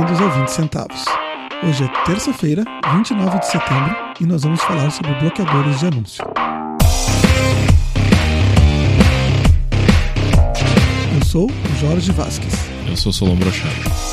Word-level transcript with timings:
bem-vindos 0.00 0.20
ao 0.22 0.30
20 0.30 0.48
Centavos. 0.48 1.04
Hoje 1.62 1.84
é 1.84 2.04
terça-feira, 2.06 2.64
29 2.94 3.38
de 3.38 3.46
setembro, 3.46 3.94
e 4.18 4.24
nós 4.24 4.42
vamos 4.42 4.62
falar 4.62 4.90
sobre 4.90 5.12
bloqueadores 5.14 5.80
de 5.80 5.86
anúncio. 5.86 6.24
Eu 11.14 11.24
sou 11.26 11.50
o 11.50 11.76
Jorge 11.78 12.12
Vasques. 12.12 12.54
Eu 12.88 12.96
sou 12.96 13.12
Solon 13.12 13.36
Brochado. 13.36 14.09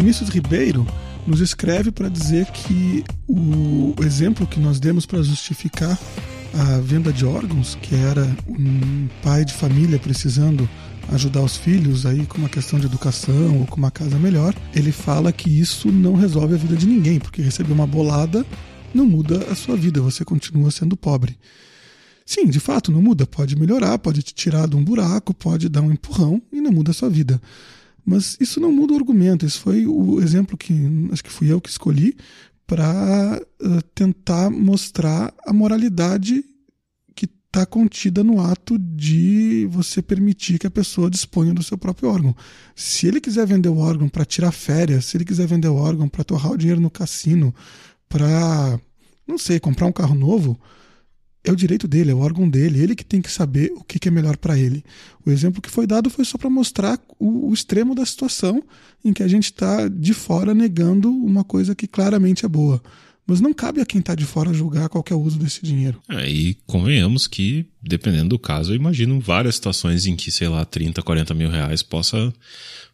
Vinícius 0.00 0.30
Ribeiro 0.30 0.86
nos 1.26 1.40
escreve 1.40 1.92
para 1.92 2.08
dizer 2.08 2.46
que 2.46 3.04
o 3.28 3.94
exemplo 4.02 4.46
que 4.46 4.58
nós 4.58 4.80
demos 4.80 5.04
para 5.04 5.22
justificar 5.22 6.00
a 6.54 6.80
venda 6.80 7.12
de 7.12 7.26
órgãos, 7.26 7.74
que 7.82 7.94
era 7.94 8.24
um 8.48 9.08
pai 9.22 9.44
de 9.44 9.52
família 9.52 9.98
precisando 9.98 10.66
ajudar 11.12 11.42
os 11.42 11.58
filhos 11.58 12.06
aí 12.06 12.24
com 12.24 12.38
uma 12.38 12.48
questão 12.48 12.80
de 12.80 12.86
educação 12.86 13.58
ou 13.58 13.66
com 13.66 13.76
uma 13.76 13.90
casa 13.90 14.18
melhor, 14.18 14.54
ele 14.74 14.90
fala 14.90 15.30
que 15.32 15.50
isso 15.50 15.92
não 15.92 16.14
resolve 16.14 16.54
a 16.54 16.58
vida 16.58 16.76
de 16.76 16.86
ninguém, 16.86 17.20
porque 17.20 17.42
receber 17.42 17.74
uma 17.74 17.86
bolada 17.86 18.46
não 18.94 19.04
muda 19.04 19.52
a 19.52 19.54
sua 19.54 19.76
vida, 19.76 20.00
você 20.00 20.24
continua 20.24 20.70
sendo 20.70 20.96
pobre. 20.96 21.36
Sim, 22.24 22.46
de 22.46 22.58
fato, 22.58 22.90
não 22.90 23.02
muda. 23.02 23.26
Pode 23.26 23.54
melhorar, 23.54 23.98
pode 23.98 24.22
te 24.22 24.32
tirar 24.32 24.66
de 24.66 24.76
um 24.76 24.82
buraco, 24.82 25.34
pode 25.34 25.68
dar 25.68 25.82
um 25.82 25.92
empurrão 25.92 26.40
e 26.50 26.58
não 26.58 26.72
muda 26.72 26.90
a 26.90 26.94
sua 26.94 27.10
vida. 27.10 27.38
Mas 28.04 28.36
isso 28.40 28.60
não 28.60 28.72
muda 28.72 28.92
o 28.92 28.96
argumento. 28.96 29.46
Esse 29.46 29.58
foi 29.58 29.86
o 29.86 30.20
exemplo 30.20 30.56
que 30.56 30.74
acho 31.12 31.24
que 31.24 31.30
fui 31.30 31.52
eu 31.52 31.60
que 31.60 31.68
escolhi 31.68 32.16
para 32.66 33.42
uh, 33.62 33.82
tentar 33.94 34.48
mostrar 34.50 35.34
a 35.44 35.52
moralidade 35.52 36.44
que 37.14 37.24
está 37.24 37.66
contida 37.66 38.22
no 38.22 38.40
ato 38.40 38.78
de 38.78 39.66
você 39.70 40.00
permitir 40.00 40.58
que 40.58 40.66
a 40.66 40.70
pessoa 40.70 41.10
disponha 41.10 41.52
do 41.52 41.62
seu 41.62 41.76
próprio 41.76 42.08
órgão. 42.08 42.34
Se 42.76 43.08
ele 43.08 43.20
quiser 43.20 43.46
vender 43.46 43.68
o 43.68 43.78
órgão 43.78 44.08
para 44.08 44.24
tirar 44.24 44.52
férias, 44.52 45.06
se 45.06 45.16
ele 45.16 45.24
quiser 45.24 45.46
vender 45.46 45.68
o 45.68 45.74
órgão 45.74 46.08
para 46.08 46.22
torrar 46.22 46.52
o 46.52 46.56
dinheiro 46.56 46.80
no 46.80 46.90
cassino, 46.90 47.52
para, 48.08 48.80
não 49.26 49.36
sei, 49.36 49.58
comprar 49.58 49.86
um 49.86 49.92
carro 49.92 50.14
novo, 50.14 50.56
é 51.42 51.50
o 51.50 51.56
direito 51.56 51.88
dele, 51.88 52.10
é 52.10 52.14
o 52.14 52.18
órgão 52.18 52.48
dele, 52.48 52.82
ele 52.82 52.94
que 52.94 53.04
tem 53.04 53.22
que 53.22 53.30
saber 53.30 53.72
o 53.74 53.82
que 53.82 54.06
é 54.06 54.10
melhor 54.10 54.36
para 54.36 54.58
ele. 54.58 54.84
O 55.24 55.30
exemplo 55.30 55.62
que 55.62 55.70
foi 55.70 55.86
dado 55.86 56.10
foi 56.10 56.24
só 56.24 56.36
para 56.36 56.50
mostrar 56.50 56.98
o, 57.18 57.48
o, 57.48 57.54
extremo 57.54 57.94
da 57.94 58.04
situação 58.04 58.62
em 59.04 59.12
que 59.12 59.22
a 59.22 59.28
gente 59.28 59.44
está 59.44 59.88
de 59.88 60.12
fora 60.12 60.54
negando 60.54 61.10
uma 61.10 61.42
coisa 61.42 61.74
que 61.74 61.86
claramente 61.86 62.44
é 62.44 62.48
boa. 62.48 62.82
Mas 63.26 63.40
não 63.40 63.54
cabe 63.54 63.80
a 63.80 63.86
quem 63.86 64.00
está 64.00 64.14
de 64.14 64.24
fora 64.24 64.52
julgar 64.52 64.88
qual 64.88 65.04
é 65.08 65.14
o 65.14 65.20
uso 65.20 65.38
desse 65.38 65.64
dinheiro. 65.64 66.02
É, 66.10 66.26
convenhamos 66.66 67.26
que, 67.26 67.64
dependendo 67.80 68.30
do 68.30 68.38
caso, 68.38 68.72
eu 68.72 68.76
imagino 68.76 69.20
várias 69.20 69.54
situações 69.54 70.04
em 70.06 70.16
que, 70.16 70.30
sei 70.30 70.48
lá, 70.48 70.64
30, 70.64 71.00
40 71.00 71.32
mil 71.32 71.48
reais 71.48 71.82
possa 71.82 72.32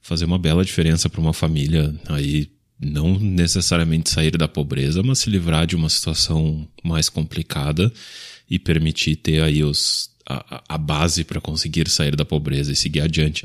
fazer 0.03 0.25
uma 0.25 0.39
bela 0.39 0.65
diferença 0.65 1.09
para 1.09 1.21
uma 1.21 1.33
família 1.33 1.95
aí 2.09 2.51
não 2.79 3.19
necessariamente 3.19 4.11
sair 4.11 4.37
da 4.37 4.47
pobreza, 4.47 5.03
mas 5.03 5.21
se 5.21 5.31
livrar 5.31 5.67
de 5.67 5.75
uma 5.75 5.89
situação 5.89 6.69
mais 6.85 7.09
complicada 7.09 7.91
e 8.49 8.59
permitir 8.59 9.17
ter 9.17 9.43
aí 9.43 9.63
os, 9.63 10.11
a, 10.29 10.63
a 10.69 10.79
base 10.79 11.25
para 11.25 11.41
conseguir 11.41 11.89
sair 11.89 12.17
da 12.17 12.25
pobreza 12.25 12.73
e 12.73 12.77
seguir 12.77 13.01
adiante. 13.01 13.45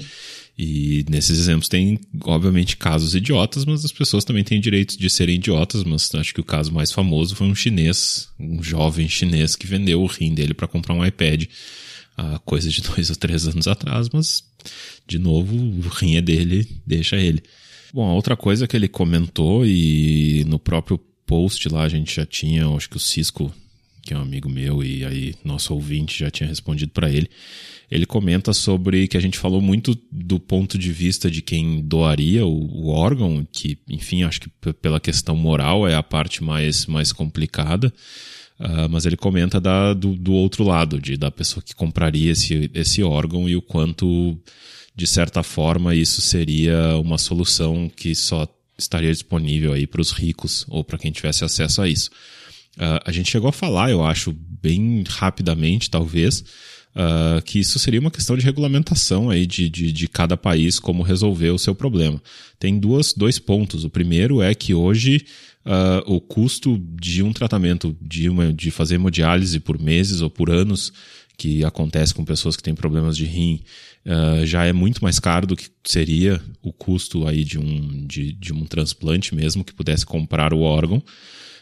E 0.58 1.06
nesses 1.10 1.40
exemplos 1.40 1.70
tem, 1.70 2.00
obviamente, 2.24 2.78
casos 2.78 3.16
idiotas, 3.16 3.66
mas 3.66 3.84
as 3.84 3.92
pessoas 3.92 4.24
também 4.24 4.44
têm 4.44 4.60
direito 4.60 4.98
de 4.98 5.10
serem 5.10 5.36
idiotas. 5.36 5.84
Mas 5.84 6.14
acho 6.14 6.34
que 6.34 6.42
o 6.42 6.46
caso 6.46 6.72
mais 6.72 6.92
famoso 6.92 7.36
foi 7.36 7.48
um 7.48 7.56
chinês, 7.56 8.30
um 8.40 8.62
jovem 8.62 9.08
chinês 9.08 9.56
que 9.56 9.66
vendeu 9.66 10.02
o 10.02 10.06
rim 10.06 10.34
dele 10.34 10.54
para 10.54 10.68
comprar 10.68 10.94
um 10.94 11.06
iPad 11.06 11.46
há 12.18 12.40
coisa 12.40 12.70
de 12.70 12.82
dois 12.94 13.10
ou 13.10 13.16
três 13.16 13.48
anos 13.48 13.68
atrás, 13.68 14.10
mas, 14.12 14.44
de 15.08 15.18
novo, 15.18 15.56
o 15.56 15.82
rim 15.90 16.16
é 16.16 16.22
dele, 16.22 16.68
deixa 16.86 17.18
ele. 17.18 17.42
Bom, 17.94 18.08
a 18.08 18.14
outra 18.14 18.38
coisa 18.38 18.68
que 18.68 18.76
ele 18.76 18.88
comentou, 18.88 19.66
e 19.66 20.46
no 20.48 20.60
próprio 20.60 20.98
post 21.26 21.68
lá 21.70 21.84
a 21.84 21.90
gente 21.90 22.16
já 22.16 22.26
tinha, 22.26 22.68
acho 22.68 22.90
que 22.90 22.98
o 22.98 23.00
Cisco 23.00 23.54
que 24.02 24.14
é 24.14 24.18
um 24.18 24.22
amigo 24.22 24.50
meu 24.50 24.84
e 24.84 25.06
aí 25.06 25.36
nosso 25.44 25.74
ouvinte 25.74 26.18
já 26.18 26.30
tinha 26.30 26.48
respondido 26.48 26.92
para 26.92 27.10
ele. 27.10 27.30
Ele 27.90 28.06
comenta 28.06 28.54
sobre 28.54 29.08
que 29.08 29.18
a 29.18 29.20
gente 29.20 29.38
falou 29.38 29.62
muito 29.62 29.98
do 30.10 30.40
ponto 30.40 30.78
de 30.78 30.92
vista 30.92 31.30
de 31.30 31.42
quem 31.42 31.82
doaria 31.82 32.46
o, 32.46 32.86
o 32.86 32.88
órgão, 32.90 33.46
que, 33.52 33.78
enfim, 33.90 34.24
acho 34.24 34.42
que 34.42 34.50
pela 34.74 35.00
questão 35.00 35.36
moral 35.36 35.88
é 35.88 35.96
a 35.96 36.02
parte 36.02 36.44
mais, 36.44 36.86
mais 36.86 37.12
complicada. 37.12 37.94
Uh, 38.58 38.88
mas 38.90 39.06
ele 39.06 39.18
comenta 39.18 39.60
da, 39.60 39.94
do, 39.94 40.16
do 40.16 40.34
outro 40.34 40.64
lado, 40.64 41.02
de, 41.02 41.18
da 41.18 41.32
pessoa 41.32 41.64
que 41.64 41.74
compraria 41.74 42.32
esse, 42.32 42.70
esse 42.76 43.02
órgão 43.02 43.50
e 43.50 43.56
o 43.56 43.62
quanto, 43.62 44.38
de 44.96 45.08
certa 45.08 45.42
forma, 45.42 45.96
isso 45.96 46.22
seria 46.22 46.96
uma 46.98 47.18
solução 47.18 47.90
que 47.94 48.14
só 48.14 48.48
estaria 48.78 49.12
disponível 49.12 49.74
aí 49.74 49.88
para 49.88 50.02
os 50.02 50.12
ricos 50.12 50.66
ou 50.70 50.84
para 50.84 50.98
quem 50.98 51.12
tivesse 51.12 51.44
acesso 51.44 51.82
a 51.82 51.90
isso. 51.90 52.12
Uh, 52.78 53.04
a 53.06 53.12
gente 53.12 53.30
chegou 53.30 53.50
a 53.50 53.54
falar, 53.54 53.92
eu 53.92 54.04
acho, 54.04 54.34
bem 54.62 55.04
rapidamente, 55.08 55.90
talvez, 55.90 56.40
uh, 56.96 57.42
que 57.44 57.60
isso 57.60 57.78
seria 57.78 58.00
uma 58.00 58.12
questão 58.12 58.38
de 58.38 58.46
regulamentação 58.46 59.30
aí 59.30 59.46
de, 59.46 59.70
de, 59.70 59.92
de, 59.92 60.08
cada 60.08 60.38
país, 60.38 60.80
como 60.80 61.04
resolver 61.04 61.50
o 61.50 61.60
seu 61.60 61.76
problema. 61.76 62.22
Tem 62.58 62.80
duas, 62.80 63.14
dois 63.14 63.40
pontos. 63.40 63.84
O 63.84 63.90
primeiro 63.90 64.42
é 64.42 64.56
que 64.56 64.74
hoje 64.74 65.26
uh, 65.66 66.14
o 66.14 66.22
custo 66.22 66.82
de 66.94 67.22
um 67.22 67.34
tratamento, 67.34 67.96
de, 68.02 68.30
uma, 68.30 68.54
de 68.54 68.72
fazer 68.72 68.96
hemodiálise 68.96 69.60
por 69.60 69.78
meses 69.78 70.22
ou 70.22 70.30
por 70.30 70.50
anos, 70.50 70.94
que 71.38 71.66
acontece 71.66 72.14
com 72.14 72.24
pessoas 72.24 72.56
que 72.56 72.64
têm 72.64 72.76
problemas 72.76 73.18
de 73.18 73.26
rim, 73.26 73.62
já 74.46 74.64
é 74.66 74.72
muito 74.72 75.04
mais 75.04 75.18
caro 75.18 75.48
do 75.48 75.56
que 75.56 75.70
seria 75.84 76.40
o 76.62 76.72
custo 76.72 77.28
aí 77.28 77.44
de 77.44 77.58
um, 77.58 78.06
de, 78.06 78.32
de 78.34 78.54
um 78.54 78.64
transplante 78.64 79.34
mesmo, 79.34 79.64
que 79.64 79.74
pudesse 79.74 80.06
comprar 80.06 80.54
o 80.54 80.60
órgão. 80.60 81.02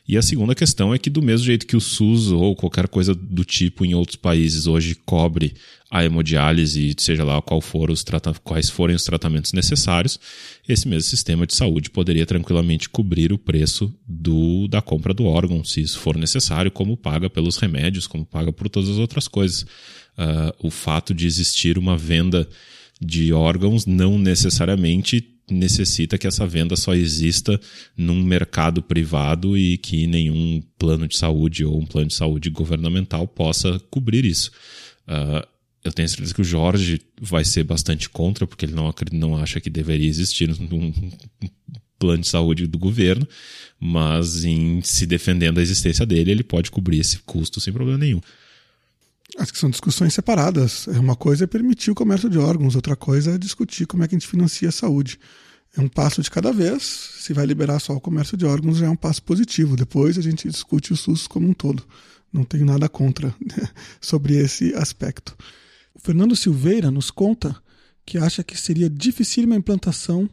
E 0.10 0.18
a 0.18 0.24
segunda 0.24 0.56
questão 0.56 0.92
é 0.92 0.98
que, 0.98 1.08
do 1.08 1.22
mesmo 1.22 1.46
jeito 1.46 1.68
que 1.68 1.78
o 1.78 1.80
SUS 1.80 2.32
ou 2.32 2.56
qualquer 2.56 2.88
coisa 2.88 3.14
do 3.14 3.46
tipo 3.46 3.86
em 3.86 3.94
outros 3.94 4.16
países 4.16 4.66
hoje 4.66 4.96
cobre 5.06 5.54
a 5.92 6.04
hemodiálise, 6.04 6.96
seja 6.98 7.24
lá 7.24 7.40
qual 7.44 7.62
for 7.62 7.92
os 7.92 8.04
quais 8.44 8.72
forem 8.72 8.96
os 8.96 9.04
tratamentos 9.04 9.54
necessários, 9.54 10.20
esse 10.68 10.88
mesmo 10.88 11.08
sistema 11.08 11.46
de 11.46 11.54
saúde 11.54 11.92
poderia 11.92 12.26
tranquilamente 12.26 12.90
cobrir 12.90 13.32
o 13.32 13.38
preço 13.38 13.94
do, 14.08 14.68
da 14.68 14.82
compra 14.82 15.14
do 15.14 15.26
órgão, 15.26 15.64
se 15.64 15.80
isso 15.80 16.00
for 16.00 16.18
necessário, 16.18 16.72
como 16.72 16.98
paga 16.98 17.30
pelos 17.30 17.58
remédios, 17.58 18.08
como 18.08 18.26
paga 18.26 18.52
por 18.52 18.68
todas 18.68 18.90
as 18.90 18.98
outras 18.98 19.28
coisas. 19.28 19.62
Uh, 19.62 20.68
o 20.68 20.72
fato 20.72 21.14
de 21.14 21.28
existir 21.28 21.78
uma 21.78 21.96
venda 21.96 22.50
de 23.00 23.32
órgãos 23.32 23.86
não 23.86 24.18
necessariamente 24.18 25.39
necessita 25.54 26.18
que 26.18 26.28
essa 26.28 26.46
venda 26.46 26.76
só 26.76 26.94
exista 26.94 27.60
num 27.96 28.24
mercado 28.24 28.82
privado 28.82 29.58
e 29.58 29.78
que 29.78 30.08
nenhum 30.08 30.62
plano 30.78 31.08
de 31.08 31.18
saúde 31.18 31.66
ou 31.66 31.80
um 31.80 31.86
plano 31.86 32.08
de 32.08 32.16
saúde 32.16 32.50
governamental 32.50 33.28
possa 33.28 33.80
cobrir 33.90 34.26
isso. 34.26 34.52
Uh, 35.08 35.48
eu 35.84 35.94
tenho 35.94 36.10
certeza 36.10 36.34
que 36.34 36.42
o 36.42 36.46
Jorge 36.46 37.02
vai 37.20 37.44
ser 37.46 37.64
bastante 37.64 38.10
contra, 38.10 38.46
porque 38.46 38.66
ele 38.66 38.74
não, 38.74 38.94
não 39.14 39.38
acha 39.38 39.62
que 39.62 39.70
deveria 39.70 40.08
existir 40.08 40.50
um 40.50 40.94
plano 41.98 42.22
de 42.22 42.28
saúde 42.28 42.68
do 42.68 42.78
governo, 42.78 43.28
mas 43.80 44.44
em 44.44 44.82
se 44.82 45.06
defendendo 45.06 45.56
da 45.56 45.62
existência 45.62 46.06
dele, 46.06 46.32
ele 46.32 46.44
pode 46.44 46.72
cobrir 46.72 47.00
esse 47.00 47.20
custo 47.20 47.60
sem 47.60 47.74
problema 47.74 47.98
nenhum. 47.98 48.22
Acho 49.38 49.54
que 49.54 49.60
são 49.60 49.70
discussões 49.70 50.14
separadas. 50.14 50.88
É 50.88 51.00
uma 51.00 51.16
coisa 51.16 51.44
é 51.44 51.48
permitir 51.48 51.92
o 51.92 51.96
comércio 51.96 52.30
de 52.30 52.38
órgãos, 52.38 52.76
outra 52.76 52.96
coisa 52.96 53.36
é 53.36 53.38
discutir 53.38 53.86
como 53.86 54.04
é 54.04 54.08
que 54.08 54.16
a 54.16 54.18
gente 54.20 54.28
financia 54.28 54.70
a 54.70 54.72
saúde. 54.72 55.20
É 55.78 55.82
um 55.82 55.88
passo 55.88 56.22
de 56.22 56.32
cada 56.32 56.52
vez. 56.52 56.84
Se 56.84 57.34
vai 57.34 57.46
liberar 57.46 57.80
só 57.80 57.94
o 57.94 58.02
comércio 58.02 58.36
de 58.36 58.46
órgãos, 58.46 58.78
já 58.78 58.88
é 58.88 58.90
um 58.90 58.96
passo 58.96 59.22
positivo. 59.24 59.76
Depois 59.76 60.18
a 60.18 60.22
gente 60.22 60.50
discute 60.50 60.94
o 60.94 60.98
SUS 60.98 61.28
como 61.28 61.48
um 61.48 61.54
todo. 61.54 61.86
Não 62.32 62.44
tenho 62.44 62.66
nada 62.66 62.88
contra 62.88 63.28
né, 63.28 63.70
sobre 64.02 64.36
esse 64.36 64.74
aspecto. 64.76 65.36
O 65.94 66.00
Fernando 66.00 66.36
Silveira 66.36 66.92
nos 66.92 67.12
conta 67.12 67.56
que 68.06 68.18
acha 68.18 68.44
que 68.44 68.60
seria 68.60 68.90
difícil 68.90 69.52
a 69.52 69.56
implantação 69.56 70.30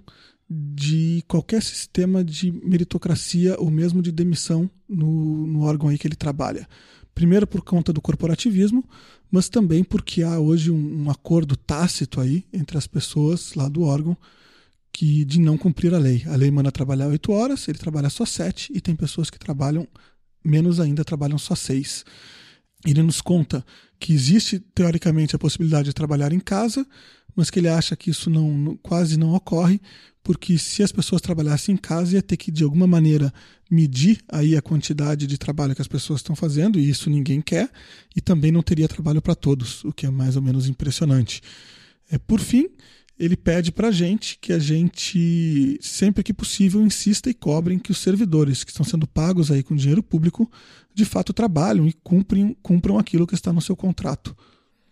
de 0.48 1.24
qualquer 1.26 1.62
sistema 1.62 2.24
de 2.24 2.52
meritocracia 2.52 3.56
ou 3.58 3.70
mesmo 3.70 4.00
de 4.00 4.12
demissão 4.12 4.70
no, 4.88 5.46
no 5.46 5.62
órgão 5.62 5.88
aí 5.88 5.98
que 5.98 6.06
ele 6.06 6.14
trabalha. 6.14 6.68
Primeiro 7.14 7.46
por 7.46 7.62
conta 7.62 7.92
do 7.92 8.00
corporativismo, 8.00 8.84
mas 9.30 9.48
também 9.48 9.82
porque 9.82 10.22
há 10.22 10.38
hoje 10.38 10.70
um, 10.70 11.04
um 11.04 11.10
acordo 11.10 11.56
tácito 11.56 12.20
aí 12.20 12.44
entre 12.52 12.78
as 12.78 12.86
pessoas 12.86 13.54
lá 13.54 13.68
do 13.68 13.82
órgão 13.82 14.16
que 14.96 15.26
de 15.26 15.38
não 15.38 15.58
cumprir 15.58 15.92
a 15.92 15.98
lei. 15.98 16.22
A 16.26 16.34
lei 16.36 16.50
manda 16.50 16.72
trabalhar 16.72 17.08
oito 17.08 17.30
horas, 17.30 17.68
ele 17.68 17.76
trabalha 17.76 18.08
só 18.08 18.24
sete 18.24 18.72
e 18.74 18.80
tem 18.80 18.96
pessoas 18.96 19.28
que 19.28 19.38
trabalham 19.38 19.86
menos 20.42 20.80
ainda, 20.80 21.04
trabalham 21.04 21.36
só 21.36 21.54
seis. 21.54 22.02
ele 22.82 23.02
nos 23.02 23.20
conta 23.20 23.62
que 24.00 24.14
existe 24.14 24.58
teoricamente 24.58 25.36
a 25.36 25.38
possibilidade 25.38 25.88
de 25.88 25.92
trabalhar 25.92 26.32
em 26.32 26.40
casa, 26.40 26.86
mas 27.34 27.50
que 27.50 27.58
ele 27.58 27.68
acha 27.68 27.94
que 27.94 28.08
isso 28.08 28.30
não, 28.30 28.74
quase 28.82 29.18
não 29.18 29.34
ocorre, 29.34 29.82
porque 30.22 30.56
se 30.56 30.82
as 30.82 30.92
pessoas 30.92 31.20
trabalhassem 31.20 31.74
em 31.74 31.78
casa 31.78 32.14
ia 32.14 32.22
ter 32.22 32.38
que 32.38 32.50
de 32.50 32.64
alguma 32.64 32.86
maneira 32.86 33.30
medir 33.70 34.20
aí 34.30 34.56
a 34.56 34.62
quantidade 34.62 35.26
de 35.26 35.36
trabalho 35.36 35.74
que 35.74 35.82
as 35.82 35.88
pessoas 35.88 36.20
estão 36.20 36.34
fazendo 36.34 36.78
e 36.78 36.88
isso 36.88 37.10
ninguém 37.10 37.42
quer 37.42 37.70
e 38.16 38.22
também 38.22 38.50
não 38.50 38.62
teria 38.62 38.88
trabalho 38.88 39.20
para 39.20 39.34
todos, 39.34 39.84
o 39.84 39.92
que 39.92 40.06
é 40.06 40.10
mais 40.10 40.36
ou 40.36 40.42
menos 40.42 40.66
impressionante. 40.66 41.42
É, 42.10 42.16
por 42.16 42.40
fim, 42.40 42.70
ele 43.18 43.36
pede 43.36 43.72
para 43.72 43.88
a 43.88 43.90
gente 43.90 44.38
que 44.40 44.52
a 44.52 44.58
gente, 44.58 45.78
sempre 45.80 46.22
que 46.22 46.34
possível, 46.34 46.82
insista 46.82 47.30
e 47.30 47.34
cobrem 47.34 47.78
que 47.78 47.90
os 47.90 47.98
servidores 47.98 48.62
que 48.62 48.70
estão 48.70 48.84
sendo 48.84 49.06
pagos 49.06 49.50
aí 49.50 49.62
com 49.62 49.74
dinheiro 49.74 50.02
público 50.02 50.50
de 50.92 51.04
fato 51.04 51.32
trabalham 51.32 51.86
e 51.86 51.92
cumprem, 51.92 52.56
cumpram 52.62 52.98
aquilo 52.98 53.26
que 53.26 53.34
está 53.34 53.52
no 53.52 53.60
seu 53.60 53.74
contrato. 53.74 54.36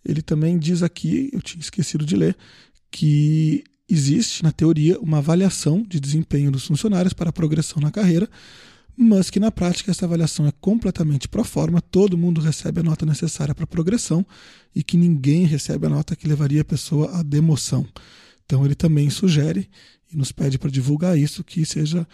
Ele 0.05 0.23
também 0.23 0.59
diz 0.59 0.83
aqui, 0.83 1.31
eu 1.33 1.43
tinha 1.43 1.61
esquecido 1.61 2.05
de 2.05 2.17
ler, 2.17 2.37
que 2.91 3.65
existe, 3.89 4.43
na 4.43 4.53
teoria, 4.53 4.99
uma 5.01 5.19
avaliação 5.19 5.83
de 5.83 6.01
desempenho 6.01 6.51
dos 6.51 6.67
funcionários 6.67 7.13
para 7.13 7.31
a 7.31 7.33
progressão 7.33 7.81
na 7.81 7.91
carreira, 7.91 8.29
mas 8.97 9.31
que 9.31 9.41
na 9.41 9.51
prática 9.51 9.91
essa 9.91 10.05
avaliação 10.05 10.47
é 10.47 10.53
completamente 10.61 11.29
pro 11.29 11.45
forma, 11.45 11.81
todo 11.81 12.19
mundo 12.19 12.41
recebe 12.41 12.81
a 12.81 12.83
nota 12.83 13.05
necessária 13.05 13.55
para 13.55 13.67
progressão 13.67 14.25
e 14.75 14.83
que 14.83 14.97
ninguém 14.97 15.45
recebe 15.45 15.87
a 15.87 15.91
nota 15.91 16.15
que 16.15 16.29
levaria 16.29 16.63
a 16.63 16.65
pessoa 16.65 17.19
à 17.19 17.23
demoção. 17.23 17.87
Então 18.45 18.65
ele 18.65 18.75
também 18.75 19.11
sugere 19.11 19.69
e 20.13 20.17
nos 20.17 20.31
pede 20.31 20.59
para 20.59 20.71
divulgar 20.71 21.19
isso 21.19 21.43
que 21.43 21.65
seja 21.65 22.07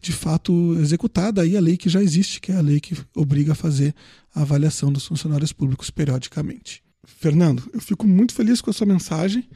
de 0.00 0.12
fato 0.12 0.76
executada 0.80 1.40
aí 1.40 1.56
a 1.56 1.60
lei 1.60 1.76
que 1.76 1.88
já 1.88 2.02
existe, 2.02 2.40
que 2.40 2.52
é 2.52 2.56
a 2.56 2.60
lei 2.60 2.78
que 2.78 2.96
obriga 3.14 3.52
a 3.52 3.54
fazer 3.54 3.94
a 4.34 4.42
avaliação 4.42 4.92
dos 4.92 5.06
funcionários 5.06 5.52
públicos 5.52 5.88
periodicamente. 5.88 6.82
Fernando, 7.04 7.70
eu 7.72 7.80
fico 7.80 8.06
muito 8.06 8.34
feliz 8.34 8.60
com 8.60 8.70
a 8.70 8.72
sua 8.72 8.86
mensagem 8.86 9.48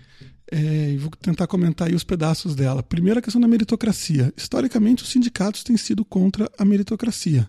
é, 0.51 0.97
vou 0.99 1.11
tentar 1.11 1.47
comentar 1.47 1.89
aí 1.89 1.95
os 1.95 2.05
pedaços 2.05 2.55
dela. 2.55 2.83
Primeiro, 2.83 3.19
a 3.19 3.23
questão 3.23 3.41
da 3.41 3.49
meritocracia. 3.49 4.33
Historicamente, 4.37 5.03
os 5.03 5.11
sindicatos 5.11 5.63
têm 5.63 5.77
sido 5.77 6.05
contra 6.05 6.51
a 6.59 6.65
meritocracia. 6.65 7.49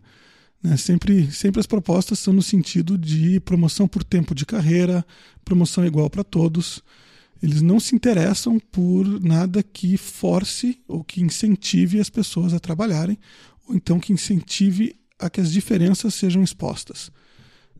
Né? 0.61 0.77
Sempre, 0.77 1.29
sempre 1.31 1.59
as 1.59 1.67
propostas 1.67 2.19
são 2.19 2.33
no 2.33 2.41
sentido 2.41 2.97
de 2.97 3.39
promoção 3.41 3.87
por 3.87 4.03
tempo 4.03 4.33
de 4.33 4.45
carreira, 4.45 5.05
promoção 5.43 5.85
igual 5.85 6.09
para 6.09 6.23
todos. 6.23 6.81
Eles 7.41 7.61
não 7.61 7.79
se 7.79 7.93
interessam 7.93 8.57
por 8.57 9.05
nada 9.21 9.61
que 9.61 9.97
force 9.97 10.79
ou 10.87 11.03
que 11.03 11.21
incentive 11.21 11.99
as 11.99 12.09
pessoas 12.09 12.53
a 12.53 12.59
trabalharem, 12.59 13.19
ou 13.67 13.75
então 13.75 13.99
que 13.99 14.13
incentive 14.13 14.95
a 15.19 15.29
que 15.29 15.41
as 15.41 15.51
diferenças 15.51 16.13
sejam 16.13 16.41
expostas. 16.41 17.11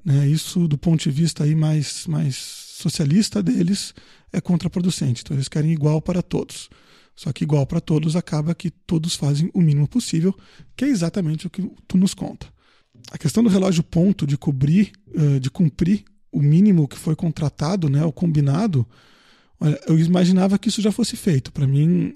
Né? 0.04 0.28
Isso, 0.28 0.68
do 0.68 0.78
ponto 0.78 1.04
de 1.04 1.12
vista 1.12 1.46
aí 1.46 1.56
mais, 1.56 2.06
mais 2.08 2.36
socialista 2.36 3.42
deles, 3.42 3.94
é 4.34 4.42
contraproducente. 4.42 5.22
Então 5.22 5.38
eles 5.38 5.48
querem 5.48 5.72
igual 5.72 6.02
para 6.02 6.22
todos. 6.22 6.70
Só 7.16 7.32
que 7.32 7.44
igual 7.44 7.66
para 7.68 7.80
todos 7.80 8.16
acaba 8.16 8.56
que 8.56 8.72
todos 8.72 9.16
fazem 9.16 9.50
o 9.54 9.62
mínimo 9.62 9.88
possível, 9.88 10.36
que 10.76 10.84
é 10.84 10.88
exatamente 10.88 11.46
o 11.46 11.50
que 11.50 11.72
tu 11.88 11.96
nos 11.96 12.16
conta. 12.16 12.48
A 13.12 13.18
questão 13.18 13.44
do 13.44 13.50
relógio 13.50 13.84
ponto 13.84 14.26
de 14.26 14.36
cobrir, 14.36 14.92
de 15.40 15.52
cumprir 15.52 16.04
o 16.32 16.42
mínimo 16.42 16.88
que 16.88 16.98
foi 16.98 17.16
contratado, 17.16 17.88
né, 17.88 18.04
o 18.04 18.12
combinado, 18.12 18.88
eu 19.88 20.00
imaginava 20.00 20.58
que 20.58 20.70
isso 20.70 20.82
já 20.82 20.92
fosse 20.92 21.16
feito. 21.16 21.52
Para 21.52 21.68
mim 21.68 22.12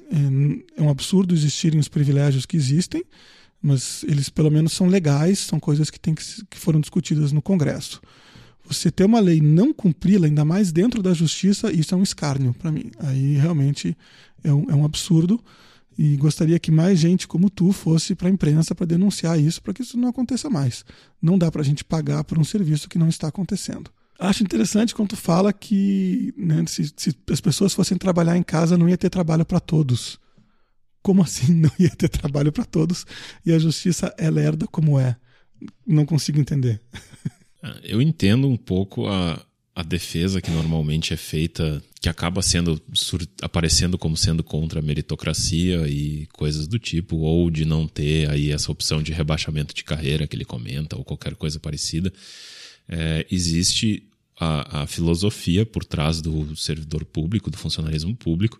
é, 0.76 0.82
é 0.82 0.84
um 0.84 0.90
absurdo 0.90 1.36
existirem 1.36 1.80
os 1.80 1.88
privilégios 1.88 2.48
que 2.48 2.58
existem, 2.58 3.04
mas 3.62 4.04
eles 4.04 4.30
pelo 4.30 4.50
menos 4.50 4.74
são 4.74 4.88
legais, 4.88 5.40
são 5.40 5.60
coisas 5.60 5.92
que, 5.92 6.00
tem 6.00 6.16
que, 6.16 6.24
que 6.50 6.58
foram 6.58 6.80
discutidas 6.80 7.32
no 7.32 7.42
Congresso 7.42 8.02
você 8.68 8.92
ter 8.92 9.06
uma 9.06 9.20
lei 9.20 9.42
não 9.42 9.74
cumpri-la, 9.74 10.28
ainda 10.28 10.44
mais 10.44 10.72
dentro 10.72 11.02
da 11.02 11.14
justiça, 11.14 11.72
isso 11.72 11.94
é 11.94 11.98
um 11.98 12.04
escárnio 12.04 12.54
para 12.54 12.72
mim. 12.72 12.92
Aí 13.00 13.36
realmente 13.36 13.98
é 14.44 14.54
um, 14.54 14.70
é 14.70 14.76
um, 14.76 14.84
absurdo 14.86 15.44
e 15.98 16.16
gostaria 16.18 16.60
que 16.60 16.72
mais 16.72 17.00
gente 17.00 17.28
como 17.28 17.50
tu 17.50 17.72
fosse 17.72 18.14
para 18.14 18.28
a 18.28 18.32
imprensa 18.32 18.76
para 18.76 18.86
denunciar 18.86 19.40
isso, 19.40 19.62
para 19.62 19.74
que 19.74 19.82
isso 19.82 19.98
não 19.98 20.10
aconteça 20.10 20.50
mais. 20.50 20.86
Não 21.22 21.38
dá 21.38 21.52
para 21.52 21.62
a 21.62 21.66
gente 21.66 21.84
pagar 21.84 22.24
por 22.24 22.38
um 22.38 22.44
serviço 22.44 22.90
que 22.90 23.00
não 23.00 23.08
está 23.08 23.28
acontecendo. 23.28 23.90
Acho 24.20 24.44
interessante 24.44 24.96
quando 24.96 25.10
tu 25.10 25.16
fala 25.18 25.54
que 25.54 26.34
né, 26.36 26.64
se, 26.68 26.92
se 26.96 27.16
as 27.32 27.42
pessoas 27.42 27.74
fossem 27.74 27.98
trabalhar 27.98 28.36
em 28.36 28.44
casa 28.44 28.78
não 28.78 28.90
ia 28.90 28.98
ter 28.98 29.10
trabalho 29.10 29.46
para 29.46 29.60
todos. 29.60 30.20
Como 31.02 31.22
assim 31.24 31.54
não 31.54 31.72
ia 31.80 31.90
ter 31.90 32.10
trabalho 32.10 32.52
para 32.52 32.66
todos 32.66 33.06
e 33.46 33.54
a 33.54 33.60
justiça 33.60 34.14
é 34.18 34.30
lerda 34.30 34.68
como 34.68 35.00
é? 35.00 35.16
Não 35.86 36.06
consigo 36.06 36.40
entender. 36.40 36.82
Eu 37.84 38.02
entendo 38.02 38.48
um 38.48 38.58
pouco 38.58 39.08
a, 39.08 39.44
a 39.76 39.84
defesa 39.84 40.42
que 40.42 40.50
normalmente 40.50 41.14
é 41.14 41.18
feita, 41.18 41.84
que 42.02 42.10
acaba 42.10 42.42
sendo 42.42 42.82
aparecendo 43.42 43.98
como 43.98 44.18
sendo 44.18 44.44
contra 44.44 44.80
a 44.80 44.84
meritocracia 44.84 45.88
e 45.88 46.26
coisas 46.34 46.68
do 46.68 46.80
tipo, 46.80 47.18
ou 47.18 47.50
de 47.52 47.64
não 47.64 47.88
ter 47.88 48.30
aí 48.30 48.52
essa 48.52 48.72
opção 48.72 49.04
de 49.04 49.12
rebaixamento 49.12 49.74
de 49.76 49.84
carreira 49.84 50.26
que 50.26 50.36
ele 50.36 50.46
comenta, 50.46 50.98
ou 50.98 51.04
qualquer 51.04 51.36
coisa 51.36 51.60
parecida. 51.60 52.12
É, 52.90 53.26
existe 53.30 54.04
a, 54.40 54.84
a 54.84 54.88
filosofia 54.88 55.66
por 55.66 55.84
trás 55.84 56.22
do 56.22 56.56
servidor 56.56 57.04
público, 57.06 57.50
do 57.50 57.58
funcionalismo 57.58 58.16
público, 58.16 58.60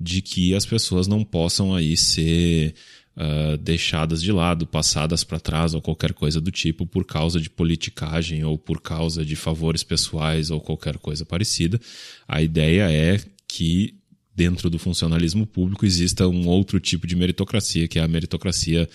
de 0.00 0.22
que 0.22 0.54
as 0.54 0.64
pessoas 0.64 1.06
não 1.06 1.22
possam 1.22 1.74
aí 1.74 1.96
ser 1.96 2.74
uh, 3.20 3.56
deixadas 3.58 4.22
de 4.22 4.32
lado, 4.32 4.66
passadas 4.66 5.22
para 5.22 5.38
trás 5.38 5.74
ou 5.74 5.82
qualquer 5.82 6.14
coisa 6.14 6.40
do 6.40 6.50
tipo 6.50 6.86
por 6.86 7.04
causa 7.04 7.38
de 7.38 7.50
politicagem 7.50 8.42
ou 8.44 8.56
por 8.56 8.80
causa 8.80 9.24
de 9.24 9.36
favores 9.36 9.82
pessoais 9.82 10.50
ou 10.50 10.60
qualquer 10.60 10.96
coisa 10.96 11.24
parecida. 11.24 11.78
A 12.26 12.40
ideia 12.40 12.90
é 12.90 13.20
que 13.46 13.94
dentro 14.34 14.70
do 14.70 14.78
funcionalismo 14.78 15.46
público 15.46 15.84
exista 15.84 16.26
um 16.26 16.48
outro 16.48 16.80
tipo 16.80 17.06
de 17.06 17.14
meritocracia, 17.14 17.86
que 17.86 17.98
é 17.98 18.02
a 18.02 18.08
meritocracia, 18.08 18.88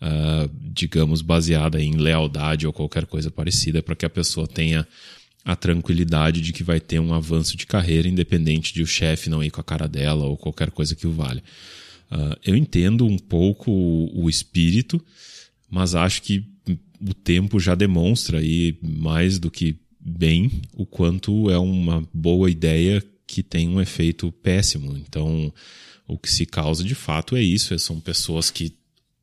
uh, 0.00 0.50
digamos, 0.72 1.22
baseada 1.22 1.82
em 1.82 1.96
lealdade 1.96 2.66
ou 2.66 2.72
qualquer 2.72 3.06
coisa 3.06 3.30
parecida, 3.30 3.82
para 3.82 3.96
que 3.96 4.06
a 4.06 4.10
pessoa 4.10 4.46
tenha 4.46 4.86
a 5.44 5.56
tranquilidade 5.56 6.40
de 6.40 6.52
que 6.52 6.62
vai 6.62 6.78
ter 6.78 7.00
um 7.00 7.12
avanço 7.12 7.56
de 7.56 7.66
carreira, 7.66 8.06
independente 8.06 8.72
de 8.72 8.80
o 8.80 8.86
chefe 8.86 9.28
não 9.28 9.42
ir 9.42 9.50
com 9.50 9.60
a 9.60 9.64
cara 9.64 9.88
dela 9.88 10.24
ou 10.24 10.36
qualquer 10.36 10.70
coisa 10.70 10.94
que 10.94 11.06
o 11.06 11.10
valha. 11.10 11.42
Uh, 12.12 12.36
eu 12.44 12.54
entendo 12.54 13.06
um 13.06 13.16
pouco 13.16 13.70
o, 13.70 14.24
o 14.24 14.28
espírito, 14.28 15.02
mas 15.70 15.94
acho 15.94 16.20
que 16.20 16.44
o 17.00 17.14
tempo 17.14 17.58
já 17.58 17.74
demonstra 17.74 18.38
aí 18.38 18.78
mais 18.82 19.38
do 19.38 19.50
que 19.50 19.76
bem 19.98 20.62
o 20.74 20.84
quanto 20.84 21.50
é 21.50 21.58
uma 21.58 22.06
boa 22.12 22.50
ideia 22.50 23.02
que 23.26 23.42
tem 23.42 23.66
um 23.66 23.80
efeito 23.80 24.30
péssimo. 24.30 24.94
Então, 24.96 25.52
o 26.06 26.18
que 26.18 26.30
se 26.30 26.44
causa 26.44 26.84
de 26.84 26.94
fato 26.94 27.34
é 27.34 27.42
isso: 27.42 27.76
são 27.78 27.98
pessoas 27.98 28.50
que 28.50 28.76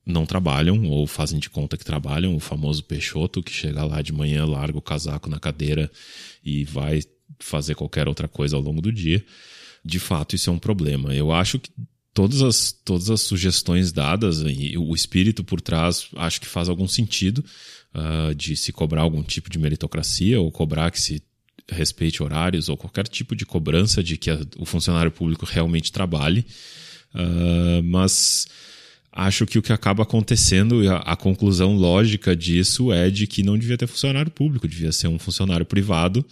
não 0.05 0.25
trabalham 0.25 0.85
ou 0.85 1.05
fazem 1.05 1.39
de 1.39 1.49
conta 1.49 1.77
que 1.77 1.85
trabalham, 1.85 2.35
o 2.35 2.39
famoso 2.39 2.83
peixoto 2.83 3.43
que 3.43 3.51
chega 3.51 3.83
lá 3.83 4.01
de 4.01 4.11
manhã, 4.11 4.45
larga 4.45 4.77
o 4.77 4.81
casaco 4.81 5.29
na 5.29 5.39
cadeira 5.39 5.91
e 6.43 6.63
vai 6.65 7.01
fazer 7.37 7.75
qualquer 7.75 8.07
outra 8.07 8.27
coisa 8.27 8.55
ao 8.55 8.61
longo 8.61 8.81
do 8.81 8.91
dia. 8.91 9.23
De 9.85 9.99
fato, 9.99 10.35
isso 10.35 10.49
é 10.49 10.53
um 10.53 10.57
problema. 10.57 11.13
Eu 11.13 11.31
acho 11.31 11.59
que 11.59 11.69
todas 12.19 12.41
as, 12.41 12.73
todas 12.73 13.09
as 13.09 13.21
sugestões 13.21 13.93
dadas 13.93 14.41
e 14.45 14.77
o 14.77 14.93
espírito 14.93 15.41
por 15.41 15.61
trás 15.61 16.09
acho 16.17 16.41
que 16.41 16.47
faz 16.47 16.67
algum 16.67 16.85
sentido 16.85 17.41
uh, 17.95 18.35
de 18.35 18.57
se 18.57 18.73
cobrar 18.73 19.03
algum 19.03 19.23
tipo 19.23 19.49
de 19.49 19.57
meritocracia 19.57 20.37
ou 20.37 20.51
cobrar 20.51 20.91
que 20.91 20.99
se 20.99 21.23
respeite 21.71 22.21
horários 22.21 22.67
ou 22.67 22.75
qualquer 22.75 23.07
tipo 23.07 23.33
de 23.37 23.45
cobrança 23.45 24.03
de 24.03 24.17
que 24.17 24.29
a, 24.29 24.37
o 24.57 24.65
funcionário 24.65 25.09
público 25.09 25.45
realmente 25.45 25.93
trabalhe. 25.93 26.45
Uh, 27.15 27.81
mas 27.85 28.49
acho 29.13 29.45
que 29.45 29.57
o 29.57 29.61
que 29.61 29.71
acaba 29.71 30.03
acontecendo, 30.03 30.89
a, 30.89 30.97
a, 30.97 31.15
conclusão 31.15 31.73
lógica 31.77 32.35
disso 32.35 32.91
é 32.91 33.09
de 33.09 33.27
que 33.27 33.43
não 33.43 33.57
devia 33.57 33.77
ter 33.77 33.87
funcionário 33.87 34.29
público, 34.29 34.67
devia 34.67 34.91
ser 34.91 35.07
um 35.07 35.17
funcionário 35.17 35.65
privado, 35.65 36.25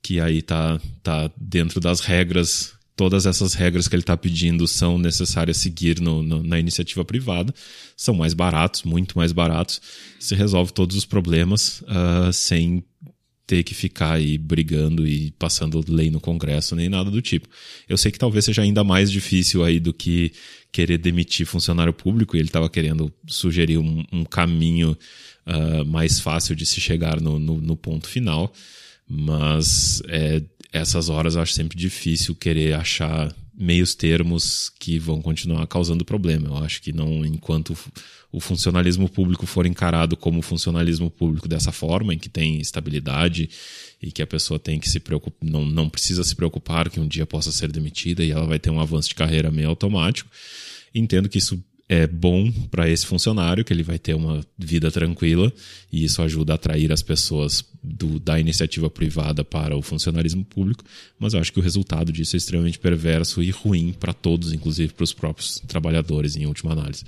que 0.00 0.20
aí 0.20 0.38
está 0.38 0.80
tá 1.02 1.28
dentro 1.36 1.80
das 1.80 1.98
regras 1.98 2.80
todas 2.96 3.26
essas 3.26 3.54
regras 3.54 3.88
que 3.88 3.94
ele 3.94 4.02
está 4.02 4.16
pedindo 4.16 4.66
são 4.68 4.98
necessárias 4.98 5.56
seguir 5.56 6.00
no, 6.00 6.22
no, 6.22 6.42
na 6.42 6.58
iniciativa 6.58 7.04
privada, 7.04 7.54
são 7.96 8.14
mais 8.14 8.34
baratos, 8.34 8.82
muito 8.82 9.16
mais 9.16 9.32
baratos, 9.32 9.80
se 10.18 10.34
resolve 10.34 10.72
todos 10.72 10.96
os 10.96 11.04
problemas 11.04 11.82
uh, 11.82 12.32
sem 12.32 12.84
ter 13.46 13.62
que 13.64 13.74
ficar 13.74 14.12
aí 14.12 14.38
brigando 14.38 15.06
e 15.06 15.32
passando 15.32 15.84
lei 15.86 16.10
no 16.10 16.20
Congresso 16.20 16.76
nem 16.76 16.88
nada 16.88 17.10
do 17.10 17.20
tipo. 17.20 17.48
Eu 17.88 17.98
sei 17.98 18.10
que 18.10 18.18
talvez 18.18 18.44
seja 18.44 18.62
ainda 18.62 18.84
mais 18.84 19.10
difícil 19.10 19.64
aí 19.64 19.80
do 19.80 19.92
que 19.92 20.32
querer 20.70 20.96
demitir 20.96 21.44
funcionário 21.44 21.92
público 21.92 22.36
e 22.36 22.38
ele 22.38 22.48
estava 22.48 22.70
querendo 22.70 23.12
sugerir 23.26 23.78
um, 23.78 24.04
um 24.12 24.24
caminho 24.24 24.96
uh, 25.46 25.84
mais 25.84 26.20
fácil 26.20 26.54
de 26.54 26.64
se 26.64 26.80
chegar 26.80 27.20
no, 27.20 27.38
no, 27.38 27.60
no 27.60 27.76
ponto 27.76 28.08
final, 28.08 28.52
mas 29.06 30.02
é, 30.08 30.42
essas 30.72 31.08
horas 31.08 31.34
eu 31.34 31.42
acho 31.42 31.52
sempre 31.52 31.76
difícil 31.76 32.34
querer 32.34 32.74
achar 32.74 33.34
meios 33.54 33.94
termos 33.94 34.72
que 34.80 34.98
vão 34.98 35.20
continuar 35.20 35.66
causando 35.66 36.04
problema. 36.04 36.48
Eu 36.48 36.64
acho 36.64 36.80
que 36.80 36.92
não, 36.92 37.24
enquanto 37.24 37.76
o 38.32 38.40
funcionalismo 38.40 39.08
público 39.08 39.46
for 39.46 39.66
encarado 39.66 40.16
como 40.16 40.40
funcionalismo 40.40 41.10
público 41.10 41.46
dessa 41.46 41.70
forma, 41.70 42.14
em 42.14 42.18
que 42.18 42.30
tem 42.30 42.58
estabilidade 42.58 43.50
e 44.00 44.10
que 44.10 44.22
a 44.22 44.26
pessoa 44.26 44.58
tem 44.58 44.80
que 44.80 44.88
se 44.88 44.98
preocupar, 44.98 45.48
não, 45.48 45.66
não 45.66 45.88
precisa 45.88 46.24
se 46.24 46.34
preocupar 46.34 46.88
que 46.88 46.98
um 46.98 47.06
dia 47.06 47.26
possa 47.26 47.52
ser 47.52 47.70
demitida 47.70 48.24
e 48.24 48.30
ela 48.30 48.46
vai 48.46 48.58
ter 48.58 48.70
um 48.70 48.80
avanço 48.80 49.10
de 49.10 49.14
carreira 49.14 49.50
meio 49.50 49.68
automático. 49.68 50.30
Entendo 50.94 51.28
que 51.28 51.38
isso 51.38 51.62
é 51.92 52.06
bom 52.06 52.50
para 52.70 52.88
esse 52.88 53.04
funcionário, 53.04 53.62
que 53.62 53.70
ele 53.70 53.82
vai 53.82 53.98
ter 53.98 54.14
uma 54.14 54.40
vida 54.56 54.90
tranquila 54.90 55.52
e 55.92 56.02
isso 56.04 56.22
ajuda 56.22 56.54
a 56.54 56.54
atrair 56.54 56.90
as 56.90 57.02
pessoas 57.02 57.62
do, 57.82 58.18
da 58.18 58.40
iniciativa 58.40 58.88
privada 58.88 59.44
para 59.44 59.76
o 59.76 59.82
funcionarismo 59.82 60.42
público, 60.42 60.82
mas 61.18 61.34
eu 61.34 61.40
acho 61.40 61.52
que 61.52 61.58
o 61.58 61.62
resultado 61.62 62.10
disso 62.10 62.34
é 62.34 62.38
extremamente 62.38 62.78
perverso 62.78 63.42
e 63.42 63.50
ruim 63.50 63.92
para 63.92 64.14
todos, 64.14 64.54
inclusive 64.54 64.94
para 64.94 65.04
os 65.04 65.12
próprios 65.12 65.60
trabalhadores, 65.68 66.34
em 66.34 66.46
última 66.46 66.72
análise. 66.72 67.04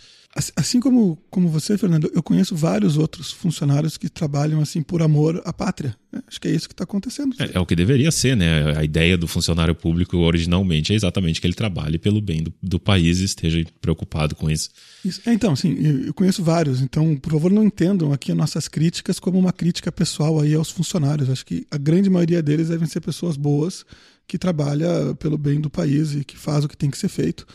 Assim 0.56 0.80
como, 0.80 1.16
como 1.30 1.48
você, 1.48 1.78
Fernando, 1.78 2.10
eu 2.12 2.20
conheço 2.20 2.56
vários 2.56 2.96
outros 2.96 3.30
funcionários 3.30 3.96
que 3.96 4.08
trabalham 4.08 4.60
assim 4.60 4.82
por 4.82 5.00
amor 5.00 5.40
à 5.44 5.52
pátria. 5.52 5.96
Né? 6.12 6.20
Acho 6.26 6.40
que 6.40 6.48
é 6.48 6.50
isso 6.50 6.66
que 6.66 6.74
está 6.74 6.82
acontecendo. 6.82 7.36
É, 7.38 7.52
é, 7.54 7.60
o 7.60 7.64
que 7.64 7.76
deveria 7.76 8.10
ser, 8.10 8.36
né? 8.36 8.76
A 8.76 8.82
ideia 8.82 9.16
do 9.16 9.28
funcionário 9.28 9.76
público 9.76 10.16
originalmente 10.16 10.92
é 10.92 10.96
exatamente 10.96 11.40
que 11.40 11.46
ele 11.46 11.54
trabalhe 11.54 12.00
pelo 12.00 12.20
bem 12.20 12.42
do, 12.42 12.52
do 12.60 12.80
país 12.80 13.20
e 13.20 13.24
esteja 13.24 13.64
preocupado 13.80 14.34
com 14.34 14.50
isso. 14.50 14.70
isso. 15.04 15.20
É, 15.24 15.32
então, 15.32 15.54
sim, 15.54 15.76
eu 16.04 16.12
conheço 16.12 16.42
vários. 16.42 16.80
Então, 16.80 17.16
por 17.16 17.30
favor, 17.30 17.52
não 17.52 17.62
entendam 17.62 18.12
aqui 18.12 18.32
as 18.32 18.36
nossas 18.36 18.66
críticas 18.66 19.20
como 19.20 19.38
uma 19.38 19.52
crítica 19.52 19.92
pessoal 19.92 20.40
aí 20.40 20.52
aos 20.52 20.68
funcionários. 20.68 21.30
Acho 21.30 21.46
que 21.46 21.64
a 21.70 21.78
grande 21.78 22.10
maioria 22.10 22.42
deles 22.42 22.70
devem 22.70 22.88
ser 22.88 23.00
pessoas 23.00 23.36
boas 23.36 23.84
que 24.26 24.36
trabalham 24.36 25.14
pelo 25.14 25.38
bem 25.38 25.60
do 25.60 25.70
país 25.70 26.12
e 26.12 26.24
que 26.24 26.36
faz 26.36 26.64
o 26.64 26.68
que 26.68 26.76
tem 26.76 26.90
que 26.90 26.98
ser 26.98 27.08
feito. 27.08 27.46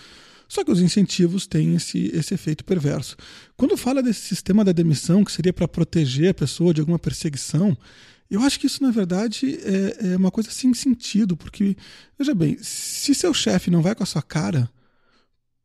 Só 0.50 0.63
que 0.63 0.72
os 0.72 0.82
incentivos 0.82 1.46
têm 1.46 1.75
esse, 1.75 2.10
esse 2.12 2.34
efeito 2.34 2.65
perverso. 2.65 3.15
Quando 3.56 3.77
fala 3.77 4.01
desse 4.01 4.22
sistema 4.22 4.65
da 4.65 4.72
demissão, 4.72 5.24
que 5.24 5.32
seria 5.32 5.53
para 5.53 5.68
proteger 5.68 6.32
a 6.32 6.34
pessoa 6.34 6.74
de 6.74 6.82
alguma 6.82 6.98
perseguição, 6.98 7.77
eu 8.29 8.41
acho 8.41 8.60
que 8.60 8.65
isso, 8.65 8.82
na 8.82 8.89
verdade, 8.89 9.60
é, 9.63 10.13
é 10.13 10.18
uma 10.18 10.32
coisa 10.32 10.50
sem 10.50 10.74
sentido, 10.74 11.38
porque, 11.38 11.77
veja 12.18 12.34
bem, 12.34 12.58
se 12.60 13.13
seu 13.13 13.32
chefe 13.32 13.70
não 13.70 13.84
vai 13.84 13.94
com 13.94 14.01
a 14.01 14.08
sua 14.08 14.24
cara, 14.24 14.68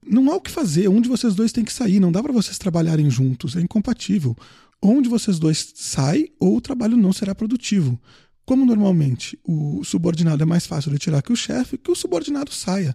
não 0.07 0.31
há 0.31 0.37
o 0.37 0.41
que 0.41 0.51
fazer. 0.51 0.89
Um 0.89 1.01
de 1.01 1.09
vocês 1.09 1.35
dois 1.35 1.51
tem 1.51 1.65
que 1.65 1.73
sair, 1.73 1.99
não 1.99 2.13
dá 2.13 2.23
para 2.23 2.33
vocês 2.33 2.59
trabalharem 2.59 3.09
juntos, 3.09 3.57
é 3.57 3.61
incompatível. 3.61 4.37
Onde 4.83 5.09
vocês 5.09 5.39
dois 5.39 5.73
saem, 5.75 6.31
ou 6.39 6.59
o 6.59 6.61
trabalho 6.61 6.95
não 6.95 7.11
será 7.11 7.35
produtivo. 7.35 7.99
Como 8.45 8.67
normalmente 8.67 9.39
o 9.43 9.83
subordinado 9.83 10.43
é 10.43 10.47
mais 10.47 10.67
fácil 10.67 10.93
de 10.93 10.99
tirar 10.99 11.23
que 11.23 11.33
o 11.33 11.37
chefe, 11.37 11.79
que 11.79 11.91
o 11.91 11.95
subordinado 11.95 12.53
saia. 12.53 12.95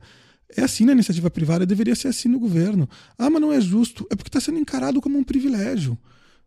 É 0.56 0.64
assim 0.64 0.86
na 0.86 0.94
iniciativa 0.94 1.30
privada, 1.30 1.66
deveria 1.66 1.96
ser 1.96 2.08
assim 2.08 2.28
no 2.28 2.40
governo. 2.40 2.90
Ah, 3.18 3.30
mas 3.30 3.42
não 3.42 3.54
é 3.54 3.62
justo. 3.62 4.08
É 4.10 4.16
porque 4.16 4.30
está 4.30 4.40
sendo 4.40 4.58
encarado 4.58 5.00
como 5.00 5.18
um 5.18 5.24
privilégio. 5.24 5.98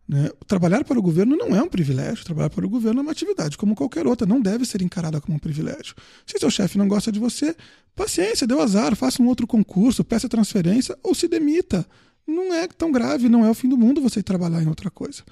Né? 0.07 0.29
Trabalhar 0.45 0.83
para 0.83 0.99
o 0.99 1.01
governo 1.01 1.35
não 1.37 1.55
é 1.55 1.61
um 1.61 1.69
privilégio. 1.69 2.25
Trabalhar 2.25 2.49
para 2.49 2.65
o 2.65 2.69
governo 2.69 2.99
é 2.99 3.03
uma 3.03 3.11
atividade 3.11 3.57
como 3.57 3.75
qualquer 3.75 4.05
outra. 4.05 4.27
Não 4.27 4.41
deve 4.41 4.65
ser 4.65 4.81
encarada 4.81 5.21
como 5.21 5.35
um 5.35 5.39
privilégio. 5.39 5.95
Se 6.25 6.37
seu 6.37 6.51
chefe 6.51 6.77
não 6.77 6.87
gosta 6.87 7.11
de 7.11 7.19
você, 7.19 7.55
paciência, 7.95 8.45
deu 8.45 8.61
azar, 8.61 8.95
faça 8.95 9.21
um 9.21 9.27
outro 9.27 9.47
concurso, 9.47 10.03
peça 10.03 10.27
transferência 10.27 10.97
ou 11.01 11.15
se 11.15 11.27
demita. 11.27 11.85
Não 12.27 12.53
é 12.53 12.67
tão 12.67 12.91
grave, 12.91 13.29
não 13.29 13.45
é 13.45 13.49
o 13.49 13.53
fim 13.53 13.69
do 13.69 13.77
mundo 13.77 14.01
você 14.01 14.21
trabalhar 14.21 14.61
em 14.61 14.67
outra 14.67 14.89
coisa. 14.89 15.23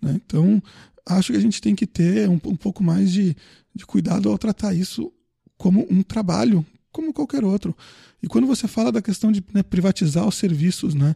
Né? 0.00 0.20
Então, 0.24 0.62
acho 1.06 1.32
que 1.32 1.38
a 1.38 1.40
gente 1.40 1.60
tem 1.60 1.74
que 1.74 1.86
ter 1.86 2.28
um, 2.28 2.40
um 2.44 2.56
pouco 2.56 2.82
mais 2.82 3.10
de, 3.10 3.36
de 3.74 3.84
cuidado 3.84 4.28
ao 4.28 4.38
tratar 4.38 4.74
isso 4.74 5.12
como 5.56 5.86
um 5.90 6.02
trabalho, 6.02 6.64
como 6.92 7.12
qualquer 7.12 7.44
outro. 7.44 7.76
E 8.22 8.26
quando 8.26 8.46
você 8.46 8.66
fala 8.68 8.92
da 8.92 9.02
questão 9.02 9.30
de 9.30 9.42
né, 9.52 9.62
privatizar 9.62 10.26
os 10.26 10.34
serviços, 10.34 10.94
né, 10.94 11.14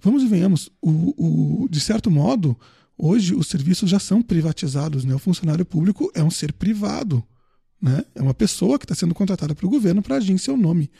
vamos 0.00 0.22
e 0.22 0.26
venhamos, 0.26 0.70
o, 0.80 1.64
o, 1.64 1.68
de 1.68 1.80
certo 1.80 2.10
modo, 2.10 2.56
hoje 2.96 3.34
os 3.34 3.46
serviços 3.46 3.88
já 3.88 3.98
são 3.98 4.22
privatizados. 4.22 5.04
Né? 5.04 5.14
O 5.14 5.18
funcionário 5.18 5.64
público 5.64 6.10
é 6.14 6.22
um 6.22 6.30
ser 6.30 6.52
privado. 6.52 7.22
Né? 7.80 8.04
É 8.14 8.22
uma 8.22 8.34
pessoa 8.34 8.78
que 8.78 8.84
está 8.84 8.94
sendo 8.94 9.14
contratada 9.14 9.54
pelo 9.54 9.70
governo 9.70 10.02
para 10.02 10.16
agir 10.16 10.32
em 10.32 10.38
seu 10.38 10.56
nome. 10.56 10.90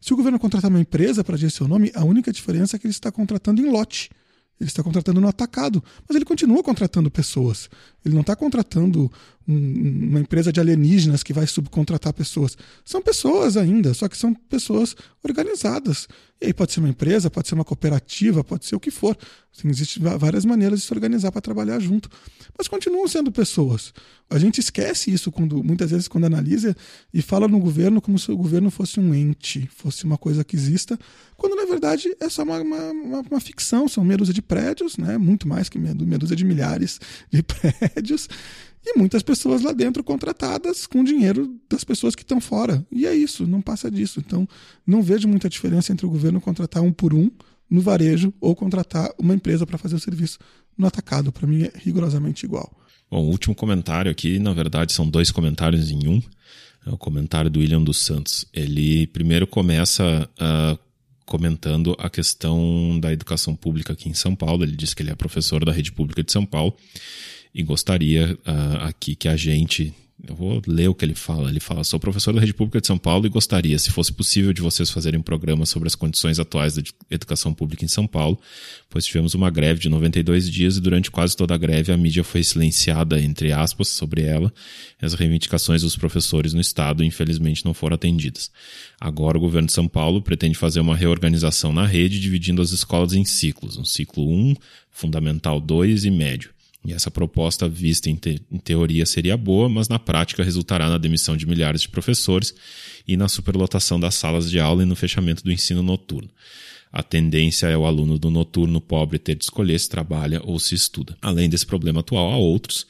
Se 0.00 0.12
o 0.12 0.16
governo 0.16 0.38
contratar 0.38 0.70
uma 0.70 0.80
empresa 0.80 1.24
para 1.24 1.34
agir 1.34 1.46
em 1.46 1.50
seu 1.50 1.66
nome, 1.66 1.90
a 1.94 2.04
única 2.04 2.32
diferença 2.32 2.76
é 2.76 2.78
que 2.78 2.86
ele 2.86 2.92
está 2.92 3.10
contratando 3.10 3.60
em 3.60 3.70
lote. 3.70 4.10
Ele 4.58 4.70
está 4.70 4.82
contratando 4.82 5.20
no 5.20 5.28
atacado, 5.28 5.84
mas 6.08 6.16
ele 6.16 6.24
continua 6.24 6.62
contratando 6.62 7.10
pessoas. 7.10 7.68
Ele 8.04 8.14
não 8.14 8.22
está 8.22 8.34
contratando 8.34 9.12
um, 9.48 10.08
uma 10.10 10.20
empresa 10.20 10.52
de 10.52 10.60
alienígenas 10.60 11.22
que 11.22 11.32
vai 11.32 11.46
subcontratar 11.46 12.12
pessoas. 12.12 12.56
São 12.84 13.00
pessoas 13.00 13.56
ainda, 13.56 13.94
só 13.94 14.08
que 14.08 14.16
são 14.16 14.34
pessoas 14.34 14.96
organizadas. 15.22 16.08
E 16.40 16.46
aí 16.46 16.52
pode 16.52 16.72
ser 16.72 16.80
uma 16.80 16.88
empresa, 16.88 17.30
pode 17.30 17.48
ser 17.48 17.54
uma 17.54 17.64
cooperativa, 17.64 18.44
pode 18.44 18.66
ser 18.66 18.76
o 18.76 18.80
que 18.80 18.90
for. 18.90 19.16
Assim, 19.56 19.68
Existem 19.68 20.02
várias 20.18 20.44
maneiras 20.44 20.80
de 20.80 20.86
se 20.86 20.92
organizar 20.92 21.32
para 21.32 21.40
trabalhar 21.40 21.78
junto. 21.80 22.10
Mas 22.58 22.68
continuam 22.68 23.08
sendo 23.08 23.32
pessoas. 23.32 23.94
A 24.28 24.38
gente 24.38 24.60
esquece 24.60 25.10
isso 25.10 25.32
quando 25.32 25.62
muitas 25.64 25.90
vezes 25.90 26.08
quando 26.08 26.24
analisa 26.24 26.76
e 27.14 27.22
fala 27.22 27.48
no 27.48 27.58
governo 27.58 28.00
como 28.02 28.18
se 28.18 28.30
o 28.30 28.36
governo 28.36 28.70
fosse 28.70 29.00
um 29.00 29.14
ente, 29.14 29.66
fosse 29.74 30.04
uma 30.04 30.18
coisa 30.18 30.44
que 30.44 30.56
exista, 30.56 30.98
quando 31.36 31.54
na 31.54 31.64
verdade 31.64 32.14
é 32.20 32.28
só 32.28 32.42
uma, 32.42 32.60
uma, 32.60 32.90
uma, 32.90 33.20
uma 33.30 33.40
ficção, 33.40 33.88
são 33.88 34.04
meia 34.04 34.18
dúzia 34.18 34.34
de 34.34 34.42
prédios, 34.42 34.96
né? 34.96 35.16
muito 35.16 35.48
mais 35.48 35.68
que 35.68 35.78
meia 35.78 35.94
dúzia 35.94 36.36
de 36.36 36.44
milhares 36.44 37.00
de 37.30 37.42
prédios, 37.44 38.28
e 38.86 38.96
muitas 38.96 39.20
pessoas 39.20 39.62
lá 39.62 39.72
dentro 39.72 40.04
contratadas 40.04 40.86
com 40.86 41.02
dinheiro 41.02 41.58
das 41.68 41.82
pessoas 41.82 42.14
que 42.14 42.22
estão 42.22 42.40
fora. 42.40 42.86
E 42.90 43.04
é 43.04 43.12
isso, 43.12 43.44
não 43.44 43.60
passa 43.60 43.90
disso. 43.90 44.20
Então, 44.20 44.48
não 44.86 45.02
vejo 45.02 45.26
muita 45.26 45.48
diferença 45.48 45.92
entre 45.92 46.06
o 46.06 46.08
governo 46.08 46.40
contratar 46.40 46.84
um 46.84 46.92
por 46.92 47.12
um 47.12 47.28
no 47.68 47.80
varejo 47.80 48.32
ou 48.40 48.54
contratar 48.54 49.10
uma 49.18 49.34
empresa 49.34 49.66
para 49.66 49.76
fazer 49.76 49.96
o 49.96 49.98
serviço 49.98 50.38
no 50.78 50.86
atacado. 50.86 51.32
Para 51.32 51.48
mim 51.48 51.64
é 51.64 51.72
rigorosamente 51.74 52.46
igual. 52.46 52.72
Bom, 53.10 53.24
último 53.24 53.56
comentário 53.56 54.10
aqui, 54.10 54.38
na 54.38 54.52
verdade, 54.52 54.92
são 54.92 55.08
dois 55.08 55.32
comentários 55.32 55.90
em 55.90 56.06
um. 56.06 56.22
É 56.86 56.90
o 56.90 56.96
comentário 56.96 57.50
do 57.50 57.58
William 57.58 57.82
dos 57.82 57.98
Santos. 57.98 58.46
Ele 58.52 59.08
primeiro 59.08 59.48
começa 59.48 60.30
uh, 60.38 60.78
comentando 61.24 61.96
a 61.98 62.08
questão 62.08 62.98
da 63.00 63.12
educação 63.12 63.56
pública 63.56 63.94
aqui 63.94 64.08
em 64.08 64.14
São 64.14 64.36
Paulo. 64.36 64.62
Ele 64.62 64.76
diz 64.76 64.94
que 64.94 65.02
ele 65.02 65.10
é 65.10 65.14
professor 65.16 65.64
da 65.64 65.72
rede 65.72 65.90
pública 65.90 66.22
de 66.22 66.30
São 66.30 66.46
Paulo 66.46 66.76
e 67.56 67.62
gostaria 67.62 68.38
uh, 68.46 68.84
aqui 68.84 69.16
que 69.16 69.26
a 69.26 69.34
gente. 69.34 69.94
Eu 70.26 70.34
vou 70.34 70.62
ler 70.66 70.88
o 70.88 70.94
que 70.94 71.04
ele 71.04 71.14
fala. 71.14 71.48
Ele 71.48 71.60
fala: 71.60 71.84
Sou 71.84 71.98
professor 71.98 72.34
da 72.34 72.40
Rede 72.40 72.52
Pública 72.52 72.80
de 72.82 72.86
São 72.86 72.98
Paulo 72.98 73.24
e 73.24 73.30
gostaria, 73.30 73.78
se 73.78 73.90
fosse 73.90 74.12
possível, 74.12 74.52
de 74.52 74.60
vocês 74.60 74.90
fazerem 74.90 75.20
um 75.20 75.22
programa 75.22 75.64
sobre 75.64 75.86
as 75.86 75.94
condições 75.94 76.38
atuais 76.38 76.74
da 76.74 76.82
educação 77.10 77.54
pública 77.54 77.84
em 77.84 77.88
São 77.88 78.06
Paulo, 78.06 78.38
pois 78.90 79.06
tivemos 79.06 79.34
uma 79.34 79.48
greve 79.50 79.80
de 79.80 79.88
92 79.88 80.50
dias 80.50 80.76
e 80.76 80.80
durante 80.82 81.10
quase 81.10 81.34
toda 81.34 81.54
a 81.54 81.58
greve 81.58 81.92
a 81.92 81.96
mídia 81.96 82.24
foi 82.24 82.44
silenciada, 82.44 83.20
entre 83.20 83.52
aspas, 83.52 83.88
sobre 83.88 84.22
ela. 84.22 84.52
As 85.00 85.14
reivindicações 85.14 85.80
dos 85.80 85.96
professores 85.96 86.52
no 86.52 86.60
Estado, 86.60 87.04
infelizmente, 87.04 87.64
não 87.64 87.72
foram 87.72 87.94
atendidas. 87.94 88.50
Agora, 89.00 89.38
o 89.38 89.40
governo 89.40 89.68
de 89.68 89.74
São 89.74 89.88
Paulo 89.88 90.20
pretende 90.20 90.58
fazer 90.58 90.80
uma 90.80 90.96
reorganização 90.96 91.72
na 91.72 91.86
rede, 91.86 92.20
dividindo 92.20 92.60
as 92.60 92.70
escolas 92.70 93.14
em 93.14 93.24
ciclos: 93.24 93.78
um 93.78 93.84
ciclo 93.84 94.30
1, 94.30 94.54
fundamental 94.90 95.58
2 95.58 96.04
e 96.04 96.10
médio. 96.10 96.55
E 96.86 96.92
essa 96.92 97.10
proposta, 97.10 97.68
vista 97.68 98.08
em, 98.08 98.14
te 98.14 98.40
em, 98.50 98.58
teoria, 98.58 99.04
seria 99.04 99.36
boa, 99.36 99.68
mas 99.68 99.88
na 99.88 99.98
prática 99.98 100.44
resultará 100.44 100.88
na 100.88 100.98
demissão 100.98 101.36
de 101.36 101.44
milhares 101.44 101.82
de 101.82 101.88
professores 101.88 102.54
e 103.08 103.16
na 103.16 103.28
superlotação 103.28 103.98
das 103.98 104.14
salas 104.14 104.48
de 104.48 104.60
aula 104.60 104.84
e 104.84 104.86
no 104.86 104.94
fechamento 104.94 105.42
do 105.42 105.50
ensino 105.50 105.82
noturno. 105.82 106.30
A 106.92 107.02
tendência 107.02 107.66
é 107.66 107.76
o 107.76 107.84
aluno 107.84 108.18
do 108.18 108.30
noturno 108.30 108.80
pobre 108.80 109.18
ter 109.18 109.34
de 109.34 109.44
escolher 109.44 109.78
se 109.80 109.88
trabalha 109.88 110.40
ou 110.44 110.60
se 110.60 110.76
estuda. 110.76 111.18
Além 111.20 111.48
desse 111.48 111.66
problema 111.66 112.00
atual, 112.00 112.30
há 112.32 112.36
outros, 112.36 112.86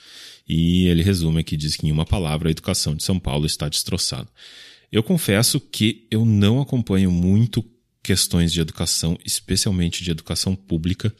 e 0.46 0.86
ele 0.86 1.02
resume 1.02 1.40
aqui, 1.40 1.56
diz 1.56 1.74
que 1.74 1.86
em 1.86 1.90
uma 1.90 2.04
palavra, 2.04 2.48
a 2.48 2.52
educação 2.52 2.94
de 2.94 3.02
São 3.02 3.18
Paulo 3.18 3.46
está 3.46 3.68
destroçada. 3.68 4.28
Eu 4.92 5.02
confesso 5.02 5.58
que 5.58 6.06
eu 6.10 6.24
não 6.24 6.60
acompanho 6.60 7.10
muito 7.10 7.64
questões 8.06 8.52
de 8.52 8.60
educação, 8.60 9.18
especialmente 9.24 10.04
de 10.04 10.12
educação 10.12 10.54
pública, 10.54 11.12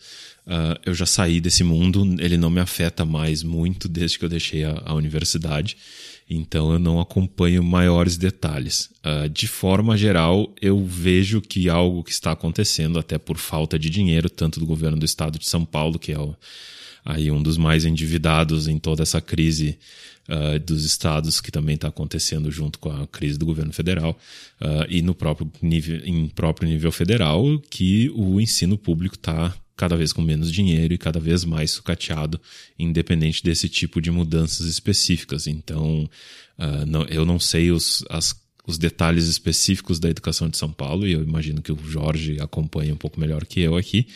Uh, 0.47 0.79
eu 0.87 0.95
já 0.95 1.07
saí 1.07 1.41
desse 1.41 1.65
mundo, 1.65 2.07
ele 2.21 2.37
não 2.37 2.49
me 2.49 2.61
afeta 2.61 3.05
mais 3.05 3.43
muito 3.43 3.89
desde 3.89 4.17
que 4.17 4.25
eu 4.25 4.29
deixei 4.29 4.63
a, 4.63 4.81
a 4.85 4.95
universidade, 4.95 5.77
então 6.31 6.73
eu 6.73 6.79
não 6.79 7.01
acompanho 7.01 7.65
maiores 7.65 8.17
detalhes. 8.17 8.89
Uh, 9.05 9.29
de 9.29 9.49
forma 9.49 9.97
geral, 9.97 10.55
eu 10.63 10.85
vejo 10.87 11.41
que 11.41 11.69
algo 11.69 12.05
que 12.05 12.13
está 12.13 12.31
acontecendo, 12.31 12.97
até 12.97 13.19
por 13.19 13.39
falta 13.39 13.77
de 13.77 13.91
dinheiro, 13.91 14.31
tanto 14.31 14.61
do 14.61 14.67
governo 14.67 14.97
do 14.97 15.05
estado 15.05 15.37
de 15.37 15.49
São 15.49 15.65
Paulo, 15.65 15.99
que 15.99 16.13
é 16.13 16.19
o, 16.19 16.33
aí 17.05 17.29
um 17.29 17.43
dos 17.43 17.59
mais 17.59 17.85
endividados 17.85 18.69
em 18.69 18.79
toda 18.79 19.03
essa 19.03 19.21
crise 19.21 19.77
uh, 20.29 20.59
dos 20.61 20.85
estados, 20.85 21.41
que 21.41 21.51
também 21.51 21.75
está 21.75 21.89
acontecendo 21.89 22.51
junto 22.51 22.79
com 22.79 22.91
a 22.91 23.07
crise 23.07 23.39
do 23.39 23.47
governo 23.47 23.73
federal, 23.73 24.19
e 24.89 25.03
no 25.03 25.15
próprio 25.15 25.53
nível, 25.61 26.01
em 26.05 26.29
próprio 26.29 26.67
nível 26.67 26.91
federal, 26.91 27.45
que 27.69 28.11
o 28.15 28.41
ensino 28.41 28.79
público 28.79 29.17
está 29.17 29.55
cada 29.77 29.97
vez 29.97 30.13
com 30.13 30.23
menos 30.23 30.51
dinheiro 30.51 30.95
e 30.95 30.99
cada 30.99 31.21
vez 31.21 31.45
mais 31.45 31.73
sucateado, 31.73 32.41
independente 32.79 33.43
desse 33.45 33.69
tipo 33.69 34.01
de 34.01 34.11
mudanças 34.11 34.67
específicas. 34.67 35.47
Então, 35.47 36.09
uh, 36.59 36.87
não, 36.87 37.05
eu 37.05 37.27
não 37.27 37.39
sei 37.39 37.71
os, 37.71 38.03
as, 38.09 38.35
os 38.67 38.79
detalhes 38.79 39.27
específicos 39.27 40.01
da 40.01 40.09
educação 40.09 40.49
de 40.49 40.57
São 40.57 40.73
Paulo, 40.73 41.07
e 41.07 41.13
eu 41.13 41.23
imagino 41.23 41.61
que 41.61 41.71
o 41.71 41.79
Jorge 41.87 42.41
acompanha 42.41 42.95
um 42.95 42.97
pouco 42.97 43.21
melhor 43.21 43.45
que 43.45 43.61
eu 43.61 43.77
aqui, 43.77 44.07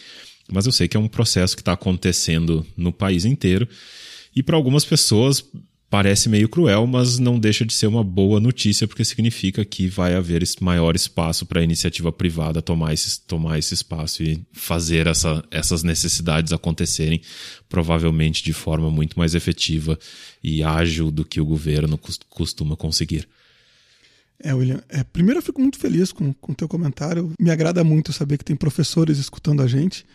mas 0.50 0.66
eu 0.66 0.72
sei 0.72 0.88
que 0.88 0.96
é 0.96 1.00
um 1.00 1.06
processo 1.06 1.54
que 1.54 1.62
está 1.62 1.74
acontecendo 1.74 2.66
no 2.76 2.92
país 2.92 3.24
inteiro. 3.24 3.68
E 4.34 4.42
para 4.42 4.56
algumas 4.56 4.84
pessoas 4.84 5.44
parece 5.90 6.28
meio 6.28 6.48
cruel, 6.48 6.86
mas 6.86 7.18
não 7.18 7.36
deixa 7.36 7.66
de 7.66 7.74
ser 7.74 7.88
uma 7.88 8.04
boa 8.04 8.38
notícia, 8.38 8.86
porque 8.86 9.04
significa 9.04 9.64
que 9.64 9.88
vai 9.88 10.14
haver 10.14 10.40
maior 10.60 10.94
espaço 10.94 11.44
para 11.44 11.60
a 11.60 11.64
iniciativa 11.64 12.12
privada 12.12 12.62
tomar 12.62 12.94
esse, 12.94 13.20
tomar 13.22 13.58
esse 13.58 13.74
espaço 13.74 14.22
e 14.22 14.40
fazer 14.52 15.08
essa, 15.08 15.44
essas 15.50 15.82
necessidades 15.82 16.52
acontecerem, 16.52 17.20
provavelmente 17.68 18.44
de 18.44 18.52
forma 18.52 18.88
muito 18.88 19.18
mais 19.18 19.34
efetiva 19.34 19.98
e 20.42 20.62
ágil 20.62 21.10
do 21.10 21.24
que 21.24 21.40
o 21.40 21.44
governo 21.44 21.98
costuma 22.28 22.76
conseguir. 22.76 23.28
É, 24.42 24.54
William, 24.54 24.82
é, 24.88 25.02
primeiro 25.02 25.38
eu 25.38 25.42
fico 25.42 25.60
muito 25.60 25.78
feliz 25.78 26.12
com 26.12 26.32
o 26.48 26.54
teu 26.54 26.68
comentário. 26.68 27.32
Me 27.38 27.50
agrada 27.50 27.82
muito 27.82 28.12
saber 28.12 28.38
que 28.38 28.44
tem 28.44 28.56
professores 28.56 29.18
escutando 29.18 29.60
a 29.60 29.66
gente 29.66 30.06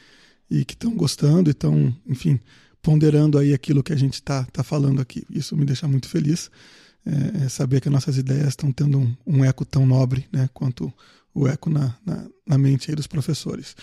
e 0.50 0.64
que 0.64 0.74
estão 0.74 0.96
gostando 0.96 1.50
e 1.50 1.52
estão, 1.52 1.96
enfim, 2.08 2.40
ponderando 2.86 3.40
aí 3.40 3.52
aquilo 3.52 3.82
que 3.82 3.92
a 3.92 3.96
gente 3.96 4.14
está 4.14 4.44
tá 4.44 4.64
falando 4.64 5.02
aqui. 5.02 5.26
Isso 5.28 5.58
me 5.58 5.66
deixa 5.66 5.88
muito 5.88 6.08
feliz, 6.08 6.52
é, 7.04 7.46
é 7.46 7.50
saber 7.50 7.82
que 7.82 7.90
nossas 7.90 8.16
ideias 8.16 8.50
estão 8.50 8.72
tendo 8.72 9.00
um, 9.00 9.16
um, 9.26 9.44
eco 9.44 9.66
tão 9.66 9.88
nobre 9.88 10.28
né, 10.32 10.48
quanto 10.54 10.94
o 11.34 11.48
eco 11.48 11.68
na, 11.68 11.98
na, 12.06 12.28
na 12.46 12.58
mente 12.60 12.94
dos 12.94 13.08
professores. 13.08 13.76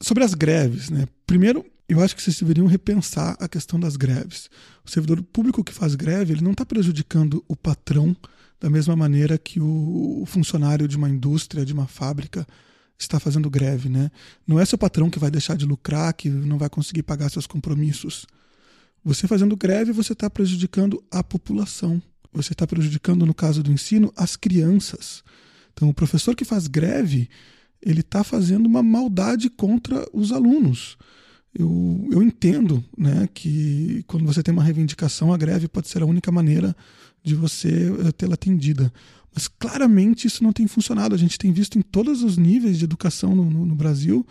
Sobre 0.00 0.24
as 0.24 0.32
greves, 0.32 0.88
né? 0.88 1.06
primeiro, 1.26 1.62
eu 1.86 2.00
acho 2.00 2.16
que 2.16 2.22
vocês 2.22 2.38
deveriam 2.38 2.66
repensar 2.66 3.36
a 3.38 3.46
questão 3.46 3.78
das 3.78 3.96
greves. 3.96 4.48
O 4.82 4.90
servidor 4.90 5.22
público 5.22 5.62
que 5.62 5.74
faz 5.74 5.94
greve, 5.94 6.32
ele 6.32 6.42
não 6.42 6.52
está 6.52 6.64
prejudicando 6.64 7.44
o 7.46 7.54
patrão 7.54 8.16
da 8.58 8.70
mesma 8.70 8.96
maneira 8.96 9.36
que 9.36 9.60
o 9.60 10.24
funcionário 10.26 10.88
de 10.88 10.96
uma 10.96 11.10
indústria, 11.10 11.66
de 11.66 11.74
uma 11.74 11.86
fábrica, 11.86 12.46
está 13.02 13.20
fazendo 13.20 13.48
greve, 13.50 13.88
né? 13.88 14.10
Não 14.46 14.58
é 14.58 14.64
seu 14.64 14.78
patrão 14.78 15.10
que 15.10 15.18
vai 15.18 15.30
deixar 15.30 15.56
de 15.56 15.66
lucrar, 15.66 16.12
que 16.14 16.28
não 16.28 16.58
vai 16.58 16.68
conseguir 16.68 17.02
pagar 17.02 17.30
seus 17.30 17.46
compromissos. 17.46 18.26
Você 19.04 19.26
fazendo 19.26 19.56
greve, 19.56 19.92
você 19.92 20.12
está 20.12 20.30
prejudicando 20.30 21.02
a 21.10 21.22
população. 21.22 22.00
Você 22.32 22.52
está 22.52 22.66
prejudicando, 22.66 23.26
no 23.26 23.34
caso 23.34 23.62
do 23.62 23.72
ensino, 23.72 24.12
as 24.16 24.36
crianças. 24.36 25.22
Então, 25.72 25.88
o 25.88 25.94
professor 25.94 26.34
que 26.34 26.44
faz 26.44 26.66
greve, 26.66 27.28
ele 27.80 28.00
está 28.00 28.22
fazendo 28.24 28.66
uma 28.66 28.82
maldade 28.82 29.50
contra 29.50 30.06
os 30.12 30.32
alunos. 30.32 30.96
Eu, 31.54 32.08
eu 32.10 32.22
entendo 32.22 32.82
né, 32.96 33.28
que 33.34 34.02
quando 34.06 34.24
você 34.24 34.42
tem 34.42 34.52
uma 34.52 34.62
reivindicação, 34.62 35.32
a 35.32 35.36
greve 35.36 35.68
pode 35.68 35.88
ser 35.88 36.02
a 36.02 36.06
única 36.06 36.32
maneira 36.32 36.74
de 37.22 37.34
você 37.34 37.92
eh, 38.06 38.12
tê-la 38.12 38.34
atendida. 38.34 38.92
Mas 39.34 39.48
claramente 39.48 40.26
isso 40.26 40.44
não 40.44 40.52
tem 40.52 40.66
funcionado. 40.66 41.14
A 41.14 41.18
gente 41.18 41.38
tem 41.38 41.52
visto 41.52 41.78
em 41.78 41.82
todos 41.82 42.22
os 42.22 42.36
níveis 42.36 42.78
de 42.78 42.84
educação 42.84 43.34
no, 43.34 43.48
no, 43.48 43.66
no 43.66 43.74
Brasil, 43.74 44.26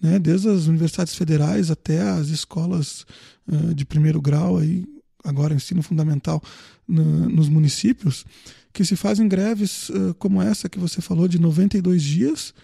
né, 0.00 0.18
desde 0.18 0.48
as 0.48 0.66
universidades 0.66 1.14
federais 1.14 1.70
até 1.70 2.00
as 2.02 2.28
escolas 2.28 3.04
uh, 3.48 3.74
de 3.74 3.84
primeiro 3.84 4.20
grau, 4.20 4.58
aí, 4.58 4.84
agora 5.24 5.54
ensino 5.54 5.82
fundamental 5.82 6.42
no, 6.86 7.28
nos 7.28 7.48
municípios, 7.48 8.24
que 8.72 8.84
se 8.84 8.96
fazem 8.96 9.26
greves 9.26 9.88
uh, 9.88 10.14
como 10.18 10.42
essa 10.42 10.68
que 10.68 10.78
você 10.78 11.00
falou, 11.00 11.26
de 11.26 11.40
92 11.40 12.02
dias. 12.02 12.54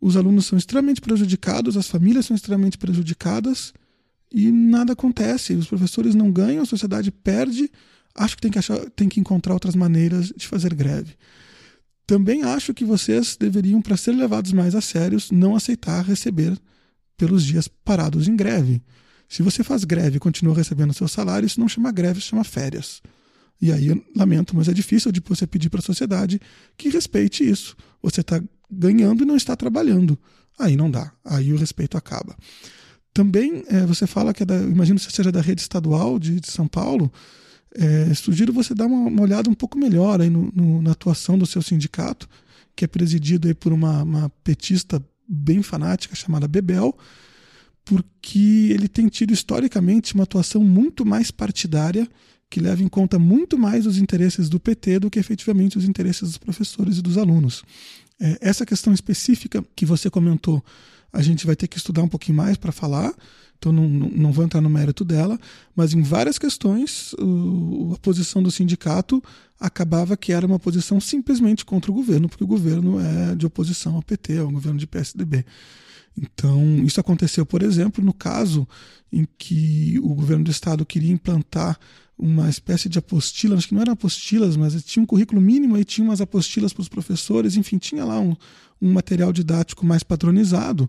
Os 0.00 0.16
alunos 0.16 0.46
são 0.46 0.58
extremamente 0.58 1.00
prejudicados, 1.00 1.76
as 1.76 1.88
famílias 1.88 2.26
são 2.26 2.36
extremamente 2.36 2.76
prejudicadas 2.76 3.72
e 4.30 4.50
nada 4.52 4.92
acontece. 4.92 5.54
Os 5.54 5.66
professores 5.66 6.14
não 6.14 6.30
ganham, 6.30 6.62
a 6.62 6.66
sociedade 6.66 7.10
perde 7.10 7.70
acho 8.14 8.36
que 8.36 8.42
tem 8.42 8.50
que, 8.50 8.58
achar, 8.58 8.78
tem 8.90 9.08
que 9.08 9.20
encontrar 9.20 9.54
outras 9.54 9.74
maneiras 9.74 10.32
de 10.36 10.46
fazer 10.46 10.74
greve. 10.74 11.14
Também 12.06 12.42
acho 12.42 12.74
que 12.74 12.84
vocês 12.84 13.36
deveriam, 13.36 13.80
para 13.80 13.96
ser 13.96 14.12
levados 14.12 14.52
mais 14.52 14.74
a 14.74 14.80
sérios, 14.80 15.30
não 15.30 15.56
aceitar 15.56 16.04
receber 16.04 16.58
pelos 17.16 17.44
dias 17.44 17.66
parados 17.66 18.28
em 18.28 18.36
greve. 18.36 18.82
Se 19.28 19.42
você 19.42 19.64
faz 19.64 19.84
greve 19.84 20.16
e 20.16 20.20
continua 20.20 20.54
recebendo 20.54 20.92
seu 20.92 21.08
salário, 21.08 21.46
isso 21.46 21.58
não 21.58 21.68
chama 21.68 21.90
greve, 21.90 22.18
isso 22.18 22.28
chama 22.28 22.44
férias. 22.44 23.02
E 23.60 23.72
aí, 23.72 24.04
lamento, 24.14 24.54
mas 24.54 24.68
é 24.68 24.72
difícil 24.72 25.10
de 25.10 25.22
você 25.24 25.46
pedir 25.46 25.70
para 25.70 25.80
a 25.80 25.82
sociedade 25.82 26.40
que 26.76 26.88
respeite 26.88 27.48
isso. 27.48 27.76
Você 28.02 28.20
está 28.20 28.42
ganhando 28.70 29.22
e 29.22 29.26
não 29.26 29.36
está 29.36 29.56
trabalhando. 29.56 30.18
Aí 30.58 30.76
não 30.76 30.90
dá. 30.90 31.12
Aí 31.24 31.52
o 31.52 31.56
respeito 31.56 31.96
acaba. 31.96 32.36
Também 33.12 33.64
é, 33.68 33.86
você 33.86 34.06
fala 34.06 34.34
que 34.34 34.42
é 34.42 34.46
da, 34.46 34.56
imagino 34.56 34.98
que 34.98 35.10
seja 35.10 35.32
da 35.32 35.40
rede 35.40 35.62
estadual 35.62 36.18
de, 36.18 36.40
de 36.40 36.50
São 36.50 36.66
Paulo. 36.66 37.12
É, 37.76 38.14
sugiro 38.14 38.52
você 38.52 38.74
dar 38.74 38.86
uma, 38.86 39.08
uma, 39.08 39.22
olhada 39.22 39.50
um 39.50 39.54
pouco 39.54 39.76
melhor 39.76 40.20
aí 40.20 40.30
no, 40.30 40.50
no, 40.54 40.80
na 40.80 40.92
atuação 40.92 41.36
do 41.36 41.44
seu 41.44 41.60
sindicato, 41.60 42.28
que 42.76 42.84
é 42.84 42.88
presidido 42.88 43.48
aí 43.48 43.54
por 43.54 43.72
uma, 43.72 44.02
uma 44.02 44.28
petista 44.42 45.04
bem 45.28 45.62
fanática 45.62 46.14
chamada 46.14 46.46
Bebel, 46.46 46.96
porque 47.84 48.68
ele 48.70 48.88
tem 48.88 49.08
tido 49.08 49.32
historicamente 49.32 50.14
uma 50.14 50.22
atuação 50.22 50.62
muito 50.62 51.04
mais 51.04 51.30
partidária, 51.30 52.08
que 52.48 52.60
leva 52.60 52.82
em 52.82 52.88
conta 52.88 53.18
muito 53.18 53.58
mais 53.58 53.86
os 53.86 53.98
interesses 53.98 54.48
do 54.48 54.60
PT 54.60 55.00
do 55.00 55.10
que 55.10 55.18
efetivamente 55.18 55.76
os 55.76 55.84
interesses 55.84 56.22
dos 56.22 56.38
professores 56.38 56.98
e 56.98 57.02
dos 57.02 57.18
alunos. 57.18 57.64
É, 58.20 58.38
essa 58.40 58.64
questão 58.64 58.92
específica 58.92 59.64
que 59.74 59.84
você 59.84 60.08
comentou, 60.08 60.64
a 61.14 61.22
gente 61.22 61.46
vai 61.46 61.56
ter 61.56 61.68
que 61.68 61.78
estudar 61.78 62.02
um 62.02 62.08
pouquinho 62.08 62.36
mais 62.36 62.56
para 62.56 62.72
falar, 62.72 63.14
então 63.56 63.72
não, 63.72 63.88
não 63.88 64.32
vou 64.32 64.44
entrar 64.44 64.60
no 64.60 64.68
mérito 64.68 65.04
dela, 65.04 65.38
mas 65.74 65.94
em 65.94 66.02
várias 66.02 66.38
questões 66.38 67.14
a 67.94 67.98
posição 67.98 68.42
do 68.42 68.50
sindicato 68.50 69.22
acabava 69.58 70.16
que 70.16 70.32
era 70.32 70.46
uma 70.46 70.58
posição 70.58 71.00
simplesmente 71.00 71.64
contra 71.64 71.90
o 71.90 71.94
governo, 71.94 72.28
porque 72.28 72.44
o 72.44 72.48
governo 72.48 73.00
é 73.00 73.34
de 73.34 73.46
oposição 73.46 73.94
ao 73.94 74.02
PT, 74.02 74.34
é 74.34 74.42
um 74.42 74.52
governo 74.52 74.78
de 74.78 74.86
PSDB. 74.86 75.46
Então, 76.16 76.84
isso 76.84 77.00
aconteceu, 77.00 77.44
por 77.46 77.62
exemplo, 77.62 78.04
no 78.04 78.12
caso 78.12 78.68
em 79.12 79.26
que 79.38 79.98
o 80.02 80.14
governo 80.14 80.44
do 80.44 80.50
estado 80.50 80.84
queria 80.84 81.12
implantar 81.12 81.78
uma 82.18 82.48
espécie 82.48 82.88
de 82.88 82.98
apostila, 82.98 83.56
acho 83.56 83.68
que 83.68 83.74
não 83.74 83.82
eram 83.82 83.92
apostilas, 83.92 84.56
mas 84.56 84.82
tinha 84.84 85.02
um 85.02 85.06
currículo 85.06 85.40
mínimo 85.40 85.76
e 85.76 85.84
tinha 85.84 86.04
umas 86.06 86.20
apostilas 86.20 86.72
para 86.72 86.82
os 86.82 86.88
professores, 86.88 87.56
enfim, 87.56 87.76
tinha 87.76 88.04
lá 88.04 88.20
um, 88.20 88.36
um 88.80 88.92
material 88.92 89.32
didático 89.32 89.84
mais 89.84 90.02
padronizado 90.02 90.88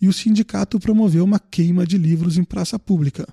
e 0.00 0.08
o 0.08 0.12
sindicato 0.12 0.80
promoveu 0.80 1.24
uma 1.24 1.38
queima 1.38 1.86
de 1.86 1.96
livros 1.96 2.36
em 2.36 2.42
praça 2.42 2.76
pública. 2.76 3.26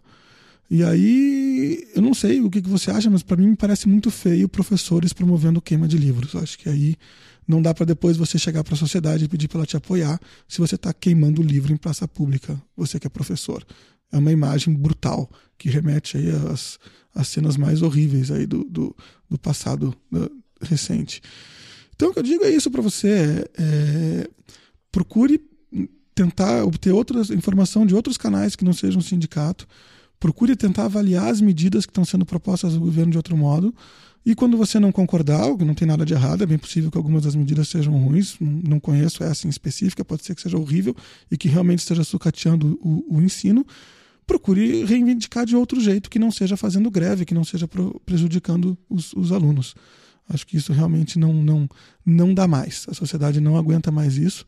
E 0.70 0.84
aí, 0.84 1.88
eu 1.96 2.02
não 2.02 2.14
sei 2.14 2.42
o 2.42 2.50
que, 2.50 2.62
você 2.62 2.92
acha, 2.92 3.10
mas 3.10 3.24
para 3.24 3.38
mim 3.38 3.48
me 3.48 3.56
parece 3.56 3.90
muito 3.90 4.12
feio 4.12 4.48
professores 4.48 5.12
promovendo 5.12 5.60
queima 5.60 5.88
de 5.88 5.98
livros. 5.98 6.36
Acho 6.36 6.60
que 6.60 6.70
aí 6.70 6.96
não 7.48 7.60
dá 7.60 7.74
para 7.74 7.88
depois 7.88 8.18
você 8.18 8.38
chegar 8.38 8.64
para 8.64 8.76
a 8.76 8.78
sociedade 8.78 9.26
e 9.26 9.28
pedir 9.28 9.48
para 9.48 9.60
ela 9.60 9.66
te 9.66 9.76
apoiar 9.76 10.20
se 10.48 10.60
você 10.60 10.76
está 10.76 10.94
queimando 10.94 11.42
o 11.42 11.44
livro 11.44 11.74
em 11.74 11.78
praça 11.78 12.08
pública, 12.08 12.62
você 12.78 13.00
que 13.00 13.08
é 13.08 13.10
professor. 13.10 13.66
É 14.12 14.18
uma 14.20 14.32
imagem 14.32 14.72
brutal 14.76 15.28
que 15.58 15.70
remete 15.70 16.18
aí 16.18 16.30
às, 16.52 16.78
às 17.20 17.28
cenas 17.28 17.58
mais 17.58 17.82
horríveis 17.82 18.32
aí 18.32 18.46
do, 18.46 18.64
do, 18.64 18.96
do 19.30 19.38
passado 19.38 19.94
do, 20.12 20.32
recente. 20.62 21.22
Então, 21.96 22.10
o 22.10 22.14
que 22.14 22.20
eu 22.20 22.24
digo 22.24 22.46
é 22.46 22.50
isso 22.50 22.72
para 22.72 22.82
você: 22.82 23.10
é, 23.10 23.52
é, 23.58 24.30
procure 24.92 25.42
tentar 26.16 26.64
obter 26.64 26.92
outras 26.92 27.30
informação 27.30 27.86
de 27.86 27.96
outros 27.96 28.18
canais 28.18 28.56
que 28.56 28.66
não 28.66 28.74
sejam 28.74 29.02
sindicato. 29.02 29.68
Procure 30.20 30.56
tentar 30.56 30.86
avaliar 30.86 31.30
as 31.30 31.40
medidas 31.40 31.86
que 31.86 31.92
estão 31.92 32.04
sendo 32.04 32.26
propostas 32.26 32.74
ao 32.74 32.80
governo 32.80 33.12
de 33.12 33.18
outro 33.18 33.38
modo. 33.38 33.74
E 34.26 34.36
quando 34.36 34.58
você 34.58 34.78
não 34.80 34.92
concordar, 34.92 35.48
o 35.48 35.58
que 35.58 35.64
não 35.64 35.74
tem 35.74 35.88
nada 35.88 36.06
de 36.06 36.14
errado, 36.14 36.44
é 36.44 36.46
bem 36.46 36.58
possível 36.58 36.92
que 36.92 36.98
algumas 36.98 37.24
das 37.24 37.36
medidas 37.36 37.70
sejam 37.70 37.94
ruins, 37.94 38.36
não 38.40 38.82
conheço 38.82 39.24
essa 39.24 39.48
em 39.48 39.50
específica, 39.50 40.04
pode 40.04 40.26
ser 40.26 40.36
que 40.36 40.42
seja 40.42 40.58
horrível 40.58 40.94
e 41.32 41.38
que 41.38 41.48
realmente 41.48 41.80
esteja 41.80 42.04
sucateando 42.04 42.78
o, 42.82 43.18
o 43.18 43.22
ensino. 43.22 43.66
Procure 44.30 44.86
reivindicar 44.86 45.46
de 45.46 45.56
outro 45.56 45.82
jeito, 45.82 46.10
que 46.10 46.20
não 46.20 46.32
seja 46.32 46.56
fazendo 46.56 46.92
greve, 46.92 47.26
que 47.26 47.34
não 47.34 47.44
seja 47.44 47.68
prejudicando 48.06 48.78
os, 48.88 49.12
os 49.14 49.32
alunos. 49.32 49.76
Acho 50.30 50.46
que 50.46 50.56
isso 50.56 50.72
realmente 50.72 51.18
não, 51.18 51.34
não, 51.34 51.68
não 52.06 52.34
dá 52.34 52.48
mais. 52.48 52.86
A 52.88 52.94
sociedade 52.94 53.42
não 53.42 53.58
aguenta 53.58 53.92
mais 53.92 54.18
isso 54.18 54.46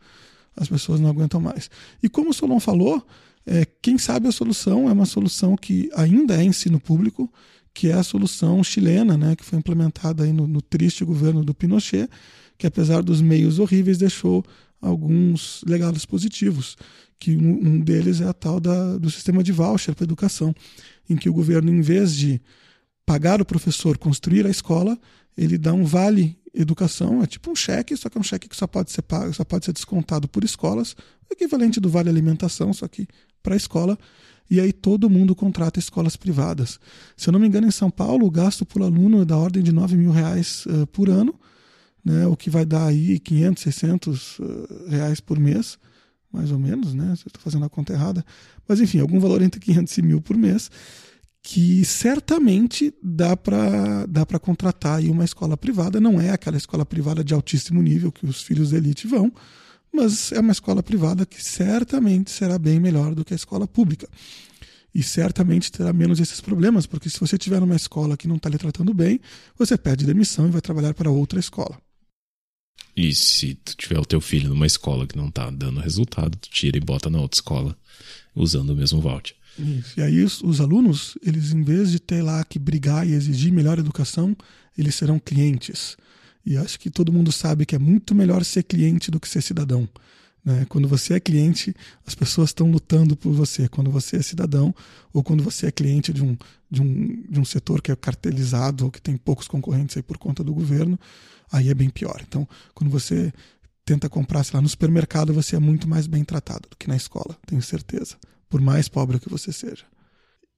as 0.55 0.67
pessoas 0.67 0.99
não 0.99 1.09
aguentam 1.09 1.39
mais. 1.39 1.69
E 2.01 2.09
como 2.09 2.29
o 2.29 2.33
Solon 2.33 2.59
falou, 2.59 3.05
é, 3.45 3.65
quem 3.81 3.97
sabe 3.97 4.27
a 4.27 4.31
solução 4.31 4.89
é 4.89 4.93
uma 4.93 5.05
solução 5.05 5.55
que 5.55 5.89
ainda 5.95 6.35
é 6.35 6.43
ensino 6.43 6.79
público, 6.79 7.31
que 7.73 7.87
é 7.87 7.93
a 7.93 8.03
solução 8.03 8.63
chilena, 8.63 9.17
né, 9.17 9.35
que 9.35 9.45
foi 9.45 9.57
implementada 9.57 10.23
aí 10.23 10.33
no, 10.33 10.47
no 10.47 10.61
triste 10.61 11.05
governo 11.05 11.43
do 11.43 11.53
Pinochet, 11.53 12.09
que 12.57 12.67
apesar 12.67 13.01
dos 13.01 13.21
meios 13.21 13.59
horríveis 13.59 13.97
deixou 13.97 14.43
alguns 14.81 15.63
legados 15.65 16.05
positivos, 16.05 16.75
que 17.21 17.37
um, 17.37 17.79
deles 17.79 18.19
é 18.19 18.27
a 18.27 18.33
tal 18.33 18.59
da, 18.59 18.97
do 18.97 19.11
sistema 19.11 19.43
de 19.43 19.51
voucher 19.51 19.93
para 19.93 20.03
educação, 20.03 20.55
em 21.07 21.15
que 21.15 21.29
o 21.29 21.33
governo, 21.33 21.71
em 21.71 21.79
vez 21.79 22.15
de 22.15 22.41
pagar 23.05 23.39
o 23.39 23.45
professor 23.45 23.95
construir 23.95 24.47
a 24.47 24.49
escola, 24.49 24.97
ele 25.37 25.55
dá 25.55 25.71
um 25.71 25.85
vale 25.85 26.35
educação, 26.51 27.21
é 27.21 27.27
tipo 27.27 27.51
um 27.51 27.55
cheque, 27.55 27.95
só 27.95 28.09
que 28.09 28.17
é 28.17 28.21
um 28.21 28.23
cheque 28.23 28.49
que 28.49 28.55
só 28.55 28.65
pode 28.65 28.91
ser 28.91 29.03
pago, 29.03 29.31
só 29.35 29.43
pode 29.43 29.65
ser 29.65 29.71
descontado 29.71 30.27
por 30.27 30.43
escolas, 30.43 30.95
o 31.29 31.33
equivalente 31.33 31.79
do 31.79 31.89
vale 31.89 32.09
alimentação, 32.09 32.73
só 32.73 32.87
que 32.87 33.07
para 33.43 33.53
a 33.53 33.57
escola. 33.57 33.99
E 34.49 34.59
aí 34.59 34.73
todo 34.73 35.09
mundo 35.09 35.35
contrata 35.35 35.79
escolas 35.79 36.15
privadas. 36.15 36.79
Se 37.15 37.29
eu 37.29 37.31
não 37.31 37.39
me 37.39 37.47
engano, 37.47 37.67
em 37.67 37.71
São 37.71 37.91
Paulo, 37.91 38.25
o 38.25 38.31
gasto 38.31 38.65
por 38.65 38.81
aluno 38.81 39.21
é 39.21 39.25
da 39.25 39.37
ordem 39.37 39.61
de 39.61 39.71
9 39.71 39.95
mil 39.95 40.11
reais 40.11 40.65
uh, 40.65 40.87
por 40.87 41.07
ano. 41.07 41.39
né, 42.03 42.25
o 42.25 42.35
que 42.35 42.49
vai 42.49 42.65
dar 42.65 42.87
aí 42.87 43.19
500, 43.19 43.63
600 43.63 44.39
uh, 44.39 44.43
reais 44.89 45.21
por 45.21 45.39
mês, 45.39 45.77
mais 46.31 46.51
ou 46.51 46.59
menos, 46.59 46.93
né? 46.93 47.15
Se 47.15 47.23
eu 47.23 47.29
estou 47.29 47.41
fazendo 47.41 47.65
a 47.65 47.69
conta 47.69 47.93
errada. 47.93 48.25
Mas 48.67 48.79
enfim, 48.79 48.99
algum 48.99 49.19
valor 49.19 49.41
entre 49.41 49.59
500 49.59 49.97
e 49.97 50.01
mil 50.01 50.21
por 50.21 50.37
mês, 50.37 50.69
que 51.43 51.83
certamente 51.83 52.93
dá 53.01 53.35
para 53.35 54.05
dá 54.05 54.25
contratar 54.39 54.99
aí 54.99 55.09
uma 55.09 55.25
escola 55.25 55.57
privada. 55.57 55.99
Não 55.99 56.19
é 56.21 56.29
aquela 56.29 56.57
escola 56.57 56.85
privada 56.85 57.23
de 57.23 57.33
altíssimo 57.33 57.81
nível 57.81 58.11
que 58.11 58.25
os 58.25 58.41
filhos 58.41 58.71
da 58.71 58.77
elite 58.77 59.07
vão, 59.07 59.31
mas 59.93 60.31
é 60.31 60.39
uma 60.39 60.51
escola 60.51 60.83
privada 60.83 61.25
que 61.25 61.43
certamente 61.43 62.31
será 62.31 62.57
bem 62.57 62.79
melhor 62.79 63.15
do 63.15 63.25
que 63.25 63.33
a 63.33 63.35
escola 63.35 63.67
pública. 63.67 64.07
E 64.93 65.01
certamente 65.01 65.71
terá 65.71 65.93
menos 65.93 66.19
esses 66.19 66.41
problemas, 66.41 66.85
porque 66.85 67.09
se 67.09 67.19
você 67.19 67.37
tiver 67.37 67.61
numa 67.61 67.75
escola 67.75 68.17
que 68.17 68.27
não 68.27 68.35
está 68.35 68.49
lhe 68.49 68.57
tratando 68.57 68.93
bem, 68.93 69.21
você 69.57 69.77
pede 69.77 70.05
demissão 70.05 70.47
e 70.47 70.51
vai 70.51 70.61
trabalhar 70.61 70.93
para 70.93 71.09
outra 71.09 71.39
escola. 71.39 71.77
E 72.95 73.13
se 73.15 73.55
tu 73.55 73.75
tiver 73.75 73.99
o 73.99 74.05
teu 74.05 74.19
filho 74.19 74.49
numa 74.49 74.67
escola 74.67 75.07
que 75.07 75.17
não 75.17 75.27
está 75.27 75.49
dando 75.49 75.79
resultado, 75.79 76.37
tu 76.37 76.49
tira 76.49 76.77
e 76.77 76.81
bota 76.81 77.09
na 77.09 77.19
outra 77.19 77.37
escola 77.37 77.77
usando 78.35 78.71
o 78.71 78.75
mesmo 78.75 79.01
voucher. 79.01 79.35
Isso. 79.57 79.99
E 79.99 80.03
aí 80.03 80.23
os, 80.23 80.41
os, 80.41 80.61
alunos, 80.61 81.17
eles 81.21 81.51
em 81.51 81.61
vez 81.61 81.91
de 81.91 81.99
ter 81.99 82.21
lá 82.21 82.43
que 82.43 82.57
brigar 82.57 83.07
e 83.07 83.13
exigir 83.13 83.51
melhor 83.51 83.79
educação, 83.79 84.35
eles 84.77 84.95
serão 84.95 85.19
clientes. 85.19 85.97
E 86.45 86.57
acho 86.57 86.79
que 86.79 86.89
todo 86.89 87.11
mundo 87.11 87.31
sabe 87.31 87.65
que 87.65 87.75
é 87.75 87.79
muito 87.79 88.15
melhor 88.15 88.43
ser 88.43 88.63
cliente 88.63 89.11
do 89.11 89.19
que 89.19 89.27
ser 89.27 89.41
cidadão. 89.41 89.87
Né? 90.43 90.65
Quando 90.67 90.87
você 90.87 91.13
é 91.13 91.19
cliente, 91.19 91.75
as 92.05 92.15
pessoas 92.15 92.49
estão 92.49 92.69
lutando 92.71 93.15
por 93.15 93.31
você. 93.31 93.67
Quando 93.67 93.91
você 93.91 94.17
é 94.17 94.21
cidadão 94.21 94.73
ou 95.13 95.23
quando 95.23 95.43
você 95.43 95.67
é 95.67 95.71
cliente 95.71 96.11
de 96.11 96.23
um, 96.23 96.37
de 96.69 96.81
um, 96.81 97.23
de 97.29 97.39
um 97.39 97.45
setor 97.45 97.81
que 97.81 97.91
é 97.91 97.95
cartelizado 97.95 98.85
ou 98.85 98.91
que 98.91 99.01
tem 99.01 99.17
poucos 99.17 99.47
concorrentes 99.47 99.97
aí 99.97 100.03
por 100.03 100.17
conta 100.17 100.43
do 100.43 100.53
governo, 100.53 100.99
aí 101.51 101.69
é 101.69 101.73
bem 101.73 101.89
pior. 101.89 102.21
Então, 102.27 102.47
quando 102.73 102.89
você 102.89 103.31
tenta 103.85 104.09
comprar, 104.09 104.43
sei 104.43 104.55
lá, 104.55 104.61
no 104.61 104.69
supermercado, 104.69 105.33
você 105.33 105.55
é 105.55 105.59
muito 105.59 105.87
mais 105.87 106.07
bem 106.07 106.23
tratado 106.23 106.69
do 106.69 106.77
que 106.77 106.87
na 106.87 106.95
escola, 106.95 107.37
tenho 107.45 107.61
certeza, 107.61 108.15
por 108.49 108.61
mais 108.61 108.87
pobre 108.87 109.19
que 109.19 109.29
você 109.29 109.51
seja. 109.51 109.85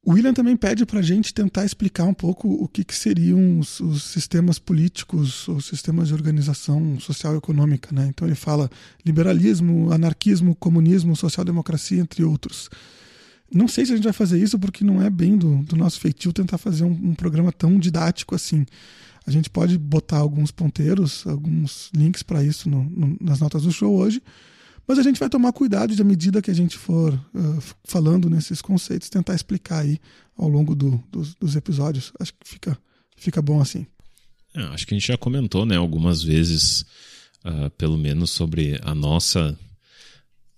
O 0.06 0.12
William 0.12 0.34
também 0.34 0.58
pede 0.58 0.86
para 0.86 1.00
a 1.00 1.04
gente 1.04 1.34
tentar 1.34 1.64
explicar 1.64 2.04
um 2.04 2.14
pouco 2.14 2.50
o 2.50 2.68
que, 2.68 2.84
que 2.84 2.94
seriam 2.94 3.58
os, 3.58 3.80
os, 3.80 4.04
sistemas 4.04 4.60
políticos, 4.60 5.48
os 5.48 5.66
sistemas 5.66 6.10
de 6.10 6.14
organização 6.14 7.00
social 7.00 7.36
e 7.36 7.38
econômica. 7.38 7.90
Né? 7.96 8.08
Então 8.10 8.28
ele 8.28 8.36
fala 8.36 8.70
liberalismo, 9.06 9.94
anarquismo, 9.94 10.56
comunismo, 10.56 11.16
social-democracia, 11.16 12.02
entre 12.02 12.22
outros. 12.22 12.70
Não 13.50 13.66
sei 13.66 13.86
se 13.86 13.94
a 13.94 13.96
gente 13.96 14.04
vai 14.04 14.12
fazer 14.12 14.42
isso 14.42 14.60
porque 14.60 14.84
não 14.84 15.02
é 15.02 15.10
bem 15.10 15.38
do, 15.38 15.64
do 15.64 15.78
nosso 15.78 16.02
feitio 16.02 16.34
tentar 16.34 16.58
fazer 16.58 16.84
um, 16.84 16.92
um 16.92 17.16
programa 17.16 17.54
tão 17.54 17.80
didático 17.80 18.36
assim. 18.36 18.66
A 19.26 19.32
gente 19.32 19.50
pode 19.50 19.78
botar 19.78 20.18
alguns 20.18 20.52
ponteiros, 20.52 21.26
alguns 21.26 21.90
links 21.96 22.24
para 22.24 22.44
isso 22.44 22.70
no, 22.70 22.84
no, 22.84 23.16
nas 23.22 23.40
notas 23.40 23.64
do 23.64 23.72
show 23.72 23.96
hoje, 23.96 24.22
mas 24.88 25.00
a 25.00 25.04
gente 25.04 25.20
vai 25.20 25.30
tomar 25.30 25.54
cuidado 25.54 25.96
de, 25.96 26.02
à 26.02 26.06
medida 26.06 26.42
que 26.42 26.52
a 26.52 26.54
gente 26.54 26.78
for 26.78 27.14
uh, 27.14 27.64
falando 27.86 28.30
nesses 28.30 28.62
conceitos, 28.62 29.10
tentar 29.10 29.34
explicar 29.34 29.80
aí 29.80 30.00
ao 30.38 30.48
longo 30.48 30.76
do, 30.76 31.02
dos, 31.10 31.36
dos, 31.36 31.56
episódios. 31.56 32.12
Acho 32.20 32.34
que 32.34 32.48
fica, 32.48 32.78
fica 33.16 33.42
bom 33.42 33.62
assim. 33.62 33.86
É, 34.54 34.62
acho 34.66 34.86
que 34.86 34.94
a 34.94 34.98
gente 34.98 35.08
já 35.08 35.18
comentou 35.18 35.66
né, 35.66 35.78
algumas 35.78 36.22
vezes, 36.22 36.86
uh, 37.46 37.70
pelo 37.78 37.98
menos, 37.98 38.32
sobre 38.32 38.80
a 38.84 38.94
nossa. 38.94 39.58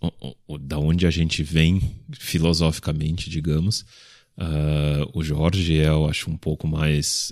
O, 0.01 0.35
o, 0.47 0.57
da 0.57 0.77
onde 0.77 1.07
a 1.07 1.09
gente 1.09 1.41
vem 1.41 1.95
filosoficamente, 2.11 3.29
digamos. 3.29 3.81
Uh, 4.37 5.09
o 5.13 5.23
Jorge 5.23 5.79
é, 5.79 5.87
eu 5.87 6.07
acho, 6.07 6.29
um 6.29 6.37
pouco 6.37 6.67
mais 6.67 7.31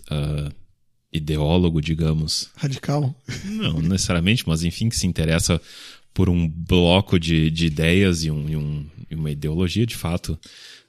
ideólogo, 1.11 1.81
digamos. 1.81 2.49
Radical? 2.55 3.13
Não 3.45 3.79
necessariamente, 3.81 4.43
mas 4.47 4.63
enfim, 4.63 4.89
que 4.89 4.95
se 4.95 5.05
interessa 5.05 5.61
por 6.13 6.29
um 6.29 6.47
bloco 6.47 7.19
de, 7.19 7.49
de 7.49 7.65
ideias 7.65 8.23
e, 8.23 8.29
um, 8.29 8.49
e, 8.49 8.55
um, 8.55 8.85
e 9.09 9.15
uma 9.15 9.31
ideologia, 9.31 9.85
de 9.85 9.95
fato, 9.95 10.37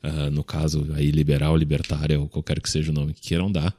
uh, 0.02 0.30
no 0.30 0.44
caso 0.44 0.86
aí 0.94 1.10
liberal, 1.10 1.56
libertária, 1.56 2.20
ou 2.20 2.28
qualquer 2.28 2.60
que 2.60 2.68
seja 2.68 2.90
o 2.90 2.94
nome 2.94 3.14
que 3.14 3.28
queiram 3.28 3.50
dar. 3.50 3.74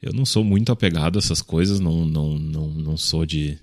Eu 0.00 0.12
não 0.12 0.24
sou 0.24 0.44
muito 0.44 0.70
apegado 0.70 1.16
a 1.16 1.20
essas 1.20 1.42
coisas, 1.42 1.80
não, 1.80 2.04
não, 2.04 2.38
não, 2.38 2.68
não 2.68 2.96
sou 2.96 3.26
de 3.26 3.58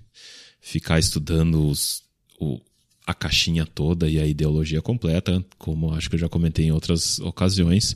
ficar 0.60 1.00
estudando 1.00 1.68
os, 1.68 2.04
o, 2.40 2.60
a 3.06 3.14
caixinha 3.14 3.66
toda 3.66 4.10
e 4.10 4.20
a 4.20 4.26
ideologia 4.26 4.82
completa, 4.82 5.44
como 5.58 5.94
acho 5.94 6.10
que 6.10 6.16
eu 6.16 6.20
já 6.20 6.30
comentei 6.30 6.66
em 6.66 6.72
outras 6.72 7.20
ocasiões. 7.20 7.96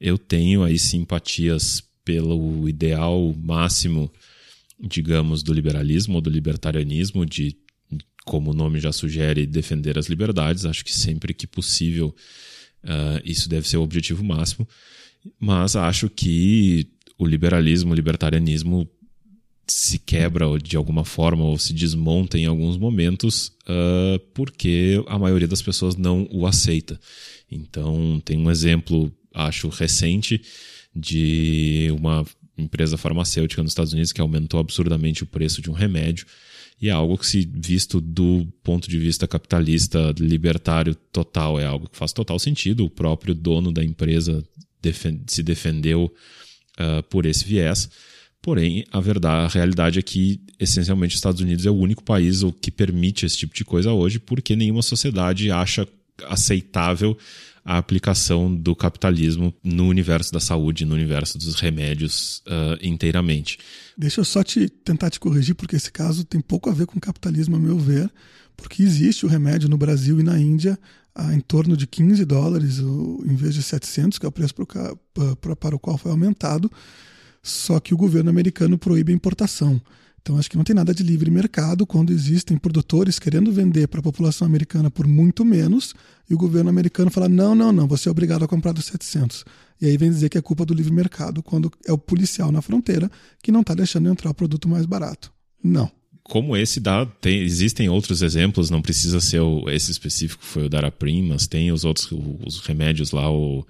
Eu 0.00 0.16
tenho 0.16 0.62
aí 0.62 0.78
simpatias 0.78 1.82
pelo 2.04 2.68
ideal 2.68 3.34
máximo, 3.36 4.10
digamos, 4.78 5.42
do 5.42 5.52
liberalismo 5.52 6.16
ou 6.16 6.20
do 6.20 6.30
libertarianismo, 6.30 7.26
de, 7.26 7.56
como 8.26 8.50
o 8.50 8.54
nome 8.54 8.80
já 8.80 8.92
sugere, 8.92 9.46
defender 9.46 9.96
as 9.96 10.06
liberdades. 10.06 10.66
Acho 10.66 10.84
que 10.84 10.92
sempre 10.92 11.32
que 11.32 11.46
possível 11.46 12.14
uh, 12.84 13.22
isso 13.24 13.48
deve 13.48 13.68
ser 13.68 13.76
o 13.76 13.82
objetivo 13.82 14.24
máximo. 14.24 14.68
Mas 15.38 15.76
acho 15.76 16.10
que 16.10 16.88
o 17.16 17.24
liberalismo, 17.24 17.92
o 17.92 17.94
libertarianismo 17.94 18.90
se 19.68 19.98
quebra 19.98 20.46
de 20.58 20.76
alguma 20.76 21.04
forma 21.04 21.44
ou 21.44 21.56
se 21.56 21.72
desmonta 21.72 22.36
em 22.36 22.46
alguns 22.46 22.76
momentos 22.76 23.52
uh, 23.62 24.18
porque 24.34 25.02
a 25.06 25.18
maioria 25.18 25.48
das 25.48 25.62
pessoas 25.62 25.96
não 25.96 26.28
o 26.30 26.46
aceita. 26.46 27.00
Então, 27.50 28.20
tem 28.24 28.36
um 28.38 28.50
exemplo, 28.50 29.12
acho, 29.32 29.68
recente 29.68 30.42
de 30.94 31.88
uma 31.92 32.24
empresa 32.58 32.96
farmacêutica 32.96 33.62
nos 33.62 33.70
Estados 33.70 33.92
Unidos 33.92 34.12
que 34.12 34.20
aumentou 34.20 34.58
absurdamente 34.58 35.22
o 35.22 35.26
preço 35.26 35.62
de 35.62 35.70
um 35.70 35.74
remédio. 35.74 36.26
E 36.80 36.88
é 36.88 36.92
algo 36.92 37.16
que, 37.16 37.26
se 37.26 37.48
visto 37.52 38.00
do 38.00 38.46
ponto 38.62 38.88
de 38.88 38.98
vista 38.98 39.26
capitalista 39.26 40.14
libertário 40.18 40.94
total, 40.94 41.58
é 41.58 41.64
algo 41.64 41.88
que 41.88 41.96
faz 41.96 42.12
total 42.12 42.38
sentido. 42.38 42.84
O 42.84 42.90
próprio 42.90 43.34
dono 43.34 43.72
da 43.72 43.82
empresa 43.82 44.44
se 45.26 45.42
defendeu 45.42 46.12
uh, 46.78 47.02
por 47.04 47.24
esse 47.24 47.44
viés. 47.44 47.88
Porém, 48.42 48.84
a 48.92 49.00
verdade, 49.00 49.46
a 49.46 49.48
realidade 49.48 49.98
é 49.98 50.02
que, 50.02 50.40
essencialmente, 50.60 51.14
os 51.14 51.18
Estados 51.18 51.40
Unidos 51.40 51.66
é 51.66 51.70
o 51.70 51.74
único 51.74 52.04
país 52.04 52.42
que 52.60 52.70
permite 52.70 53.26
esse 53.26 53.38
tipo 53.38 53.54
de 53.54 53.64
coisa 53.64 53.92
hoje, 53.92 54.18
porque 54.20 54.54
nenhuma 54.54 54.82
sociedade 54.82 55.50
acha 55.50 55.88
aceitável 56.28 57.16
a 57.66 57.78
aplicação 57.78 58.54
do 58.54 58.76
capitalismo 58.76 59.52
no 59.62 59.88
universo 59.88 60.32
da 60.32 60.38
saúde, 60.38 60.84
no 60.84 60.94
universo 60.94 61.36
dos 61.36 61.56
remédios 61.56 62.40
uh, 62.46 62.78
inteiramente. 62.80 63.58
Deixa 63.98 64.20
eu 64.20 64.24
só 64.24 64.44
te 64.44 64.68
tentar 64.68 65.10
te 65.10 65.18
corrigir, 65.18 65.56
porque 65.56 65.74
esse 65.74 65.90
caso 65.90 66.24
tem 66.24 66.40
pouco 66.40 66.70
a 66.70 66.72
ver 66.72 66.86
com 66.86 67.00
capitalismo, 67.00 67.56
a 67.56 67.58
meu 67.58 67.76
ver, 67.76 68.08
porque 68.56 68.84
existe 68.84 69.26
o 69.26 69.28
remédio 69.28 69.68
no 69.68 69.76
Brasil 69.76 70.20
e 70.20 70.22
na 70.22 70.38
Índia 70.38 70.78
a 71.12 71.34
em 71.34 71.40
torno 71.40 71.76
de 71.76 71.88
15 71.88 72.24
dólares, 72.24 72.78
em 72.78 73.34
vez 73.34 73.54
de 73.54 73.64
700, 73.64 74.18
que 74.18 74.26
é 74.26 74.28
o 74.28 74.32
preço 74.32 74.54
para 74.54 75.74
o 75.74 75.78
qual 75.80 75.98
foi 75.98 76.12
aumentado, 76.12 76.70
só 77.42 77.80
que 77.80 77.92
o 77.92 77.96
governo 77.96 78.30
americano 78.30 78.78
proíbe 78.78 79.10
a 79.10 79.16
importação. 79.16 79.80
Então 80.26 80.36
acho 80.36 80.50
que 80.50 80.56
não 80.56 80.64
tem 80.64 80.74
nada 80.74 80.92
de 80.92 81.04
livre 81.04 81.30
mercado 81.30 81.86
quando 81.86 82.12
existem 82.12 82.58
produtores 82.58 83.16
querendo 83.16 83.52
vender 83.52 83.86
para 83.86 84.00
a 84.00 84.02
população 84.02 84.44
americana 84.44 84.90
por 84.90 85.06
muito 85.06 85.44
menos 85.44 85.94
e 86.28 86.34
o 86.34 86.36
governo 86.36 86.68
americano 86.68 87.12
fala: 87.12 87.28
não, 87.28 87.54
não, 87.54 87.72
não, 87.72 87.86
você 87.86 88.08
é 88.08 88.10
obrigado 88.10 88.44
a 88.44 88.48
comprar 88.48 88.72
dos 88.72 88.86
700. 88.86 89.44
E 89.80 89.86
aí 89.86 89.96
vem 89.96 90.10
dizer 90.10 90.28
que 90.28 90.36
é 90.36 90.42
culpa 90.42 90.66
do 90.66 90.74
livre 90.74 90.92
mercado 90.92 91.44
quando 91.44 91.70
é 91.86 91.92
o 91.92 91.98
policial 91.98 92.50
na 92.50 92.60
fronteira 92.60 93.08
que 93.40 93.52
não 93.52 93.60
está 93.60 93.72
deixando 93.72 94.08
entrar 94.08 94.30
o 94.30 94.34
produto 94.34 94.68
mais 94.68 94.84
barato. 94.84 95.32
Não. 95.62 95.88
Como 96.24 96.56
esse 96.56 96.80
dá, 96.80 97.06
tem, 97.06 97.42
existem 97.42 97.88
outros 97.88 98.20
exemplos, 98.20 98.68
não 98.68 98.82
precisa 98.82 99.20
ser 99.20 99.38
o, 99.38 99.70
esse 99.70 99.92
específico, 99.92 100.44
foi 100.44 100.64
o 100.64 100.68
Daraprim, 100.68 101.22
mas 101.22 101.46
tem 101.46 101.70
os 101.70 101.84
outros 101.84 102.08
os 102.44 102.58
remédios 102.66 103.12
lá, 103.12 103.30
o 103.30 103.64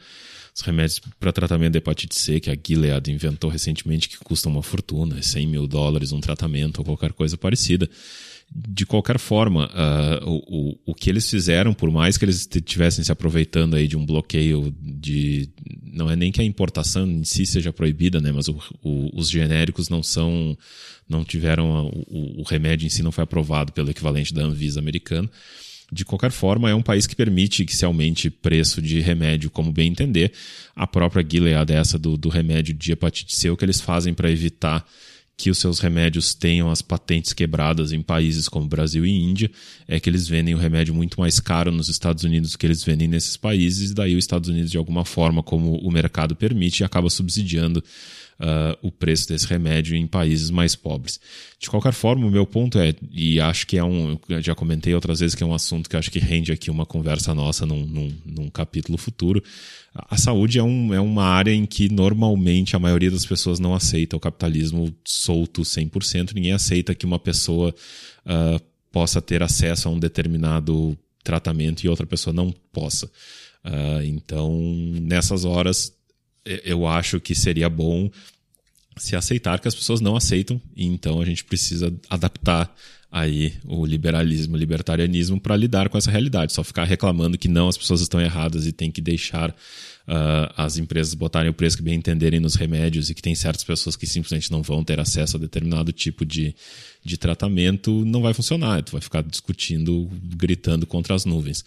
os 0.57 0.63
remédios 0.63 1.01
para 1.21 1.33
tratamento 1.33 1.75
da 1.75 1.79
hepatite 1.79 2.19
C, 2.19 2.41
que 2.41 2.51
a 2.51 2.57
Gilead 2.57 3.13
inventou 3.13 3.51
recentemente, 3.51 4.09
que 4.09 4.17
custam 4.17 4.51
uma 4.51 4.63
fortuna, 4.63 5.21
100 5.21 5.47
mil 5.47 5.67
dólares 5.67 6.13
um 6.13 6.21
tratamento 6.21 6.79
ou 6.79 6.85
qualquer 6.85 7.13
coisa 7.13 7.37
parecida. 7.37 7.89
De 8.51 8.87
qualquer 8.87 9.19
forma, 9.19 9.67
uh, 9.67 10.25
o, 10.25 10.71
o, 10.71 10.79
o 10.87 10.95
que 10.95 11.11
eles 11.11 11.29
fizeram, 11.29 11.75
por 11.75 11.91
mais 11.91 12.17
que 12.17 12.25
eles 12.25 12.49
estivessem 12.51 13.05
se 13.05 13.13
aproveitando 13.13 13.75
aí 13.75 13.87
de 13.87 13.97
um 13.97 14.07
bloqueio 14.07 14.75
de. 14.81 15.51
Não 15.83 16.09
é 16.09 16.17
nem 16.17 16.33
que 16.33 16.41
a 16.41 16.45
importação 16.45 17.07
em 17.07 17.25
si 17.25 17.45
seja 17.45 17.73
proibida, 17.73 18.21
né? 18.21 18.31
Mas 18.33 18.49
o, 18.49 18.57
os 19.13 19.29
genéricos 19.29 19.89
não 19.89 20.03
são. 20.03 20.57
Não 21.09 21.25
tiveram. 21.25 21.91
o 22.09 22.45
remédio 22.45 22.87
em 22.87 22.89
si 22.91 23.03
não 23.03 23.13
foi 23.13 23.25
aprovado 23.25 23.73
pelo 23.73 23.91
equivalente 23.91 24.33
da 24.33 24.45
Anvisa 24.45 24.79
americano 24.79 25.29
de 25.91 26.05
qualquer 26.05 26.31
forma, 26.31 26.69
é 26.69 26.75
um 26.75 26.83
país 26.83 27.07
que 27.07 27.15
permite 27.15 27.65
que 27.65 27.77
se 27.77 27.85
aumente 27.85 28.29
preço 28.29 28.83
de 28.83 29.01
remédio 29.01 29.51
como 29.51 29.73
bem 29.73 29.89
entender. 29.89 30.33
A 30.75 30.87
própria 30.87 31.25
Gilead, 31.29 31.73
essa 31.73 31.99
do, 31.99 32.17
do 32.17 32.29
remédio 32.29 32.75
de 32.75 32.93
hepatite 32.93 33.37
C, 33.37 33.51
o 33.51 33.57
que 33.57 33.65
eles 33.65 33.81
fazem 33.81 34.13
para 34.13 34.31
evitar 34.31 34.85
que 35.37 35.51
os 35.51 35.59
seus 35.59 35.79
remédios 35.81 36.35
tenham 36.35 36.71
as 36.71 36.81
patentes 36.81 37.33
quebradas 37.33 37.93
em 37.93 38.01
países 38.01 38.49
como 38.49 38.67
Brasil 38.67 39.05
e 39.05 39.11
Índia, 39.11 39.51
é 39.87 40.01
que 40.01 40.09
eles 40.09 40.27
vendem 40.27 40.55
o 40.55 40.59
remédio 40.59 40.95
muito 40.95 41.21
mais 41.21 41.39
caro 41.39 41.71
nos 41.71 41.89
Estados 41.89 42.25
Unidos 42.25 42.53
do 42.53 42.59
que 42.59 42.67
eles 42.67 42.83
vendem 42.83 43.07
nesses 43.07 43.37
países, 43.37 43.91
e 43.91 43.95
daí 43.95 44.17
os 44.17 44.25
Estados 44.25 44.49
Unidos, 44.49 44.71
de 44.71 44.79
alguma 44.79 45.05
forma, 45.05 45.43
como 45.43 45.77
o 45.77 45.91
mercado 45.91 46.35
permite, 46.35 46.83
acaba 46.83 47.11
subsidiando 47.11 47.85
uh, 48.41 48.77
o 48.87 48.91
preço 48.91 49.29
desse 49.29 49.47
remédio 49.47 49.97
em 49.97 50.07
países 50.07 50.51
mais 50.51 50.75
pobres. 50.75 51.21
De 51.59 51.69
qualquer 51.69 51.93
forma, 51.93 52.27
o 52.27 52.31
meu 52.31 52.47
ponto 52.47 52.79
é, 52.79 52.95
e 53.11 53.41
acho 53.41 53.67
que 53.67 53.77
é 53.77 53.85
um, 53.85 54.19
já 54.41 54.55
comentei 54.55 54.95
outras 54.95 55.21
vezes 55.21 55.35
que 55.35 55.43
é 55.43 55.47
um 55.47 55.55
assunto 55.55 55.89
que 55.89 55.97
acho 55.97 56.11
que 56.11 56.19
rende 56.19 56.53
aqui 56.53 56.71
uma 56.71 56.87
conversa 56.87 57.35
nossa 57.35 57.65
num, 57.65 57.87
num, 57.87 58.13
num 58.25 58.51
capítulo 58.51 58.99
futuro. 58.99 59.43
A 59.95 60.17
saúde 60.17 60.59
é, 60.59 60.63
um, 60.63 60.93
é 60.93 61.01
uma 61.01 61.25
área 61.25 61.53
em 61.53 61.65
que 61.65 61.89
normalmente 61.89 62.77
a 62.77 62.79
maioria 62.79 63.11
das 63.11 63.25
pessoas 63.25 63.59
não 63.59 63.75
aceita 63.75 64.17
o 64.17 64.21
capitalismo 64.21 64.95
solto 65.05 65.63
100%. 65.63 66.35
Ninguém 66.35 66.53
aceita 66.53 66.95
que 66.95 67.07
uma 67.07 67.19
pessoa 67.19 67.75
uh, 68.27 68.61
possa 68.93 69.23
ter 69.23 69.43
acesso 69.43 69.89
a 69.89 69.91
um 69.91 69.99
determinado 69.99 70.97
tratamento 71.25 71.83
e 71.83 71.89
outra 71.89 72.07
pessoa 72.07 72.35
não 72.35 72.55
possa. 72.73 73.07
Uh, 73.65 74.03
então, 74.05 74.53
nessas 75.01 75.45
horas, 75.45 75.96
eu 76.65 76.87
acho 76.87 77.21
que 77.21 77.35
seria 77.35 77.69
bom 77.69 78.11
se 78.97 79.15
aceitar 79.15 79.61
que 79.61 79.69
as 79.69 79.75
pessoas 79.75 80.01
não 80.01 80.17
aceitam, 80.17 80.61
e 80.75 80.87
então 80.87 81.21
a 81.21 81.25
gente 81.25 81.45
precisa 81.45 81.93
adaptar 82.09 82.75
aí 83.11 83.55
o 83.65 83.87
liberalismo, 83.87 84.57
o 84.57 84.59
libertarianismo 84.59 85.41
para 85.41 85.57
lidar 85.57 85.89
com 85.89 85.97
essa 85.97 86.11
realidade. 86.11 86.53
Só 86.53 86.65
ficar 86.65 86.85
reclamando 86.85 87.39
que 87.39 87.49
não, 87.49 87.69
as 87.69 87.79
pessoas 87.79 88.01
estão 88.01 88.21
erradas 88.21 88.67
e 88.67 88.73
tem 88.73 88.91
que 88.91 89.01
deixar 89.01 89.51
uh, 89.51 90.53
as 90.57 90.77
empresas 90.77 91.15
botarem 91.15 91.51
o 91.51 91.55
preço 91.55 91.77
que 91.77 91.83
bem 91.83 91.95
entenderem 91.95 92.41
nos 92.41 92.57
remédios 92.57 93.09
e 93.09 93.15
que 93.15 93.23
tem 93.23 93.35
certas 93.35 93.65
pessoas 93.65 93.97
que 93.97 94.07
simplesmente 94.07 94.51
não 94.51 94.63
vão 94.63 94.85
ter 94.85 95.01
acesso 95.01 95.37
a 95.37 95.41
determinado 95.41 95.93
tipo 95.93 96.27
de, 96.27 96.55
de 97.05 97.17
tratamento, 97.17 98.05
não 98.05 98.21
vai 98.21 98.35
funcionar. 98.35 98.83
Tu 98.83 98.93
vai 98.93 99.01
ficar 99.01 99.23
discutindo, 99.23 100.11
gritando 100.37 100.87
contra 100.87 101.15
as 101.15 101.25
nuvens. 101.25 101.65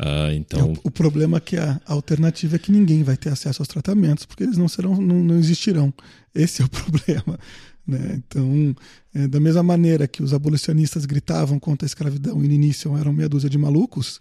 Uh, 0.00 0.32
então... 0.32 0.60
É, 0.60 0.62
o, 0.62 0.78
o, 0.84 0.90
problema 0.90 1.36
é 1.36 1.40
que 1.40 1.56
a 1.58 1.78
alternativa 1.84 2.56
é 2.56 2.58
que 2.58 2.72
ninguém 2.72 3.02
vai 3.02 3.16
ter 3.16 3.28
acesso 3.28 3.60
aos 3.60 3.68
tratamentos, 3.68 4.24
porque 4.24 4.44
eles 4.44 4.56
não 4.56 4.66
serão, 4.66 4.96
não, 4.96 5.22
não 5.22 5.38
existirão. 5.38 5.92
Esse 6.34 6.62
é 6.62 6.64
o 6.64 6.68
problema. 6.70 7.38
Né? 7.86 8.22
Então, 8.26 8.74
é, 9.12 9.28
da 9.28 9.38
mesma 9.38 9.62
maneira 9.62 10.08
que 10.08 10.22
os 10.22 10.32
abolicionistas 10.32 11.04
gritavam 11.04 11.58
contra 11.58 11.84
a 11.84 11.88
escravidão 11.88 12.42
e 12.42 12.48
no 12.48 12.54
início 12.54 12.96
eram 12.96 13.12
meia 13.12 13.28
dúzia 13.28 13.50
de 13.50 13.58
malucos, 13.58 14.20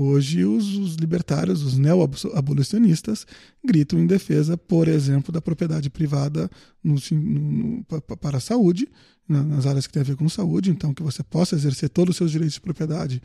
Hoje, 0.00 0.44
os, 0.44 0.76
os 0.76 0.94
libertários, 0.94 1.64
os 1.64 1.76
neo-abolicionistas, 1.76 3.26
gritam 3.64 3.98
em 3.98 4.06
defesa, 4.06 4.56
por 4.56 4.86
exemplo, 4.86 5.32
da 5.32 5.42
propriedade 5.42 5.90
privada 5.90 6.48
no, 6.84 6.94
no, 7.10 7.40
no, 7.40 7.84
para 7.84 8.36
a 8.36 8.40
saúde, 8.40 8.88
nas 9.28 9.66
áreas 9.66 9.88
que 9.88 9.92
têm 9.92 10.02
a 10.02 10.04
ver 10.04 10.14
com 10.14 10.28
saúde, 10.28 10.70
então 10.70 10.94
que 10.94 11.02
você 11.02 11.24
possa 11.24 11.56
exercer 11.56 11.88
todos 11.88 12.12
os 12.12 12.16
seus 12.16 12.30
direitos 12.30 12.54
de 12.54 12.60
propriedade 12.60 13.20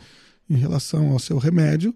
em 0.50 0.56
relação 0.56 1.12
ao 1.12 1.20
seu 1.20 1.38
remédio, 1.38 1.94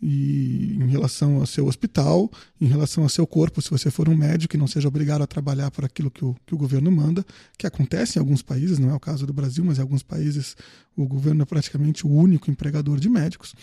e 0.00 0.76
em 0.80 0.88
relação 0.88 1.36
ao 1.36 1.46
seu 1.46 1.66
hospital, 1.66 2.30
em 2.60 2.66
relação 2.66 3.02
ao 3.02 3.08
seu 3.08 3.26
corpo, 3.26 3.62
se 3.62 3.70
você 3.70 3.90
for 3.90 4.08
um 4.08 4.16
médico 4.16 4.54
e 4.54 4.58
não 4.58 4.66
seja 4.66 4.88
obrigado 4.88 5.22
a 5.22 5.26
trabalhar 5.26 5.70
por 5.70 5.84
aquilo 5.84 6.10
que 6.10 6.24
o, 6.24 6.36
que 6.46 6.54
o 6.54 6.58
governo 6.58 6.90
manda, 6.90 7.24
que 7.56 7.66
acontece 7.66 8.18
em 8.18 8.20
alguns 8.20 8.42
países, 8.42 8.78
não 8.78 8.90
é 8.90 8.94
o 8.94 9.00
caso 9.00 9.26
do 9.26 9.32
Brasil, 9.32 9.64
mas 9.64 9.78
em 9.78 9.80
alguns 9.80 10.02
países 10.02 10.56
o 10.94 11.06
governo 11.06 11.42
é 11.42 11.44
praticamente 11.44 12.06
o 12.06 12.10
único 12.10 12.50
empregador 12.50 13.00
de 13.00 13.08
médicos. 13.08 13.54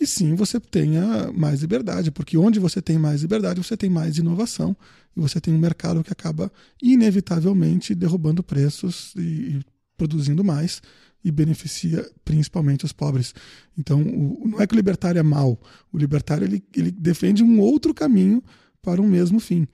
E 0.00 0.06
sim 0.06 0.34
você 0.34 0.58
tenha 0.58 1.30
mais 1.32 1.60
liberdade, 1.60 2.10
porque 2.10 2.36
onde 2.36 2.58
você 2.58 2.80
tem 2.82 2.98
mais 2.98 3.22
liberdade, 3.22 3.62
você 3.62 3.76
tem 3.76 3.90
mais 3.90 4.18
inovação 4.18 4.76
e 5.16 5.20
você 5.20 5.40
tem 5.40 5.54
um 5.54 5.58
mercado 5.58 6.02
que 6.02 6.12
acaba 6.12 6.50
inevitavelmente 6.82 7.94
derrubando 7.94 8.42
preços 8.42 9.12
e, 9.16 9.60
produzindo 9.96 10.42
mais 10.42 10.80
e 11.24 11.30
beneficia 11.30 12.08
principalmente 12.24 12.84
os 12.84 12.92
pobres. 12.92 13.34
Então, 13.76 14.02
o, 14.02 14.48
não 14.48 14.60
é 14.60 14.66
que 14.66 14.74
o 14.74 14.76
libertário 14.76 15.18
é 15.18 15.22
mau, 15.22 15.60
o 15.92 15.98
libertário 15.98 16.44
ele, 16.44 16.62
ele 16.74 16.90
defende 16.90 17.42
um 17.42 17.60
outro 17.60 17.92
caminho 17.92 18.42
para 18.82 19.00
um 19.00 19.08
mesmo 19.08 19.38
fim. 19.38 19.66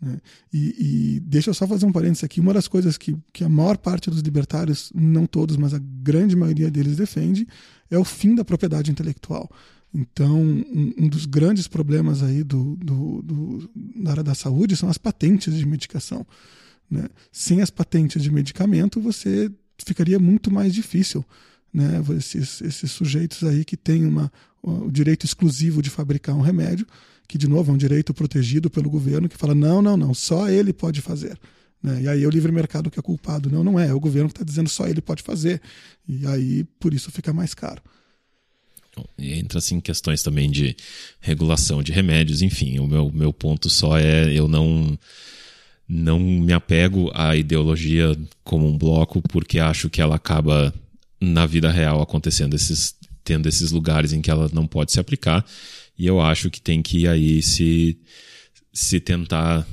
Né? 0.00 0.18
E, 0.52 1.16
e, 1.16 1.20
deixa 1.20 1.50
eu 1.50 1.54
só 1.54 1.66
fazer 1.66 1.86
um 1.86 1.92
parênteses 1.92 2.24
aqui. 2.24 2.40
Uma 2.40 2.52
das 2.52 2.66
coisas 2.66 2.98
que, 2.98 3.16
que 3.32 3.44
a 3.44 3.48
maior 3.48 3.78
parte 3.78 4.10
dos 4.10 4.20
libertários, 4.20 4.92
não 4.94 5.26
todos, 5.26 5.56
mas 5.56 5.72
a 5.72 5.80
grande 5.80 6.34
maioria 6.34 6.70
deles 6.70 6.96
defende, 6.96 7.46
é 7.88 7.96
o 7.96 8.04
fim 8.04 8.34
da 8.34 8.44
propriedade 8.44 8.90
intelectual. 8.90 9.48
Então, 9.94 10.40
um, 10.40 10.94
um 10.98 11.08
dos 11.08 11.26
grandes 11.26 11.68
problemas 11.68 12.22
aí 12.22 12.42
do, 12.42 12.76
do, 12.76 13.22
do, 13.22 13.70
da 13.96 14.10
área 14.10 14.22
da 14.24 14.34
saúde 14.34 14.76
são 14.76 14.88
as 14.88 14.98
patentes 14.98 15.54
de 15.54 15.66
medicação. 15.66 16.26
Né? 16.90 17.08
Sem 17.30 17.60
as 17.60 17.70
patentes 17.70 18.22
de 18.22 18.30
medicamento, 18.30 19.00
você 19.00 19.50
ficaria 19.78 20.18
muito 20.18 20.50
mais 20.50 20.74
difícil. 20.74 21.24
Né? 21.72 22.02
Esses, 22.16 22.60
esses 22.60 22.90
sujeitos 22.90 23.42
aí 23.44 23.64
que 23.64 23.76
têm 23.76 24.04
uma, 24.04 24.30
o 24.62 24.90
direito 24.90 25.24
exclusivo 25.24 25.82
de 25.82 25.90
fabricar 25.90 26.34
um 26.34 26.40
remédio, 26.40 26.86
que 27.26 27.38
de 27.38 27.48
novo 27.48 27.70
é 27.70 27.74
um 27.74 27.78
direito 27.78 28.12
protegido 28.12 28.68
pelo 28.68 28.90
governo, 28.90 29.28
que 29.28 29.36
fala: 29.36 29.54
não, 29.54 29.80
não, 29.80 29.96
não, 29.96 30.14
só 30.14 30.48
ele 30.48 30.72
pode 30.72 31.00
fazer. 31.00 31.38
Né? 31.82 32.02
E 32.02 32.08
aí 32.08 32.22
é 32.22 32.26
o 32.26 32.30
livre 32.30 32.52
mercado 32.52 32.90
que 32.90 32.98
é 32.98 33.02
culpado. 33.02 33.50
Não, 33.50 33.64
não 33.64 33.78
é, 33.78 33.88
é 33.88 33.94
o 33.94 34.00
governo 34.00 34.28
que 34.28 34.34
está 34.34 34.44
dizendo 34.44 34.68
só 34.68 34.86
ele 34.86 35.00
pode 35.00 35.22
fazer. 35.22 35.60
E 36.06 36.26
aí 36.26 36.64
por 36.78 36.94
isso 36.94 37.10
fica 37.10 37.32
mais 37.32 37.54
caro. 37.54 37.82
E 39.18 39.32
entra 39.32 39.58
assim 39.58 39.80
questões 39.80 40.22
também 40.22 40.50
de 40.50 40.76
regulação 41.18 41.82
de 41.82 41.92
remédios, 41.92 42.42
enfim. 42.42 42.78
O 42.78 42.86
meu, 42.86 43.10
meu 43.10 43.32
ponto 43.32 43.70
só 43.70 43.98
é 43.98 44.30
eu 44.32 44.46
não 44.46 44.98
não 45.92 46.18
me 46.18 46.52
apego 46.52 47.10
à 47.14 47.36
ideologia 47.36 48.16
como 48.42 48.66
um 48.66 48.78
bloco 48.78 49.20
porque 49.22 49.58
acho 49.58 49.90
que 49.90 50.00
ela 50.00 50.16
acaba 50.16 50.72
na 51.20 51.46
vida 51.46 51.70
real 51.70 52.00
acontecendo 52.00 52.54
esses 52.54 52.94
tendo 53.24 53.48
esses 53.48 53.70
lugares 53.70 54.12
em 54.12 54.20
que 54.20 54.30
ela 54.30 54.50
não 54.52 54.66
pode 54.66 54.90
se 54.90 54.98
aplicar 54.98 55.44
e 55.98 56.06
eu 56.06 56.20
acho 56.20 56.50
que 56.50 56.60
tem 56.60 56.82
que 56.82 57.06
aí 57.06 57.42
se, 57.42 57.98
se 58.72 59.00
tentar, 59.00 59.66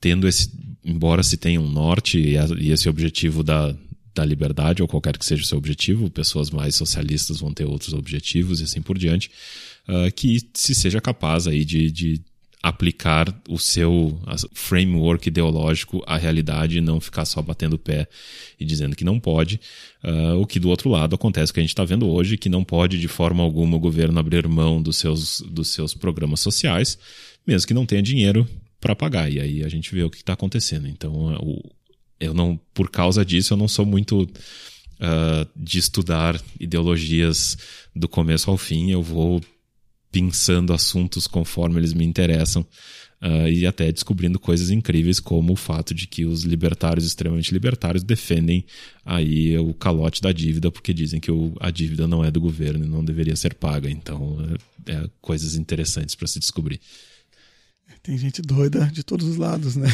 tendo 0.00 0.28
esse. 0.28 0.50
Embora 0.84 1.22
se 1.22 1.36
tenha 1.36 1.60
um 1.60 1.68
norte 1.68 2.18
e 2.18 2.70
esse 2.70 2.88
objetivo 2.90 3.42
da, 3.42 3.74
da 4.14 4.24
liberdade, 4.24 4.82
ou 4.82 4.88
qualquer 4.88 5.16
que 5.16 5.24
seja 5.24 5.42
o 5.42 5.46
seu 5.46 5.56
objetivo, 5.56 6.10
pessoas 6.10 6.50
mais 6.50 6.74
socialistas 6.74 7.40
vão 7.40 7.54
ter 7.54 7.64
outros 7.64 7.94
objetivos 7.94 8.60
e 8.60 8.64
assim 8.64 8.82
por 8.82 8.98
diante, 8.98 9.30
uh, 9.88 10.12
que 10.14 10.46
se 10.52 10.74
seja 10.74 11.00
capaz 11.00 11.46
aí 11.46 11.64
de, 11.64 11.90
de 11.90 12.20
aplicar 12.64 13.28
o 13.46 13.58
seu 13.58 14.18
framework 14.54 15.28
ideológico 15.28 16.02
à 16.06 16.16
realidade 16.16 16.78
e 16.78 16.80
não 16.80 16.98
ficar 16.98 17.26
só 17.26 17.42
batendo 17.42 17.74
o 17.74 17.78
pé 17.78 18.08
e 18.58 18.64
dizendo 18.64 18.96
que 18.96 19.04
não 19.04 19.20
pode. 19.20 19.60
Uh, 20.02 20.40
o 20.40 20.46
que 20.46 20.58
do 20.58 20.70
outro 20.70 20.88
lado 20.88 21.14
acontece 21.14 21.52
o 21.52 21.54
que 21.54 21.60
a 21.60 21.62
gente 21.62 21.74
está 21.74 21.84
vendo 21.84 22.08
hoje, 22.08 22.38
que 22.38 22.48
não 22.48 22.64
pode 22.64 22.98
de 22.98 23.06
forma 23.06 23.42
alguma 23.42 23.76
o 23.76 23.78
governo 23.80 24.18
abrir 24.18 24.48
mão 24.48 24.80
dos 24.80 24.96
seus, 24.96 25.42
dos 25.42 25.68
seus 25.74 25.92
programas 25.92 26.40
sociais, 26.40 26.98
mesmo 27.46 27.68
que 27.68 27.74
não 27.74 27.84
tenha 27.84 28.02
dinheiro 28.02 28.48
para 28.80 28.96
pagar. 28.96 29.30
E 29.30 29.38
aí 29.38 29.62
a 29.62 29.68
gente 29.68 29.94
vê 29.94 30.02
o 30.02 30.08
que 30.08 30.16
está 30.16 30.32
acontecendo. 30.32 30.88
Então, 30.88 31.12
o, 31.42 31.60
eu 32.18 32.32
não, 32.32 32.58
por 32.72 32.90
causa 32.90 33.26
disso, 33.26 33.52
eu 33.52 33.58
não 33.58 33.68
sou 33.68 33.84
muito 33.84 34.22
uh, 34.22 35.46
de 35.54 35.78
estudar 35.78 36.40
ideologias 36.58 37.58
do 37.94 38.08
começo 38.08 38.50
ao 38.50 38.56
fim. 38.56 38.90
Eu 38.90 39.02
vou 39.02 39.42
pensando 40.14 40.72
assuntos 40.72 41.26
conforme 41.26 41.80
eles 41.80 41.92
me 41.92 42.04
interessam 42.04 42.64
uh, 43.20 43.48
e 43.48 43.66
até 43.66 43.90
descobrindo 43.90 44.38
coisas 44.38 44.70
incríveis 44.70 45.18
como 45.18 45.54
o 45.54 45.56
fato 45.56 45.92
de 45.92 46.06
que 46.06 46.24
os 46.24 46.44
libertários 46.44 47.04
extremamente 47.04 47.52
libertários 47.52 48.04
defendem 48.04 48.64
aí 49.04 49.58
o 49.58 49.74
calote 49.74 50.22
da 50.22 50.30
dívida 50.30 50.70
porque 50.70 50.94
dizem 50.94 51.18
que 51.18 51.32
o, 51.32 51.52
a 51.58 51.68
dívida 51.68 52.06
não 52.06 52.24
é 52.24 52.30
do 52.30 52.40
governo 52.40 52.84
e 52.84 52.88
não 52.88 53.04
deveria 53.04 53.34
ser 53.34 53.54
paga 53.54 53.90
então 53.90 54.38
é, 54.86 54.92
é 54.92 55.10
coisas 55.20 55.56
interessantes 55.56 56.14
para 56.14 56.28
se 56.28 56.38
descobrir 56.38 56.80
tem 58.04 58.16
gente 58.16 58.40
doida 58.40 58.86
de 58.92 59.02
todos 59.02 59.26
os 59.26 59.38
lados, 59.38 59.76
né? 59.76 59.88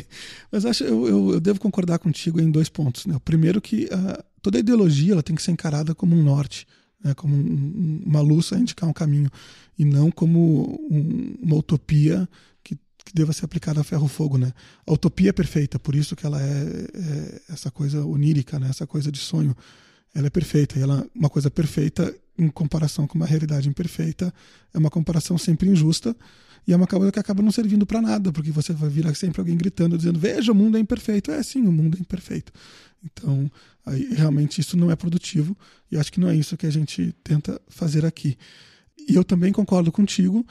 Mas 0.50 0.64
acho 0.64 0.82
eu, 0.82 1.06
eu, 1.06 1.30
eu, 1.32 1.40
devo 1.40 1.60
concordar 1.60 1.98
contigo 1.98 2.40
em 2.40 2.50
dois 2.50 2.70
pontos. 2.70 3.04
Né? 3.04 3.14
O 3.14 3.20
primeiro 3.20 3.60
que 3.60 3.84
uh, 3.84 4.24
toda 4.40 4.58
ideologia 4.58 5.12
ela 5.12 5.22
tem 5.22 5.36
que 5.36 5.42
ser 5.42 5.50
encarada 5.50 5.94
como 5.94 6.16
um 6.16 6.22
norte 6.22 6.66
né, 7.02 7.14
como 7.14 7.34
um, 7.34 8.02
uma 8.04 8.20
luz 8.20 8.52
a 8.52 8.58
indicar 8.58 8.88
um 8.88 8.92
caminho, 8.92 9.30
e 9.78 9.84
não 9.84 10.10
como 10.10 10.78
um, 10.90 11.36
uma 11.42 11.56
utopia 11.56 12.28
que, 12.62 12.76
que, 13.04 13.14
deva 13.14 13.32
ser 13.32 13.44
aplicada 13.44 13.80
a 13.80 13.84
ferro-fogo. 13.84 14.38
Né? 14.38 14.52
A 14.86 14.92
utopia 14.92 15.30
é 15.30 15.32
perfeita, 15.32 15.78
por 15.78 15.94
isso 15.94 16.14
que 16.14 16.26
ela 16.26 16.40
é, 16.40 16.88
é, 16.94 17.42
essa 17.52 17.70
coisa 17.70 18.04
onírica, 18.04 18.58
né, 18.58 18.68
essa 18.68 18.86
coisa 18.86 19.10
de 19.10 19.18
sonho. 19.18 19.56
Ela 20.14 20.26
é 20.26 20.30
perfeita, 20.30 20.78
e 20.78 20.82
ela, 20.82 21.06
uma 21.14 21.30
coisa 21.30 21.50
perfeita 21.50 22.14
em 22.36 22.48
comparação 22.48 23.06
com 23.06 23.16
uma 23.16 23.26
realidade 23.26 23.68
imperfeita 23.68 24.32
é 24.72 24.78
uma 24.78 24.90
comparação 24.90 25.36
sempre 25.36 25.68
injusta, 25.68 26.16
e 26.66 26.72
é 26.72 26.76
uma 26.76 26.86
coisa 26.86 27.12
que 27.12 27.18
acaba 27.18 27.42
não 27.42 27.50
servindo 27.50 27.86
para 27.86 28.00
nada, 28.00 28.32
porque 28.32 28.50
você 28.50 28.72
vai 28.72 28.88
virar 28.88 29.14
sempre 29.14 29.40
alguém 29.40 29.56
gritando, 29.56 29.96
dizendo: 29.96 30.18
Veja, 30.18 30.52
o 30.52 30.54
mundo 30.54 30.76
é 30.76 30.80
imperfeito. 30.80 31.30
É 31.30 31.42
sim, 31.42 31.66
o 31.66 31.72
mundo 31.72 31.96
é 31.96 32.00
imperfeito. 32.00 32.52
Então, 33.02 33.50
aí, 33.84 34.12
realmente 34.12 34.60
isso 34.60 34.76
não 34.76 34.90
é 34.90 34.96
produtivo 34.96 35.56
e 35.90 35.96
acho 35.96 36.12
que 36.12 36.20
não 36.20 36.28
é 36.28 36.36
isso 36.36 36.56
que 36.56 36.66
a 36.66 36.70
gente 36.70 37.14
tenta 37.24 37.60
fazer 37.68 38.04
aqui. 38.04 38.36
E 39.08 39.14
eu 39.14 39.24
também 39.24 39.52
concordo 39.52 39.90
contigo 39.90 40.46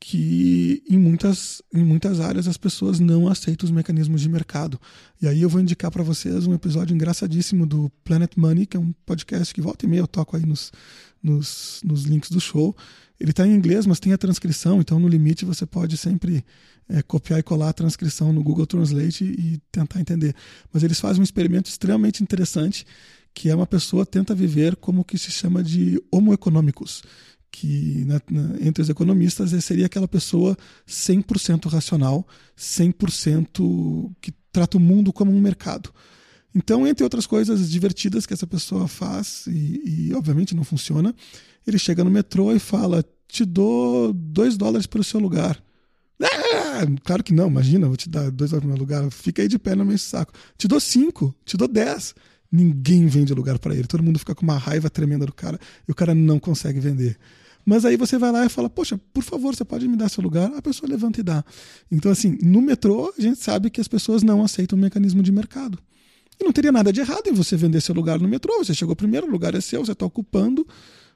que 0.00 0.82
em 0.88 0.98
muitas, 0.98 1.60
em 1.72 1.84
muitas 1.84 2.20
áreas 2.20 2.48
as 2.48 2.56
pessoas 2.56 2.98
não 2.98 3.28
aceitam 3.28 3.66
os 3.66 3.70
mecanismos 3.70 4.22
de 4.22 4.30
mercado. 4.30 4.80
E 5.20 5.28
aí 5.28 5.42
eu 5.42 5.48
vou 5.48 5.60
indicar 5.60 5.90
para 5.90 6.02
vocês 6.02 6.46
um 6.46 6.54
episódio 6.54 6.94
engraçadíssimo 6.94 7.66
do 7.66 7.92
Planet 8.02 8.32
Money, 8.34 8.64
que 8.64 8.78
é 8.78 8.80
um 8.80 8.92
podcast 9.04 9.52
que 9.52 9.60
volta 9.60 9.84
e 9.84 9.88
meia 9.88 10.00
eu 10.00 10.06
toco 10.06 10.38
aí 10.38 10.46
nos, 10.46 10.72
nos, 11.22 11.82
nos 11.84 12.04
links 12.04 12.30
do 12.30 12.40
show. 12.40 12.74
Ele 13.20 13.30
está 13.30 13.46
em 13.46 13.54
inglês, 13.54 13.84
mas 13.84 14.00
tem 14.00 14.14
a 14.14 14.18
transcrição, 14.18 14.80
então 14.80 14.98
no 14.98 15.06
limite 15.06 15.44
você 15.44 15.66
pode 15.66 15.98
sempre 15.98 16.42
é, 16.88 17.02
copiar 17.02 17.38
e 17.38 17.42
colar 17.42 17.68
a 17.68 17.74
transcrição 17.74 18.32
no 18.32 18.42
Google 18.42 18.66
Translate 18.66 19.22
e 19.24 19.60
tentar 19.70 20.00
entender. 20.00 20.34
Mas 20.72 20.82
eles 20.82 20.98
fazem 20.98 21.20
um 21.20 21.24
experimento 21.24 21.68
extremamente 21.68 22.22
interessante, 22.22 22.86
que 23.34 23.50
é 23.50 23.54
uma 23.54 23.66
pessoa 23.66 24.06
tenta 24.06 24.34
viver 24.34 24.76
como 24.76 25.04
que 25.04 25.18
se 25.18 25.30
chama 25.30 25.62
de 25.62 26.02
homo 26.10 26.32
econômicos, 26.32 27.02
que 27.50 28.04
na, 28.04 28.20
na, 28.30 28.56
entre 28.60 28.82
os 28.82 28.88
economistas 28.88 29.50
seria 29.64 29.86
aquela 29.86 30.08
pessoa 30.08 30.56
100% 30.86 31.68
racional, 31.68 32.26
100% 32.56 34.12
que 34.20 34.32
trata 34.52 34.76
o 34.76 34.80
mundo 34.80 35.12
como 35.12 35.32
um 35.32 35.40
mercado. 35.40 35.92
Então, 36.54 36.86
entre 36.86 37.04
outras 37.04 37.26
coisas 37.26 37.70
divertidas 37.70 38.26
que 38.26 38.34
essa 38.34 38.46
pessoa 38.46 38.88
faz, 38.88 39.46
e, 39.46 40.08
e 40.08 40.14
obviamente 40.14 40.54
não 40.54 40.64
funciona, 40.64 41.14
ele 41.66 41.78
chega 41.78 42.02
no 42.02 42.10
metrô 42.10 42.52
e 42.52 42.58
fala: 42.58 43.04
Te 43.28 43.44
dou 43.44 44.12
dois 44.12 44.56
dólares 44.56 44.86
pelo 44.86 45.04
seu 45.04 45.20
lugar. 45.20 45.62
Ah, 46.22 46.86
claro 47.04 47.24
que 47.24 47.32
não, 47.32 47.48
imagina, 47.48 47.86
vou 47.86 47.96
te 47.96 48.08
dar 48.08 48.30
dois 48.30 48.50
dólares 48.50 48.68
no 48.68 48.74
meu 48.74 48.78
lugar, 48.78 49.10
fica 49.10 49.42
aí 49.42 49.48
de 49.48 49.58
pé 49.58 49.74
no 49.74 49.84
meu 49.84 49.96
saco. 49.96 50.32
Te 50.58 50.68
dou 50.68 50.80
cinco, 50.80 51.34
te 51.44 51.56
dou 51.56 51.68
dez. 51.68 52.14
Ninguém 52.50 53.06
vende 53.06 53.32
lugar 53.32 53.58
para 53.58 53.74
ele, 53.74 53.86
todo 53.86 54.02
mundo 54.02 54.18
fica 54.18 54.34
com 54.34 54.42
uma 54.42 54.58
raiva 54.58 54.90
tremenda 54.90 55.24
do 55.24 55.32
cara 55.32 55.58
e 55.86 55.92
o 55.92 55.94
cara 55.94 56.14
não 56.14 56.38
consegue 56.38 56.80
vender. 56.80 57.16
Mas 57.64 57.84
aí 57.84 57.96
você 57.96 58.18
vai 58.18 58.32
lá 58.32 58.44
e 58.44 58.48
fala, 58.48 58.68
poxa, 58.68 58.98
por 59.12 59.22
favor, 59.22 59.54
você 59.54 59.64
pode 59.64 59.86
me 59.86 59.96
dar 59.96 60.08
seu 60.08 60.22
lugar? 60.22 60.50
A 60.56 60.62
pessoa 60.62 60.90
levanta 60.90 61.20
e 61.20 61.22
dá. 61.22 61.44
Então, 61.90 62.10
assim, 62.10 62.38
no 62.42 62.60
metrô, 62.60 63.12
a 63.16 63.20
gente 63.20 63.38
sabe 63.40 63.70
que 63.70 63.80
as 63.80 63.86
pessoas 63.86 64.22
não 64.22 64.42
aceitam 64.42 64.78
o 64.78 64.80
mecanismo 64.80 65.22
de 65.22 65.30
mercado. 65.30 65.78
E 66.40 66.44
não 66.44 66.52
teria 66.52 66.72
nada 66.72 66.92
de 66.92 67.00
errado 67.00 67.26
em 67.26 67.32
você 67.32 67.56
vender 67.56 67.80
seu 67.80 67.94
lugar 67.94 68.18
no 68.18 68.26
metrô. 68.26 68.58
Você 68.58 68.74
chegou 68.74 68.96
primeiro, 68.96 69.26
o 69.26 69.30
lugar 69.30 69.54
é 69.54 69.60
seu, 69.60 69.84
você 69.84 69.92
está 69.92 70.06
ocupando, 70.06 70.66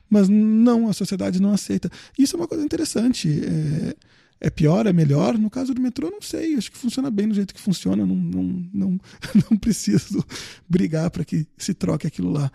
mas 0.09 0.29
não, 0.29 0.89
a 0.89 0.93
sociedade 0.93 1.41
não 1.41 1.53
aceita. 1.53 1.91
Isso 2.19 2.37
é 2.37 2.39
uma 2.39 2.47
coisa 2.47 2.63
interessante. 2.63 3.29
É, 3.43 3.97
é 4.41 4.51
pior, 4.51 4.87
é 4.87 4.93
melhor? 4.93 5.39
No 5.39 5.49
caso 5.49 5.73
do 5.73 5.81
metrô, 5.81 6.11
não 6.11 6.21
sei. 6.21 6.55
Acho 6.55 6.71
que 6.71 6.79
funciona 6.79 7.11
bem 7.11 7.29
do 7.29 7.35
jeito 7.35 7.55
que 7.55 7.61
funciona. 7.61 8.05
Não, 8.05 8.15
não, 8.15 8.69
não, 8.73 9.01
não 9.51 9.57
preciso 9.57 10.25
brigar 10.69 11.11
para 11.11 11.25
que 11.25 11.47
se 11.57 11.73
troque 11.73 12.07
aquilo 12.07 12.31
lá. 12.31 12.51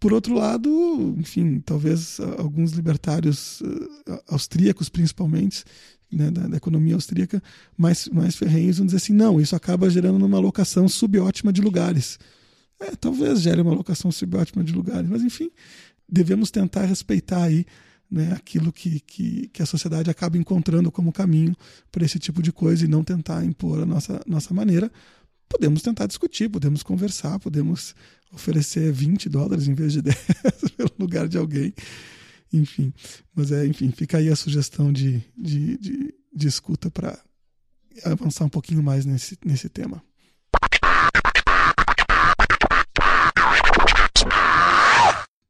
Por 0.00 0.12
outro 0.12 0.34
lado, 0.34 1.14
enfim, 1.18 1.60
talvez 1.60 2.20
alguns 2.38 2.72
libertários 2.72 3.60
uh, 3.62 4.20
austríacos, 4.28 4.88
principalmente, 4.88 5.64
né, 6.12 6.30
da, 6.30 6.46
da, 6.46 6.56
economia 6.56 6.94
austríaca, 6.94 7.42
mais, 7.76 8.08
mais 8.08 8.36
ferrenhos, 8.36 8.78
vão 8.78 8.86
dizer 8.86 8.98
assim: 8.98 9.14
não, 9.14 9.40
isso 9.40 9.56
acaba 9.56 9.88
gerando 9.88 10.24
uma 10.24 10.36
alocação 10.36 10.88
subótima 10.88 11.52
de 11.52 11.62
lugares. 11.62 12.18
É, 12.80 12.94
talvez 12.96 13.40
gere 13.40 13.62
uma 13.62 13.72
alocação 13.72 14.12
subótima 14.12 14.62
de 14.62 14.72
lugares, 14.72 15.08
mas 15.08 15.22
enfim, 15.22 15.50
devemos 16.08 16.50
tentar 16.50 16.84
respeitar 16.84 17.44
aí 17.44 17.64
né, 18.10 18.32
aquilo 18.32 18.72
que, 18.72 19.00
que, 19.00 19.48
que, 19.48 19.62
a 19.62 19.66
sociedade 19.66 20.10
acaba 20.10 20.38
encontrando 20.38 20.90
como 20.90 21.12
caminho 21.12 21.54
para 21.90 22.04
esse 22.04 22.18
tipo 22.18 22.42
de 22.42 22.52
coisa 22.52 22.84
e 22.84 22.88
não 22.88 23.02
tentar 23.02 23.44
impor 23.44 23.82
a 23.82 23.86
nossa, 23.86 24.20
nossa 24.26 24.52
maneira. 24.54 24.90
Podemos 25.48 25.82
tentar 25.82 26.06
discutir, 26.06 26.48
podemos 26.48 26.82
conversar, 26.82 27.38
podemos 27.38 27.94
oferecer 28.32 28.92
20 28.92 29.28
dólares 29.28 29.68
em 29.68 29.74
vez 29.74 29.92
de 29.92 30.02
10 30.02 30.16
pelo 30.76 30.92
lugar 30.98 31.28
de 31.28 31.38
alguém. 31.38 31.74
Enfim, 32.52 32.92
mas 33.34 33.50
é, 33.50 33.66
enfim, 33.66 33.90
fica 33.90 34.18
aí 34.18 34.28
a 34.28 34.36
sugestão 34.36 34.92
de, 34.92 35.22
de, 35.36 35.76
de, 35.78 36.14
de 36.32 36.46
escuta 36.46 36.90
para 36.90 37.18
avançar 38.04 38.44
um 38.44 38.48
pouquinho 38.48 38.82
mais 38.82 39.04
nesse, 39.04 39.36
nesse 39.44 39.68
tema. 39.68 40.02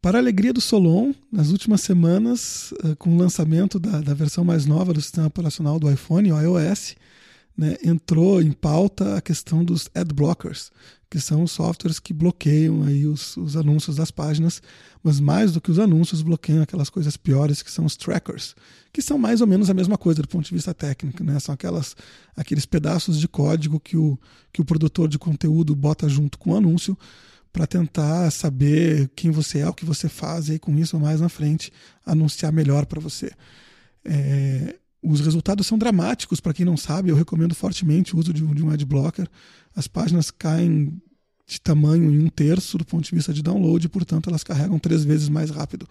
Para 0.05 0.19
a 0.19 0.21
alegria 0.21 0.53
do 0.53 0.61
Solon, 0.61 1.15
nas 1.33 1.49
últimas 1.49 1.81
semanas, 1.81 2.75
eh, 2.85 2.95
com 2.97 3.15
o 3.15 3.17
lançamento 3.17 3.79
da, 3.79 4.03
da 4.03 4.13
versão 4.13 4.45
mais 4.45 4.67
nova 4.67 4.93
do 4.93 5.01
sistema 5.01 5.29
operacional 5.29 5.81
do 5.81 5.91
iPhone, 5.91 6.31
o 6.31 6.39
iOS, 6.39 6.95
né, 7.57 7.79
entrou 7.83 8.43
em 8.43 8.53
pauta 8.53 9.17
a 9.17 9.23
questão 9.23 9.65
dos 9.65 9.89
ad 9.95 10.13
blockers, 10.13 10.71
que 11.09 11.19
são 11.19 11.43
os 11.43 11.53
softwares 11.53 11.99
que 11.99 12.13
bloqueiam 12.13 12.83
aí 12.83 13.07
os, 13.07 13.35
os 13.39 13.57
anúncios 13.57 13.97
das 13.97 14.11
páginas, 14.11 14.61
mas 15.03 15.21
mais 15.21 15.53
do 15.53 15.61
que 15.61 15.71
os 15.71 15.79
anúncios, 15.79 16.21
bloqueiam 16.21 16.63
aquelas 16.63 16.91
coisas 16.91 17.17
piores 17.17 17.63
que 17.63 17.73
são 17.73 17.87
os 17.87 17.97
trackers, 17.97 18.55
que 18.93 19.01
são 19.01 19.17
mais 19.17 19.41
ou 19.41 19.47
menos 19.47 19.71
a 19.71 19.75
mesma 19.75 19.97
coisa 19.97 20.21
do 20.21 20.29
ponto 20.29 20.45
de 20.45 20.55
vista 20.55 20.75
técnico, 20.75 21.25
né? 21.25 21.41
São 21.41 21.55
aquelas, 21.55 21.97
aqueles 22.37 22.67
pedaços 22.67 23.19
de 23.19 23.27
código 23.27 23.81
que 23.81 23.97
o, 23.97 24.19
que 24.53 24.61
o 24.61 24.67
produtor 24.67 25.09
de 25.09 25.19
conteúdo 25.19 25.75
bota 25.75 26.07
junto 26.11 26.39
com 26.39 26.51
o 26.51 26.57
anúncio 26.57 26.95
para 27.55 27.69
tentar 27.69 28.33
saber 28.33 29.09
quem 29.15 29.31
você 29.31 29.61
é, 29.61 29.69
o 29.69 29.73
que 29.73 29.85
você 29.85 30.09
faz, 30.09 30.49
e 30.49 30.59
com 30.59 30.77
isso 30.77 30.99
mais 30.99 31.21
na 31.21 31.29
frente 31.29 31.73
anunciar 32.05 32.53
melhor 32.53 32.85
para 32.85 33.01
você. 33.01 33.31
É, 34.05 34.75
os 35.01 35.21
resultados 35.21 35.65
são 35.65 35.79
dramáticos, 35.79 36.41
para 36.41 36.53
quem 36.53 36.67
não 36.67 36.77
sabe, 36.77 37.11
eu 37.11 37.15
recomendo 37.15 37.55
fortemente 37.55 38.17
o 38.17 38.19
uso 38.19 38.35
de 38.35 38.43
um, 38.43 38.53
de 38.53 38.65
um 38.65 38.71
ad 38.71 38.85
blocker. 38.85 39.29
As 39.77 39.87
páginas 39.87 40.33
caem 40.33 41.01
de 41.47 41.61
tamanho 41.61 42.11
em 42.11 42.25
um 42.25 42.29
terço 42.29 42.77
do 42.77 42.85
ponto 42.85 43.05
de 43.05 43.15
vista 43.15 43.33
de 43.33 43.41
download, 43.41 43.89
portanto 43.89 44.29
elas 44.29 44.43
carregam 44.43 44.77
três 44.77 45.05
vezes 45.05 45.29
mais 45.29 45.51
rápido. 45.51 45.89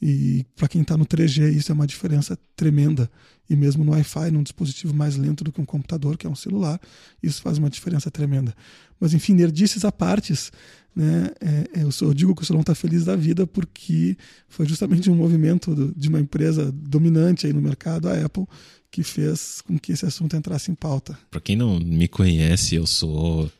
E 0.00 0.46
para 0.54 0.68
quem 0.68 0.82
está 0.82 0.96
no 0.96 1.04
3G, 1.04 1.52
isso 1.52 1.72
é 1.72 1.74
uma 1.74 1.86
diferença 1.86 2.38
tremenda. 2.54 3.10
E 3.50 3.56
mesmo 3.56 3.84
no 3.84 3.92
Wi-Fi, 3.92 4.30
num 4.30 4.42
dispositivo 4.42 4.94
mais 4.94 5.16
lento 5.16 5.42
do 5.42 5.50
que 5.50 5.60
um 5.60 5.64
computador, 5.64 6.16
que 6.16 6.26
é 6.26 6.30
um 6.30 6.36
celular, 6.36 6.80
isso 7.22 7.42
faz 7.42 7.58
uma 7.58 7.70
diferença 7.70 8.10
tremenda. 8.10 8.54
Mas 9.00 9.14
enfim, 9.14 9.32
nerdices 9.32 9.84
à 9.84 9.90
partes, 9.90 10.52
né? 10.94 11.30
É, 11.40 11.80
é 11.80 11.82
eu, 11.84 11.90
só, 11.90 12.04
eu 12.04 12.14
digo 12.14 12.34
que 12.34 12.42
o 12.42 12.44
Solon 12.44 12.60
está 12.60 12.74
feliz 12.74 13.04
da 13.04 13.16
vida 13.16 13.46
porque 13.46 14.16
foi 14.48 14.66
justamente 14.66 15.10
um 15.10 15.14
movimento 15.14 15.74
do, 15.74 15.94
de 15.96 16.08
uma 16.08 16.20
empresa 16.20 16.70
dominante 16.72 17.46
aí 17.46 17.52
no 17.52 17.62
mercado, 17.62 18.08
a 18.08 18.24
Apple, 18.24 18.44
que 18.90 19.02
fez 19.02 19.60
com 19.62 19.78
que 19.78 19.92
esse 19.92 20.04
assunto 20.04 20.36
entrasse 20.36 20.70
em 20.70 20.74
pauta. 20.74 21.18
Para 21.30 21.40
quem 21.40 21.56
não 21.56 21.80
me 21.80 22.06
conhece, 22.06 22.74
eu 22.74 22.86
sou 22.86 23.50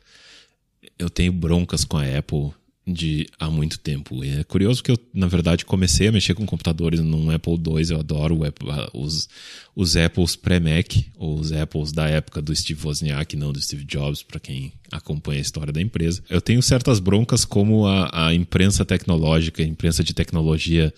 eu 0.97 1.09
tenho 1.09 1.31
broncas 1.31 1.85
com 1.85 1.97
a 1.97 2.17
Apple 2.17 2.51
de 2.91 3.27
há 3.39 3.49
muito 3.49 3.79
tempo. 3.79 4.23
E 4.23 4.39
é 4.39 4.43
curioso 4.43 4.83
que 4.83 4.91
eu, 4.91 4.97
na 5.13 5.27
verdade, 5.27 5.65
comecei 5.65 6.07
a 6.07 6.11
mexer 6.11 6.33
com 6.33 6.45
computadores 6.45 6.99
num 6.99 7.29
Apple 7.29 7.53
II. 7.53 7.91
Eu 7.91 7.99
adoro 7.99 8.43
Apple, 8.43 8.67
os, 8.93 9.29
os 9.75 9.95
Apples 9.95 10.35
pré-Mac, 10.35 10.97
ou 11.17 11.39
os 11.39 11.51
Apples 11.51 11.91
da 11.91 12.07
época 12.07 12.41
do 12.41 12.55
Steve 12.55 12.85
Wozniak, 12.85 13.35
não 13.35 13.53
do 13.53 13.61
Steve 13.61 13.85
Jobs, 13.85 14.23
para 14.23 14.39
quem 14.39 14.73
acompanha 14.91 15.39
a 15.39 15.41
história 15.41 15.71
da 15.71 15.81
empresa. 15.81 16.23
Eu 16.29 16.41
tenho 16.41 16.61
certas 16.61 16.99
broncas 16.99 17.45
como 17.45 17.85
a, 17.85 18.27
a 18.27 18.33
imprensa 18.33 18.83
tecnológica, 18.83 19.61
a 19.61 19.65
imprensa 19.65 20.03
de 20.03 20.13
tecnologia 20.13 20.93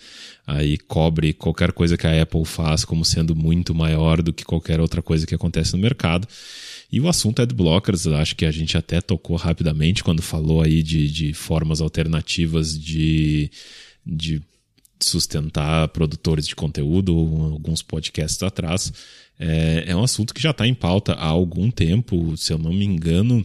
aí 0.46 0.76
cobre 0.76 1.32
qualquer 1.32 1.72
coisa 1.72 1.96
que 1.96 2.06
a 2.06 2.22
Apple 2.22 2.44
faz 2.44 2.84
como 2.84 3.04
sendo 3.04 3.34
muito 3.34 3.74
maior 3.74 4.20
do 4.22 4.32
que 4.32 4.44
qualquer 4.44 4.80
outra 4.80 5.02
coisa 5.02 5.26
que 5.26 5.34
acontece 5.34 5.72
no 5.72 5.78
mercado. 5.78 6.26
E 6.92 7.00
o 7.00 7.08
assunto 7.08 7.40
é 7.40 7.46
blockers, 7.46 8.06
acho 8.06 8.36
que 8.36 8.44
a 8.44 8.50
gente 8.50 8.76
até 8.76 9.00
tocou 9.00 9.34
rapidamente 9.36 10.04
quando 10.04 10.20
falou 10.20 10.60
aí 10.60 10.82
de, 10.82 11.10
de 11.10 11.32
formas 11.32 11.80
alternativas 11.80 12.78
de, 12.78 13.50
de 14.04 14.42
sustentar 15.00 15.88
produtores 15.88 16.46
de 16.46 16.54
conteúdo, 16.54 17.12
alguns 17.50 17.80
podcasts 17.80 18.42
atrás. 18.42 18.92
É, 19.38 19.84
é 19.86 19.96
um 19.96 20.04
assunto 20.04 20.34
que 20.34 20.42
já 20.42 20.50
está 20.50 20.66
em 20.66 20.74
pauta 20.74 21.14
há 21.14 21.26
algum 21.26 21.70
tempo, 21.70 22.36
se 22.36 22.52
eu 22.52 22.58
não 22.58 22.74
me 22.74 22.84
engano. 22.84 23.42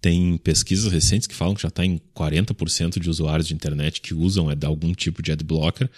Tem 0.00 0.38
pesquisas 0.38 0.92
recentes 0.92 1.26
que 1.26 1.34
falam 1.34 1.56
que 1.56 1.62
já 1.62 1.68
está 1.68 1.84
em 1.84 2.00
40% 2.14 3.00
de 3.00 3.10
usuários 3.10 3.48
de 3.48 3.54
internet 3.54 4.00
que 4.00 4.14
usam 4.14 4.48
é, 4.48 4.56
algum 4.64 4.94
tipo 4.94 5.20
de 5.22 5.32
adblocker. 5.32 5.90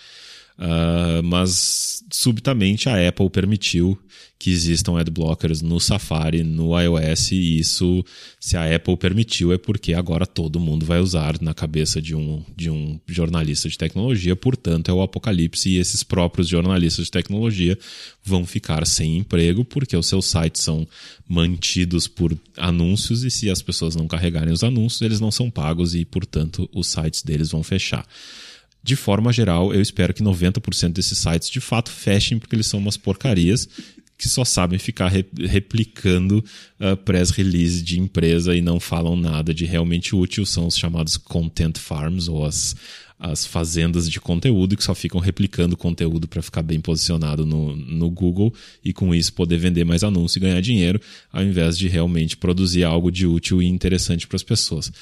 Uh, 0.62 1.20
mas 1.24 2.04
subitamente 2.12 2.88
a 2.88 3.08
Apple 3.08 3.28
permitiu 3.28 3.98
que 4.38 4.48
existam 4.50 4.96
adblockers 4.96 5.60
no 5.60 5.80
Safari, 5.80 6.44
no 6.44 6.78
iOS, 6.80 7.32
e 7.32 7.58
isso, 7.58 8.04
se 8.38 8.56
a 8.56 8.72
Apple 8.74 8.96
permitiu, 8.96 9.52
é 9.52 9.58
porque 9.58 9.92
agora 9.92 10.24
todo 10.24 10.60
mundo 10.60 10.86
vai 10.86 11.00
usar 11.00 11.40
na 11.40 11.52
cabeça 11.52 12.00
de 12.00 12.14
um, 12.14 12.44
de 12.56 12.70
um 12.70 13.00
jornalista 13.08 13.68
de 13.68 13.76
tecnologia, 13.76 14.36
portanto 14.36 14.88
é 14.88 14.94
o 14.94 15.02
apocalipse, 15.02 15.68
e 15.68 15.78
esses 15.78 16.04
próprios 16.04 16.46
jornalistas 16.48 17.06
de 17.06 17.10
tecnologia 17.10 17.76
vão 18.22 18.46
ficar 18.46 18.86
sem 18.86 19.18
emprego, 19.18 19.64
porque 19.64 19.96
os 19.96 20.06
seus 20.06 20.26
sites 20.26 20.62
são 20.62 20.86
mantidos 21.28 22.06
por 22.06 22.36
anúncios, 22.56 23.24
e 23.24 23.30
se 23.30 23.50
as 23.50 23.62
pessoas 23.62 23.96
não 23.96 24.06
carregarem 24.06 24.52
os 24.52 24.62
anúncios, 24.62 25.02
eles 25.02 25.20
não 25.20 25.32
são 25.32 25.50
pagos, 25.50 25.94
e 25.94 26.04
portanto 26.04 26.68
os 26.72 26.86
sites 26.86 27.22
deles 27.22 27.50
vão 27.50 27.64
fechar 27.64 28.06
de 28.82 28.96
forma 28.96 29.32
geral, 29.32 29.72
eu 29.72 29.80
espero 29.80 30.12
que 30.12 30.22
90% 30.22 30.92
desses 30.92 31.18
sites 31.18 31.48
de 31.48 31.60
fato 31.60 31.90
fechem, 31.90 32.38
porque 32.38 32.56
eles 32.56 32.66
são 32.66 32.80
umas 32.80 32.96
porcarias 32.96 33.68
que 34.22 34.28
só 34.28 34.44
sabem 34.44 34.78
ficar 34.78 35.08
re 35.08 35.24
replicando 35.48 36.44
uh, 36.78 36.96
press 36.98 37.30
release 37.30 37.82
de 37.82 37.98
empresa 37.98 38.54
e 38.54 38.62
não 38.62 38.78
falam 38.78 39.16
nada 39.16 39.52
de 39.52 39.64
realmente 39.64 40.14
útil. 40.14 40.46
São 40.46 40.68
os 40.68 40.76
chamados 40.76 41.16
content 41.16 41.76
farms, 41.76 42.28
ou 42.28 42.44
as, 42.44 42.76
as 43.18 43.44
fazendas 43.44 44.08
de 44.08 44.20
conteúdo 44.20 44.76
que 44.76 44.84
só 44.84 44.94
ficam 44.94 45.20
replicando 45.20 45.76
conteúdo 45.76 46.28
para 46.28 46.40
ficar 46.40 46.62
bem 46.62 46.80
posicionado 46.80 47.44
no, 47.44 47.74
no 47.74 48.10
Google 48.10 48.54
e 48.84 48.92
com 48.92 49.12
isso 49.12 49.32
poder 49.32 49.58
vender 49.58 49.84
mais 49.84 50.04
anúncios 50.04 50.36
e 50.36 50.40
ganhar 50.40 50.60
dinheiro, 50.60 51.00
ao 51.32 51.42
invés 51.42 51.76
de 51.76 51.88
realmente 51.88 52.36
produzir 52.36 52.84
algo 52.84 53.10
de 53.10 53.26
útil 53.26 53.60
e 53.60 53.66
interessante 53.66 54.28
para 54.28 54.36
as 54.36 54.42
pessoas. 54.44 54.92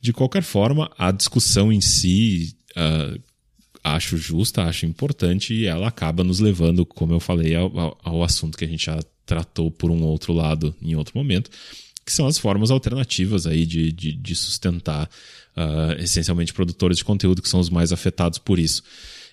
De 0.00 0.12
qualquer 0.12 0.42
forma, 0.42 0.90
a 0.96 1.10
discussão 1.10 1.72
em 1.72 1.80
si 1.80 2.54
uh, 2.76 3.20
acho 3.82 4.16
justa, 4.16 4.64
acho 4.64 4.86
importante 4.86 5.54
e 5.54 5.66
ela 5.66 5.88
acaba 5.88 6.22
nos 6.22 6.40
levando, 6.40 6.84
como 6.84 7.12
eu 7.12 7.20
falei, 7.20 7.54
ao, 7.54 7.98
ao, 8.02 8.22
assunto 8.22 8.58
que 8.58 8.64
a 8.64 8.68
gente 8.68 8.86
já 8.86 9.00
tratou 9.24 9.70
por 9.70 9.90
um 9.90 10.02
outro 10.02 10.32
lado 10.32 10.74
em 10.82 10.94
outro 10.94 11.16
momento, 11.16 11.50
que 12.04 12.12
são 12.12 12.26
as 12.26 12.38
formas 12.38 12.70
alternativas 12.70 13.46
aí 13.46 13.64
de, 13.64 13.92
de, 13.92 14.12
de 14.12 14.34
sustentar 14.34 15.08
uh, 15.56 16.00
essencialmente 16.02 16.52
produtores 16.52 16.98
de 16.98 17.04
conteúdo 17.04 17.42
que 17.42 17.48
são 17.48 17.60
os 17.60 17.70
mais 17.70 17.92
afetados 17.92 18.38
por 18.38 18.58
isso. 18.58 18.82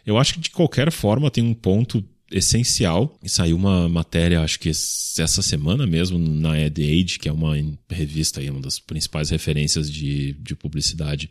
Eu 0.05 0.17
acho 0.17 0.35
que 0.35 0.39
de 0.39 0.49
qualquer 0.51 0.91
forma 0.91 1.31
tem 1.31 1.43
um 1.43 1.53
ponto 1.53 2.03
essencial. 2.31 3.17
E 3.23 3.29
saiu 3.29 3.55
uma 3.55 3.87
matéria, 3.87 4.41
acho 4.41 4.59
que 4.59 4.69
essa 4.69 5.41
semana 5.41 5.85
mesmo, 5.85 6.17
na 6.17 6.53
Ad 6.53 6.81
Age, 6.81 7.19
que 7.19 7.29
é 7.29 7.31
uma 7.31 7.53
revista 7.89 8.39
aí, 8.39 8.49
uma 8.49 8.61
das 8.61 8.79
principais 8.79 9.29
referências 9.29 9.91
de, 9.91 10.33
de 10.33 10.55
publicidade 10.55 11.29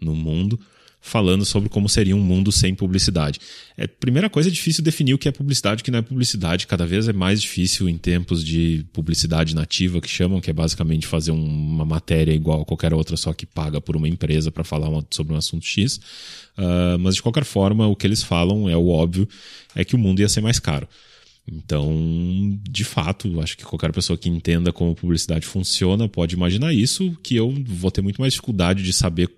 no 0.00 0.14
mundo, 0.14 0.60
falando 1.06 1.44
sobre 1.44 1.68
como 1.68 1.88
seria 1.88 2.16
um 2.16 2.20
mundo 2.20 2.50
sem 2.50 2.74
publicidade. 2.74 3.38
É, 3.76 3.86
primeira 3.86 4.28
coisa, 4.28 4.48
é 4.48 4.52
difícil 4.52 4.82
definir 4.82 5.14
o 5.14 5.18
que 5.18 5.28
é 5.28 5.32
publicidade 5.32 5.80
e 5.80 5.82
o 5.82 5.84
que 5.84 5.90
não 5.90 6.00
é 6.00 6.02
publicidade. 6.02 6.66
Cada 6.66 6.84
vez 6.84 7.08
é 7.08 7.12
mais 7.12 7.40
difícil 7.40 7.88
em 7.88 7.96
tempos 7.96 8.44
de 8.44 8.84
publicidade 8.92 9.54
nativa, 9.54 10.00
que 10.00 10.08
chamam, 10.08 10.40
que 10.40 10.50
é 10.50 10.52
basicamente 10.52 11.06
fazer 11.06 11.30
um, 11.30 11.44
uma 11.44 11.84
matéria 11.84 12.32
igual 12.32 12.62
a 12.62 12.64
qualquer 12.64 12.92
outra, 12.92 13.16
só 13.16 13.32
que 13.32 13.46
paga 13.46 13.80
por 13.80 13.96
uma 13.96 14.08
empresa 14.08 14.50
para 14.50 14.64
falar 14.64 14.88
uma, 14.88 15.06
sobre 15.10 15.32
um 15.32 15.36
assunto 15.36 15.64
X. 15.64 15.96
Uh, 16.58 16.98
mas, 16.98 17.14
de 17.14 17.22
qualquer 17.22 17.44
forma, 17.44 17.86
o 17.86 17.94
que 17.94 18.06
eles 18.06 18.22
falam 18.22 18.68
é 18.68 18.76
o 18.76 18.88
óbvio, 18.88 19.28
é 19.74 19.84
que 19.84 19.94
o 19.94 19.98
mundo 19.98 20.20
ia 20.20 20.28
ser 20.28 20.40
mais 20.40 20.58
caro. 20.58 20.88
Então, 21.48 22.58
de 22.68 22.82
fato, 22.82 23.40
acho 23.40 23.56
que 23.56 23.64
qualquer 23.64 23.92
pessoa 23.92 24.18
que 24.18 24.28
entenda 24.28 24.72
como 24.72 24.96
publicidade 24.96 25.46
funciona 25.46 26.08
pode 26.08 26.34
imaginar 26.34 26.74
isso, 26.74 27.16
que 27.22 27.36
eu 27.36 27.54
vou 27.64 27.90
ter 27.92 28.02
muito 28.02 28.20
mais 28.20 28.32
dificuldade 28.32 28.82
de 28.82 28.92
saber 28.92 29.30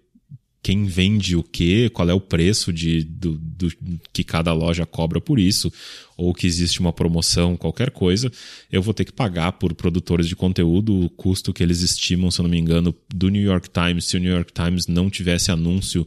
quem 0.63 0.85
vende 0.85 1.37
o 1.37 1.43
que, 1.43 1.89
qual 1.91 2.09
é 2.11 2.15
o 2.15 2.21
preço 2.21 2.73
de, 2.73 3.05
do, 3.05 3.39
do, 3.39 3.73
que 4.13 4.25
cada 4.25 4.53
loja 4.53 4.85
cobra 4.85 5.21
por 5.21 5.39
isso, 5.39 5.73
ou 6.17 6.35
que 6.35 6.47
existe 6.47 6.81
uma 6.81 6.93
promoção, 6.93 7.57
qualquer 7.57 7.91
coisa, 7.91 8.31
eu 8.71 8.83
vou 8.83 8.93
ter 8.93 9.05
que 9.05 9.13
pagar 9.13 9.53
por 9.53 9.73
produtores 9.75 10.29
de 10.29 10.35
conteúdo 10.35 11.05
o 11.05 11.11
custo 11.11 11.53
que 11.53 11.63
eles 11.63 11.81
estimam, 11.81 12.31
se 12.31 12.41
eu 12.41 12.43
não 12.43 12.51
me 12.51 12.59
engano, 12.59 12.95
do 13.09 13.29
New 13.29 13.43
York 13.43 13.69
Times. 13.71 14.07
Se 14.07 14.17
o 14.17 14.21
New 14.21 14.33
York 14.33 14.53
Times 14.53 14.87
não 14.87 15.09
tivesse 15.09 15.51
anúncio, 15.51 16.07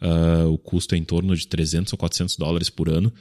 uh, 0.00 0.48
o 0.48 0.56
custo 0.56 0.94
é 0.94 0.98
em 0.98 1.04
torno 1.04 1.36
de 1.36 1.46
300 1.46 1.92
ou 1.92 1.98
400 1.98 2.36
dólares 2.36 2.70
por 2.70 2.88
ano. 2.88 3.12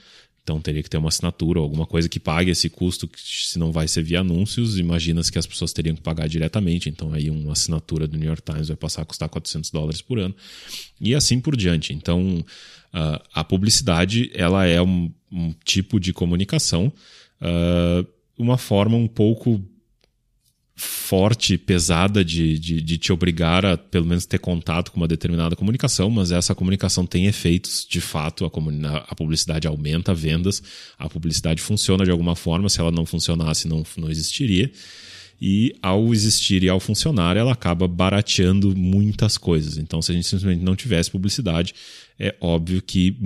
Então 0.48 0.62
teria 0.62 0.82
que 0.82 0.90
ter 0.90 0.96
uma 0.96 1.10
assinatura, 1.10 1.60
alguma 1.60 1.86
coisa 1.86 2.08
que 2.08 2.22
pague 2.22 2.50
esse 2.50 2.70
custo, 2.70 3.10
se 3.18 3.60
não 3.60 3.70
vai 3.70 3.86
ser 3.86 4.02
via 4.02 4.22
anúncios, 4.22 4.80
imagina-se 4.80 5.30
que 5.30 5.38
as 5.38 5.46
pessoas 5.46 5.74
teriam 5.74 5.94
que 5.94 6.02
pagar 6.02 6.30
diretamente. 6.30 6.88
Então 6.88 7.12
aí 7.12 7.30
uma 7.30 7.52
assinatura 7.52 8.08
do 8.08 8.18
New 8.18 8.28
York 8.30 8.42
Times 8.44 8.70
vai 8.70 8.78
passar 8.78 9.02
a 9.02 9.06
custar 9.06 9.28
400 9.28 9.70
dólares 9.72 10.02
por 10.02 10.18
ano. 10.18 10.34
E 11.02 11.14
assim 11.14 11.42
por 11.42 11.54
diante. 11.58 11.92
Então 11.92 12.46
uh, 12.94 13.22
a 13.34 13.44
publicidade 13.44 14.32
ela 14.34 14.66
é 14.66 14.82
um, 14.82 15.12
um 15.30 15.54
tipo 15.66 16.00
de 16.00 16.14
comunicação, 16.14 16.94
uh, 17.42 18.08
uma 18.38 18.58
forma 18.58 18.96
um 18.96 19.08
pouco 19.08 19.62
forte, 20.80 21.58
pesada 21.58 22.24
de, 22.24 22.60
de, 22.60 22.80
de, 22.80 22.98
te 23.00 23.12
obrigar 23.12 23.66
a 23.66 23.76
pelo 23.76 24.06
menos 24.06 24.28
ter 24.28 24.38
contato 24.38 24.92
com 24.92 24.98
uma 24.98 25.08
determinada 25.08 25.56
comunicação, 25.56 26.08
mas 26.08 26.32
essa 26.32 26.54
comunicação 26.54 27.04
tem 27.04 27.26
efeitos, 27.26 27.84
de 27.90 28.00
fato, 28.00 28.46
a, 28.46 28.98
a 29.10 29.16
publicidade 29.16 29.68
aumenta 29.68 30.14
vendas, 30.14 30.62
a 31.00 31.10
publicidade 31.10 31.64
funciona 31.64 32.06
de 32.06 32.12
alguma 32.12 32.36
forma, 32.36 32.70
se 32.70 32.80
ela 32.80 32.92
não 32.92 33.08
funcionasse 33.08 33.68
não, 33.68 33.84
não 33.98 34.08
existiria, 34.08 34.72
e 35.42 35.76
ao 35.82 36.14
existir 36.14 36.62
e 36.62 36.70
ao 36.70 36.80
funcionar, 36.80 37.36
ela 37.36 37.54
acaba 37.54 37.88
barateando 37.88 38.76
muitas 38.76 39.36
coisas. 39.36 39.80
Então, 39.80 40.00
se 40.00 40.12
a 40.12 40.16
gente 40.16 40.28
simplesmente 40.28 40.64
não 40.64 40.76
tivesse 40.76 41.10
publicidade, 41.10 41.74
é 42.20 42.36
óbvio 42.40 42.84
que 42.84 43.18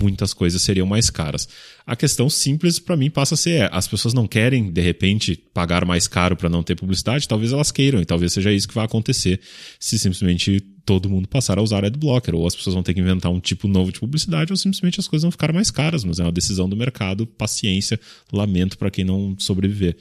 muitas 0.00 0.32
coisas 0.32 0.62
seriam 0.62 0.86
mais 0.86 1.10
caras. 1.10 1.48
A 1.86 1.94
questão 1.94 2.28
simples 2.28 2.78
para 2.78 2.96
mim 2.96 3.10
passa 3.10 3.34
a 3.34 3.36
ser: 3.36 3.62
é, 3.62 3.70
as 3.72 3.86
pessoas 3.86 4.14
não 4.14 4.26
querem, 4.26 4.70
de 4.70 4.80
repente, 4.80 5.36
pagar 5.54 5.84
mais 5.84 6.06
caro 6.06 6.36
para 6.36 6.48
não 6.48 6.62
ter 6.62 6.74
publicidade, 6.74 7.28
talvez 7.28 7.52
elas 7.52 7.70
queiram, 7.70 8.00
e 8.00 8.04
talvez 8.04 8.32
seja 8.32 8.52
isso 8.52 8.68
que 8.68 8.74
vai 8.74 8.84
acontecer 8.84 9.40
se 9.78 9.98
simplesmente 9.98 10.60
todo 10.84 11.10
mundo 11.10 11.26
passar 11.26 11.58
a 11.58 11.62
usar 11.62 11.84
adblocker, 11.84 12.34
ou 12.34 12.46
as 12.46 12.54
pessoas 12.54 12.74
vão 12.74 12.82
ter 12.82 12.94
que 12.94 13.00
inventar 13.00 13.30
um 13.30 13.40
tipo 13.40 13.66
novo 13.66 13.90
de 13.90 13.98
publicidade, 13.98 14.52
ou 14.52 14.56
simplesmente 14.56 15.00
as 15.00 15.08
coisas 15.08 15.22
vão 15.22 15.32
ficar 15.32 15.52
mais 15.52 15.70
caras, 15.70 16.04
mas 16.04 16.20
é 16.20 16.22
uma 16.22 16.32
decisão 16.32 16.68
do 16.68 16.76
mercado, 16.76 17.26
paciência, 17.26 17.98
lamento 18.32 18.78
para 18.78 18.90
quem 18.90 19.04
não 19.04 19.34
sobreviver. 19.38 19.96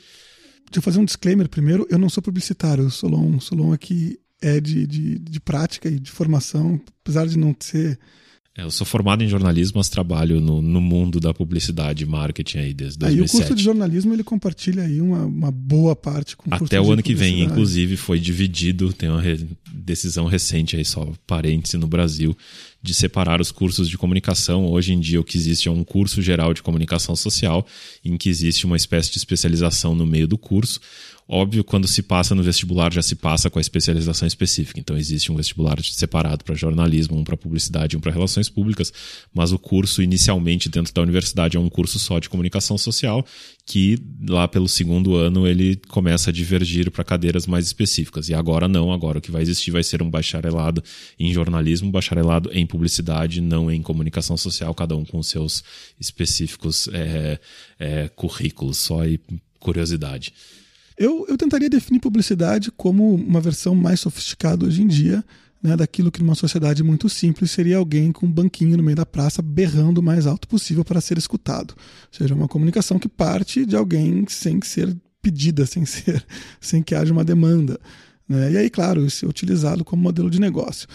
Deixa 0.66 0.78
eu 0.78 0.82
fazer 0.82 1.00
um 1.00 1.06
disclaimer 1.06 1.50
primeiro, 1.50 1.88
eu 1.90 1.98
não 1.98 2.10
sou 2.10 2.22
publicitário, 2.22 2.90
sou 2.92 3.10
Solon, 3.10 3.40
Solon 3.40 3.74
aqui 3.74 4.20
é 4.42 4.60
de, 4.60 4.86
de, 4.86 5.18
de 5.18 5.40
prática 5.40 5.90
e 5.90 6.00
de 6.00 6.12
formação, 6.12 6.80
apesar 7.02 7.26
de 7.26 7.38
não 7.38 7.56
ser 7.60 7.92
é, 7.94 8.00
eu 8.58 8.72
sou 8.72 8.88
formado 8.88 9.22
em 9.22 9.28
jornalismo, 9.28 9.80
mas 9.80 9.90
trabalho 9.90 10.40
no, 10.40 10.62
no 10.62 10.80
mundo 10.80 11.20
da 11.20 11.34
publicidade 11.34 12.04
e 12.04 12.08
marketing 12.08 12.60
aí 12.60 12.74
desde 12.74 12.98
2007. 13.00 13.20
Aí 13.20 13.26
o 13.26 13.30
curso 13.30 13.56
de 13.56 13.62
jornalismo 13.62 14.14
ele 14.14 14.24
compartilha 14.24 14.84
aí 14.84 15.02
uma, 15.02 15.26
uma 15.26 15.52
boa 15.52 15.94
parte 15.96 16.38
com 16.38 16.50
o 16.50 16.54
Até 16.54 16.80
o 16.80 16.92
ano 16.92 17.04
que 17.04 17.14
vem, 17.14 17.42
inclusive, 17.42 17.98
foi 17.98 18.18
dividido, 18.18 18.94
tem 18.94 19.10
uma 19.10 19.22
re, 19.22 19.46
decisão 19.70 20.26
recente 20.26 20.78
aí, 20.78 20.86
só 20.86 21.12
parêntese, 21.28 21.78
no 21.78 21.86
Brasil, 21.86 22.36
de 22.86 22.94
separar 22.94 23.42
os 23.42 23.52
cursos 23.52 23.90
de 23.90 23.98
comunicação. 23.98 24.68
Hoje 24.68 24.94
em 24.94 25.00
dia 25.00 25.20
o 25.20 25.24
que 25.24 25.38
existe 25.38 25.68
é 25.68 25.72
um 25.72 25.84
curso 25.84 26.22
geral 26.22 26.54
de 26.54 26.62
comunicação 26.62 27.16
social, 27.16 27.66
em 28.04 28.16
que 28.16 28.30
existe 28.30 28.66
uma 28.66 28.78
espécie 28.78 29.12
de 29.12 29.18
especialização 29.18 29.96
no 29.96 30.06
meio 30.06 30.28
do 30.28 30.38
curso. 30.38 30.80
Óbvio, 31.28 31.64
quando 31.64 31.88
se 31.88 32.04
passa 32.04 32.36
no 32.36 32.44
vestibular, 32.44 32.94
já 32.94 33.02
se 33.02 33.16
passa 33.16 33.50
com 33.50 33.58
a 33.58 33.62
especialização 33.62 34.28
específica. 34.28 34.80
Então, 34.80 34.96
existe 34.96 35.32
um 35.32 35.36
vestibular 35.36 35.82
separado 35.84 36.44
para 36.44 36.54
jornalismo, 36.54 37.18
um 37.18 37.24
para 37.24 37.36
publicidade, 37.36 37.98
um 37.98 38.00
para 38.00 38.12
relações 38.12 38.48
públicas, 38.48 38.94
mas 39.34 39.52
o 39.52 39.58
curso, 39.58 40.04
inicialmente, 40.04 40.70
dentro 40.70 40.94
da 40.94 41.02
universidade, 41.02 41.58
é 41.58 41.60
um 41.60 41.68
curso 41.68 41.98
só 41.98 42.20
de 42.20 42.30
comunicação 42.30 42.78
social, 42.78 43.26
que 43.66 43.98
lá 44.30 44.48
pelo 44.48 44.70
segundo 44.70 45.16
ano 45.16 45.48
ele 45.48 45.82
começa 45.88 46.30
a 46.30 46.34
divergir 46.34 46.92
para 46.92 47.04
cadeiras 47.04 47.48
mais 47.48 47.66
específicas. 47.66 48.30
E 48.30 48.36
agora 48.36 48.68
não, 48.68 48.94
agora 48.94 49.18
o 49.18 49.22
que 49.22 49.32
vai 49.32 49.42
existir 49.42 49.72
vai 49.72 49.84
ser 49.84 50.04
um 50.04 50.10
bacharelado 50.10 50.84
em 51.18 51.34
jornalismo, 51.34 51.88
um 51.88 51.92
bacharelado 51.92 52.52
em 52.54 52.68
publicidade, 52.76 53.40
não 53.40 53.72
em 53.72 53.82
comunicação 53.82 54.36
social, 54.36 54.76
cada 54.76 54.96
um 54.96 55.06
com 55.06 55.24
seus 55.24 55.64
específicos 56.00 56.90
é, 56.92 57.40
é, 57.80 58.10
currículos, 58.10 58.78
só 58.78 59.06
e 59.06 59.20
curiosidade. 59.60 60.34
Eu, 60.98 61.26
eu 61.28 61.38
tentaria 61.38 61.70
definir 61.70 62.00
publicidade 62.00 62.72
como 62.72 63.16
uma 63.16 63.42
versão 63.42 63.74
mais 63.74 64.02
sofisticada 64.02 64.66
hoje 64.66 64.82
em 64.82 64.88
dia, 64.88 65.24
né, 65.64 65.76
daquilo 65.76 66.12
que 66.12 66.22
numa 66.22 66.36
sociedade 66.36 66.84
muito 66.84 67.10
simples 67.10 67.50
seria 67.50 67.78
alguém 67.78 68.12
com 68.12 68.28
um 68.28 68.32
banquinho 68.32 68.78
no 68.78 68.84
meio 68.84 68.96
da 68.96 69.06
praça 69.06 69.42
berrando 69.42 70.00
o 70.00 70.04
mais 70.04 70.28
alto 70.28 70.48
possível 70.48 70.86
para 70.86 71.02
ser 71.02 71.18
escutado. 71.18 71.72
Ou 71.72 72.18
seja, 72.18 72.36
uma 72.36 72.48
comunicação 72.48 73.00
que 73.00 73.10
parte 73.10 73.66
de 73.66 73.76
alguém 73.76 74.26
sem 74.28 74.62
ser 74.62 74.96
pedida, 75.22 75.66
sem 75.68 75.86
ser, 75.86 76.24
sem 76.62 76.84
que 76.84 76.94
haja 76.94 77.12
uma 77.12 77.24
demanda. 77.24 77.80
Né? 78.30 78.52
E 78.54 78.58
aí, 78.58 78.70
claro, 78.70 79.06
isso 79.06 79.26
é 79.26 79.28
utilizado 79.28 79.84
como 79.84 80.02
modelo 80.04 80.30
de 80.30 80.40
negócio. 80.40 80.88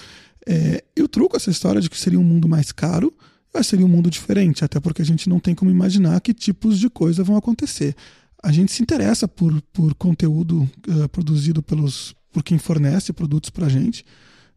É, 0.51 0.83
eu 0.97 1.07
truco 1.07 1.37
essa 1.37 1.51
história 1.51 1.81
de 1.81 1.89
que 1.89 1.99
seria 1.99 2.19
um 2.19 2.25
mundo 2.25 2.49
mais 2.49 2.73
caro, 2.73 3.13
mas 3.55 3.67
seria 3.67 3.87
um 3.87 3.89
mundo 3.89 4.11
diferente, 4.11 4.65
até 4.65 4.81
porque 4.81 5.03
a 5.03 5.05
gente 5.05 5.29
não 5.29 5.39
tem 5.39 5.55
como 5.55 5.71
imaginar 5.71 6.21
que 6.21 6.35
tipos 6.35 6.79
de 6.79 6.91
coisa 6.91 7.23
vão 7.23 7.37
acontecer 7.37 7.95
a 8.43 8.51
gente 8.51 8.73
se 8.73 8.83
interessa 8.83 9.29
por, 9.29 9.61
por 9.73 9.95
conteúdo 9.95 10.69
uh, 10.89 11.09
produzido 11.11 11.63
pelos, 11.63 12.15
por 12.33 12.43
quem 12.43 12.59
fornece 12.59 13.13
produtos 13.13 13.51
para 13.51 13.67
a 13.67 13.69
gente. 13.69 14.05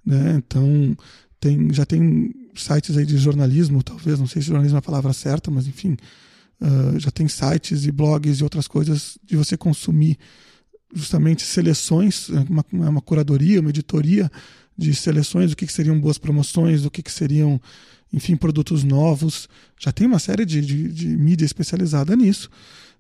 Né? 0.06 0.36
Então, 0.38 0.96
tem, 1.40 1.74
já 1.74 1.86
tem 1.86 2.34
sites 2.56 2.98
aí 2.98 3.06
de 3.06 3.18
jornalismo, 3.18 3.84
talvez, 3.84 4.20
não 4.20 4.28
sei 4.28 4.42
se 4.42 4.48
jornalismo 4.48 4.78
é 4.78 4.80
a 4.80 4.82
palavra 4.82 5.12
certa, 5.12 5.52
mas 5.52 5.68
enfim, 5.68 5.98
uh, 6.62 7.00
já 7.00 7.12
tem 7.12 7.28
sites 7.28 7.86
e 7.86 7.92
blogs 7.92 8.40
e 8.40 8.44
outras 8.44 8.68
coisas 8.68 9.18
de 9.24 9.36
você 9.36 9.58
consumir 9.58 10.18
justamente 10.96 11.44
seleções, 11.44 12.30
uma, 12.30 12.64
uma 12.72 13.02
curadoria, 13.02 13.60
uma 13.60 13.72
editoria 13.72 14.32
de 14.78 14.94
seleções 14.96 15.52
do 15.52 15.56
que, 15.56 15.66
que 15.66 15.74
seriam 15.74 16.00
boas 16.00 16.18
promoções, 16.18 16.82
do 16.82 16.92
que, 16.92 17.02
que 17.02 17.12
seriam, 17.12 17.60
enfim, 18.12 18.36
produtos 18.36 18.84
novos. 18.84 19.48
Já 19.80 19.92
tem 19.92 20.08
uma 20.08 20.20
série 20.20 20.46
de, 20.46 20.62
de, 20.62 20.88
de 20.90 21.08
mídia 21.08 21.46
especializada 21.46 22.16
nisso. 22.16 22.50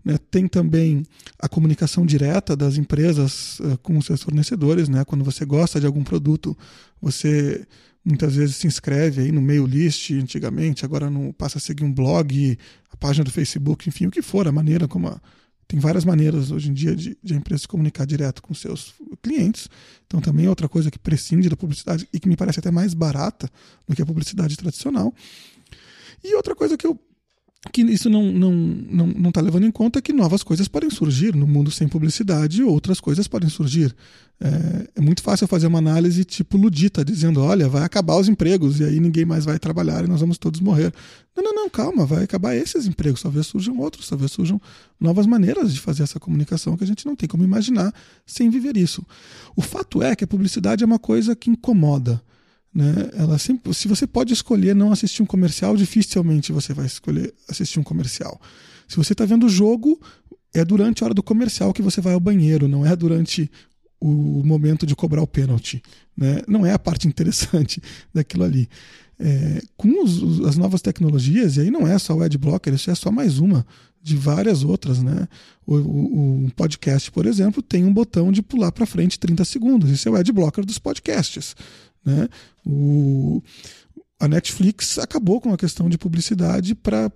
Né? 0.03 0.17
Tem 0.29 0.47
também 0.47 1.03
a 1.39 1.47
comunicação 1.47 2.05
direta 2.05 2.55
das 2.55 2.77
empresas 2.77 3.59
uh, 3.59 3.77
com 3.79 3.97
os 3.97 4.05
seus 4.05 4.21
fornecedores. 4.21 4.89
Né? 4.89 5.03
Quando 5.05 5.23
você 5.23 5.45
gosta 5.45 5.79
de 5.79 5.85
algum 5.85 6.03
produto, 6.03 6.57
você 7.01 7.65
muitas 8.05 8.35
vezes 8.35 8.57
se 8.57 8.67
inscreve 8.67 9.21
aí 9.21 9.31
no 9.31 9.41
mail 9.41 9.65
list 9.65 10.11
antigamente, 10.11 10.83
agora 10.83 11.09
não 11.09 11.31
passa 11.31 11.57
a 11.57 11.61
seguir 11.61 11.85
um 11.85 11.93
blog, 11.93 12.57
a 12.91 12.97
página 12.97 13.23
do 13.23 13.31
Facebook, 13.31 13.87
enfim, 13.87 14.07
o 14.07 14.11
que 14.11 14.21
for, 14.21 14.45
a 14.45 14.51
maneira 14.51 14.89
como 14.89 15.07
a, 15.07 15.21
tem 15.73 15.79
várias 15.79 16.05
maneiras 16.05 16.51
hoje 16.51 16.69
em 16.69 16.73
dia 16.73 16.95
de, 16.95 17.17
de 17.23 17.33
a 17.33 17.35
empresa 17.35 17.61
se 17.61 17.67
comunicar 17.67 18.05
direto 18.05 18.43
com 18.43 18.53
seus 18.53 18.93
clientes. 19.23 19.67
Então 20.05 20.21
também 20.21 20.45
é 20.45 20.49
outra 20.49 20.69
coisa 20.69 20.91
que 20.91 20.99
prescinde 20.99 21.49
da 21.49 21.57
publicidade 21.57 22.07
e 22.13 22.19
que 22.19 22.29
me 22.29 22.37
parece 22.37 22.59
até 22.59 22.69
mais 22.69 22.93
barata 22.93 23.49
do 23.87 23.95
que 23.95 24.01
a 24.03 24.05
publicidade 24.05 24.55
tradicional. 24.55 25.11
E 26.23 26.35
outra 26.35 26.53
coisa 26.53 26.77
que 26.77 26.85
eu 26.85 26.95
que 27.71 27.81
isso 27.81 28.09
não 28.09 28.27
está 28.27 28.39
não, 28.39 28.51
não, 28.51 29.07
não 29.07 29.31
tá 29.31 29.39
levando 29.39 29.65
em 29.65 29.71
conta 29.71 30.01
que 30.01 30.11
novas 30.11 30.43
coisas 30.43 30.67
podem 30.67 30.89
surgir 30.89 31.33
no 31.33 31.47
mundo 31.47 31.71
sem 31.71 31.87
publicidade 31.87 32.61
outras 32.63 32.99
coisas 32.99 33.27
podem 33.27 33.49
surgir. 33.49 33.95
É, 34.41 34.89
é, 34.95 35.01
muito 35.01 35.23
fácil 35.23 35.47
fazer 35.47 35.67
uma 35.67 35.79
análise 35.79 36.25
tipo 36.25 36.57
ludita, 36.57 37.05
dizendo: 37.05 37.39
olha, 37.41 37.69
vai 37.69 37.83
acabar 37.83 38.17
os 38.17 38.27
empregos 38.27 38.79
e 38.79 38.83
aí 38.83 38.99
ninguém 38.99 39.23
mais 39.23 39.45
vai 39.45 39.57
trabalhar 39.57 40.03
e 40.03 40.07
nós 40.07 40.19
vamos 40.19 40.37
todos 40.37 40.59
morrer. 40.59 40.93
Não, 41.35 41.43
não, 41.43 41.53
não, 41.55 41.69
calma, 41.69 42.05
vai 42.05 42.25
acabar 42.25 42.53
esses 42.55 42.85
empregos, 42.85 43.21
talvez 43.21 43.47
surjam 43.47 43.79
outros, 43.79 44.09
talvez 44.09 44.31
surjam 44.31 44.61
novas 44.99 45.25
maneiras 45.25 45.73
de 45.73 45.79
fazer 45.79 46.03
essa 46.03 46.19
comunicação 46.19 46.75
que 46.75 46.83
a 46.83 46.87
gente 46.87 47.05
não 47.05 47.15
tem 47.15 47.29
como 47.29 47.43
imaginar 47.43 47.93
sem 48.25 48.49
viver 48.49 48.75
isso. 48.75 49.05
O 49.55 49.61
fato 49.61 50.03
é 50.03 50.15
que 50.15 50.25
a 50.25 50.27
publicidade 50.27 50.83
é 50.83 50.85
uma 50.85 50.99
coisa 50.99 51.35
que 51.35 51.49
incomoda. 51.49 52.21
Né? 52.73 53.11
Ela 53.13 53.37
sempre, 53.37 53.73
se 53.73 53.87
você 53.87 54.07
pode 54.07 54.33
escolher 54.33 54.75
não 54.75 54.91
assistir 54.91 55.21
um 55.21 55.25
comercial, 55.25 55.77
dificilmente 55.77 56.51
você 56.51 56.73
vai 56.73 56.85
escolher 56.85 57.33
assistir 57.47 57.79
um 57.79 57.83
comercial. 57.83 58.41
Se 58.87 58.97
você 58.97 59.13
está 59.13 59.25
vendo 59.25 59.45
o 59.45 59.49
jogo, 59.49 59.99
é 60.53 60.65
durante 60.65 61.03
a 61.03 61.05
hora 61.05 61.13
do 61.13 61.23
comercial 61.23 61.73
que 61.73 61.81
você 61.81 62.01
vai 62.01 62.13
ao 62.13 62.19
banheiro, 62.19 62.67
não 62.67 62.85
é 62.85 62.95
durante 62.95 63.49
o 63.99 64.43
momento 64.43 64.85
de 64.85 64.95
cobrar 64.95 65.21
o 65.21 65.27
pênalti. 65.27 65.81
Né? 66.15 66.41
Não 66.47 66.65
é 66.65 66.73
a 66.73 66.79
parte 66.79 67.07
interessante 67.07 67.81
daquilo 68.13 68.43
ali. 68.43 68.67
É, 69.19 69.61
com 69.77 70.03
os, 70.03 70.41
as 70.41 70.57
novas 70.57 70.81
tecnologias, 70.81 71.55
e 71.55 71.61
aí 71.61 71.71
não 71.71 71.87
é 71.87 71.97
só 71.97 72.13
o 72.13 72.21
adblocker, 72.21 72.73
isso 72.73 72.91
é 72.91 72.95
só 72.95 73.11
mais 73.11 73.39
uma 73.39 73.65
de 74.01 74.17
várias 74.17 74.63
outras. 74.63 75.01
Né? 75.01 75.27
O, 75.65 75.75
o, 76.45 76.51
podcast, 76.55 77.09
por 77.11 77.25
exemplo, 77.25 77.61
tem 77.61 77.85
um 77.85 77.93
botão 77.93 78.31
de 78.31 78.41
pular 78.41 78.71
para 78.71 78.85
frente 78.85 79.17
30 79.17 79.45
segundos. 79.45 79.89
Isso 79.89 80.09
é 80.09 80.11
o 80.11 80.15
adblocker 80.15 80.65
dos 80.65 80.77
podcasts. 80.77 81.55
Né? 82.05 82.27
O, 82.65 83.41
a 84.19 84.27
Netflix 84.27 84.97
acabou 84.97 85.41
com 85.41 85.53
a 85.53 85.57
questão 85.57 85.89
de 85.89 85.97
publicidade 85.97 86.75
para 86.75 87.09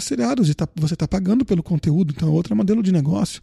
seriados, 0.00 0.48
e 0.48 0.54
tá, 0.54 0.68
você 0.76 0.94
está 0.94 1.08
pagando 1.08 1.44
pelo 1.44 1.62
conteúdo, 1.62 2.12
então 2.14 2.28
é 2.28 2.32
outro 2.32 2.54
modelo 2.54 2.82
de 2.82 2.92
negócio. 2.92 3.40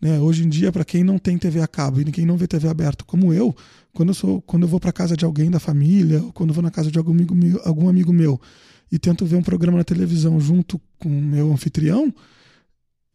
Né? 0.00 0.18
Hoje 0.18 0.44
em 0.44 0.48
dia, 0.48 0.72
para 0.72 0.84
quem 0.84 1.04
não 1.04 1.18
tem 1.18 1.36
TV 1.36 1.60
a 1.60 1.68
cabo 1.68 2.00
e 2.00 2.04
quem 2.06 2.24
não 2.24 2.36
vê 2.36 2.46
TV 2.46 2.68
aberta, 2.68 3.04
como 3.04 3.32
eu, 3.32 3.54
quando 3.92 4.10
eu, 4.10 4.14
sou, 4.14 4.42
quando 4.42 4.62
eu 4.62 4.68
vou 4.68 4.80
para 4.80 4.92
casa 4.92 5.16
de 5.16 5.24
alguém 5.24 5.50
da 5.50 5.60
família, 5.60 6.22
ou 6.22 6.32
quando 6.32 6.50
eu 6.50 6.54
vou 6.54 6.62
na 6.62 6.70
casa 6.70 6.90
de 6.90 6.98
algum 6.98 7.12
amigo, 7.12 7.60
algum 7.64 7.88
amigo 7.88 8.12
meu 8.12 8.40
e 8.90 8.98
tento 8.98 9.24
ver 9.24 9.36
um 9.36 9.42
programa 9.42 9.78
na 9.78 9.84
televisão 9.84 10.40
junto 10.40 10.80
com 10.98 11.08
o 11.08 11.22
meu 11.22 11.52
anfitrião, 11.52 12.12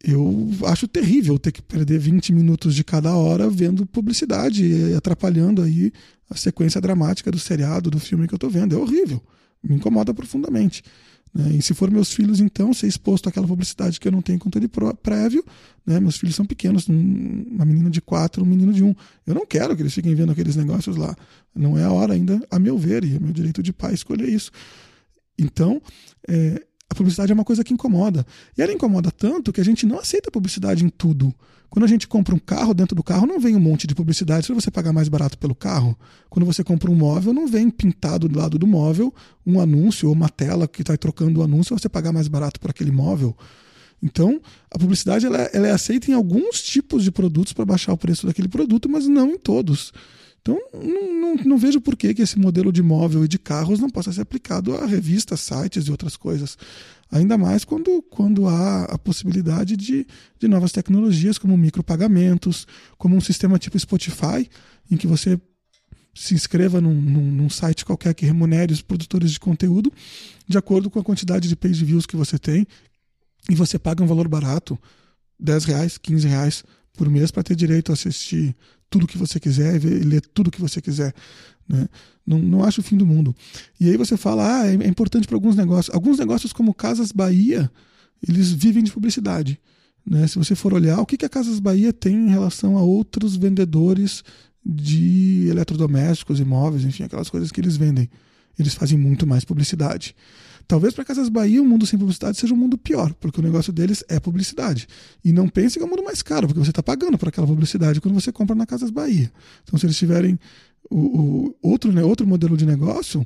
eu 0.04 0.50
acho 0.66 0.86
terrível 0.86 1.38
ter 1.38 1.52
que 1.52 1.62
perder 1.62 1.98
20 1.98 2.32
minutos 2.32 2.74
de 2.74 2.84
cada 2.84 3.14
hora 3.14 3.48
vendo 3.48 3.86
publicidade 3.86 4.64
e 4.64 4.94
atrapalhando 4.94 5.62
aí 5.62 5.92
a 6.28 6.36
sequência 6.36 6.80
dramática 6.80 7.30
do 7.30 7.38
seriado, 7.38 7.90
do 7.90 7.98
filme 7.98 8.26
que 8.28 8.34
eu 8.34 8.36
estou 8.36 8.50
vendo. 8.50 8.74
É 8.74 8.78
horrível. 8.78 9.22
Me 9.62 9.74
incomoda 9.74 10.12
profundamente. 10.12 10.82
Né? 11.34 11.56
E 11.56 11.62
se 11.62 11.74
for 11.74 11.90
meus 11.90 12.12
filhos, 12.12 12.40
então, 12.40 12.72
ser 12.72 12.86
exposto 12.86 13.28
àquela 13.28 13.46
publicidade 13.46 13.98
que 13.98 14.08
eu 14.08 14.12
não 14.12 14.22
tenho 14.22 14.38
controle 14.38 14.68
prévio, 15.02 15.44
né? 15.84 16.00
meus 16.00 16.16
filhos 16.16 16.34
são 16.34 16.46
pequenos, 16.46 16.88
uma 16.88 17.64
menina 17.64 17.90
de 17.90 18.00
quatro, 18.00 18.42
um 18.42 18.46
menino 18.46 18.72
de 18.72 18.82
um. 18.82 18.94
Eu 19.26 19.34
não 19.34 19.46
quero 19.46 19.74
que 19.74 19.82
eles 19.82 19.94
fiquem 19.94 20.14
vendo 20.14 20.32
aqueles 20.32 20.56
negócios 20.56 20.96
lá. 20.96 21.16
Não 21.54 21.76
é 21.76 21.84
a 21.84 21.90
hora 21.90 22.14
ainda, 22.14 22.40
a 22.50 22.58
meu 22.58 22.78
ver, 22.78 23.04
e 23.04 23.16
é 23.16 23.18
meu 23.18 23.32
direito 23.32 23.62
de 23.62 23.72
pai 23.72 23.94
escolher 23.94 24.28
isso. 24.28 24.50
Então, 25.38 25.80
é, 26.28 26.62
a 26.88 26.94
publicidade 26.94 27.32
é 27.32 27.34
uma 27.34 27.44
coisa 27.44 27.64
que 27.64 27.74
incomoda. 27.74 28.26
E 28.56 28.62
ela 28.62 28.72
incomoda 28.72 29.10
tanto 29.10 29.52
que 29.52 29.60
a 29.60 29.64
gente 29.64 29.86
não 29.86 29.98
aceita 29.98 30.30
publicidade 30.30 30.84
em 30.84 30.88
tudo. 30.88 31.34
Quando 31.68 31.84
a 31.84 31.88
gente 31.88 32.06
compra 32.06 32.34
um 32.34 32.38
carro, 32.38 32.72
dentro 32.72 32.94
do 32.94 33.02
carro 33.02 33.26
não 33.26 33.40
vem 33.40 33.56
um 33.56 33.60
monte 33.60 33.86
de 33.86 33.94
publicidade 33.94 34.46
para 34.46 34.54
você 34.54 34.70
pagar 34.70 34.92
mais 34.92 35.08
barato 35.08 35.36
pelo 35.36 35.54
carro. 35.54 35.98
Quando 36.30 36.46
você 36.46 36.62
compra 36.62 36.90
um 36.90 36.94
móvel, 36.94 37.32
não 37.32 37.46
vem 37.46 37.68
pintado 37.68 38.28
do 38.28 38.38
lado 38.38 38.58
do 38.58 38.66
móvel 38.66 39.12
um 39.44 39.60
anúncio 39.60 40.08
ou 40.08 40.14
uma 40.14 40.28
tela 40.28 40.68
que 40.68 40.82
está 40.82 40.96
trocando 40.96 41.40
o 41.40 41.42
anúncio 41.42 41.76
você 41.76 41.88
pagar 41.88 42.12
mais 42.12 42.28
barato 42.28 42.60
por 42.60 42.70
aquele 42.70 42.92
móvel. 42.92 43.36
Então, 44.02 44.40
a 44.70 44.78
publicidade 44.78 45.26
ela, 45.26 45.38
ela 45.52 45.66
é 45.66 45.72
aceita 45.72 46.10
em 46.10 46.14
alguns 46.14 46.62
tipos 46.62 47.02
de 47.02 47.10
produtos 47.10 47.52
para 47.52 47.64
baixar 47.64 47.92
o 47.92 47.96
preço 47.96 48.26
daquele 48.26 48.48
produto, 48.48 48.88
mas 48.88 49.08
não 49.08 49.30
em 49.30 49.38
todos. 49.38 49.92
Então, 50.46 50.60
não, 50.72 51.20
não, 51.20 51.44
não, 51.44 51.58
vejo 51.58 51.80
por 51.80 51.96
que, 51.96 52.14
que 52.14 52.22
esse 52.22 52.38
modelo 52.38 52.70
de 52.70 52.80
móvel 52.80 53.24
e 53.24 53.28
de 53.28 53.36
carros 53.36 53.80
não 53.80 53.90
possa 53.90 54.12
ser 54.12 54.20
aplicado 54.20 54.76
a 54.76 54.86
revistas, 54.86 55.40
sites 55.40 55.86
e 55.86 55.90
outras 55.90 56.16
coisas. 56.16 56.56
Ainda 57.10 57.36
mais 57.36 57.64
quando, 57.64 58.00
quando 58.02 58.46
há 58.46 58.84
a 58.84 58.96
possibilidade 58.96 59.76
de, 59.76 60.06
de 60.38 60.46
novas 60.46 60.70
tecnologias, 60.70 61.36
como 61.36 61.56
micropagamentos, 61.56 62.64
como 62.96 63.16
um 63.16 63.20
sistema 63.20 63.58
tipo 63.58 63.76
Spotify, 63.76 64.48
em 64.88 64.96
que 64.96 65.08
você 65.08 65.40
se 66.14 66.32
inscreva 66.32 66.80
num, 66.80 66.94
num, 66.94 67.32
num, 67.32 67.50
site 67.50 67.84
qualquer 67.84 68.14
que 68.14 68.24
remunere 68.24 68.72
os 68.72 68.80
produtores 68.80 69.32
de 69.32 69.40
conteúdo 69.40 69.92
de 70.48 70.56
acordo 70.56 70.88
com 70.88 70.98
a 70.98 71.04
quantidade 71.04 71.46
de 71.46 71.54
page 71.54 71.84
views 71.84 72.06
que 72.06 72.16
você 72.16 72.38
tem 72.38 72.66
e 73.50 73.54
você 73.54 73.78
paga 73.78 74.02
um 74.02 74.06
valor 74.06 74.26
barato, 74.26 74.78
10 75.38 75.64
reais, 75.64 75.98
15 75.98 76.26
reais 76.26 76.64
por 76.94 77.10
mês 77.10 77.30
para 77.30 77.42
ter 77.42 77.54
direito 77.54 77.92
a 77.92 77.94
assistir 77.94 78.56
tudo 78.88 79.06
que 79.06 79.18
você 79.18 79.40
quiser 79.40 79.82
e 79.82 80.00
ler 80.00 80.20
tudo 80.20 80.50
que 80.50 80.60
você 80.60 80.80
quiser. 80.80 81.14
Né? 81.68 81.88
Não, 82.26 82.38
não 82.38 82.64
acho 82.64 82.80
o 82.80 82.84
fim 82.84 82.96
do 82.96 83.06
mundo. 83.06 83.34
E 83.80 83.88
aí 83.88 83.96
você 83.96 84.16
fala, 84.16 84.60
ah, 84.60 84.66
é, 84.66 84.74
é 84.74 84.88
importante 84.88 85.26
para 85.26 85.36
alguns 85.36 85.56
negócios. 85.56 85.94
Alguns 85.94 86.18
negócios 86.18 86.52
como 86.52 86.74
Casas 86.74 87.12
Bahia, 87.12 87.70
eles 88.26 88.50
vivem 88.52 88.82
de 88.82 88.92
publicidade. 88.92 89.60
Né? 90.04 90.26
Se 90.26 90.38
você 90.38 90.54
for 90.54 90.72
olhar, 90.72 91.00
o 91.00 91.06
que, 91.06 91.16
que 91.16 91.26
a 91.26 91.28
Casas 91.28 91.58
Bahia 91.58 91.92
tem 91.92 92.14
em 92.14 92.30
relação 92.30 92.76
a 92.76 92.82
outros 92.82 93.36
vendedores 93.36 94.22
de 94.64 95.46
eletrodomésticos, 95.48 96.40
imóveis, 96.40 96.84
enfim, 96.84 97.04
aquelas 97.04 97.30
coisas 97.30 97.52
que 97.52 97.60
eles 97.60 97.76
vendem. 97.76 98.10
Eles 98.58 98.74
fazem 98.74 98.98
muito 98.98 99.26
mais 99.26 99.44
publicidade. 99.44 100.14
Talvez 100.68 100.92
para 100.92 101.04
Casas 101.04 101.28
Bahia 101.28 101.62
o 101.62 101.64
um 101.64 101.68
mundo 101.68 101.86
sem 101.86 101.98
publicidade 101.98 102.36
seja 102.38 102.52
um 102.52 102.56
mundo 102.56 102.76
pior, 102.76 103.14
porque 103.14 103.38
o 103.38 103.42
negócio 103.42 103.72
deles 103.72 104.02
é 104.08 104.18
publicidade. 104.18 104.88
E 105.24 105.32
não 105.32 105.48
pense 105.48 105.78
que 105.78 105.82
é 105.82 105.86
um 105.86 105.90
mundo 105.90 106.02
mais 106.02 106.22
caro, 106.22 106.48
porque 106.48 106.58
você 106.58 106.70
está 106.70 106.82
pagando 106.82 107.16
por 107.16 107.28
aquela 107.28 107.46
publicidade 107.46 108.00
quando 108.00 108.14
você 108.14 108.32
compra 108.32 108.56
na 108.56 108.66
Casas 108.66 108.90
Bahia. 108.90 109.30
Então, 109.62 109.78
se 109.78 109.86
eles 109.86 109.96
tiverem 109.96 110.38
o, 110.90 111.50
o 111.52 111.56
outro, 111.62 111.92
né, 111.92 112.02
outro 112.02 112.26
modelo 112.26 112.56
de 112.56 112.66
negócio, 112.66 113.24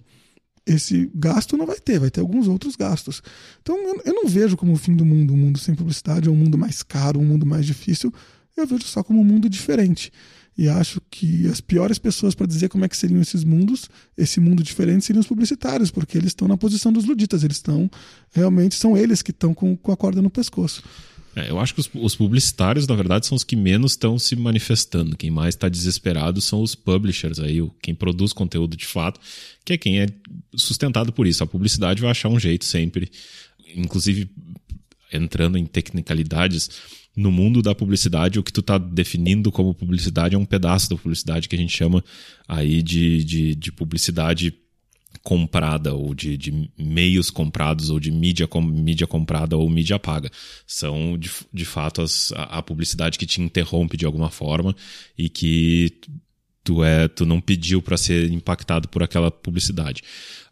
esse 0.66 1.10
gasto 1.14 1.56
não 1.56 1.64
vai 1.64 1.80
ter, 1.80 1.98
vai 1.98 2.10
ter 2.10 2.20
alguns 2.20 2.46
outros 2.46 2.76
gastos. 2.76 3.22
Então, 3.62 3.76
eu, 3.76 4.02
eu 4.04 4.14
não 4.14 4.28
vejo 4.28 4.56
como 4.56 4.72
o 4.72 4.76
fim 4.76 4.94
do 4.94 5.06
mundo, 5.06 5.32
um 5.32 5.36
mundo 5.36 5.58
sem 5.58 5.74
publicidade, 5.74 6.28
ou 6.28 6.34
um 6.34 6.38
mundo 6.38 6.58
mais 6.58 6.82
caro, 6.82 7.18
um 7.18 7.24
mundo 7.24 7.46
mais 7.46 7.64
difícil. 7.64 8.12
Eu 8.54 8.66
vejo 8.66 8.84
só 8.84 9.02
como 9.02 9.20
um 9.20 9.24
mundo 9.24 9.48
diferente. 9.48 10.12
E 10.56 10.68
acho 10.68 11.00
que 11.10 11.46
as 11.46 11.60
piores 11.60 11.98
pessoas 11.98 12.34
para 12.34 12.46
dizer 12.46 12.68
como 12.68 12.84
é 12.84 12.88
que 12.88 12.96
seriam 12.96 13.20
esses 13.20 13.44
mundos, 13.44 13.88
esse 14.16 14.40
mundo 14.40 14.62
diferente, 14.62 15.04
seriam 15.04 15.20
os 15.20 15.26
publicitários, 15.26 15.90
porque 15.90 16.18
eles 16.18 16.28
estão 16.28 16.46
na 16.46 16.56
posição 16.56 16.92
dos 16.92 17.04
luditas, 17.04 17.42
eles 17.42 17.56
estão, 17.56 17.90
realmente, 18.32 18.74
são 18.74 18.96
eles 18.96 19.22
que 19.22 19.30
estão 19.30 19.54
com, 19.54 19.76
com 19.76 19.92
a 19.92 19.96
corda 19.96 20.20
no 20.20 20.28
pescoço. 20.28 20.82
É, 21.34 21.48
eu 21.48 21.60
acho 21.60 21.74
que 21.74 21.80
os, 21.80 21.90
os, 21.94 22.16
publicitários, 22.16 22.86
na 22.86 22.94
verdade, 22.94 23.26
são 23.26 23.36
os 23.36 23.44
que 23.44 23.54
menos 23.54 23.92
estão 23.92 24.18
se 24.18 24.34
manifestando. 24.34 25.16
Quem 25.16 25.30
mais 25.30 25.54
está 25.54 25.68
desesperado 25.68 26.40
são 26.40 26.60
os 26.60 26.74
publishers, 26.74 27.38
aí, 27.38 27.58
quem 27.80 27.94
produz 27.94 28.32
conteúdo 28.32 28.76
de 28.76 28.86
fato, 28.86 29.20
que 29.64 29.74
é 29.74 29.78
quem 29.78 30.00
é 30.00 30.08
sustentado 30.56 31.12
por 31.12 31.26
isso. 31.26 31.44
A 31.44 31.46
publicidade 31.46 32.02
vai 32.02 32.10
achar 32.10 32.28
um 32.28 32.38
jeito 32.38 32.64
sempre, 32.64 33.10
inclusive 33.76 34.28
entrando 35.12 35.56
em 35.56 35.66
tecnicalidades 35.66 36.70
no 37.16 37.30
mundo 37.30 37.60
da 37.60 37.74
publicidade, 37.74 38.38
o 38.38 38.42
que 38.42 38.52
tu 38.52 38.60
está 38.60 38.78
definindo 38.78 39.50
como 39.50 39.74
publicidade 39.74 40.34
é 40.34 40.38
um 40.38 40.44
pedaço 40.44 40.88
da 40.88 40.96
publicidade 40.96 41.48
que 41.48 41.56
a 41.56 41.58
gente 41.58 41.76
chama 41.76 42.04
aí 42.46 42.82
de, 42.82 43.24
de, 43.24 43.54
de 43.54 43.72
publicidade 43.72 44.54
comprada 45.22 45.92
ou 45.92 46.14
de, 46.14 46.36
de, 46.36 46.70
meios 46.78 47.30
comprados 47.30 47.90
ou 47.90 47.98
de 48.00 48.10
mídia, 48.10 48.46
com, 48.46 48.62
mídia 48.62 49.06
comprada 49.06 49.56
ou 49.56 49.68
mídia 49.68 49.98
paga. 49.98 50.30
São, 50.66 51.18
de, 51.18 51.30
de 51.52 51.64
fato, 51.64 52.00
as, 52.00 52.32
a, 52.32 52.58
a 52.58 52.62
publicidade 52.62 53.18
que 53.18 53.26
te 53.26 53.40
interrompe 53.40 53.96
de 53.96 54.06
alguma 54.06 54.30
forma 54.30 54.74
e 55.18 55.28
que 55.28 55.92
tu, 56.64 56.82
é, 56.82 57.08
tu 57.08 57.26
não 57.26 57.40
pediu 57.40 57.82
para 57.82 57.96
ser 57.96 58.30
impactado 58.30 58.88
por 58.88 59.02
aquela 59.02 59.30
publicidade. 59.30 60.02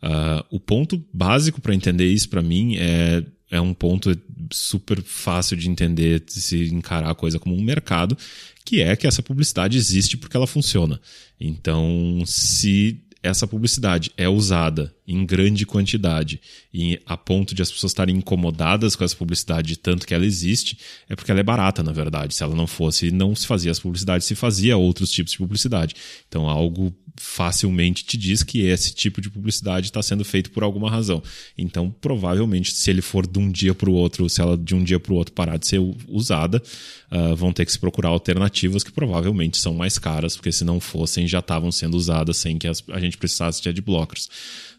Uh, 0.02 0.44
o 0.50 0.60
ponto 0.60 1.02
básico 1.12 1.60
para 1.60 1.74
entender 1.74 2.06
isso 2.06 2.28
para 2.28 2.42
mim 2.42 2.76
é 2.76 3.24
é 3.50 3.60
um 3.60 3.72
ponto 3.72 4.16
super 4.52 5.02
fácil 5.02 5.56
de 5.56 5.68
entender, 5.68 6.20
de 6.20 6.40
se 6.40 6.68
encarar 6.72 7.10
a 7.10 7.14
coisa 7.14 7.38
como 7.38 7.56
um 7.56 7.62
mercado, 7.62 8.16
que 8.64 8.80
é 8.80 8.94
que 8.96 9.06
essa 9.06 9.22
publicidade 9.22 9.78
existe 9.78 10.16
porque 10.16 10.36
ela 10.36 10.46
funciona. 10.46 11.00
Então, 11.40 12.22
se 12.26 13.00
essa 13.22 13.46
publicidade 13.46 14.12
é 14.16 14.28
usada 14.28 14.94
em 15.06 15.24
grande 15.24 15.66
quantidade 15.66 16.40
e 16.72 17.00
a 17.04 17.16
ponto 17.16 17.54
de 17.54 17.62
as 17.62 17.70
pessoas 17.70 17.90
estarem 17.90 18.16
incomodadas 18.16 18.94
com 18.94 19.04
essa 19.04 19.16
publicidade 19.16 19.68
de 19.68 19.76
tanto 19.78 20.06
que 20.06 20.14
ela 20.14 20.26
existe, 20.26 20.78
é 21.08 21.16
porque 21.16 21.30
ela 21.30 21.40
é 21.40 21.42
barata, 21.42 21.82
na 21.82 21.92
verdade. 21.92 22.34
Se 22.34 22.42
ela 22.42 22.54
não 22.54 22.66
fosse, 22.66 23.10
não 23.10 23.34
se 23.34 23.46
fazia 23.46 23.70
essa 23.70 23.80
publicidade, 23.80 24.24
se 24.24 24.34
fazia 24.34 24.76
outros 24.76 25.10
tipos 25.10 25.32
de 25.32 25.38
publicidade. 25.38 25.94
Então, 26.28 26.48
algo 26.48 26.94
facilmente 27.20 28.04
te 28.04 28.16
diz 28.16 28.42
que 28.42 28.62
esse 28.62 28.94
tipo 28.94 29.20
de 29.20 29.30
publicidade 29.30 29.86
está 29.86 30.02
sendo 30.02 30.24
feito 30.24 30.50
por 30.50 30.62
alguma 30.62 30.90
razão. 30.90 31.22
Então, 31.56 31.90
provavelmente, 32.00 32.72
se 32.72 32.90
ele 32.90 33.02
for 33.02 33.26
de 33.26 33.38
um 33.38 33.50
dia 33.50 33.74
para 33.74 33.90
o 33.90 33.92
outro, 33.92 34.28
se 34.28 34.40
ela 34.40 34.56
de 34.56 34.74
um 34.74 34.82
dia 34.82 34.98
para 34.98 35.12
o 35.12 35.16
outro 35.16 35.32
parar 35.32 35.56
de 35.56 35.66
ser 35.66 35.80
usada, 36.08 36.62
uh, 37.10 37.36
vão 37.36 37.52
ter 37.52 37.64
que 37.66 37.72
se 37.72 37.78
procurar 37.78 38.08
alternativas 38.10 38.82
que 38.82 38.92
provavelmente 38.92 39.58
são 39.58 39.74
mais 39.74 39.98
caras, 39.98 40.36
porque 40.36 40.52
se 40.52 40.64
não 40.64 40.80
fossem, 40.80 41.26
já 41.26 41.40
estavam 41.40 41.70
sendo 41.72 41.96
usadas 41.96 42.36
sem 42.36 42.58
que 42.58 42.66
a 42.66 43.00
gente 43.00 43.16
precisasse 43.16 43.62
de 43.62 43.68
adblockers. 43.68 44.26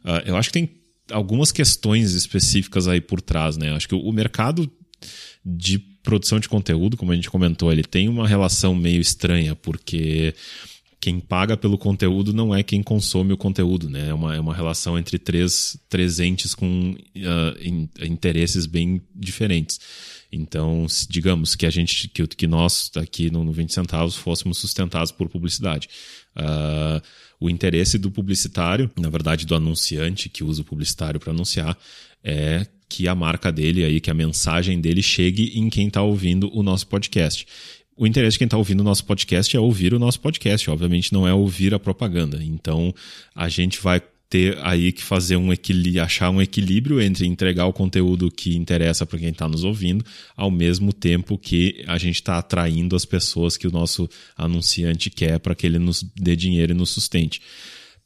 Uh, 0.04 0.22
eu 0.26 0.36
acho 0.38 0.50
que 0.50 0.54
tem 0.54 0.70
algumas 1.12 1.52
questões 1.52 2.14
específicas 2.14 2.88
aí 2.88 3.02
por 3.02 3.22
trás, 3.22 3.58
né? 3.58 3.72
Acho 3.72 3.88
que 3.88 3.96
o 3.96 4.12
mercado 4.12 4.72
de 5.44 5.80
produção 5.80 6.40
de 6.40 6.50
conteúdo, 6.50 6.98
como 6.98 7.12
a 7.12 7.16
gente 7.16 7.30
comentou, 7.30 7.72
ele 7.72 7.84
tem 7.84 8.08
uma 8.08 8.28
relação 8.28 8.74
meio 8.74 9.02
estranha, 9.02 9.56
porque 9.56 10.34
quem 11.00 11.20
paga 11.20 11.56
pelo 11.56 11.78
conteúdo 11.78 12.34
não 12.34 12.54
é 12.54 12.62
quem 12.62 12.84
consome 12.84 13.32
o 13.32 13.38
conteúdo, 13.38 13.90
né? 13.90 14.10
É 14.10 14.14
uma, 14.14 14.36
é 14.36 14.40
uma 14.40 14.54
relação 14.54 15.00
entre 15.00 15.18
três, 15.18 15.78
três 15.88 16.20
entes 16.20 16.54
com 16.54 16.92
uh, 16.92 17.64
in, 17.64 17.90
interesses 18.02 18.66
bem 18.66 19.02
diferentes. 19.16 19.80
Então, 20.32 20.86
digamos 21.10 21.56
que 21.56 21.66
a 21.66 21.70
gente, 21.70 22.10
que, 22.10 22.28
que 22.28 22.48
nós 22.48 22.92
aqui 22.96 23.32
no, 23.32 23.44
no 23.44 23.54
20 23.54 23.74
centavos 23.74 24.16
fôssemos 24.16 24.58
sustentados 24.58 25.12
por 25.12 25.30
publicidade. 25.30 25.88
Uh, 26.36 27.02
o 27.40 27.50
interesse 27.50 27.98
do 27.98 28.12
publicitário, 28.12 28.92
na 29.00 29.10
verdade 29.10 29.46
do 29.46 29.56
anunciante 29.56 30.28
que 30.28 30.44
usa 30.44 30.62
o 30.62 30.66
publicitário 30.66 31.20
para 31.20 31.32
anunciar, 31.32 31.78
é 32.22 32.68
que 32.90 33.08
a 33.08 33.16
marca 33.16 33.52
dele 33.52 33.86
aí, 33.86 34.02
que 34.02 34.10
a 34.10 34.16
mensagem 34.16 34.82
dele 34.82 35.02
chegue 35.02 35.58
em 35.58 35.70
quem 35.70 35.88
está 35.88 36.02
ouvindo 36.02 36.50
o 36.54 36.62
nosso 36.64 36.88
podcast. 36.88 37.48
O 38.02 38.08
interesse 38.08 38.36
de 38.36 38.38
quem 38.40 38.46
está 38.46 38.58
ouvindo 38.58 38.80
o 38.80 38.84
nosso 38.84 39.04
podcast 39.04 39.58
é 39.58 39.60
ouvir 39.60 39.94
o 39.94 40.00
nosso 40.00 40.22
podcast, 40.22 40.70
obviamente 40.70 41.12
não 41.12 41.28
é 41.28 41.34
ouvir 41.34 41.74
a 41.74 41.80
propaganda. 41.80 42.42
Então 42.42 42.96
a 43.36 43.50
gente 43.50 43.82
vai 43.82 44.02
ter 44.30 44.58
aí 44.62 44.94
que 44.94 45.04
fazer 45.04 45.36
um 45.36 45.52
equilíbrio, 45.52 46.02
achar 46.02 46.30
um 46.30 46.42
equilíbrio 46.42 47.02
entre 47.02 47.28
entregar 47.28 47.66
o 47.66 47.74
conteúdo 47.74 48.32
que 48.32 48.56
interessa 48.56 49.06
para 49.06 49.20
quem 49.20 49.28
está 49.28 49.50
nos 49.50 49.66
ouvindo, 49.66 50.06
ao 50.38 50.50
mesmo 50.50 50.94
tempo 50.94 51.38
que 51.38 51.84
a 51.88 51.98
gente 51.98 52.16
está 52.16 52.38
atraindo 52.38 52.96
as 52.96 53.04
pessoas 53.04 53.58
que 53.58 53.68
o 53.68 53.72
nosso 53.72 54.08
anunciante 54.38 55.10
quer 55.10 55.38
para 55.38 55.54
que 55.54 55.68
ele 55.68 55.78
nos 55.78 56.02
dê 56.16 56.38
dinheiro 56.38 56.72
e 56.72 56.78
nos 56.78 56.92
sustente. 56.92 57.42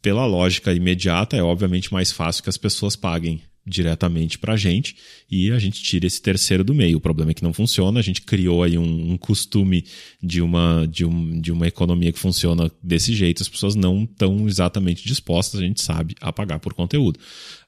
Pela 0.02 0.26
lógica 0.26 0.74
imediata, 0.74 1.38
é 1.38 1.44
obviamente 1.44 1.94
mais 1.94 2.12
fácil 2.12 2.42
que 2.42 2.50
as 2.50 2.58
pessoas 2.58 2.96
paguem 2.96 3.44
diretamente 3.66 4.38
para 4.38 4.54
a 4.54 4.58
gente 4.58 4.96
e 5.30 5.52
a 5.52 5.60
gente 5.60 5.82
tira 5.82 6.06
esse 6.06 6.22
terceiro 6.22 6.64
do 6.64 6.74
meio. 6.74 6.98
O 6.98 7.02
problema 7.02 7.32
é 7.32 7.34
que 7.34 7.44
não 7.44 7.54
funciona, 7.54 8.00
a 8.00 8.04
gente 8.04 8.22
criou 8.22 8.64
aí 8.64 8.78
um, 8.78 9.12
um 9.14 9.18
costume 9.18 9.86
de 10.22 10.42
uma, 10.42 10.86
de, 10.86 11.06
um, 11.06 11.40
de 11.40 11.52
uma 11.52 11.68
economia 11.68 12.12
que 12.12 12.20
funciona 12.20 12.72
desse 12.82 13.14
jeito, 13.14 13.42
as 13.42 13.50
pessoas 13.50 13.76
não 13.76 14.04
estão 14.04 14.48
exatamente 14.48 15.08
dispostas, 15.08 15.62
a 15.62 15.64
gente 15.64 15.82
sabe, 15.82 16.16
a 16.20 16.32
pagar 16.34 16.60
por 16.60 16.74
conteúdo. 16.74 17.20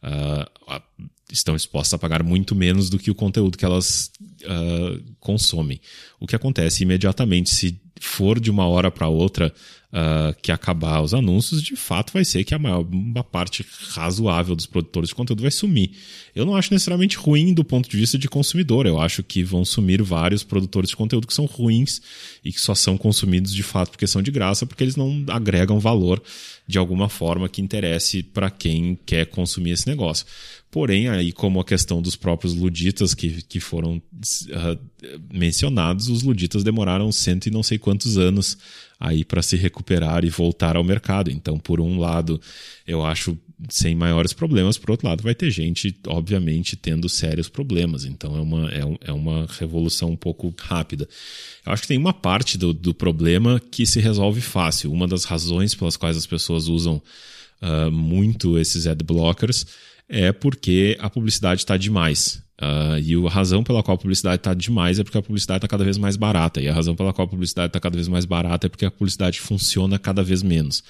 Uh, 0.03 0.81
estão 1.31 1.55
dispostas 1.55 1.93
a 1.93 1.97
pagar 1.97 2.23
muito 2.23 2.55
menos 2.55 2.89
do 2.89 2.99
que 2.99 3.09
o 3.09 3.15
conteúdo 3.15 3.57
que 3.57 3.65
elas 3.65 4.11
uh, 4.43 5.03
consomem. 5.19 5.79
O 6.19 6.27
que 6.27 6.35
acontece 6.35 6.83
imediatamente 6.83 7.49
se 7.53 7.79
for 7.99 8.39
de 8.39 8.51
uma 8.51 8.67
hora 8.67 8.91
para 8.91 9.07
outra 9.07 9.53
uh, 9.95 10.35
que 10.41 10.51
acabar 10.51 11.01
os 11.01 11.13
anúncios, 11.13 11.63
de 11.63 11.75
fato 11.75 12.11
vai 12.11 12.25
ser 12.25 12.43
que 12.43 12.53
a 12.53 12.59
maior 12.59 12.85
uma 12.91 13.23
parte 13.23 13.65
razoável 13.91 14.55
dos 14.55 14.65
produtores 14.65 15.09
de 15.09 15.15
conteúdo 15.15 15.41
vai 15.41 15.51
sumir. 15.51 15.91
Eu 16.35 16.45
não 16.45 16.55
acho 16.55 16.73
necessariamente 16.73 17.17
ruim 17.17 17.53
do 17.53 17.63
ponto 17.63 17.89
de 17.89 17.95
vista 17.95 18.17
de 18.17 18.27
consumidor. 18.27 18.85
Eu 18.85 18.99
acho 18.99 19.23
que 19.23 19.41
vão 19.41 19.63
sumir 19.63 20.03
vários 20.03 20.43
produtores 20.43 20.89
de 20.89 20.95
conteúdo 20.97 21.25
que 21.25 21.33
são 21.33 21.45
ruins 21.45 22.01
e 22.43 22.51
que 22.51 22.59
só 22.59 22.75
são 22.75 22.97
consumidos 22.97 23.53
de 23.53 23.63
fato 23.63 23.91
porque 23.91 24.05
são 24.05 24.21
de 24.21 24.31
graça, 24.31 24.65
porque 24.65 24.83
eles 24.83 24.97
não 24.97 25.23
agregam 25.29 25.79
valor 25.79 26.21
de 26.67 26.77
alguma 26.77 27.07
forma 27.07 27.47
que 27.47 27.61
interesse 27.61 28.21
para 28.21 28.49
quem 28.49 28.99
quer 29.05 29.27
consumir 29.27 29.71
esse 29.71 29.87
negócio. 29.87 30.25
Porém, 30.75 31.07
aí 31.07 31.31
como 31.31 31.61
a 31.61 31.63
questão 31.63 32.01
dos 32.01 32.17
próprios 32.17 32.53
luditas 32.53 33.13
que, 33.13 33.41
que 33.43 33.61
foram 33.61 33.95
uh, 33.95 34.79
mencionados, 35.33 36.09
os 36.09 36.21
luditas 36.21 36.65
demoraram 36.65 37.13
cento 37.13 37.45
e 37.45 37.49
não 37.49 37.63
sei 37.63 37.77
quantos 37.77 38.17
anos 38.17 38.57
aí 38.99 39.23
para 39.23 39.41
se 39.41 39.55
recuperar 39.55 40.25
e 40.25 40.29
voltar 40.29 40.75
ao 40.75 40.83
mercado. 40.83 41.31
Então, 41.31 41.57
por 41.57 41.79
um 41.79 41.97
lado, 41.97 42.41
eu 42.85 43.05
acho 43.05 43.37
sem 43.69 43.95
maiores 43.95 44.33
problemas, 44.33 44.77
por 44.77 44.91
outro 44.91 45.07
lado, 45.07 45.23
vai 45.23 45.33
ter 45.33 45.49
gente, 45.49 45.97
obviamente, 46.07 46.75
tendo 46.75 47.07
sérios 47.07 47.47
problemas. 47.47 48.03
Então, 48.03 48.35
é 48.35 48.41
uma, 48.41 48.69
é, 48.69 48.81
é 49.07 49.13
uma 49.13 49.47
revolução 49.57 50.11
um 50.11 50.17
pouco 50.17 50.53
rápida. 50.59 51.07
Eu 51.65 51.71
acho 51.71 51.83
que 51.83 51.87
tem 51.87 51.97
uma 51.97 52.13
parte 52.13 52.57
do, 52.57 52.73
do 52.73 52.93
problema 52.93 53.61
que 53.71 53.85
se 53.85 54.01
resolve 54.01 54.41
fácil. 54.41 54.91
Uma 54.91 55.07
das 55.07 55.23
razões 55.23 55.73
pelas 55.73 55.95
quais 55.95 56.17
as 56.17 56.25
pessoas 56.25 56.67
usam 56.67 57.01
uh, 57.61 57.89
muito 57.89 58.59
esses 58.59 58.85
ad 58.85 59.01
blockers 59.05 59.65
é 60.07 60.31
porque 60.31 60.97
a 60.99 61.09
publicidade 61.09 61.61
está 61.61 61.77
demais. 61.77 62.43
Uh, 62.61 62.97
e 63.03 63.13
a 63.13 63.29
razão 63.29 63.63
pela 63.63 63.83
qual 63.83 63.95
a 63.95 63.97
publicidade 63.97 64.37
está 64.37 64.53
demais 64.53 64.97
é 64.97 65.03
porque 65.03 65.17
a 65.17 65.21
publicidade 65.21 65.57
está 65.57 65.67
cada 65.67 65.83
vez 65.83 65.97
mais 65.97 66.15
barata. 66.15 66.61
E 66.61 66.67
a 66.69 66.73
razão 66.73 66.95
pela 66.95 67.11
qual 67.11 67.27
a 67.27 67.29
publicidade 67.29 67.67
está 67.67 67.79
cada 67.79 67.95
vez 67.95 68.07
mais 68.07 68.23
barata 68.23 68.67
é 68.67 68.69
porque 68.69 68.85
a 68.85 68.91
publicidade 68.91 69.41
funciona 69.41 69.99
cada 69.99 70.23
vez 70.23 70.41
menos. 70.41 70.83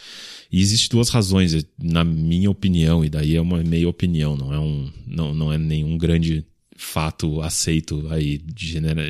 E 0.52 0.62
existem 0.62 0.90
duas 0.92 1.10
razões, 1.10 1.66
na 1.78 2.04
minha 2.04 2.52
opinião, 2.52 3.04
e 3.04 3.10
daí 3.10 3.36
é 3.36 3.42
uma 3.42 3.64
meia 3.64 3.90
opinião, 3.90 4.38
não 4.38 4.54
é, 4.54 4.60
um, 4.60 4.92
não, 5.08 5.34
não 5.34 5.52
é 5.52 5.58
nenhum 5.58 5.98
grande 5.98 6.46
fato 6.78 7.42
aceito 7.42 8.06
aí 8.12 8.44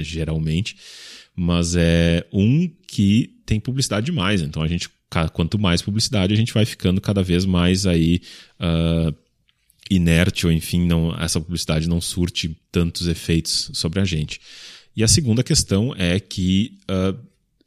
geralmente. 0.01 0.77
Mas 1.35 1.75
é 1.75 2.25
um 2.31 2.71
que 2.87 3.35
tem 3.45 3.59
publicidade 3.59 4.05
demais. 4.05 4.41
Então 4.41 4.63
a 4.63 4.67
gente, 4.67 4.89
quanto 5.33 5.59
mais 5.59 5.81
publicidade, 5.81 6.33
a 6.33 6.37
gente 6.37 6.53
vai 6.53 6.65
ficando 6.65 7.01
cada 7.01 7.21
vez 7.21 7.43
mais 7.43 7.85
aí. 7.85 8.21
Uh, 8.57 9.24
inerte 9.89 10.45
ou 10.45 10.51
enfim, 10.51 10.85
não, 10.85 11.15
essa 11.19 11.39
publicidade 11.39 11.87
não 11.87 12.01
surte 12.01 12.57
tantos 12.71 13.07
efeitos 13.07 13.69
sobre 13.73 13.99
a 13.99 14.05
gente. 14.05 14.39
E 14.95 15.03
a 15.03 15.07
segunda 15.07 15.43
questão 15.43 15.93
é 15.97 16.19
que 16.19 16.77
uh, 16.89 17.17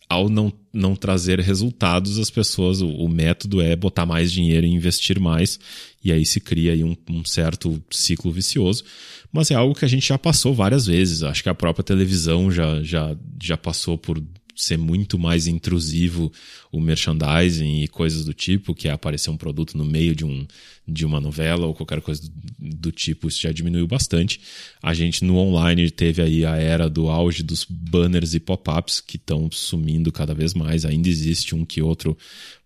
ao 0.09 0.29
não, 0.29 0.53
não 0.73 0.97
trazer 0.97 1.39
resultados, 1.41 2.19
as 2.19 2.31
pessoas, 2.31 2.81
o, 2.81 2.89
o, 2.89 3.09
método 3.09 3.61
é 3.61 3.77
botar 3.77 4.07
mais 4.07 4.33
dinheiro 4.33 4.67
e 4.67 4.71
investir 4.71 5.21
mais, 5.21 5.61
e 6.03 6.11
aí 6.11 6.25
se 6.25 6.41
cria 6.41 6.73
aí 6.73 6.83
um, 6.83 6.97
um 7.11 7.25
certo 7.25 7.83
ciclo 7.91 8.33
vicioso. 8.33 8.85
Mas 9.31 9.51
é 9.51 9.55
algo 9.55 9.75
que 9.75 9.85
a 9.85 9.89
gente 9.89 10.09
já 10.09 10.17
passou 10.17 10.55
várias 10.55 10.87
vezes. 10.87 11.23
Acho 11.23 11.43
que 11.43 11.51
a 11.51 11.55
própria 11.55 11.85
televisão 11.85 12.51
já, 12.51 12.83
já, 12.83 13.15
já 13.43 13.59
passou 13.59 13.99
por 13.99 14.23
ser 14.59 14.77
muito 14.77 15.19
mais 15.19 15.47
intrusivo 15.47 16.33
o 16.73 16.81
merchandising 16.81 17.83
e 17.83 17.89
coisas 17.89 18.25
do 18.25 18.35
tipo, 18.35 18.75
que 18.75 18.89
é 18.89 18.91
aparecer 18.91 19.31
um 19.31 19.37
produto 19.37 19.79
no 19.79 19.85
meio 19.85 20.15
de, 20.15 20.25
um, 20.25 20.47
de 20.87 21.07
uma 21.07 21.21
novela 21.21 21.67
ou 21.67 21.75
qualquer 21.75 22.01
coisa 22.01 22.23
do, 22.23 22.77
do 22.77 22.93
tipo, 22.93 23.29
isso 23.29 23.41
já 23.41 23.53
diminuiu 23.53 23.87
bastante. 23.87 24.41
A 24.83 24.93
gente 24.93 25.25
no 25.25 25.37
online 25.37 25.91
teve 25.91 26.21
aí 26.21 26.45
a 26.45 26.57
era 26.57 26.91
do 26.91 27.09
auge 27.09 27.43
dos 27.43 27.65
banners 27.69 28.35
e 28.35 28.41
pop-ups 28.41 29.01
que 29.01 29.17
estão 29.17 29.49
sumindo 29.51 30.11
cada 30.11 30.35
vez 30.35 30.55
mais. 30.55 30.85
Ainda 30.85 31.09
existe 31.09 31.55
um 31.55 31.65
que 31.65 31.81
outro 31.81 32.19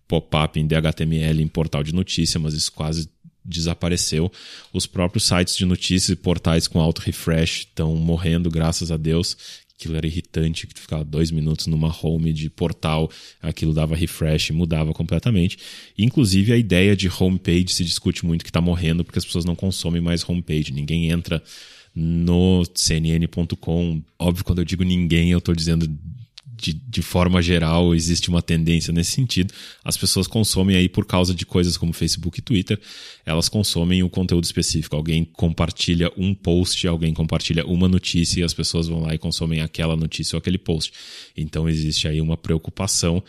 pop-up 0.07 0.59
em 0.59 0.65
DHTML 0.65 1.41
em 1.41 1.47
portal 1.47 1.83
de 1.83 1.93
notícia, 1.93 2.39
mas 2.39 2.53
isso 2.53 2.71
quase 2.71 3.07
desapareceu. 3.45 4.31
Os 4.71 4.85
próprios 4.85 5.25
sites 5.25 5.55
de 5.55 5.65
notícias 5.65 6.09
e 6.09 6.15
portais 6.15 6.67
com 6.67 6.79
auto 6.79 6.99
refresh 6.99 7.59
estão 7.59 7.95
morrendo, 7.95 8.49
graças 8.49 8.89
a 8.89 8.97
Deus 8.97 9.37
aquilo 9.75 9.95
era 9.95 10.07
irritante, 10.07 10.67
que 10.67 10.73
tu 10.73 10.81
ficava 10.81 11.03
dois 11.03 11.31
minutos 11.31 11.67
numa 11.67 11.93
home 12.01 12.31
de 12.31 12.49
portal, 12.49 13.09
aquilo 13.41 13.73
dava 13.73 13.95
refresh, 13.95 14.51
mudava 14.51 14.93
completamente. 14.93 15.57
Inclusive 15.97 16.53
a 16.53 16.57
ideia 16.57 16.95
de 16.95 17.09
homepage 17.09 17.69
se 17.69 17.83
discute 17.83 18.25
muito 18.25 18.43
que 18.43 18.49
está 18.49 18.61
morrendo 18.61 19.03
porque 19.03 19.19
as 19.19 19.25
pessoas 19.25 19.45
não 19.45 19.55
consomem 19.55 20.01
mais 20.01 20.27
homepage, 20.27 20.71
ninguém 20.71 21.09
entra 21.09 21.43
no 21.95 22.63
cnn.com. 22.73 24.01
Óbvio, 24.17 24.43
quando 24.43 24.59
eu 24.59 24.65
digo 24.65 24.83
ninguém, 24.83 25.31
eu 25.31 25.37
estou 25.37 25.53
dizendo 25.53 25.87
de, 26.63 26.71
de 26.71 27.01
forma 27.01 27.41
geral, 27.41 27.93
existe 27.93 28.29
uma 28.29 28.41
tendência 28.41 28.93
nesse 28.93 29.11
sentido. 29.11 29.53
As 29.83 29.97
pessoas 29.97 30.27
consomem 30.27 30.77
aí 30.77 30.87
por 30.87 31.05
causa 31.05 31.35
de 31.35 31.45
coisas 31.45 31.75
como 31.75 31.91
Facebook 31.91 32.39
e 32.39 32.41
Twitter, 32.41 32.79
elas 33.25 33.49
consomem 33.49 34.01
o 34.01 34.05
um 34.05 34.09
conteúdo 34.09 34.45
específico. 34.45 34.95
Alguém 34.95 35.25
compartilha 35.25 36.09
um 36.15 36.33
post, 36.33 36.87
alguém 36.87 37.13
compartilha 37.13 37.65
uma 37.65 37.89
notícia 37.89 38.39
e 38.39 38.43
as 38.43 38.53
pessoas 38.53 38.87
vão 38.87 39.01
lá 39.01 39.13
e 39.13 39.17
consomem 39.17 39.59
aquela 39.59 39.97
notícia 39.97 40.37
ou 40.37 40.39
aquele 40.39 40.57
post. 40.57 40.93
Então 41.35 41.67
existe 41.67 42.07
aí 42.07 42.21
uma 42.21 42.37
preocupação 42.37 43.21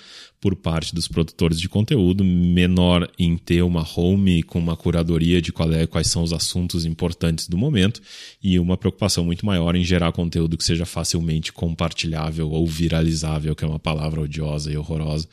por 0.45 0.55
parte 0.55 0.95
dos 0.95 1.09
produtores 1.09 1.59
de 1.59 1.71
conteúdo, 1.71 2.23
menor 2.23 3.11
em 3.19 3.35
ter 3.35 3.63
uma 3.63 3.83
home 3.97 4.43
com 4.43 4.59
uma 4.59 4.77
curadoria 4.77 5.41
de 5.41 5.51
é, 5.73 5.87
quais 5.87 6.09
são 6.09 6.23
os 6.23 6.35
assuntos 6.35 6.85
importantes 6.85 7.49
do 7.49 7.57
momento 7.57 8.03
e 8.43 8.59
uma 8.59 8.77
preocupação 8.77 9.25
muito 9.25 9.47
maior 9.47 9.75
em 9.75 9.83
gerar 9.83 10.13
conteúdo 10.13 10.59
que 10.59 10.65
seja 10.65 10.85
facilmente 10.85 11.51
compartilhável 11.51 12.51
ou 12.51 12.67
viralizável, 12.67 13.57
que 13.57 13.65
é 13.65 13.67
uma 13.67 13.79
palavra 13.79 14.21
odiosa 14.21 14.71
e 14.71 14.77
horrorosa, 14.77 15.27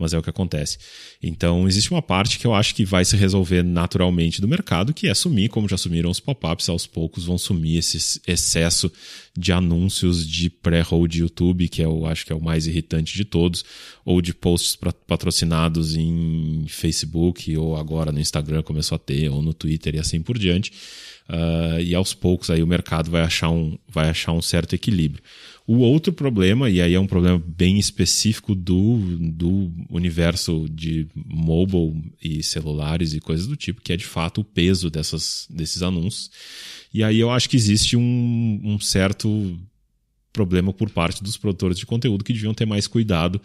mas 0.00 0.14
é 0.14 0.18
o 0.18 0.22
que 0.22 0.30
acontece. 0.30 0.78
Então, 1.22 1.68
existe 1.68 1.90
uma 1.90 2.00
parte 2.00 2.38
que 2.38 2.46
eu 2.46 2.54
acho 2.54 2.74
que 2.74 2.84
vai 2.84 3.04
se 3.04 3.16
resolver 3.16 3.62
naturalmente 3.62 4.40
do 4.40 4.48
mercado, 4.48 4.94
que 4.94 5.06
é 5.06 5.14
sumir, 5.14 5.50
como 5.50 5.68
já 5.68 5.76
sumiram 5.76 6.10
os 6.10 6.18
pop-ups, 6.18 6.68
aos 6.68 6.86
poucos 6.86 7.24
vão 7.24 7.36
sumir 7.36 7.78
esse 7.78 8.20
excesso 8.26 8.90
de 9.36 9.52
anúncios 9.52 10.26
de 10.26 10.48
pré-roll 10.48 11.06
de 11.06 11.20
YouTube, 11.20 11.68
que 11.68 11.82
é 11.82 11.84
eu 11.84 12.06
acho 12.06 12.24
que 12.24 12.32
é 12.32 12.36
o 12.36 12.42
mais 12.42 12.66
irritante 12.66 13.16
de 13.16 13.24
todos, 13.24 13.64
ou 14.04 14.20
de 14.20 14.32
posts 14.32 14.76
patrocinados 15.06 15.94
em 15.94 16.64
Facebook, 16.66 17.56
ou 17.56 17.76
agora 17.76 18.10
no 18.10 18.20
Instagram 18.20 18.62
começou 18.62 18.96
a 18.96 18.98
ter, 18.98 19.28
ou 19.28 19.42
no 19.42 19.52
Twitter 19.52 19.94
e 19.94 19.98
assim 19.98 20.20
por 20.22 20.38
diante. 20.38 20.72
Uh, 21.28 21.80
e 21.80 21.94
aos 21.94 22.12
poucos 22.12 22.50
aí 22.50 22.60
o 22.60 22.66
mercado 22.66 23.08
vai 23.08 23.22
achar 23.22 23.50
um, 23.50 23.78
vai 23.88 24.08
achar 24.08 24.32
um 24.32 24.42
certo 24.42 24.74
equilíbrio. 24.74 25.22
O 25.66 25.78
outro 25.78 26.12
problema, 26.12 26.68
e 26.68 26.80
aí 26.80 26.94
é 26.94 27.00
um 27.00 27.06
problema 27.06 27.40
bem 27.46 27.78
específico 27.78 28.54
do, 28.54 28.98
do 29.30 29.70
universo 29.88 30.66
de 30.68 31.06
mobile 31.14 32.12
e 32.20 32.42
celulares 32.42 33.14
e 33.14 33.20
coisas 33.20 33.46
do 33.46 33.56
tipo, 33.56 33.80
que 33.80 33.92
é 33.92 33.96
de 33.96 34.04
fato 34.04 34.40
o 34.40 34.44
peso 34.44 34.90
dessas, 34.90 35.46
desses 35.48 35.82
anúncios. 35.82 36.30
E 36.92 37.04
aí 37.04 37.20
eu 37.20 37.30
acho 37.30 37.48
que 37.48 37.56
existe 37.56 37.96
um, 37.96 38.60
um 38.64 38.80
certo 38.80 39.58
problema 40.32 40.72
por 40.72 40.90
parte 40.90 41.22
dos 41.22 41.36
produtores 41.36 41.78
de 41.78 41.86
conteúdo 41.86 42.24
que 42.24 42.32
deviam 42.32 42.54
ter 42.54 42.66
mais 42.66 42.86
cuidado 42.86 43.40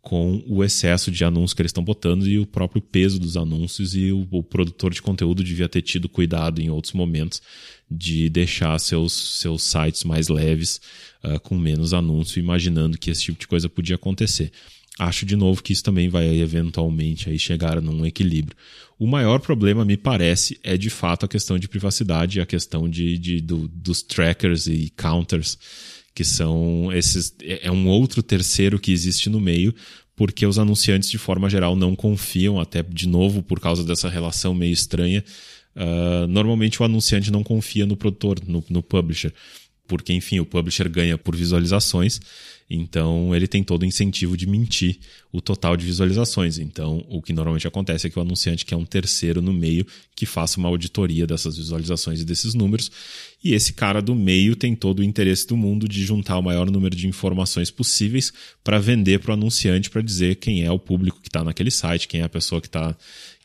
com 0.00 0.42
o 0.46 0.64
excesso 0.64 1.10
de 1.10 1.24
anúncios 1.24 1.52
que 1.52 1.62
eles 1.62 1.70
estão 1.70 1.84
botando 1.84 2.26
e 2.26 2.38
o 2.38 2.46
próprio 2.46 2.80
peso 2.80 3.18
dos 3.18 3.36
anúncios 3.36 3.94
e 3.94 4.10
o, 4.12 4.26
o, 4.30 4.42
produtor 4.42 4.92
de 4.92 5.02
conteúdo 5.02 5.44
devia 5.44 5.68
ter 5.68 5.82
tido 5.82 6.08
cuidado 6.08 6.60
em 6.60 6.70
outros 6.70 6.92
momentos 6.92 7.42
de 7.90 8.28
deixar 8.28 8.78
seus, 8.78 9.40
seus 9.40 9.62
sites 9.62 10.04
mais 10.04 10.28
leves 10.28 10.80
uh, 11.24 11.40
com 11.40 11.56
menos 11.56 11.92
anúncio, 11.92 12.38
imaginando 12.38 12.98
que 12.98 13.10
esse 13.10 13.22
tipo 13.22 13.40
de 13.40 13.48
coisa 13.48 13.68
podia 13.68 13.96
acontecer. 13.96 14.52
Acho 14.98 15.24
de 15.24 15.36
novo 15.36 15.62
que 15.62 15.72
isso 15.72 15.84
também 15.84 16.08
vai 16.08 16.26
eventualmente 16.40 17.30
aí 17.30 17.38
chegar 17.38 17.80
num 17.80 18.04
equilíbrio. 18.04 18.56
O 18.98 19.06
maior 19.06 19.38
problema, 19.38 19.84
me 19.84 19.96
parece, 19.96 20.58
é 20.62 20.76
de 20.76 20.90
fato 20.90 21.24
a 21.24 21.28
questão 21.28 21.56
de 21.56 21.68
privacidade, 21.68 22.40
a 22.40 22.46
questão 22.46 22.88
de, 22.88 23.16
de 23.16 23.40
do, 23.40 23.68
dos 23.68 24.02
trackers 24.02 24.66
e 24.66 24.92
counters 24.96 25.56
que 26.18 26.24
são 26.24 26.90
esses. 26.92 27.32
É, 27.40 27.68
é 27.68 27.70
um 27.70 27.86
outro 27.86 28.24
terceiro 28.24 28.76
que 28.76 28.90
existe 28.90 29.30
no 29.30 29.38
meio, 29.38 29.72
porque 30.16 30.44
os 30.44 30.58
anunciantes, 30.58 31.08
de 31.08 31.16
forma 31.16 31.48
geral, 31.48 31.76
não 31.76 31.94
confiam, 31.94 32.58
até 32.58 32.82
de 32.82 33.06
novo 33.06 33.40
por 33.40 33.60
causa 33.60 33.84
dessa 33.84 34.08
relação 34.08 34.52
meio 34.52 34.72
estranha. 34.72 35.24
Uh, 35.76 36.26
normalmente 36.26 36.82
o 36.82 36.84
anunciante 36.84 37.30
não 37.30 37.44
confia 37.44 37.86
no 37.86 37.96
produtor, 37.96 38.40
no, 38.44 38.64
no 38.68 38.82
publisher 38.82 39.32
porque, 39.86 40.12
enfim, 40.12 40.38
o 40.38 40.44
publisher 40.44 40.86
ganha 40.86 41.16
por 41.16 41.34
visualizações, 41.34 42.20
então 42.70 43.34
ele 43.34 43.46
tem 43.46 43.64
todo 43.64 43.82
o 43.82 43.86
incentivo 43.86 44.36
de 44.36 44.46
mentir 44.46 44.98
o 45.32 45.40
total 45.40 45.76
de 45.76 45.86
visualizações. 45.86 46.58
Então, 46.58 47.04
o 47.08 47.22
que 47.22 47.32
normalmente 47.32 47.66
acontece 47.66 48.06
é 48.06 48.10
que 48.10 48.18
o 48.18 48.22
anunciante 48.22 48.66
quer 48.66 48.76
um 48.76 48.84
terceiro 48.84 49.40
no 49.40 49.52
meio 49.52 49.86
que 50.14 50.26
faça 50.26 50.58
uma 50.58 50.68
auditoria 50.68 51.26
dessas 51.26 51.56
visualizações 51.56 52.20
e 52.20 52.24
desses 52.24 52.54
números, 52.54 52.90
e 53.42 53.54
esse 53.54 53.72
cara 53.72 54.02
do 54.02 54.14
meio 54.14 54.56
tem 54.56 54.74
todo 54.74 54.98
o 54.98 55.04
interesse 55.04 55.46
do 55.46 55.56
mundo 55.56 55.88
de 55.88 56.04
juntar 56.04 56.38
o 56.38 56.42
maior 56.42 56.70
número 56.70 56.96
de 56.96 57.06
informações 57.06 57.70
possíveis 57.70 58.32
para 58.62 58.78
vender 58.78 59.20
para 59.20 59.30
o 59.30 59.34
anunciante 59.34 59.88
para 59.88 60.02
dizer 60.02 60.36
quem 60.36 60.64
é 60.64 60.70
o 60.70 60.78
público 60.78 61.20
que 61.20 61.28
está 61.28 61.44
naquele 61.44 61.70
site, 61.70 62.08
quem 62.08 62.20
é 62.20 62.24
a 62.24 62.28
pessoa 62.28 62.60
que 62.60 62.68
está 62.68 62.96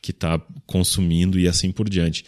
que 0.01 0.11
tá 0.11 0.37
consumindo 0.65 1.39
e 1.39 1.47
assim 1.47 1.71
por 1.71 1.89
diante. 1.89 2.25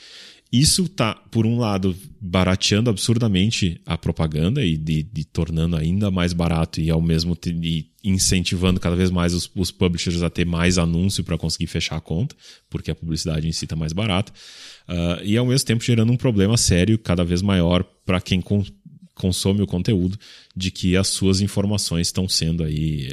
Isso 0.58 0.88
tá, 0.88 1.14
por 1.14 1.46
um 1.46 1.60
lado, 1.60 1.94
barateando 2.22 2.90
absurdamente 2.90 3.82
a 3.86 3.98
propaganda 3.98 4.64
e 4.64 4.78
de, 4.78 5.04
de 5.04 5.26
tornando 5.26 5.76
ainda 5.76 6.10
mais 6.10 6.32
barato 6.32 6.80
e 6.80 6.90
ao 6.90 7.02
mesmo 7.02 7.36
tempo 7.36 7.60
incentivando 8.02 8.80
cada 8.80 8.96
vez 8.96 9.12
mais 9.12 9.34
os, 9.34 9.52
os 9.54 9.70
publishers 9.70 10.24
a 10.24 10.30
ter 10.30 10.46
mais 10.46 10.78
anúncio 10.78 11.26
para 11.26 11.38
conseguir 11.38 11.68
fechar 11.68 11.98
a 11.98 12.00
conta, 12.00 12.38
porque 12.70 12.90
a 12.90 12.96
publicidade 12.96 13.46
em 13.46 13.52
si 13.52 13.66
está 13.66 13.76
mais 13.76 13.92
barata. 13.92 14.32
Uh, 14.88 15.26
e 15.26 15.36
ao 15.36 15.46
mesmo 15.46 15.68
tempo 15.68 15.84
gerando 15.84 16.14
um 16.14 16.18
problema 16.18 16.56
sério 16.56 16.98
cada 16.98 17.26
vez 17.26 17.42
maior 17.42 17.84
para 18.06 18.22
quem 18.22 18.42
consome 19.16 19.62
o 19.62 19.68
conteúdo 19.68 20.20
de 20.56 20.70
que 20.70 20.96
as 20.96 21.08
suas 21.08 21.42
informações 21.42 22.08
estão 22.08 22.28
sendo 22.28 22.64
aí 22.64 23.10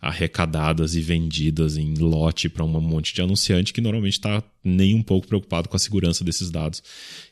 arrecadadas 0.00 0.94
e 0.96 1.00
vendidas 1.00 1.76
em 1.76 1.94
lote 1.94 2.48
para 2.48 2.64
um 2.64 2.80
monte 2.80 3.14
de 3.14 3.20
anunciante 3.20 3.72
que 3.72 3.80
normalmente 3.80 4.14
está 4.14 4.42
nem 4.64 4.94
um 4.94 5.02
pouco 5.02 5.26
preocupado 5.26 5.68
com 5.68 5.76
a 5.76 5.78
segurança 5.78 6.24
desses 6.24 6.50
dados. 6.50 6.82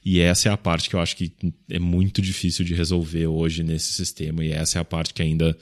E 0.05 0.21
essa 0.21 0.49
é 0.49 0.53
a 0.53 0.57
parte 0.57 0.89
que 0.89 0.95
eu 0.97 1.01
acho 1.01 1.17
que 1.17 1.33
é 1.71 1.79
muito 1.79 2.23
difícil 2.23 2.65
de 2.65 2.75
resolver 2.75 3.27
hoje 3.27 3.63
nesse 3.63 3.93
sistema 3.93 4.45
e 4.45 4.53
essa 4.53 4.79
é 4.79 4.81
a 4.81 4.85
parte 4.85 5.15
que 5.15 5.23
ainda, 5.23 5.57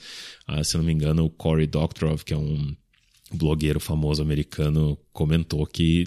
ah, 0.45 0.63
se 0.63 0.77
não 0.77 0.83
me 0.83 0.93
engano, 0.93 1.25
o 1.25 1.29
Cory 1.29 1.67
Doctorow, 1.67 2.17
que 2.17 2.33
é 2.33 2.37
um 2.37 2.75
blogueiro 3.33 3.79
famoso 3.79 4.21
americano, 4.21 4.97
comentou 5.11 5.65
que 5.65 6.05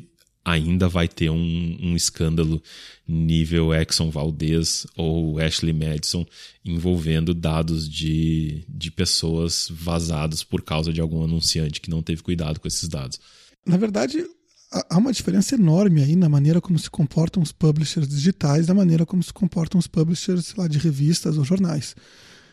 ainda 0.49 0.89
vai 0.89 1.07
ter 1.07 1.31
um, 1.31 1.79
um 1.81 1.95
escândalo 1.95 2.63
nível 3.07 3.73
Exxon 3.75 4.11
Valdez 4.11 4.87
ou 4.97 5.39
Ashley 5.39 5.73
Madison 5.73 6.27
envolvendo 6.65 7.35
dados 7.35 7.89
de, 7.89 8.65
de 8.69 8.91
pessoas 8.91 9.69
vazados 9.71 10.43
por 10.43 10.63
causa 10.63 10.93
de 10.93 11.01
algum 11.01 11.23
anunciante 11.23 11.81
que 11.81 11.91
não 11.91 12.03
teve 12.03 12.23
cuidado 12.23 12.61
com 12.61 12.69
esses 12.69 12.89
dados. 12.89 13.21
Na 13.67 13.77
verdade, 13.77 14.25
há 14.71 14.97
uma 14.99 15.13
diferença 15.13 15.55
enorme 15.55 16.03
aí 16.03 16.17
na 16.17 16.29
maneira 16.29 16.61
como 16.61 16.79
se 16.79 16.91
comportam 16.91 17.43
os 17.43 17.53
publishers 17.53 18.09
digitais 18.09 18.67
da 18.67 18.75
maneira 18.75 19.05
como 19.05 19.23
se 19.23 19.33
comportam 19.33 19.79
os 19.79 19.87
publishers 19.87 20.55
lá, 20.55 20.67
de 20.67 20.79
revistas 20.79 21.37
ou 21.37 21.45
jornais. 21.45 21.95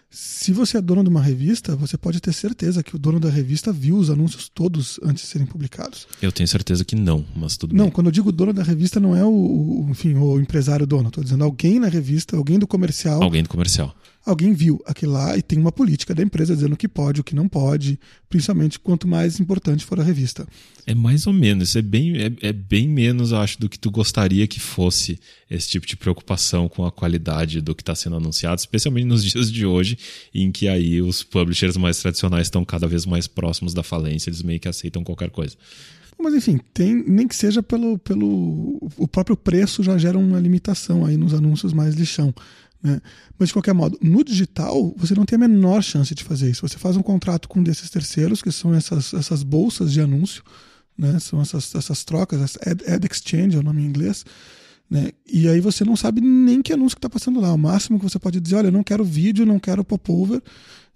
Se 0.10 0.54
você 0.54 0.78
é 0.78 0.82
dono 0.82 1.04
de 1.04 1.10
uma 1.10 1.22
revista, 1.22 1.76
você 1.76 1.98
pode 1.98 2.22
ter 2.22 2.32
certeza 2.32 2.82
que 2.82 2.96
o 2.96 3.00
dono 3.00 3.20
da 3.20 3.30
revista 3.30 3.74
viu 3.74 3.98
os 3.98 4.10
anúncios 4.10 4.48
todos 4.48 5.00
antes 5.04 5.24
de 5.24 5.30
serem 5.30 5.46
publicados. 5.46 6.08
Eu 6.22 6.32
tenho 6.32 6.48
certeza 6.48 6.86
que 6.86 6.96
não, 6.96 7.26
mas 7.36 7.58
tudo 7.58 7.72
não, 7.72 7.78
bem. 7.78 7.86
Não, 7.86 7.92
quando 7.92 8.08
eu 8.08 8.12
digo 8.12 8.32
dono 8.32 8.54
da 8.54 8.64
revista, 8.64 9.00
não 9.00 9.16
é 9.16 9.26
o, 9.26 9.30
o 9.30 9.88
enfim, 9.90 10.14
o 10.14 10.40
empresário 10.40 10.88
dono. 10.88 11.10
Estou 11.10 11.24
dizendo 11.24 11.44
alguém 11.44 11.80
na 11.80 11.88
revista, 11.88 12.38
alguém 12.38 12.58
do 12.58 12.68
comercial. 12.68 13.22
Alguém 13.22 13.44
do 13.44 13.50
comercial 13.50 13.96
alguém 14.26 14.54
viu 14.54 14.82
aquilo 14.86 15.14
lá 15.14 15.38
e 15.38 15.42
tem 15.42 15.60
uma 15.60 15.72
política 15.72 16.16
da 16.16 16.24
empresa 16.24 16.56
dizendo 16.56 16.74
o 16.74 16.78
que 16.78 16.88
pode, 16.88 17.22
o 17.22 17.24
que 17.24 17.36
não 17.36 17.48
pode, 17.48 18.00
principalmente 18.28 18.80
quanto 18.80 19.08
mais 19.08 19.40
importante 19.40 19.86
for 19.86 20.00
a 20.00 20.04
revista. 20.04 20.48
É 20.86 20.96
mais 20.96 21.28
ou 21.28 21.34
menos, 21.34 21.76
é 21.76 21.82
bem, 21.82 22.18
é, 22.18 22.32
é 22.42 22.52
bem 22.52 22.88
menos, 22.88 23.32
acho, 23.32 23.60
do 23.60 23.70
que 23.70 23.78
tu 23.78 23.92
gostaria 23.92 24.48
que 24.48 24.60
fosse 24.60 25.20
esse 25.50 25.70
tipo 25.70 25.86
de 25.86 25.96
preocupação 25.96 26.68
com 26.68 26.86
a 26.86 26.92
qualidade 26.92 27.62
do 27.62 27.76
que 27.76 27.82
está 27.82 27.94
sendo 27.94 28.16
anunciado, 28.16 28.60
especialmente 28.60 29.06
nos 29.06 29.24
dias 29.26 29.52
de 29.52 29.66
hoje, 29.66 29.98
em 30.34 30.52
que 30.52 30.68
aí 30.68 31.02
os 31.02 31.22
publishers 31.22 31.78
mais 31.78 32.00
tradicionais 32.00 32.48
estão 32.48 32.66
cada 32.66 32.88
vez 32.88 33.06
mais 33.06 33.28
próximos 33.28 33.74
da 33.74 33.84
falência, 33.84 34.30
eles 34.30 34.42
meio 34.42 34.60
que 34.60 34.68
aceitam 34.68 35.04
qualquer 35.04 35.30
coisa. 35.30 35.56
Mas 36.18 36.34
enfim, 36.34 36.60
tem, 36.74 37.04
nem 37.06 37.28
que 37.28 37.36
seja 37.36 37.62
pelo, 37.62 38.00
pelo. 38.00 38.80
O 38.98 39.08
próprio 39.08 39.36
preço 39.36 39.84
já 39.84 39.98
gera 39.98 40.18
uma 40.18 40.40
limitação 40.40 41.06
aí 41.06 41.18
nos 41.18 41.34
anúncios 41.34 41.74
mais 41.74 41.94
lixão. 41.94 42.34
Né? 42.86 43.02
Mas, 43.40 43.50
de 43.50 43.54
qualquer 43.54 43.74
modo, 43.74 43.98
no 44.00 44.24
digital, 44.24 44.94
você 44.96 45.16
não 45.16 45.26
tem 45.26 45.38
a 45.38 45.40
menor 45.40 45.82
chance 45.82 46.14
de 46.14 46.24
fazer 46.24 46.52
isso. 46.52 46.68
Você 46.68 46.78
faz 46.78 46.96
um 46.96 47.02
contrato 47.02 47.50
com 47.50 47.60
um 47.60 47.64
desses 47.64 47.90
terceiros, 47.90 48.44
que 48.44 48.52
são 48.52 48.76
essas, 48.76 49.12
essas 49.12 49.42
bolsas 49.42 49.92
de 49.92 50.02
anúncio, 50.02 50.44
né? 50.96 51.18
são 51.20 51.42
essas, 51.42 51.74
essas 51.74 52.04
trocas, 52.04 52.56
ad, 52.64 52.84
ad 52.88 53.08
exchange 53.12 53.56
é 53.58 53.60
o 53.60 53.64
nome 53.64 53.82
em 53.82 53.86
inglês. 53.88 54.24
Né? 54.88 55.10
E 55.26 55.48
aí 55.48 55.60
você 55.60 55.84
não 55.84 55.96
sabe 55.96 56.22
nem 56.22 56.62
que 56.62 56.72
anúncio 56.72 56.96
que 56.96 57.00
está 57.00 57.10
passando 57.10 57.40
lá. 57.42 57.52
O 57.52 57.58
máximo 57.58 57.98
que 57.98 58.06
você 58.06 58.20
pode 58.20 58.40
dizer, 58.40 58.58
olha, 58.58 58.68
eu 58.68 58.72
não 58.72 58.84
quero 58.84 59.04
vídeo, 59.04 59.48
não 59.48 59.58
quero 59.58 59.84
popover, 59.84 60.44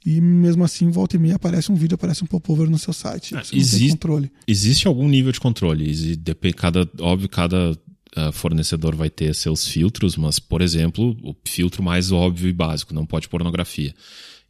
e 0.06 0.22
mesmo 0.22 0.64
assim, 0.64 0.92
volta 0.92 1.16
e 1.16 1.20
meia 1.20 1.38
aparece 1.38 1.72
um 1.72 1.76
vídeo, 1.76 1.96
aparece 1.96 2.24
um 2.24 2.28
popover 2.28 2.70
no 2.70 2.78
seu 2.78 2.94
site. 2.94 3.36
Ah, 3.36 3.42
existe, 3.52 3.90
controle. 3.90 4.32
Existe 4.48 4.88
algum 4.88 5.10
nível 5.10 5.32
de 5.32 5.40
controle. 5.40 5.90
Existe, 5.90 6.22
cada, 6.56 6.88
óbvio, 7.00 7.28
cada 7.28 7.76
uh, 8.18 8.32
fornecedor 8.32 8.96
vai 8.96 9.10
ter 9.10 9.34
seus 9.36 9.68
filtros, 9.68 10.16
mas, 10.16 10.40
por 10.40 10.62
exemplo, 10.62 11.18
o 11.24 11.36
filtro 11.46 11.84
mais 11.84 12.12
óbvio 12.12 12.50
e 12.50 12.54
básico, 12.54 12.94
não 12.94 13.06
pode 13.06 13.28
pornografia. 13.30 13.94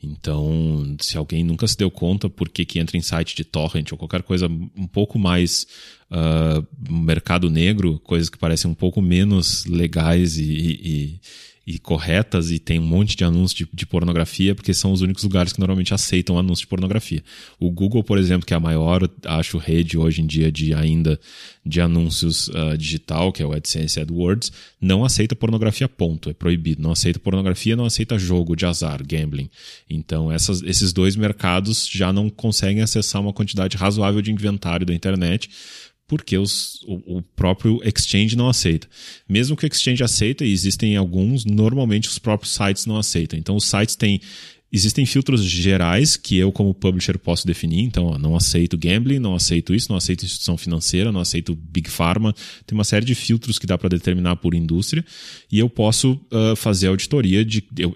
Então, 0.02 0.96
se 1.02 1.18
alguém 1.18 1.44
nunca 1.44 1.68
se 1.68 1.78
deu 1.78 1.92
conta 1.92 2.30
por 2.30 2.48
que, 2.48 2.80
entra 2.80 2.98
em 2.98 3.02
site 3.02 3.36
de 3.36 3.44
torrent 3.44 3.92
ou 3.92 3.98
qualquer 3.98 4.24
coisa 4.24 4.48
um 4.48 4.88
pouco 4.88 5.20
mais 5.20 5.68
uh, 6.10 6.66
mercado 6.90 7.50
negro, 7.50 8.00
coisas 8.00 8.30
que 8.30 8.38
parecem 8.38 8.72
um 8.72 8.74
pouco 8.74 9.02
menos 9.02 9.66
legais 9.66 10.38
e, 10.38 10.44
e, 10.44 11.22
e 11.70 11.78
corretas 11.78 12.50
e 12.50 12.58
tem 12.58 12.80
um 12.80 12.84
monte 12.84 13.16
de 13.16 13.24
anúncios 13.24 13.54
de, 13.54 13.70
de, 13.72 13.86
pornografia, 13.86 14.56
porque 14.56 14.74
são 14.74 14.92
os 14.92 15.02
únicos 15.02 15.24
lugares 15.24 15.54
que 15.54 15.60
normalmente 15.60 15.94
aceitam 15.94 16.40
anúncios 16.40 16.62
de 16.62 16.68
pornografia. 16.68 17.24
O 17.60 17.70
Google, 17.70 18.04
por 18.04 18.18
exemplo, 18.18 18.44
que 18.44 18.56
é 18.56 18.58
a 18.58 18.60
maior, 18.60 19.08
acho, 19.24 19.60
rede 19.60 19.96
hoje 19.96 20.24
em 20.24 20.26
dia 20.26 20.52
de 20.52 20.74
ainda 20.74 21.20
de 21.64 21.80
anúncios 21.80 22.48
uh, 22.48 22.76
digital, 22.76 23.32
que 23.32 23.44
é 23.44 23.46
o 23.46 23.54
AdSense 23.54 24.00
AdWords, 24.00 24.52
não 24.82 25.06
aceita 25.06 25.36
pornografia, 25.36 25.88
ponto. 25.88 26.32
É 26.32 26.34
proibido. 26.34 26.82
Não 26.82 26.92
aceita 26.92 27.20
pornografia, 27.20 27.76
não 27.76 27.86
aceita 27.86 28.18
jogo 28.18 28.56
de 28.56 28.66
azar, 28.66 29.04
gambling. 29.06 29.48
Então, 29.88 30.32
essas, 30.32 30.64
esses 30.64 30.92
dois 30.92 31.16
mercados 31.16 31.88
já 31.88 32.12
não 32.12 32.32
conseguem 32.32 32.82
acessar 32.82 33.22
uma 33.22 33.32
quantidade 33.32 33.78
razoável 33.78 34.24
de 34.24 34.32
inventário 34.32 34.88
da 34.88 34.94
internet 34.94 35.48
porque 36.10 36.36
os, 36.38 36.82
o, 36.88 37.18
o, 37.18 37.22
próprio 37.22 37.80
exchange 37.86 38.36
não 38.36 38.50
aceita. 38.50 38.90
Mesmo 39.30 39.56
que 39.56 39.64
o 39.64 39.68
exchange 39.68 40.04
aceita, 40.04 40.44
e 40.44 40.52
existem 40.52 40.98
alguns, 40.98 41.46
normalmente 41.46 42.10
os 42.10 42.18
próprios 42.18 42.54
sites 42.54 42.88
não 42.88 42.98
aceitam. 42.98 43.38
Então 43.38 43.56
os 43.56 43.64
sites 43.64 43.96
têm. 43.96 44.20
Existem 44.72 45.04
filtros 45.06 45.44
gerais 45.44 46.16
que 46.16 46.38
eu, 46.38 46.52
como 46.52 46.74
publisher, 46.74 47.18
posso 47.18 47.46
definir. 47.46 47.82
Então, 47.84 48.06
ó, 48.06 48.18
não 48.20 48.36
aceito 48.36 48.78
gambling, 48.78 49.18
não 49.18 49.34
aceito 49.34 49.74
isso, 49.74 49.90
não 49.90 49.98
aceito 49.98 50.26
instituição 50.26 50.58
financeira, 50.58 51.12
não 51.12 51.22
aceito 51.22 51.56
big 51.56 51.90
pharma. 51.90 52.34
Tem 52.66 52.78
uma 52.78 52.84
série 52.84 53.06
de 53.06 53.16
filtros 53.16 53.58
que 53.58 53.66
dá 53.66 53.78
para 53.78 53.90
determinar 53.90 54.36
por 54.36 54.54
indústria. 54.54 55.06
E 55.52 55.58
eu 55.58 55.70
posso 55.70 56.14
uh, 56.14 56.56
fazer 56.56 56.88
auditoria 56.88 57.46
de. 57.46 57.64
Eu, 57.78 57.96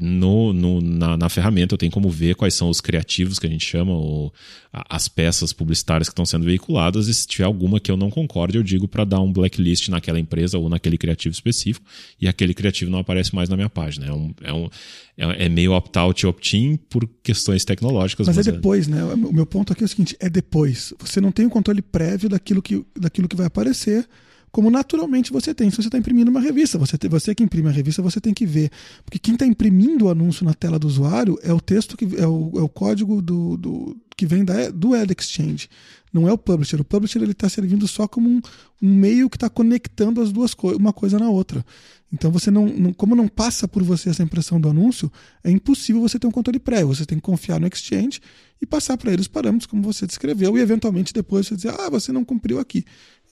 no, 0.00 0.52
no 0.52 0.80
na, 0.80 1.16
na, 1.16 1.28
ferramenta 1.28 1.74
eu 1.74 1.78
tenho 1.78 1.92
como 1.92 2.10
ver 2.10 2.34
quais 2.34 2.54
são 2.54 2.68
os 2.68 2.80
criativos 2.80 3.38
que 3.38 3.46
a 3.46 3.50
gente 3.50 3.64
chama, 3.64 3.92
ou 3.92 4.32
as 4.72 5.06
peças 5.06 5.52
publicitárias 5.52 6.08
que 6.08 6.12
estão 6.12 6.26
sendo 6.26 6.44
veiculadas, 6.44 7.06
e 7.06 7.14
se 7.14 7.26
tiver 7.26 7.44
alguma 7.44 7.78
que 7.78 7.90
eu 7.90 7.96
não 7.96 8.10
concorde, 8.10 8.58
eu 8.58 8.62
digo 8.62 8.88
para 8.88 9.04
dar 9.04 9.20
um 9.20 9.32
blacklist 9.32 9.88
naquela 9.88 10.18
empresa 10.18 10.58
ou 10.58 10.68
naquele 10.68 10.98
criativo 10.98 11.32
específico, 11.32 11.86
e 12.20 12.26
aquele 12.26 12.52
criativo 12.52 12.90
não 12.90 12.98
aparece 12.98 13.34
mais 13.34 13.48
na 13.48 13.56
minha 13.56 13.70
página. 13.70 14.06
É, 14.06 14.12
um, 14.12 14.34
é, 14.42 14.52
um, 14.52 14.68
é, 15.16 15.46
é 15.46 15.48
meio 15.48 15.72
opt-out 15.72 16.24
e 16.24 16.26
opt-in 16.26 16.76
por 16.76 17.08
questões 17.22 17.64
tecnológicas. 17.64 18.26
Mas, 18.26 18.36
é 18.36 18.40
mas 18.40 18.48
é 18.48 18.52
depois, 18.52 18.88
né? 18.88 19.04
O 19.04 19.32
meu 19.32 19.46
ponto 19.46 19.72
aqui 19.72 19.84
é 19.84 19.86
o 19.86 19.88
seguinte: 19.88 20.16
é 20.18 20.28
depois. 20.28 20.92
Você 20.98 21.20
não 21.20 21.30
tem 21.30 21.46
o 21.46 21.50
controle 21.50 21.82
prévio 21.82 22.28
daquilo 22.28 22.60
que, 22.60 22.84
daquilo 22.98 23.28
que 23.28 23.36
vai 23.36 23.46
aparecer 23.46 24.08
como 24.54 24.70
naturalmente 24.70 25.32
você 25.32 25.52
tem. 25.52 25.68
Se 25.68 25.78
você 25.78 25.88
está 25.88 25.98
imprimindo 25.98 26.30
uma 26.30 26.40
revista, 26.40 26.78
você, 26.78 26.96
você 27.10 27.34
que 27.34 27.42
imprime 27.42 27.68
a 27.68 27.72
revista, 27.72 28.00
você 28.00 28.20
tem 28.20 28.32
que 28.32 28.46
ver. 28.46 28.70
Porque 29.04 29.18
quem 29.18 29.34
está 29.34 29.44
imprimindo 29.44 30.04
o 30.04 30.08
anúncio 30.08 30.44
na 30.44 30.54
tela 30.54 30.78
do 30.78 30.86
usuário 30.86 31.36
é 31.42 31.52
o 31.52 31.60
texto 31.60 31.96
que 31.96 32.04
é 32.16 32.24
o, 32.24 32.52
é 32.54 32.62
o 32.62 32.68
código 32.68 33.20
do, 33.20 33.56
do, 33.56 33.96
que 34.16 34.24
vem 34.24 34.44
da, 34.44 34.70
do 34.70 34.94
Ad 34.94 35.12
Exchange. 35.12 35.68
Não 36.12 36.28
é 36.28 36.32
o 36.32 36.38
publisher. 36.38 36.80
O 36.80 36.84
publisher 36.84 37.20
ele 37.20 37.32
está 37.32 37.48
servindo 37.48 37.88
só 37.88 38.06
como 38.06 38.30
um, 38.30 38.40
um 38.80 38.94
meio 38.94 39.28
que 39.28 39.36
está 39.36 39.50
conectando 39.50 40.20
as 40.20 40.30
duas 40.30 40.54
coisas, 40.54 40.78
uma 40.78 40.92
coisa 40.92 41.18
na 41.18 41.28
outra. 41.28 41.66
Então 42.12 42.30
você 42.30 42.48
não, 42.48 42.66
não, 42.66 42.92
como 42.92 43.16
não 43.16 43.26
passa 43.26 43.66
por 43.66 43.82
você 43.82 44.10
essa 44.10 44.22
impressão 44.22 44.60
do 44.60 44.68
anúncio, 44.68 45.10
é 45.42 45.50
impossível 45.50 46.00
você 46.00 46.16
ter 46.16 46.28
um 46.28 46.30
controle 46.30 46.60
prévio. 46.60 46.94
Você 46.94 47.04
tem 47.04 47.18
que 47.18 47.22
confiar 47.22 47.58
no 47.58 47.66
Exchange 47.66 48.20
e 48.62 48.66
passar 48.66 48.96
para 48.96 49.12
ele 49.12 49.20
os 49.20 49.26
parâmetros 49.26 49.66
como 49.66 49.82
você 49.82 50.06
descreveu 50.06 50.56
e 50.56 50.60
eventualmente 50.60 51.12
depois 51.12 51.48
você 51.48 51.56
dizer, 51.56 51.74
ah, 51.76 51.90
você 51.90 52.12
não 52.12 52.24
cumpriu 52.24 52.60
aqui 52.60 52.84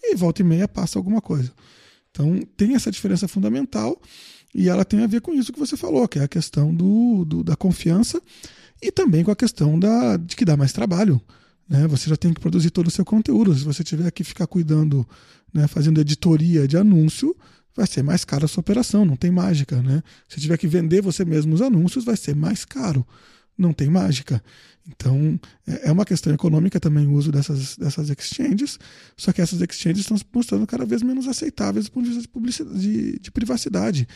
e 0.02 0.14
volta 0.14 0.42
e 0.42 0.44
meia 0.44 0.66
passa 0.66 0.98
alguma 0.98 1.20
coisa. 1.20 1.52
Então 2.10 2.40
tem 2.56 2.74
essa 2.74 2.90
diferença 2.90 3.26
fundamental 3.26 4.00
e 4.54 4.68
ela 4.68 4.84
tem 4.84 5.02
a 5.02 5.06
ver 5.06 5.20
com 5.20 5.32
isso 5.32 5.52
que 5.52 5.58
você 5.58 5.76
falou, 5.76 6.06
que 6.06 6.18
é 6.18 6.24
a 6.24 6.28
questão 6.28 6.74
do, 6.74 7.24
do 7.24 7.42
da 7.42 7.56
confiança 7.56 8.20
e 8.80 8.90
também 8.90 9.24
com 9.24 9.30
a 9.30 9.36
questão 9.36 9.78
da, 9.78 10.16
de 10.16 10.36
que 10.36 10.44
dá 10.44 10.56
mais 10.56 10.72
trabalho. 10.72 11.20
Né? 11.68 11.86
Você 11.86 12.10
já 12.10 12.16
tem 12.16 12.34
que 12.34 12.40
produzir 12.40 12.70
todo 12.70 12.88
o 12.88 12.90
seu 12.90 13.04
conteúdo. 13.04 13.54
Se 13.54 13.64
você 13.64 13.82
tiver 13.82 14.10
que 14.10 14.24
ficar 14.24 14.46
cuidando, 14.46 15.08
né, 15.54 15.66
fazendo 15.66 16.00
editoria 16.00 16.68
de 16.68 16.76
anúncio, 16.76 17.34
vai 17.74 17.86
ser 17.86 18.02
mais 18.02 18.24
caro 18.24 18.44
a 18.44 18.48
sua 18.48 18.60
operação, 18.60 19.04
não 19.04 19.16
tem 19.16 19.30
mágica. 19.30 19.80
Né? 19.80 20.02
Se 20.28 20.40
tiver 20.40 20.58
que 20.58 20.66
vender 20.66 21.00
você 21.00 21.24
mesmo 21.24 21.54
os 21.54 21.62
anúncios, 21.62 22.04
vai 22.04 22.16
ser 22.16 22.34
mais 22.34 22.64
caro, 22.64 23.06
não 23.56 23.72
tem 23.72 23.88
mágica. 23.88 24.42
Então, 24.88 25.38
é, 25.66 25.88
é 25.88 25.92
uma 25.92 26.04
questão 26.04 26.32
econômica 26.32 26.80
também 26.80 27.06
o 27.06 27.12
uso 27.12 27.30
dessas, 27.30 27.76
dessas 27.76 28.10
exchanges, 28.10 28.78
só 29.16 29.32
que 29.32 29.40
essas 29.40 29.60
exchanges 29.60 30.00
estão 30.00 30.16
se 30.16 30.24
mostrando 30.32 30.66
cada 30.66 30.84
vez 30.84 31.02
menos 31.02 31.28
aceitáveis 31.28 31.86
do 31.86 31.92
ponto 31.92 32.08
de 32.08 32.14
vista 32.14 32.64
de, 32.64 32.80
de, 32.80 33.18
de 33.18 33.30
privacidade. 33.30 34.08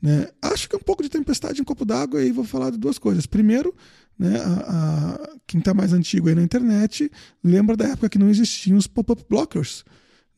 Né? 0.00 0.28
Acho 0.40 0.68
que 0.68 0.74
é 0.74 0.78
um 0.78 0.82
pouco 0.82 1.02
de 1.02 1.08
tempestade 1.08 1.60
em 1.60 1.64
copo 1.64 1.84
d'água 1.84 2.22
e 2.22 2.32
vou 2.32 2.44
falar 2.44 2.70
de 2.70 2.78
duas 2.78 2.98
coisas. 2.98 3.26
Primeiro, 3.26 3.74
né, 4.18 4.38
a, 4.38 5.14
a, 5.14 5.36
quem 5.46 5.60
está 5.60 5.74
mais 5.74 5.92
antigo 5.92 6.28
aí 6.28 6.34
na 6.34 6.42
internet 6.42 7.10
lembra 7.42 7.76
da 7.76 7.86
época 7.86 8.08
que 8.08 8.18
não 8.18 8.28
existiam 8.28 8.76
os 8.76 8.86
pop-up 8.86 9.24
blockers. 9.28 9.84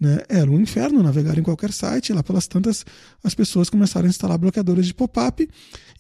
Né? 0.03 0.19
Era 0.29 0.51
um 0.51 0.61
inferno 0.61 1.01
navegar 1.01 1.39
em 1.39 1.45
qualquer 1.45 1.73
site. 1.73 2.13
Lá 2.13 2.25
pelas 2.25 2.49
tantas, 2.49 2.85
as 3.23 3.37
pessoas 3.37 3.71
começaram 3.71 4.09
a 4.09 4.11
instalar 4.11 4.37
bloqueadores 4.37 4.85
de 4.85 4.93
pop-up 4.93 5.49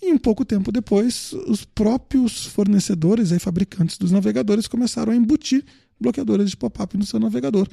e 0.03 0.13
um 0.13 0.19
pouco 0.19 0.45
tempo 0.45 0.73
depois, 0.73 1.33
os 1.47 1.65
próprios 1.65 2.47
fornecedores 2.47 3.31
e 3.31 3.39
fabricantes 3.39 3.97
dos 3.97 4.11
navegadores 4.11 4.67
começaram 4.67 5.13
a 5.13 5.15
embutir 5.17 5.65
bloqueadores 6.01 6.51
de 6.51 6.57
pop-up 6.57 6.99
no 6.99 7.07
seu 7.07 7.21
navegador. 7.21 7.69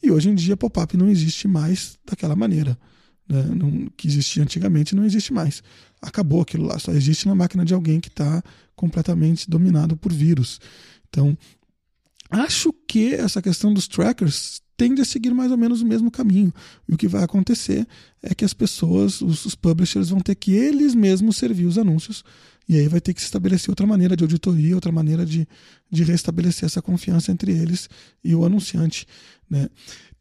E 0.00 0.12
hoje 0.12 0.30
em 0.30 0.36
dia, 0.36 0.56
pop-up 0.56 0.96
não 0.96 1.08
existe 1.08 1.48
mais 1.48 1.98
daquela 2.06 2.36
maneira. 2.36 2.78
Né? 3.28 3.42
Não, 3.42 3.88
que 3.96 4.06
existia 4.06 4.44
antigamente 4.44 4.94
não 4.94 5.04
existe 5.04 5.32
mais. 5.32 5.60
Acabou 6.00 6.40
aquilo 6.40 6.66
lá, 6.66 6.78
só 6.78 6.92
existe 6.92 7.26
na 7.26 7.34
máquina 7.34 7.64
de 7.64 7.74
alguém 7.74 7.98
que 7.98 8.06
está 8.06 8.44
completamente 8.76 9.50
dominado 9.50 9.96
por 9.96 10.12
vírus. 10.12 10.60
Então, 11.08 11.36
acho 12.30 12.72
que 12.86 13.12
essa 13.12 13.42
questão 13.42 13.74
dos 13.74 13.88
trackers 13.88 14.62
tende 14.76 15.00
a 15.00 15.04
seguir 15.04 15.32
mais 15.32 15.50
ou 15.50 15.56
menos 15.56 15.80
o 15.80 15.86
mesmo 15.86 16.10
caminho. 16.10 16.52
E 16.88 16.94
o 16.94 16.96
que 16.96 17.08
vai 17.08 17.22
acontecer 17.22 17.86
é 18.22 18.34
que 18.34 18.44
as 18.44 18.52
pessoas, 18.52 19.20
os, 19.20 19.44
os, 19.44 19.54
publishers, 19.54 20.10
vão 20.10 20.20
ter 20.20 20.34
que 20.34 20.52
eles 20.52 20.94
mesmos 20.94 21.36
servir 21.36 21.66
os 21.66 21.78
anúncios. 21.78 22.24
E 22.68 22.78
aí 22.78 22.88
vai 22.88 23.00
ter 23.00 23.12
que 23.12 23.20
se 23.20 23.26
estabelecer 23.26 23.70
outra 23.70 23.86
maneira 23.86 24.16
de 24.16 24.24
auditoria, 24.24 24.74
outra 24.74 24.90
maneira 24.90 25.24
de, 25.24 25.46
de 25.90 26.02
restabelecer 26.02 26.64
essa 26.64 26.80
confiança 26.80 27.30
entre 27.30 27.52
eles 27.52 27.88
e 28.22 28.34
o 28.34 28.44
anunciante. 28.44 29.06
Né? 29.48 29.68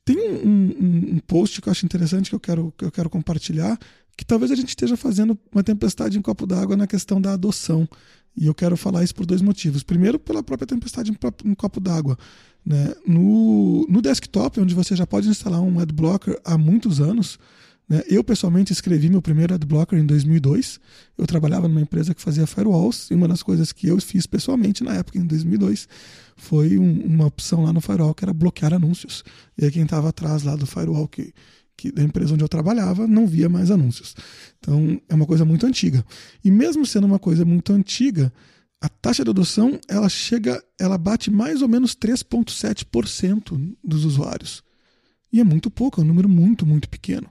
Tem 0.05 0.17
um, 0.17 0.45
um, 0.45 1.15
um 1.15 1.19
post 1.19 1.61
que 1.61 1.69
eu 1.69 1.71
acho 1.71 1.85
interessante 1.85 2.29
que 2.29 2.35
eu 2.35 2.39
quero, 2.39 2.73
que 2.77 2.83
eu 2.83 2.91
quero 2.91 3.09
compartilhar, 3.09 3.79
que 4.17 4.25
talvez 4.25 4.51
a 4.51 4.55
gente 4.55 4.69
esteja 4.69 4.97
fazendo 4.97 5.37
uma 5.51 5.63
tempestade 5.63 6.17
em 6.17 6.21
copo 6.21 6.45
d'água 6.45 6.75
na 6.75 6.85
questão 6.85 7.19
da 7.19 7.33
adoção. 7.33 7.87
E 8.35 8.47
eu 8.47 8.53
quero 8.53 8.75
falar 8.75 9.03
isso 9.03 9.13
por 9.13 9.25
dois 9.25 9.41
motivos. 9.41 9.83
Primeiro, 9.83 10.17
pela 10.19 10.41
própria 10.41 10.67
tempestade 10.67 11.11
em, 11.11 11.49
em 11.49 11.53
copo 11.53 11.79
d'água. 11.79 12.17
Né? 12.65 12.93
No, 13.05 13.85
no 13.87 14.01
desktop, 14.01 14.59
onde 14.59 14.73
você 14.73 14.95
já 14.95 15.05
pode 15.05 15.27
instalar 15.27 15.61
um 15.61 15.79
adblocker 15.79 16.39
há 16.43 16.57
muitos 16.57 16.99
anos, 17.01 17.37
né? 17.87 18.01
eu 18.07 18.23
pessoalmente 18.23 18.71
escrevi 18.71 19.09
meu 19.09 19.21
primeiro 19.21 19.53
adblocker 19.53 19.99
em 19.99 20.05
2002. 20.05 20.79
Eu 21.17 21.27
trabalhava 21.27 21.67
numa 21.67 21.81
empresa 21.81 22.13
que 22.13 22.21
fazia 22.21 22.47
firewalls 22.47 23.11
e 23.11 23.13
uma 23.13 23.27
das 23.27 23.43
coisas 23.43 23.71
que 23.71 23.87
eu 23.87 23.99
fiz 23.99 24.25
pessoalmente 24.25 24.83
na 24.83 24.95
época, 24.95 25.19
em 25.19 25.25
2002, 25.25 25.87
foi 26.35 26.77
um, 26.77 27.01
uma 27.05 27.27
opção 27.27 27.63
lá 27.63 27.73
no 27.73 27.81
firewall 27.81 28.15
que 28.15 28.23
era 28.23 28.33
bloquear 28.33 28.73
anúncios. 28.73 29.23
E 29.57 29.65
aí 29.65 29.71
quem 29.71 29.83
estava 29.83 30.09
atrás 30.09 30.43
lá 30.43 30.55
do 30.55 30.65
firewall 30.65 31.07
que, 31.07 31.33
que 31.83 31.91
da 31.91 32.01
empresa 32.01 32.33
onde 32.33 32.43
eu 32.43 32.47
trabalhava 32.47 33.05
não 33.05 33.27
via 33.27 33.49
mais 33.49 33.69
anúncios. 33.69 34.15
Então 34.57 35.01
é 35.09 35.13
uma 35.13 35.25
coisa 35.25 35.43
muito 35.43 35.65
antiga. 35.65 36.05
E 36.43 36.49
mesmo 36.49 36.85
sendo 36.85 37.05
uma 37.05 37.19
coisa 37.19 37.43
muito 37.43 37.73
antiga, 37.73 38.31
a 38.79 38.87
taxa 38.87 39.21
de 39.21 39.29
adoção 39.29 39.77
ela 39.89 40.07
chega, 40.07 40.63
ela 40.79 40.97
bate 40.97 41.29
mais 41.29 41.61
ou 41.61 41.67
menos 41.67 41.93
3,7% 41.93 43.75
dos 43.83 44.05
usuários. 44.05 44.63
E 45.31 45.41
é 45.41 45.43
muito 45.43 45.69
pouco, 45.69 45.99
é 45.99 46.03
um 46.05 46.07
número 46.07 46.29
muito, 46.29 46.65
muito 46.65 46.87
pequeno. 46.87 47.27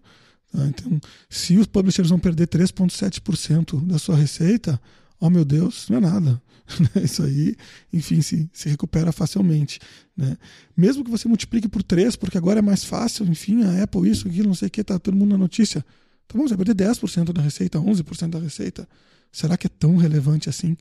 Tá? 0.53 0.66
Então, 0.66 1.00
se 1.30 1.57
os 1.57 1.66
publishers 1.66 2.11
vão 2.11 2.18
perder 2.18 2.46
3,7% 2.46 3.86
da 3.86 3.98
sua 3.98 4.16
receita, 4.16 4.78
oh 5.22 5.30
meu 5.30 5.44
Deus, 5.44 5.88
não 5.88 5.98
é 5.98 6.00
nada. 6.00 6.42
Isso 7.00 7.22
aí, 7.22 7.54
enfim, 7.92 8.20
se, 8.20 8.50
se 8.52 8.68
recupera 8.68 9.12
facilmente. 9.12 9.78
Né? 10.16 10.36
Mesmo 10.76 11.04
que 11.04 11.10
você 11.10 11.28
multiplique 11.28 11.68
por 11.68 11.82
3, 11.82 12.16
porque 12.16 12.36
agora 12.36 12.58
é 12.58 12.62
mais 12.62 12.84
fácil, 12.84 13.24
enfim, 13.26 13.62
a 13.62 13.84
Apple, 13.84 14.10
isso, 14.10 14.26
aquilo, 14.26 14.48
não 14.48 14.54
sei 14.54 14.66
o 14.66 14.70
que, 14.70 14.82
tá 14.82 14.98
todo 14.98 15.16
mundo 15.16 15.30
na 15.30 15.38
notícia. 15.38 15.84
Tá 16.26 16.36
bom, 16.36 16.46
você 16.46 16.56
vai 16.56 16.64
perder 16.64 16.90
10% 16.90 17.32
da 17.32 17.40
receita, 17.40 17.78
11% 17.78 18.30
da 18.30 18.40
receita. 18.40 18.88
Será 19.30 19.56
que 19.56 19.68
é 19.68 19.70
tão 19.70 19.96
relevante 19.96 20.48
assim? 20.48 20.76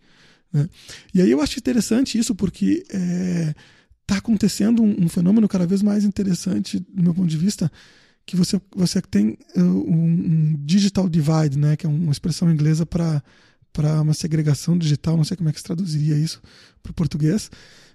Né? 0.51 0.67
E 1.13 1.21
aí 1.21 1.29
eu 1.29 1.39
acho 1.39 1.59
interessante 1.59 2.17
isso 2.17 2.33
porque 2.33 2.83
está 2.83 2.97
é, 2.97 3.55
tá 4.07 4.17
acontecendo 4.17 4.81
um, 4.81 5.05
um, 5.05 5.09
fenômeno 5.09 5.47
cada 5.47 5.67
vez 5.67 5.83
mais 5.83 6.03
interessante, 6.03 6.79
do 6.79 7.03
meu 7.03 7.13
ponto 7.13 7.27
de 7.27 7.37
vista, 7.37 7.71
que 8.25 8.35
você, 8.35 8.59
você 8.75 9.01
tem 9.01 9.37
uh, 9.55 9.61
um, 9.61 10.05
um 10.05 10.55
digital 10.65 11.07
divide, 11.07 11.59
né, 11.59 11.75
que 11.75 11.85
é 11.85 11.89
uma 11.89 12.11
expressão 12.11 12.51
inglesa 12.51 12.87
para 12.87 13.21
para 13.73 14.01
uma 14.01 14.13
segregação 14.13 14.77
digital, 14.77 15.17
não 15.17 15.23
sei 15.23 15.37
como 15.37 15.49
é 15.49 15.51
que 15.51 15.59
se 15.59 15.63
traduziria 15.63 16.17
isso 16.17 16.41
para 16.81 16.91
o 16.91 16.93
português, 16.93 17.49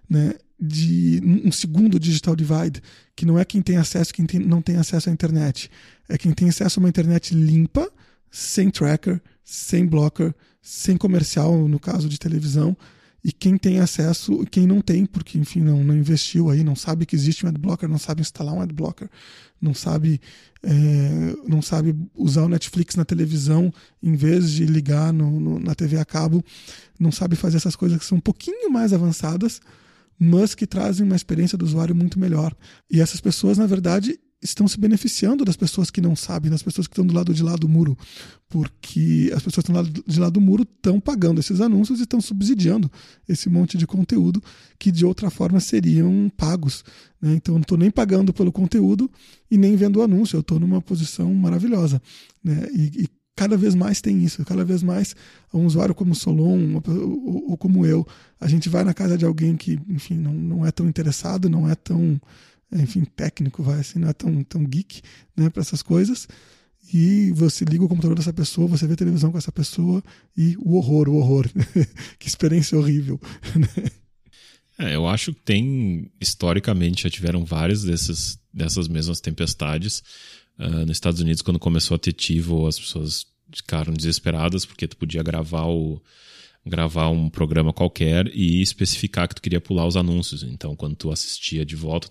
né, 0.09 0.35
de 0.59 1.20
um 1.45 1.53
segundo 1.53 2.01
digital 2.01 2.35
divide, 2.35 2.83
que 3.14 3.27
não 3.27 3.39
é 3.39 3.45
quem 3.45 3.61
tem 3.61 3.77
acesso, 3.77 4.12
quem 4.12 4.24
tem, 4.24 4.41
não 4.41 4.62
tem 4.62 4.77
acesso 4.77 5.11
à 5.11 5.12
internet, 5.12 5.70
é 6.09 6.16
quem 6.16 6.33
tem 6.33 6.49
acesso 6.49 6.79
a 6.79 6.83
uma 6.83 6.89
internet 6.89 7.35
limpa, 7.35 7.91
sem 8.31 8.70
tracker, 8.70 9.20
sem 9.45 9.87
blocker, 9.87 10.35
sem 10.62 10.97
comercial, 10.97 11.68
no 11.68 11.79
caso 11.79 12.09
de 12.09 12.18
televisão, 12.18 12.77
e 13.27 13.33
quem 13.33 13.59
tem 13.59 13.81
acesso 13.81 14.47
quem 14.53 14.68
não 14.68 14.81
tem, 14.81 15.05
porque, 15.05 15.37
enfim, 15.37 15.59
não, 15.59 15.83
não 15.83 15.97
investiu 15.97 16.49
aí, 16.49 16.62
não 16.62 16.77
sabe 16.77 17.05
que 17.05 17.16
existe 17.16 17.45
um 17.45 17.49
adblocker, 17.49 17.89
não 17.89 17.99
sabe 17.99 18.20
instalar 18.20 18.55
um 18.55 18.61
adblocker, 18.61 19.11
não 19.61 19.74
sabe, 19.74 20.20
é, 20.62 21.35
não 21.45 21.61
sabe 21.61 21.97
usar 22.14 22.45
o 22.45 22.49
Netflix 22.49 22.95
na 22.95 23.05
televisão 23.05 23.74
em 24.01 24.14
vez 24.14 24.53
de 24.53 24.64
ligar 24.64 25.12
no, 25.12 25.41
no, 25.41 25.59
na 25.59 25.74
TV 25.74 25.99
a 25.99 26.05
cabo, 26.05 26.41
não 27.01 27.11
sabe 27.11 27.35
fazer 27.35 27.57
essas 27.57 27.74
coisas 27.74 27.99
que 27.99 28.05
são 28.05 28.18
um 28.18 28.20
pouquinho 28.20 28.70
mais 28.70 28.93
avançadas, 28.93 29.61
mas 30.16 30.55
que 30.55 30.64
trazem 30.64 31.05
uma 31.05 31.16
experiência 31.16 31.59
do 31.59 31.64
usuário 31.64 31.97
muito 31.97 32.20
melhor. 32.20 32.55
E 32.89 33.01
essas 33.01 33.20
pessoas, 33.20 33.59
na 33.59 33.66
verdade, 33.66 34.20
estão 34.43 34.68
se 34.68 34.78
beneficiando 34.78 35.45
das 35.45 35.57
pessoas 35.57 35.91
que 35.91 36.01
não 36.01 36.14
sabem, 36.14 36.51
das 36.51 36.62
pessoas 36.62 36.87
que 36.87 36.93
estão 36.93 37.07
do 37.07 37.14
lado 37.14 37.32
de 37.32 37.43
lá 37.43 37.57
do 37.57 37.68
muro, 37.68 37.97
porque 38.49 39.30
as 39.34 39.43
pessoas 39.43 39.64
que 39.64 39.70
estão 39.70 39.74
do 39.74 39.87
lado 39.87 40.05
de 40.07 40.20
lá 40.20 40.30
do 40.30 40.41
muro 40.41 40.62
estão 40.62 41.01
pagando 41.01 41.41
esses 41.41 41.61
anúncios 41.61 41.99
e 42.01 42.03
estão 42.03 42.20
subsidiando 42.20 42.91
esse 43.28 43.49
monte 43.49 43.78
de 43.78 43.87
conteúdo 43.87 44.43
que 44.78 44.93
de 44.93 45.05
outra 45.05 45.30
forma 45.30 45.59
seriam 45.59 46.30
pagos. 46.37 46.84
Né? 47.20 47.34
Então 47.34 47.55
eu 47.55 47.59
não 47.59 47.62
estou 47.62 47.78
nem 47.78 47.91
pagando 47.91 48.32
pelo 48.32 48.53
conteúdo 48.53 49.11
e 49.51 49.57
nem 49.57 49.74
vendo 49.74 49.99
o 49.99 50.03
anúncio, 50.03 50.37
eu 50.37 50.41
estou 50.41 50.61
numa 50.61 50.82
posição 50.82 51.32
maravilhosa. 51.34 52.01
Né? 52.45 52.68
E, 52.72 53.05
e, 53.05 53.09
cada 53.39 53.55
vez 53.55 53.74
mais 53.74 54.01
tem 54.01 54.24
isso, 54.24 54.43
cada 54.47 54.64
vez 54.64 54.82
mais 54.82 55.14
um 55.53 55.66
usuário 55.66 55.95
como 55.95 56.14
Solon 56.14 56.80
ou, 56.87 57.51
ou 57.51 57.57
como 57.59 57.84
eu, 57.84 58.07
a 58.41 58.49
gente 58.49 58.66
vai 58.70 58.82
na 58.82 58.95
casa 58.95 59.18
de 59.18 59.26
alguém 59.26 59.57
que, 59.57 59.78
enfim, 59.91 60.14
não, 60.14 60.32
não 60.32 60.66
é 60.66 60.70
tão 60.70 60.89
interessado, 60.89 61.47
não 61.47 61.68
é 61.68 61.74
tão 61.74 62.18
enfim, 62.73 63.05
técnico, 63.05 63.62
vai 63.62 63.81
assim, 63.81 63.99
não 63.99 64.09
é 64.09 64.12
tão, 64.12 64.43
tão 64.45 64.64
geek 64.64 65.03
né, 65.37 65.51
para 65.51 65.62
essas 65.62 65.83
coisas. 65.83 66.29
e 66.93 67.33
você 67.33 67.64
liga 67.64 67.85
o 67.85 67.89
computador 67.89 68.17
dessa 68.17 68.33
pessoa, 68.33 68.69
você 68.69 68.87
vê 68.87 68.97
televisão 68.97 69.31
com 69.31 69.39
essa 69.39 69.53
pessoa 69.53 70.03
e 70.37 70.57
o 70.59 70.77
horror, 70.77 71.09
o 71.09 71.17
horror. 71.17 71.49
que 72.19 72.29
experiência 72.29 72.79
horrível. 72.79 73.21
Né? 73.57 73.91
É, 74.79 74.95
eu 74.95 75.07
acho 75.07 75.33
que 75.33 75.41
tem, 75.41 76.11
historicamente, 76.21 77.05
já 77.05 77.11
tiveram 77.11 77.47
várias 77.47 77.83
dessas, 77.83 78.39
dessas 78.53 78.89
mesmas 78.89 79.21
tempestades. 79.23 80.03
Uh, 80.59 80.85
nos 80.85 80.99
Estados 80.99 81.21
Unidos, 81.21 81.41
quando 81.41 81.59
começou 81.59 81.95
a 81.95 81.99
ter 81.99 82.12
TiVo, 82.12 82.67
as 82.67 82.79
pessoas 82.79 83.27
ficaram 83.51 83.95
desesperadas 83.95 84.67
porque 84.67 84.87
tu 84.87 84.97
podia 84.99 85.23
gravar 85.23 85.67
o, 85.67 86.03
gravar 86.67 87.09
um 87.09 87.31
programa 87.31 87.73
qualquer 87.73 88.27
e 88.35 88.61
especificar 88.61 89.29
que 89.29 89.37
tu 89.37 89.43
queria 89.43 89.61
pular 89.61 89.87
os 89.87 89.97
anúncios. 89.97 90.43
Então, 90.43 90.75
quando 90.75 90.97
tu 90.97 91.12
assistia 91.12 91.64
de 91.64 91.77
volta, 91.77 92.11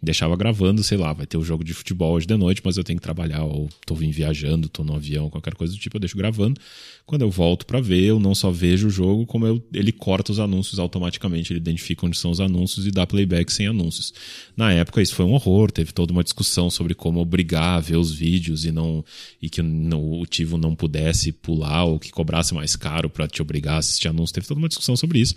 deixava 0.00 0.36
gravando, 0.36 0.82
sei 0.84 0.96
lá, 0.96 1.12
vai 1.12 1.26
ter 1.26 1.36
o 1.36 1.40
um 1.40 1.44
jogo 1.44 1.64
de 1.64 1.74
futebol 1.74 2.12
hoje 2.14 2.26
de 2.26 2.36
noite, 2.36 2.60
mas 2.64 2.76
eu 2.76 2.84
tenho 2.84 2.98
que 2.98 3.02
trabalhar, 3.02 3.42
ou 3.42 3.68
tô 3.84 3.94
viajando, 3.94 4.68
tô 4.68 4.84
no 4.84 4.94
avião, 4.94 5.28
qualquer 5.28 5.54
coisa 5.54 5.72
do 5.72 5.78
tipo, 5.78 5.96
eu 5.96 6.00
deixo 6.00 6.16
gravando. 6.16 6.60
Quando 7.04 7.22
eu 7.22 7.30
volto 7.30 7.66
para 7.66 7.80
ver, 7.80 8.02
eu 8.02 8.20
não 8.20 8.34
só 8.34 8.50
vejo 8.50 8.86
o 8.86 8.90
jogo, 8.90 9.26
como 9.26 9.46
eu, 9.46 9.62
ele 9.72 9.90
corta 9.90 10.30
os 10.30 10.38
anúncios 10.38 10.78
automaticamente, 10.78 11.52
ele 11.52 11.58
identifica 11.58 12.06
onde 12.06 12.16
são 12.16 12.30
os 12.30 12.40
anúncios 12.40 12.86
e 12.86 12.90
dá 12.90 13.06
playback 13.06 13.52
sem 13.52 13.66
anúncios. 13.66 14.12
Na 14.56 14.72
época 14.72 15.02
isso 15.02 15.14
foi 15.14 15.24
um 15.24 15.32
horror, 15.32 15.70
teve 15.70 15.92
toda 15.92 16.12
uma 16.12 16.22
discussão 16.22 16.70
sobre 16.70 16.94
como 16.94 17.18
obrigar 17.18 17.78
a 17.78 17.80
ver 17.80 17.96
os 17.96 18.12
vídeos 18.12 18.64
e 18.64 18.70
não 18.70 19.04
e 19.40 19.48
que 19.48 19.60
o 19.60 20.26
Tivo 20.26 20.56
não 20.58 20.74
pudesse 20.74 21.32
pular 21.32 21.84
ou 21.84 21.98
que 21.98 22.10
cobrasse 22.10 22.54
mais 22.54 22.76
caro 22.76 23.08
para 23.10 23.26
te 23.26 23.42
obrigar 23.42 23.74
a 23.74 23.78
assistir 23.78 24.08
anúncios, 24.08 24.32
teve 24.32 24.46
toda 24.46 24.60
uma 24.60 24.68
discussão 24.68 24.96
sobre 24.96 25.18
isso. 25.18 25.34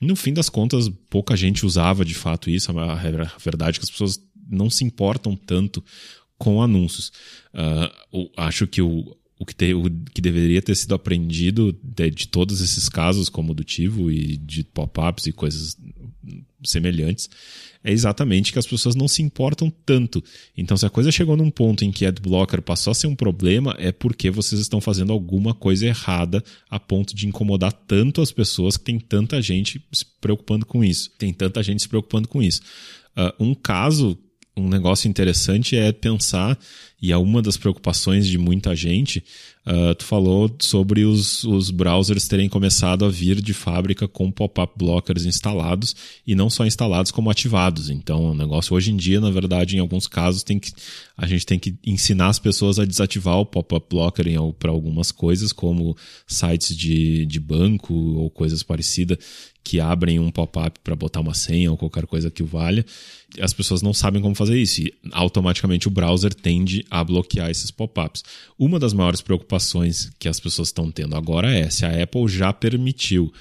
No 0.00 0.16
fim 0.16 0.32
das 0.32 0.48
contas, 0.48 0.88
pouca 1.08 1.36
gente 1.36 1.64
usava 1.64 2.04
de 2.04 2.14
fato 2.14 2.50
isso. 2.50 2.76
A 2.78 2.94
verdade 3.38 3.76
é 3.76 3.80
que 3.80 3.84
as 3.84 3.90
pessoas 3.90 4.20
não 4.48 4.68
se 4.68 4.84
importam 4.84 5.36
tanto 5.36 5.82
com 6.36 6.62
anúncios. 6.62 7.12
Uh, 7.54 8.30
acho 8.36 8.66
que 8.66 8.82
o, 8.82 9.16
o, 9.38 9.46
que 9.46 9.54
te, 9.54 9.74
o 9.74 9.84
que 10.12 10.20
deveria 10.20 10.60
ter 10.60 10.74
sido 10.74 10.94
aprendido 10.94 11.72
de, 11.82 12.10
de 12.10 12.28
todos 12.28 12.60
esses 12.60 12.88
casos, 12.88 13.28
como 13.28 13.54
do 13.54 13.64
Tivo 13.64 14.10
e 14.10 14.36
de 14.36 14.64
pop-ups 14.64 15.26
e 15.26 15.32
coisas 15.32 15.76
semelhantes, 16.64 17.28
é 17.84 17.92
exatamente 17.92 18.50
que 18.50 18.58
as 18.58 18.66
pessoas 18.66 18.94
não 18.94 19.06
se 19.06 19.22
importam 19.22 19.70
tanto. 19.84 20.24
Então, 20.56 20.74
se 20.76 20.86
a 20.86 20.90
coisa 20.90 21.12
chegou 21.12 21.36
num 21.36 21.50
ponto 21.50 21.84
em 21.84 21.92
que 21.92 22.06
adblocker 22.06 22.62
passou 22.62 22.90
a 22.90 22.94
ser 22.94 23.06
um 23.06 23.14
problema, 23.14 23.76
é 23.78 23.92
porque 23.92 24.30
vocês 24.30 24.60
estão 24.60 24.80
fazendo 24.80 25.12
alguma 25.12 25.52
coisa 25.52 25.86
errada 25.86 26.42
a 26.70 26.80
ponto 26.80 27.14
de 27.14 27.26
incomodar 27.26 27.72
tanto 27.72 28.22
as 28.22 28.32
pessoas 28.32 28.78
que 28.78 28.84
tem 28.84 28.98
tanta 28.98 29.42
gente 29.42 29.84
se 29.92 30.06
preocupando 30.18 30.64
com 30.64 30.82
isso. 30.82 31.10
Tem 31.18 31.32
tanta 31.32 31.62
gente 31.62 31.82
se 31.82 31.88
preocupando 31.88 32.26
com 32.26 32.42
isso. 32.42 32.62
Uh, 33.16 33.44
um 33.44 33.54
caso 33.54 34.18
um 34.56 34.68
negócio 34.68 35.08
interessante 35.08 35.76
é 35.76 35.90
pensar, 35.90 36.58
e 37.02 37.12
é 37.12 37.16
uma 37.16 37.42
das 37.42 37.56
preocupações 37.56 38.26
de 38.26 38.38
muita 38.38 38.74
gente, 38.74 39.22
uh, 39.66 39.94
tu 39.94 40.04
falou 40.04 40.54
sobre 40.60 41.04
os, 41.04 41.44
os 41.44 41.70
browsers 41.70 42.28
terem 42.28 42.48
começado 42.48 43.04
a 43.04 43.08
vir 43.08 43.40
de 43.40 43.54
fábrica 43.54 44.06
com 44.06 44.30
pop-up 44.30 44.72
blockers 44.76 45.24
instalados, 45.24 45.96
e 46.26 46.34
não 46.34 46.50
só 46.50 46.66
instalados 46.66 47.10
como 47.10 47.30
ativados. 47.30 47.90
Então, 47.90 48.32
o 48.32 48.34
negócio 48.34 48.74
hoje 48.74 48.92
em 48.92 48.96
dia, 48.96 49.20
na 49.20 49.30
verdade, 49.30 49.76
em 49.76 49.80
alguns 49.80 50.06
casos, 50.06 50.42
tem 50.42 50.58
que, 50.58 50.72
a 51.16 51.26
gente 51.26 51.46
tem 51.46 51.58
que 51.58 51.76
ensinar 51.86 52.28
as 52.28 52.38
pessoas 52.38 52.78
a 52.78 52.84
desativar 52.84 53.38
o 53.38 53.46
pop-up 53.46 53.86
blocker 53.88 54.26
para 54.58 54.70
algumas 54.70 55.10
coisas, 55.10 55.52
como 55.52 55.96
sites 56.26 56.76
de, 56.76 57.26
de 57.26 57.40
banco 57.40 57.94
ou 57.94 58.30
coisas 58.30 58.62
parecidas, 58.62 59.18
que 59.62 59.80
abrem 59.80 60.20
um 60.20 60.30
pop-up 60.30 60.78
para 60.84 60.94
botar 60.94 61.20
uma 61.20 61.32
senha 61.32 61.70
ou 61.70 61.76
qualquer 61.78 62.06
coisa 62.06 62.30
que 62.30 62.42
o 62.42 62.46
valha. 62.46 62.84
As 63.40 63.54
pessoas 63.54 63.80
não 63.80 63.94
sabem 63.94 64.20
como 64.20 64.34
fazer 64.34 64.60
isso 64.60 64.82
e 64.82 64.94
automaticamente 65.10 65.88
o 65.88 65.90
browser 65.90 66.34
tende 66.34 66.84
a 66.90 67.02
bloquear 67.02 67.50
esses 67.50 67.70
pop-ups. 67.70 68.22
Uma 68.58 68.78
das 68.78 68.92
maiores 68.92 69.22
preocupações 69.22 69.53
que 70.18 70.28
as 70.28 70.40
pessoas 70.40 70.68
estão 70.68 70.90
tendo 70.90 71.16
agora 71.16 71.52
é 71.52 71.68
se 71.70 71.84
a 71.84 72.02
Apple 72.02 72.28
já 72.28 72.52
permitiu 72.52 73.32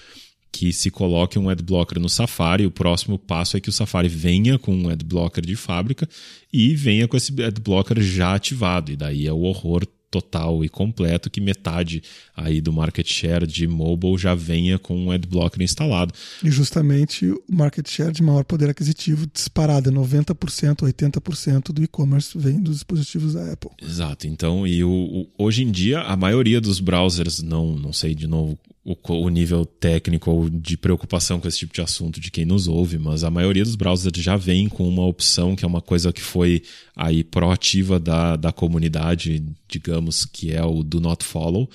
que 0.52 0.72
se 0.72 0.92
coloque 0.92 1.40
um 1.40 1.50
adblocker 1.50 2.00
no 2.00 2.08
Safari, 2.08 2.66
o 2.66 2.72
próximo 2.72 3.18
passo 3.18 3.58
é 3.58 3.60
que 3.60 3.70
o 3.70 3.72
Safari 3.72 4.08
venha 4.08 4.60
com 4.60 4.76
um 4.76 4.88
adblocker 4.88 5.44
de 5.44 5.56
fábrica 5.56 6.08
e 6.52 6.76
venha 6.76 7.08
com 7.08 7.18
esse 7.18 7.34
adblocker 7.42 8.00
já 8.02 8.36
ativado. 8.36 8.92
E 8.92 8.96
daí 8.96 9.26
é 9.26 9.34
o 9.34 9.42
horror 9.42 9.84
total 10.14 10.64
e 10.64 10.70
completo 10.70 11.28
que 11.28 11.42
metade 11.42 12.04
aí 12.38 12.62
do 12.62 12.72
market 12.72 13.12
share 13.12 13.48
de 13.48 13.68
mobile 13.68 14.16
já 14.16 14.36
venha 14.36 14.78
com 14.78 14.96
um 14.96 15.10
adblocker 15.10 15.60
instalado. 15.64 16.14
E 16.44 16.52
justamente 16.52 17.26
o 17.26 17.42
market 17.50 17.90
share 17.90 18.12
de 18.12 18.22
maior 18.22 18.44
poder 18.44 18.70
aquisitivo 18.70 19.26
disparado, 19.26 19.92
90%, 19.92 20.84
80% 20.84 21.72
do 21.72 21.84
e-commerce 21.84 22.38
vem 22.38 22.62
dos 22.62 22.76
dispositivos 22.76 23.34
da 23.34 23.52
Apple. 23.52 23.72
Exato. 23.82 24.28
Então, 24.28 24.68
e 24.68 24.84
o, 24.84 24.92
o, 24.92 25.28
hoje 25.36 25.64
em 25.64 25.72
dia 25.72 26.02
a 26.02 26.16
maioria 26.16 26.62
dos 26.62 26.80
browsers, 26.80 27.42
não, 27.42 27.76
não 27.76 27.92
sei 27.92 28.14
de 28.14 28.28
novo 28.28 28.60
o, 28.86 28.98
o, 29.14 29.30
nível 29.30 29.66
técnico 29.66 30.30
ou 30.30 30.50
de 30.50 30.76
preocupação 30.76 31.40
com 31.40 31.48
esse 31.48 31.60
tipo 31.60 31.74
de 31.74 31.82
assunto 31.82 32.20
de 32.20 32.30
quem 32.30 32.46
nos 32.46 32.68
ouve, 32.68 32.98
mas 32.98 33.24
a 33.24 33.32
maioria 33.32 33.64
dos 33.64 33.76
browsers 33.76 34.22
já 34.22 34.36
vem 34.36 34.68
com 34.68 34.88
uma 34.88 35.06
opção 35.06 35.56
que 35.56 35.64
é 35.64 35.68
uma 35.68 35.82
coisa 35.82 36.12
que 36.12 36.22
foi 36.22 36.64
aí 36.96 37.24
proativa 37.24 37.98
da, 37.98 38.36
da 38.36 38.52
comunidade, 38.52 39.44
digamos, 39.70 40.26
que 40.26 40.52
é 40.52 40.64
o 40.64 40.84
Do 40.84 41.00
Not 41.00 41.24
Follow, 41.24 41.70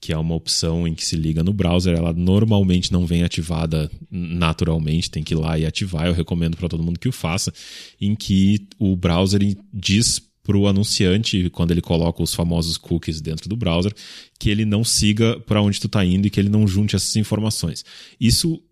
que 0.00 0.12
é 0.12 0.18
uma 0.18 0.34
opção 0.34 0.86
em 0.86 0.94
que 0.94 1.04
se 1.04 1.16
liga 1.16 1.42
no 1.42 1.52
browser. 1.52 1.96
Ela 1.96 2.12
normalmente 2.12 2.92
não 2.92 3.06
vem 3.06 3.22
ativada 3.22 3.90
naturalmente, 4.10 5.10
tem 5.10 5.22
que 5.22 5.34
ir 5.34 5.36
lá 5.36 5.58
e 5.58 5.64
ativar. 5.64 6.06
Eu 6.06 6.14
recomendo 6.14 6.56
para 6.56 6.68
todo 6.68 6.82
mundo 6.82 6.98
que 6.98 7.08
o 7.08 7.12
faça, 7.12 7.52
em 8.00 8.14
que 8.14 8.66
o 8.78 8.96
browser 8.96 9.40
diz 9.72 10.29
para 10.42 10.56
o 10.56 10.66
anunciante, 10.66 11.50
quando 11.50 11.70
ele 11.70 11.80
coloca 11.80 12.22
os 12.22 12.34
famosos 12.34 12.76
cookies 12.76 13.20
dentro 13.20 13.48
do 13.48 13.56
browser, 13.56 13.94
que 14.38 14.48
ele 14.48 14.64
não 14.64 14.82
siga 14.82 15.38
para 15.40 15.60
onde 15.60 15.80
tu 15.80 15.86
está 15.86 16.04
indo 16.04 16.26
e 16.26 16.30
que 16.30 16.40
ele 16.40 16.48
não 16.48 16.66
junte 16.66 16.96
essas 16.96 17.14
informações. 17.16 17.84
Isso 18.18 18.62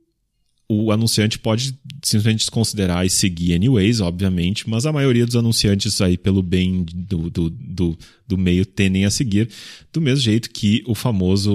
o 0.70 0.92
anunciante 0.92 1.38
pode 1.38 1.74
simplesmente 2.02 2.40
desconsiderar 2.40 3.04
e 3.04 3.10
seguir 3.10 3.54
anyways, 3.54 4.00
obviamente, 4.00 4.68
mas 4.68 4.84
a 4.84 4.92
maioria 4.92 5.24
dos 5.24 5.34
anunciantes 5.34 6.00
aí, 6.02 6.18
pelo 6.18 6.42
bem 6.42 6.84
do, 6.94 7.30
do, 7.30 7.48
do, 7.48 7.98
do 8.26 8.36
meio, 8.36 8.66
tendem 8.66 9.06
a 9.06 9.10
seguir, 9.10 9.48
do 9.90 10.00
mesmo 10.00 10.20
jeito 10.20 10.50
que 10.50 10.84
o 10.86 10.94
famoso 10.94 11.54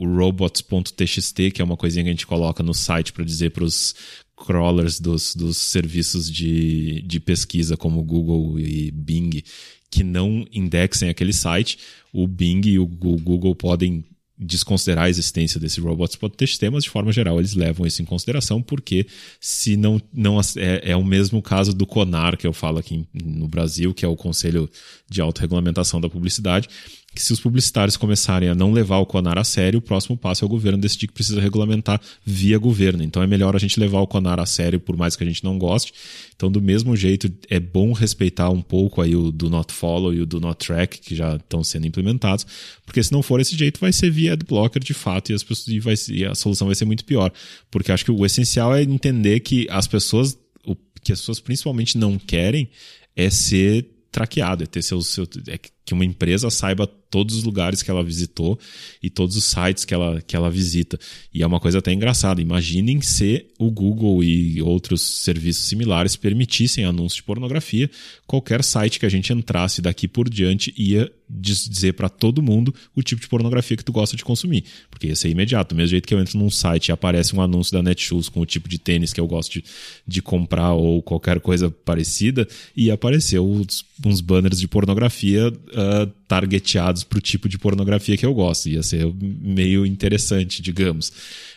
robots.txt, 0.00 1.50
que 1.50 1.60
é 1.60 1.64
uma 1.64 1.76
coisinha 1.76 2.04
que 2.04 2.10
a 2.10 2.12
gente 2.12 2.26
coloca 2.26 2.62
no 2.62 2.72
site 2.72 3.12
para 3.12 3.24
dizer 3.24 3.50
para 3.50 3.64
os 3.64 3.94
crawlers 4.36 5.00
dos, 5.00 5.34
dos 5.34 5.56
serviços 5.56 6.30
de, 6.30 7.02
de 7.02 7.18
pesquisa 7.18 7.76
como 7.76 8.02
Google 8.02 8.58
e 8.60 8.90
Bing 8.92 9.42
que 9.90 10.02
não 10.02 10.44
indexem 10.52 11.08
aquele 11.08 11.32
site, 11.32 11.78
o 12.12 12.26
Bing 12.26 12.62
e 12.66 12.80
o 12.80 12.86
Google 12.86 13.54
podem 13.54 14.04
desconsiderar 14.36 15.04
a 15.04 15.08
existência 15.08 15.60
desse 15.60 15.80
robots.txt, 15.80 16.70
mas 16.70 16.84
de 16.84 16.90
forma 16.90 17.12
geral 17.12 17.38
eles 17.38 17.54
levam 17.54 17.86
isso 17.86 18.02
em 18.02 18.04
consideração 18.04 18.60
porque 18.60 19.06
se 19.40 19.76
não, 19.76 20.00
não 20.12 20.40
é, 20.56 20.90
é 20.90 20.96
o 20.96 21.04
mesmo 21.04 21.40
caso 21.40 21.72
do 21.72 21.86
CONAR 21.86 22.36
que 22.36 22.46
eu 22.46 22.52
falo 22.52 22.78
aqui 22.78 23.06
no 23.12 23.46
Brasil, 23.46 23.94
que 23.94 24.04
é 24.04 24.08
o 24.08 24.16
Conselho 24.16 24.68
de 25.08 25.20
Autorregulamentação 25.20 26.00
da 26.00 26.08
Publicidade, 26.08 26.68
que 27.14 27.22
se 27.22 27.32
os 27.32 27.38
publicitários 27.38 27.96
começarem 27.96 28.48
a 28.48 28.54
não 28.54 28.72
levar 28.72 28.98
o 28.98 29.06
CONAR 29.06 29.38
a 29.38 29.44
sério, 29.44 29.78
o 29.78 29.82
próximo 29.82 30.16
passo 30.16 30.44
é 30.44 30.46
o 30.46 30.48
governo 30.48 30.78
decidir 30.78 31.06
que 31.06 31.14
precisa 31.14 31.40
regulamentar 31.40 32.00
via 32.24 32.58
governo. 32.58 33.02
Então 33.02 33.22
é 33.22 33.26
melhor 33.26 33.54
a 33.54 33.58
gente 33.58 33.78
levar 33.78 34.00
o 34.00 34.06
CONAR 34.06 34.40
a 34.40 34.46
sério, 34.46 34.80
por 34.80 34.96
mais 34.96 35.14
que 35.14 35.22
a 35.22 35.26
gente 35.26 35.44
não 35.44 35.56
goste. 35.56 35.92
Então, 36.34 36.50
do 36.50 36.60
mesmo 36.60 36.96
jeito, 36.96 37.32
é 37.48 37.60
bom 37.60 37.92
respeitar 37.92 38.50
um 38.50 38.60
pouco 38.60 39.00
aí 39.00 39.14
o 39.14 39.30
do 39.30 39.48
not 39.48 39.72
follow 39.72 40.12
e 40.12 40.20
o 40.20 40.26
do 40.26 40.40
not 40.40 40.58
track, 40.58 40.98
que 41.00 41.14
já 41.14 41.36
estão 41.36 41.62
sendo 41.62 41.86
implementados, 41.86 42.44
porque 42.84 43.02
se 43.02 43.12
não 43.12 43.22
for 43.22 43.40
esse 43.40 43.56
jeito, 43.56 43.80
vai 43.80 43.92
ser 43.92 44.10
via 44.10 44.32
adblocker 44.32 44.82
de 44.82 44.94
fato 44.94 45.30
e, 45.30 45.34
as 45.34 45.42
pessoas, 45.42 45.68
e, 45.68 45.78
vai, 45.78 45.94
e 46.08 46.24
a 46.24 46.34
solução 46.34 46.66
vai 46.66 46.74
ser 46.74 46.84
muito 46.84 47.04
pior. 47.04 47.32
Porque 47.70 47.92
acho 47.92 48.04
que 48.04 48.10
o 48.10 48.26
essencial 48.26 48.74
é 48.74 48.82
entender 48.82 49.40
que 49.40 49.66
as 49.70 49.86
pessoas, 49.86 50.36
o 50.66 50.74
que 51.00 51.12
as 51.12 51.20
pessoas 51.20 51.38
principalmente 51.38 51.96
não 51.96 52.18
querem 52.18 52.68
é 53.14 53.30
ser 53.30 53.88
traqueado, 54.10 54.64
é 54.64 54.66
ter 54.66 54.82
seu, 54.82 55.00
seu 55.02 55.26
é 55.48 55.58
que 55.84 55.92
uma 55.92 56.04
empresa 56.04 56.48
saiba 56.50 56.86
todos 57.14 57.36
os 57.36 57.44
lugares 57.44 57.80
que 57.80 57.90
ela 57.90 58.02
visitou 58.02 58.58
e 59.00 59.08
todos 59.08 59.36
os 59.36 59.44
sites 59.44 59.84
que 59.84 59.94
ela, 59.94 60.20
que 60.20 60.34
ela 60.34 60.50
visita. 60.50 60.98
E 61.32 61.44
é 61.44 61.46
uma 61.46 61.60
coisa 61.60 61.78
até 61.78 61.92
engraçada. 61.92 62.42
Imaginem 62.42 63.00
se 63.00 63.46
o 63.56 63.70
Google 63.70 64.24
e 64.24 64.60
outros 64.60 65.00
serviços 65.00 65.66
similares 65.66 66.16
permitissem 66.16 66.84
anúncios 66.84 67.16
de 67.16 67.22
pornografia, 67.22 67.88
qualquer 68.26 68.64
site 68.64 68.98
que 68.98 69.06
a 69.06 69.08
gente 69.08 69.32
entrasse 69.32 69.80
daqui 69.80 70.08
por 70.08 70.28
diante 70.28 70.74
ia 70.76 71.08
dizer 71.28 71.94
para 71.94 72.08
todo 72.08 72.42
mundo 72.42 72.74
o 72.94 73.02
tipo 73.02 73.20
de 73.20 73.28
pornografia 73.28 73.76
que 73.76 73.84
tu 73.84 73.92
gosta 73.92 74.16
de 74.16 74.24
consumir, 74.24 74.64
porque 74.90 75.06
ia 75.06 75.16
ser 75.16 75.28
imediato. 75.30 75.74
Do 75.74 75.76
mesmo 75.76 75.90
jeito 75.90 76.06
que 76.06 76.14
eu 76.14 76.20
entro 76.20 76.38
num 76.38 76.50
site 76.50 76.88
e 76.88 76.92
aparece 76.92 77.34
um 77.34 77.40
anúncio 77.40 77.72
da 77.72 77.82
Netshoes 77.82 78.28
com 78.28 78.40
o 78.40 78.46
tipo 78.46 78.68
de 78.68 78.78
tênis 78.78 79.12
que 79.12 79.20
eu 79.20 79.26
gosto 79.26 79.54
de, 79.54 79.64
de 80.06 80.20
comprar 80.20 80.72
ou 80.72 81.00
qualquer 81.02 81.40
coisa 81.40 81.70
parecida, 81.70 82.46
ia 82.76 82.94
aparecer 82.94 83.38
uns, 83.38 83.84
uns 84.04 84.20
banners 84.20 84.58
de 84.58 84.68
pornografia 84.68 85.52
uh, 85.74 86.06
targeteados 86.26 87.04
para 87.04 87.18
o 87.18 87.20
tipo 87.20 87.48
de 87.48 87.58
pornografia 87.58 88.16
que 88.16 88.24
eu 88.24 88.32
gosto. 88.32 88.68
Ia 88.68 88.82
ser 88.82 89.12
meio 89.20 89.84
interessante, 89.84 90.62
digamos. 90.62 91.12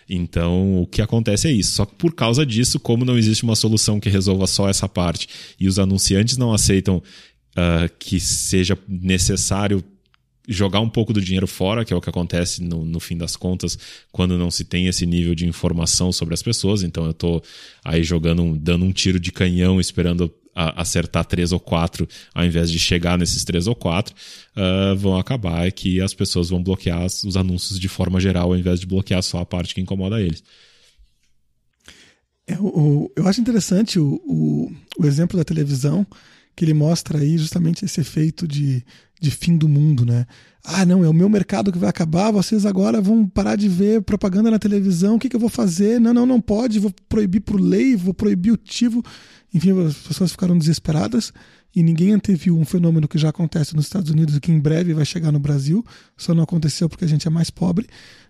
Então, 0.09 0.82
o 0.82 0.88
que 0.88 1.01
acontece 1.01 1.47
é 1.47 1.51
isso. 1.51 1.72
Só 1.72 1.86
que 1.86 1.95
por 1.95 2.13
causa 2.13 2.45
disso, 2.45 2.80
como 2.80 3.05
não 3.05 3.18
existe 3.18 3.43
uma 3.43 3.55
solução 3.55 3.99
que 3.99 4.09
resolva 4.09 4.47
só 4.47 4.70
essa 4.70 4.88
parte 4.88 5.28
e 5.59 5.68
os 5.68 5.80
anunciantes 5.80 6.38
não 6.38 6.53
aceitam 6.53 6.97
uh, 6.97 7.89
que 7.99 8.20
seja 8.20 8.78
necessário 8.88 9.84
jogar 10.47 10.79
um 10.79 10.89
pouco 10.89 11.11
do 11.11 11.21
dinheiro 11.21 11.47
fora, 11.47 11.83
que 11.83 11.93
é 11.93 11.95
o 11.95 12.01
que 12.01 12.09
acontece 12.09 12.63
no, 12.63 12.85
no 12.85 12.99
fim 12.99 13.17
das 13.17 13.35
contas, 13.35 13.77
quando 14.11 14.37
não 14.37 14.49
se 14.49 14.63
tem 14.63 14.87
esse 14.87 15.05
nível 15.05 15.35
de 15.35 15.45
informação 15.45 16.11
sobre 16.11 16.33
as 16.33 16.41
pessoas. 16.41 16.83
Então 16.83 17.05
eu 17.05 17.13
tô 17.13 17.41
aí 17.83 18.03
jogando, 18.03 18.57
dando 18.57 18.85
um 18.85 18.91
tiro 18.91 19.19
de 19.19 19.31
canhão, 19.31 19.79
esperando 19.79 20.33
a, 20.55 20.81
acertar 20.81 21.25
três 21.25 21.51
ou 21.51 21.59
quatro, 21.59 22.07
ao 22.33 22.45
invés 22.45 22.71
de 22.71 22.79
chegar 22.79 23.17
nesses 23.17 23.43
três 23.43 23.67
ou 23.67 23.75
quatro, 23.75 24.15
uh, 24.55 24.95
vão 24.95 25.17
acabar 25.17 25.71
que 25.71 26.01
as 26.01 26.13
pessoas 26.13 26.49
vão 26.49 26.63
bloquear 26.63 27.05
os 27.05 27.35
anúncios 27.37 27.79
de 27.79 27.87
forma 27.87 28.19
geral, 28.19 28.49
ao 28.49 28.57
invés 28.57 28.79
de 28.79 28.87
bloquear 28.87 29.21
só 29.21 29.39
a 29.39 29.45
parte 29.45 29.75
que 29.75 29.81
incomoda 29.81 30.21
eles. 30.21 30.43
É, 32.47 32.57
o, 32.59 33.11
eu 33.15 33.27
acho 33.27 33.41
interessante 33.41 33.99
o, 33.99 34.21
o, 34.25 34.71
o 34.97 35.05
exemplo 35.05 35.37
da 35.37 35.43
televisão, 35.43 36.07
que 36.58 36.66
ele 36.66 36.74
mostra 36.74 37.20
aí 37.20 37.38
justamente 37.38 37.86
esse 37.86 38.01
efeito 38.01 38.47
de, 38.47 38.84
de 39.22 39.30
fim 39.30 39.55
do 39.55 39.70
mundo, 39.70 40.03
né? 40.03 40.26
Ah, 40.66 40.84
não, 40.84 41.03
é 41.03 41.08
o 41.08 41.14
meu 41.14 41.30
mercado 41.30 41.72
que 41.72 41.78
vai 41.78 41.88
acabar, 41.88 42.32
vocês 42.32 42.66
agora 42.66 42.99
vão 42.99 43.28
parar 43.28 43.55
de 43.55 43.70
ver 43.70 44.01
propaganda 44.01 44.49
na 44.49 44.58
televisão, 44.58 45.16
o 45.16 45.20
que, 45.20 45.30
que 45.30 45.36
eu 45.36 45.39
vou 45.39 45.51
fazer? 45.51 46.01
Não, 46.01 46.16
não, 46.16 46.26
não 46.26 46.41
pode, 46.41 46.80
vou 46.80 46.91
proibir 47.08 47.41
por 47.41 47.62
lei, 47.62 47.95
vou 47.95 48.12
proibir 48.12 48.51
o 48.51 48.58
tivo. 48.58 49.05
Enfim, 49.53 49.80
as 49.86 49.93
pessoas 49.97 50.32
ficaram 50.32 50.58
desesperadas 50.58 51.32
e 51.76 51.84
ninguém 51.84 52.12
anteviu 52.12 52.58
um 52.58 52.66
fenômeno 52.66 53.08
que 53.08 53.20
já 53.20 53.30
acontece 53.30 53.76
nos 53.76 53.86
Estados 53.86 54.10
Unidos 54.10 54.36
e 54.36 54.39
que 54.39 54.51
em 54.51 54.60
breve 54.60 54.95
vai 54.95 55.05
chegar 55.05 55.32
no 55.32 55.39
Brasil, 55.39 55.86
só 56.18 56.34
não 56.34 56.41
aconteceu 56.41 56.89
porque 56.89 57.05
a 57.05 57.08
gente 57.08 57.28
é 57.28 57.30
mais 57.30 57.51
pobre, 57.51 57.88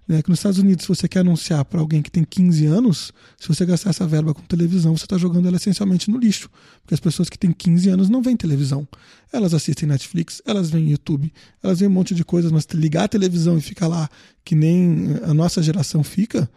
né, 0.08 0.22
que 0.22 0.30
nos 0.30 0.39
Estados 0.39 0.58
Unidos, 0.58 0.86
se 0.86 0.88
você 0.88 1.08
quer 1.08 1.20
anunciar 1.20 1.66
para 1.66 1.82
alguém 1.82 2.01
que 2.01 2.10
tem 2.10 2.24
15 2.24 2.66
anos, 2.66 3.12
se 3.38 3.47
você 3.47 3.66
gastar 3.66 3.89
essa 3.89 4.08
verba 4.08 4.34
com 4.34 4.41
televisão, 4.43 4.95
você 4.95 5.03
está 5.03 5.18
jogando 5.18 5.47
ela 5.47 5.58
essencialmente 5.58 6.10
no 6.10 6.18
lixo. 6.18 6.49
Porque 6.82 6.93
as 6.93 6.99
pessoas 6.99 7.30
que 7.30 7.38
têm 7.38 7.51
15 7.51 7.89
anos 7.89 8.10
não 8.10 8.22
veem 8.22 8.38
televisão. 8.38 8.88
Elas 9.34 9.53
assistem 9.53 9.89
Netflix, 9.89 10.41
elas 10.45 10.70
veem 10.70 10.89
YouTube, 10.89 11.32
elas 11.62 11.80
veem 11.80 11.91
um 11.91 11.93
monte 11.93 12.16
de 12.16 12.24
coisas, 12.24 12.51
mas 12.51 12.66
ligar 12.74 13.03
a 13.03 13.08
televisão 13.10 13.58
e 13.58 13.62
ficar 13.62 13.88
lá, 13.88 14.10
que 14.45 14.55
nem 14.55 15.18
a 15.24 15.34
nossa 15.34 15.62
geração 15.62 16.03
fica, 16.03 16.49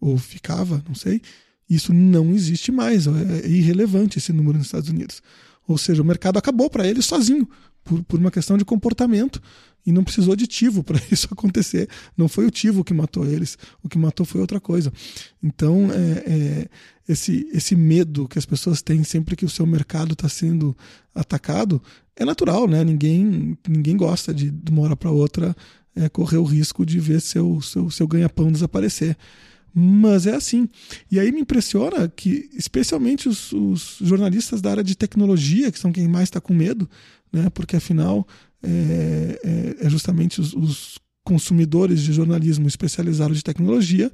ou 0.00 0.16
ficava, 0.16 0.82
não 0.86 0.94
sei, 0.94 1.20
isso 1.68 1.92
não 1.92 2.32
existe 2.32 2.70
mais. 2.70 3.08
É 3.08 3.48
irrelevante 3.48 4.18
esse 4.18 4.32
número 4.32 4.58
nos 4.58 4.68
Estados 4.68 4.88
Unidos. 4.88 5.20
Ou 5.66 5.76
seja, 5.76 6.02
o 6.02 6.04
mercado 6.04 6.38
acabou 6.38 6.70
para 6.70 6.86
eles 6.86 7.04
sozinho, 7.04 7.48
por, 7.84 8.02
por 8.04 8.20
uma 8.20 8.30
questão 8.30 8.56
de 8.56 8.64
comportamento 8.64 9.40
e 9.84 9.92
não 9.92 10.04
precisou 10.04 10.36
de 10.36 10.46
tivo 10.46 10.82
para 10.82 11.00
isso 11.10 11.28
acontecer. 11.30 11.88
Não 12.16 12.28
foi 12.28 12.46
o 12.46 12.50
tivo 12.50 12.84
que 12.84 12.94
matou 12.94 13.26
eles, 13.26 13.58
o 13.82 13.88
que 13.88 13.98
matou 13.98 14.24
foi 14.24 14.40
outra 14.40 14.60
coisa. 14.60 14.92
Então, 15.42 15.90
é, 15.92 16.22
é, 16.26 16.68
esse, 17.08 17.48
esse 17.52 17.74
medo 17.74 18.28
que 18.28 18.38
as 18.38 18.46
pessoas 18.46 18.80
têm 18.80 19.02
sempre 19.04 19.36
que 19.36 19.44
o 19.44 19.50
seu 19.50 19.66
mercado 19.66 20.12
está 20.12 20.28
sendo 20.28 20.76
atacado 21.14 21.82
é 22.16 22.24
natural, 22.24 22.68
né? 22.68 22.84
Ninguém, 22.84 23.58
ninguém 23.68 23.96
gosta 23.96 24.32
de, 24.32 24.50
de 24.50 24.70
uma 24.70 24.82
hora 24.82 24.96
para 24.96 25.10
outra, 25.10 25.56
é, 25.96 26.08
correr 26.08 26.38
o 26.38 26.44
risco 26.44 26.86
de 26.86 27.00
ver 27.00 27.20
seu, 27.20 27.60
seu, 27.60 27.90
seu 27.90 28.06
ganha-pão 28.06 28.52
desaparecer. 28.52 29.16
Mas 29.74 30.26
é 30.26 30.34
assim. 30.34 30.68
E 31.10 31.18
aí 31.18 31.32
me 31.32 31.40
impressiona 31.40 32.08
que, 32.08 32.50
especialmente 32.52 33.28
os, 33.28 33.52
os 33.52 33.98
jornalistas 34.00 34.60
da 34.60 34.70
área 34.70 34.84
de 34.84 34.94
tecnologia, 34.94 35.72
que 35.72 35.78
são 35.78 35.92
quem 35.92 36.06
mais 36.08 36.24
está 36.24 36.40
com 36.40 36.52
medo, 36.52 36.88
né? 37.32 37.48
porque 37.50 37.76
afinal 37.76 38.26
é, 38.62 39.40
é, 39.80 39.86
é 39.86 39.90
justamente 39.90 40.40
os, 40.40 40.52
os, 40.54 40.98
consumidores 41.24 42.02
de 42.02 42.12
jornalismo 42.12 42.66
especializados 42.66 43.36
de 43.36 43.44
tecnologia, 43.44 44.10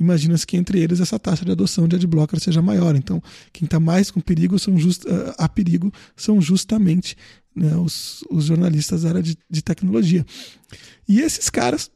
imagina-se 0.00 0.46
que 0.46 0.56
entre 0.56 0.80
eles 0.80 1.00
essa 1.00 1.18
taxa 1.18 1.44
de 1.44 1.52
adoção 1.52 1.86
de 1.86 1.96
adblocker 1.96 2.40
seja 2.40 2.62
maior. 2.62 2.96
Então, 2.96 3.22
quem 3.52 3.66
está 3.66 3.78
mais 3.78 4.10
com 4.10 4.22
perigo 4.22 4.58
são 4.58 4.78
just, 4.78 5.04
uh, 5.04 5.34
a 5.36 5.50
perigo 5.50 5.92
são 6.16 6.40
justamente 6.40 7.14
né, 7.54 7.76
os, 7.76 8.24
os, 8.30 8.46
jornalistas 8.46 9.02
da 9.02 9.10
área 9.10 9.22
de, 9.22 9.36
de 9.50 9.62
tecnologia. 9.62 10.24
E 11.06 11.20
esses 11.20 11.50
caras 11.50 11.90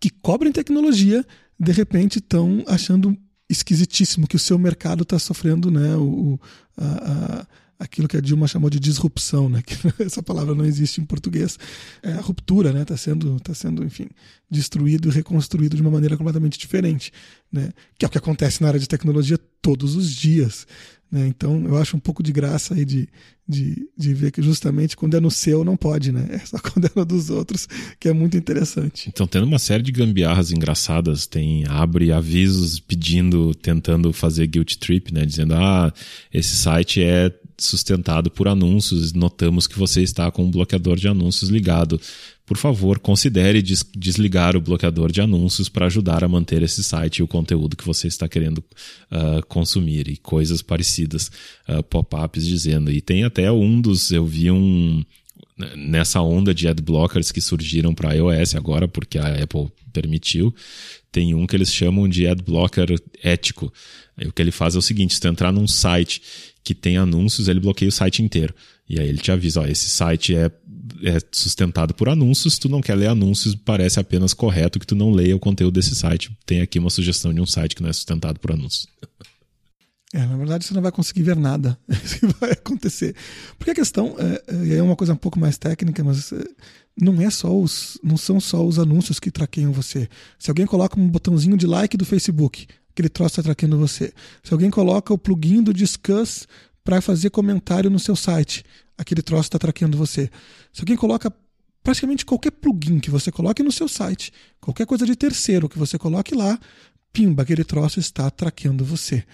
que 0.00 0.08
cobrem 0.08 0.52
tecnologia, 0.52 1.22
de 1.62 1.72
repente 1.72 2.18
estão 2.18 2.64
achando 2.66 3.16
esquisitíssimo 3.48 4.26
que 4.26 4.36
o 4.36 4.38
seu 4.38 4.58
mercado 4.58 5.02
está 5.02 5.18
sofrendo 5.18 5.70
né, 5.70 5.94
o, 5.96 6.40
a, 6.76 7.42
a 7.42 7.46
aquilo 7.82 8.06
que 8.06 8.16
a 8.16 8.20
Dilma 8.20 8.46
chamou 8.46 8.70
de 8.70 8.78
disrupção, 8.78 9.48
né? 9.48 9.60
Que 9.60 9.74
essa 10.02 10.22
palavra 10.22 10.54
não 10.54 10.64
existe 10.64 11.00
em 11.00 11.04
português. 11.04 11.58
É 12.00 12.12
a 12.12 12.20
ruptura, 12.20 12.72
né? 12.72 12.82
Está 12.82 12.96
sendo, 12.96 13.40
tá 13.40 13.52
sendo, 13.54 13.84
enfim, 13.84 14.08
destruído 14.48 15.08
e 15.08 15.12
reconstruído 15.12 15.74
de 15.74 15.82
uma 15.82 15.90
maneira 15.90 16.16
completamente 16.16 16.56
diferente, 16.58 17.12
né? 17.50 17.72
Que 17.98 18.04
é 18.04 18.08
o 18.08 18.10
que 18.10 18.18
acontece 18.18 18.62
na 18.62 18.68
área 18.68 18.78
de 18.78 18.88
tecnologia 18.88 19.36
todos 19.60 19.96
os 19.96 20.12
dias. 20.12 20.66
Né? 21.12 21.26
Então, 21.26 21.62
eu 21.66 21.76
acho 21.76 21.94
um 21.94 22.00
pouco 22.00 22.22
de 22.22 22.32
graça 22.32 22.72
aí 22.72 22.86
de, 22.86 23.06
de, 23.46 23.86
de 23.94 24.14
ver 24.14 24.32
que 24.32 24.40
justamente 24.40 24.96
quando 24.96 25.14
é 25.14 25.20
no 25.20 25.30
seu 25.30 25.62
não 25.62 25.76
pode, 25.76 26.10
né? 26.10 26.26
É 26.30 26.38
só 26.38 26.56
quando 26.72 26.86
é 26.86 26.90
no 26.96 27.04
dos 27.04 27.28
outros, 27.28 27.68
que 28.00 28.08
é 28.08 28.14
muito 28.14 28.34
interessante. 28.34 29.10
Então, 29.12 29.26
tendo 29.26 29.44
uma 29.44 29.58
série 29.58 29.82
de 29.82 29.92
gambiarras 29.92 30.50
engraçadas, 30.50 31.26
tem 31.26 31.66
abre 31.68 32.10
avisos 32.10 32.80
pedindo, 32.80 33.54
tentando 33.54 34.10
fazer 34.10 34.46
guilt 34.46 34.76
trip, 34.76 35.12
né? 35.12 35.26
Dizendo, 35.26 35.54
ah, 35.54 35.92
esse 36.32 36.56
site 36.56 37.02
é 37.02 37.30
sustentado 37.64 38.30
por 38.30 38.48
anúncios, 38.48 39.12
notamos 39.12 39.66
que 39.66 39.78
você 39.78 40.02
está 40.02 40.30
com 40.30 40.44
um 40.44 40.50
bloqueador 40.50 40.96
de 40.96 41.08
anúncios 41.08 41.50
ligado. 41.50 42.00
Por 42.44 42.56
favor, 42.56 42.98
considere 42.98 43.62
des 43.62 43.84
desligar 43.96 44.56
o 44.56 44.60
bloqueador 44.60 45.10
de 45.10 45.20
anúncios 45.20 45.68
para 45.68 45.86
ajudar 45.86 46.24
a 46.24 46.28
manter 46.28 46.62
esse 46.62 46.82
site 46.82 47.18
e 47.18 47.22
o 47.22 47.28
conteúdo 47.28 47.76
que 47.76 47.86
você 47.86 48.08
está 48.08 48.28
querendo 48.28 48.58
uh, 48.58 49.44
consumir 49.48 50.08
e 50.08 50.16
coisas 50.16 50.60
parecidas, 50.60 51.30
uh, 51.68 51.82
pop-ups 51.82 52.46
dizendo. 52.46 52.90
E 52.90 53.00
tem 53.00 53.24
até 53.24 53.50
um 53.50 53.80
dos, 53.80 54.10
eu 54.10 54.26
vi 54.26 54.50
um 54.50 55.04
nessa 55.76 56.20
onda 56.20 56.54
de 56.54 56.66
ad 56.66 56.82
blockers 56.82 57.30
que 57.30 57.40
surgiram 57.40 57.94
para 57.94 58.14
iOS 58.14 58.54
agora, 58.54 58.88
porque 58.88 59.18
a 59.18 59.42
Apple 59.42 59.68
permitiu, 59.92 60.54
tem 61.10 61.34
um 61.34 61.46
que 61.46 61.54
eles 61.54 61.72
chamam 61.72 62.08
de 62.08 62.26
ad 62.26 62.42
blocker 62.42 62.98
ético. 63.22 63.72
o 64.26 64.32
que 64.32 64.42
ele 64.42 64.50
faz 64.50 64.74
é 64.74 64.78
o 64.78 64.82
seguinte: 64.82 65.14
se 65.14 65.20
tu 65.20 65.28
entrar 65.28 65.52
num 65.52 65.68
site 65.68 66.22
que 66.64 66.74
tem 66.74 66.96
anúncios, 66.96 67.48
ele 67.48 67.60
bloqueia 67.60 67.88
o 67.88 67.92
site 67.92 68.22
inteiro. 68.22 68.54
E 68.88 68.98
aí 69.00 69.08
ele 69.08 69.18
te 69.18 69.32
avisa, 69.32 69.60
ó, 69.60 69.66
esse 69.66 69.88
site 69.88 70.34
é, 70.34 70.50
é 71.02 71.18
sustentado 71.32 71.94
por 71.94 72.08
anúncios, 72.08 72.58
tu 72.58 72.68
não 72.68 72.80
quer 72.80 72.94
ler 72.94 73.08
anúncios, 73.08 73.54
parece 73.54 73.98
apenas 73.98 74.34
correto 74.34 74.78
que 74.78 74.86
tu 74.86 74.94
não 74.94 75.10
leia 75.10 75.34
o 75.34 75.40
conteúdo 75.40 75.74
desse 75.74 75.94
site. 75.94 76.36
Tem 76.44 76.60
aqui 76.60 76.78
uma 76.78 76.90
sugestão 76.90 77.32
de 77.32 77.40
um 77.40 77.46
site 77.46 77.74
que 77.74 77.82
não 77.82 77.90
é 77.90 77.92
sustentado 77.92 78.38
por 78.38 78.52
anúncios. 78.52 78.86
É, 80.14 80.26
na 80.26 80.36
verdade 80.36 80.66
você 80.66 80.74
não 80.74 80.82
vai 80.82 80.92
conseguir 80.92 81.22
ver 81.22 81.36
nada. 81.36 81.78
Isso 81.88 82.20
que 82.20 82.26
vai 82.38 82.52
acontecer. 82.52 83.16
Porque 83.58 83.70
a 83.70 83.74
questão 83.74 84.14
é, 84.18 84.76
é 84.76 84.82
uma 84.82 84.94
coisa 84.94 85.14
um 85.14 85.16
pouco 85.16 85.40
mais 85.40 85.56
técnica, 85.56 86.04
mas 86.04 86.32
é, 86.32 86.44
não 87.00 87.20
é 87.22 87.30
só 87.30 87.56
os, 87.56 87.98
não 88.02 88.18
são 88.18 88.38
só 88.38 88.64
os 88.64 88.78
anúncios 88.78 89.18
que 89.18 89.30
traqueiam 89.30 89.72
você. 89.72 90.08
Se 90.38 90.50
alguém 90.50 90.66
coloca 90.66 91.00
um 91.00 91.08
botãozinho 91.08 91.56
de 91.56 91.66
like 91.66 91.96
do 91.96 92.04
Facebook, 92.04 92.66
aquele 92.92 93.08
troço 93.08 93.32
está 93.32 93.42
traqueando 93.42 93.78
você. 93.78 94.12
Se 94.42 94.52
alguém 94.52 94.70
coloca 94.70 95.12
o 95.12 95.18
plugin 95.18 95.62
do 95.62 95.72
Discuss 95.72 96.46
para 96.84 97.00
fazer 97.00 97.30
comentário 97.30 97.90
no 97.90 97.98
seu 97.98 98.14
site, 98.14 98.64
aquele 98.96 99.22
troço 99.22 99.48
está 99.48 99.58
traqueando 99.58 99.96
você. 99.96 100.30
Se 100.72 100.82
alguém 100.82 100.96
coloca 100.96 101.32
praticamente 101.82 102.24
qualquer 102.24 102.52
plugin 102.52 103.00
que 103.00 103.10
você 103.10 103.32
coloque 103.32 103.62
no 103.62 103.72
seu 103.72 103.88
site, 103.88 104.32
qualquer 104.60 104.86
coisa 104.86 105.04
de 105.04 105.16
terceiro 105.16 105.68
que 105.68 105.78
você 105.78 105.98
coloque 105.98 106.34
lá, 106.34 106.58
pimba, 107.12 107.42
aquele 107.42 107.64
troço 107.64 107.98
está 107.98 108.30
traqueando 108.30 108.84
você. 108.84 109.24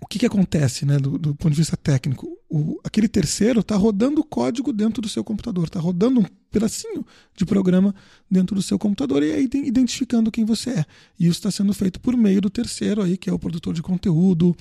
O 0.00 0.06
que, 0.06 0.18
que 0.18 0.26
acontece 0.26 0.84
né, 0.84 0.98
do, 0.98 1.16
do 1.18 1.34
ponto 1.34 1.52
de 1.52 1.58
vista 1.58 1.76
técnico? 1.76 2.33
O, 2.56 2.80
aquele 2.84 3.08
terceiro 3.08 3.58
está 3.58 3.74
rodando 3.74 4.20
o 4.20 4.24
código 4.24 4.72
dentro 4.72 5.02
do 5.02 5.08
seu 5.08 5.24
computador, 5.24 5.64
está 5.64 5.80
rodando 5.80 6.20
um 6.20 6.24
pedacinho 6.52 7.04
de 7.34 7.44
programa 7.44 7.92
dentro 8.30 8.54
do 8.54 8.62
seu 8.62 8.78
computador 8.78 9.24
e 9.24 9.32
aí 9.32 9.50
identificando 9.52 10.30
quem 10.30 10.44
você 10.44 10.70
é. 10.70 10.84
E 11.18 11.26
isso 11.26 11.40
está 11.40 11.50
sendo 11.50 11.74
feito 11.74 11.98
por 11.98 12.16
meio 12.16 12.40
do 12.40 12.48
terceiro 12.48 13.02
aí, 13.02 13.16
que 13.16 13.28
é 13.28 13.32
o 13.32 13.40
produtor 13.40 13.74
de 13.74 13.82
conteúdo, 13.82 14.56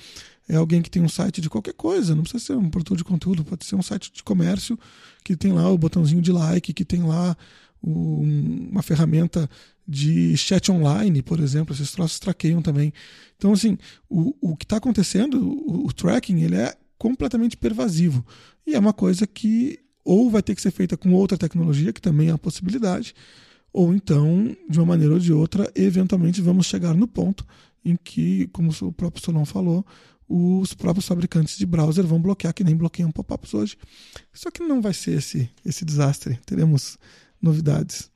é 0.49 0.55
alguém 0.55 0.81
que 0.81 0.89
tem 0.89 1.03
um 1.03 1.07
site 1.07 1.39
de 1.39 1.51
qualquer 1.51 1.75
coisa, 1.75 2.15
não 2.15 2.23
precisa 2.23 2.43
ser 2.43 2.57
um 2.57 2.67
produtor 2.67 2.97
de 2.97 3.03
conteúdo, 3.03 3.45
pode 3.45 3.63
ser 3.63 3.75
um 3.75 3.83
site 3.83 4.11
de 4.11 4.23
comércio 4.23 4.75
que 5.23 5.35
tem 5.35 5.53
lá 5.53 5.69
o 5.69 5.77
botãozinho 5.77 6.19
de 6.23 6.31
like, 6.31 6.73
que 6.73 6.83
tem 6.83 7.03
lá 7.03 7.37
uma 7.79 8.81
ferramenta 8.81 9.47
de 9.87 10.35
chat 10.35 10.71
online, 10.71 11.21
por 11.21 11.39
exemplo, 11.39 11.75
esses 11.75 11.91
troços 11.91 12.17
traqueiam 12.17 12.59
também. 12.59 12.91
Então, 13.37 13.53
assim, 13.53 13.77
o, 14.09 14.33
o 14.41 14.57
que 14.57 14.65
está 14.65 14.77
acontecendo, 14.77 15.37
o, 15.37 15.85
o, 15.85 15.93
tracking, 15.93 16.41
ele 16.41 16.55
é 16.55 16.75
completamente 17.03 17.57
pervasivo. 17.57 18.25
E 18.65 18.75
é 18.75 18.79
uma 18.79 18.93
coisa 18.93 19.27
que 19.27 19.77
ou 20.05 20.29
vai 20.29 20.41
ter 20.41 20.55
que 20.55 20.61
ser 20.61 20.71
feita 20.71 20.95
com 20.95 21.11
outra 21.13 21.37
tecnologia, 21.37 21.91
que 21.91 22.01
também 22.01 22.29
é 22.29 22.31
uma 22.31 22.37
possibilidade, 22.37 23.13
ou 23.73 23.93
então, 23.93 24.55
de 24.69 24.79
uma 24.79 24.85
maneira 24.85 25.13
ou 25.13 25.19
de 25.19 25.33
outra, 25.33 25.69
eventualmente 25.75 26.41
vamos 26.41 26.65
chegar 26.65 26.93
no 26.93 27.05
ponto 27.05 27.45
em 27.83 27.97
que, 28.01 28.47
como 28.53 28.71
o 28.81 28.93
próprio 28.93 29.21
Solon 29.21 29.43
falou, 29.43 29.85
os 30.29 30.73
próprios 30.73 31.05
fabricantes 31.05 31.57
de 31.57 31.65
browser 31.65 32.05
vão 32.05 32.21
bloquear, 32.21 32.53
que 32.53 32.63
nem 32.63 32.75
bloqueiam 32.75 33.11
pop-ups 33.11 33.53
hoje. 33.53 33.77
Só 34.31 34.49
que 34.49 34.63
não 34.63 34.81
vai 34.81 34.93
ser 34.93 35.17
esse, 35.17 35.49
esse 35.65 35.83
desastre. 35.83 36.39
Teremos 36.45 36.97
novidades. 37.41 38.09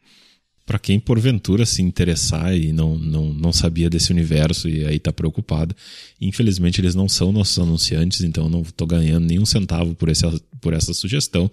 Para 0.68 0.78
quem 0.78 1.00
porventura 1.00 1.66
se 1.66 1.82
interessar 1.82 2.54
e 2.54 2.74
não, 2.74 3.00
não, 3.00 3.34
não 3.34 3.54
sabia 3.54 3.90
desse 3.90 4.12
universo 4.12 4.68
e 4.68 4.86
aí 4.86 5.00
tá 5.00 5.14
preocupado, 5.14 5.74
infelizmente 6.20 6.82
eles 6.82 6.94
não 6.94 7.08
são 7.08 7.32
nossos 7.32 7.58
anunciantes, 7.58 8.20
então 8.20 8.44
eu 8.44 8.50
não 8.50 8.62
estou 8.64 8.86
ganhando 8.86 9.26
nenhum 9.26 9.46
centavo 9.46 9.96
por, 9.96 10.10
esse, 10.10 10.26
por 10.60 10.74
essa 10.74 10.94
sugestão, 10.94 11.50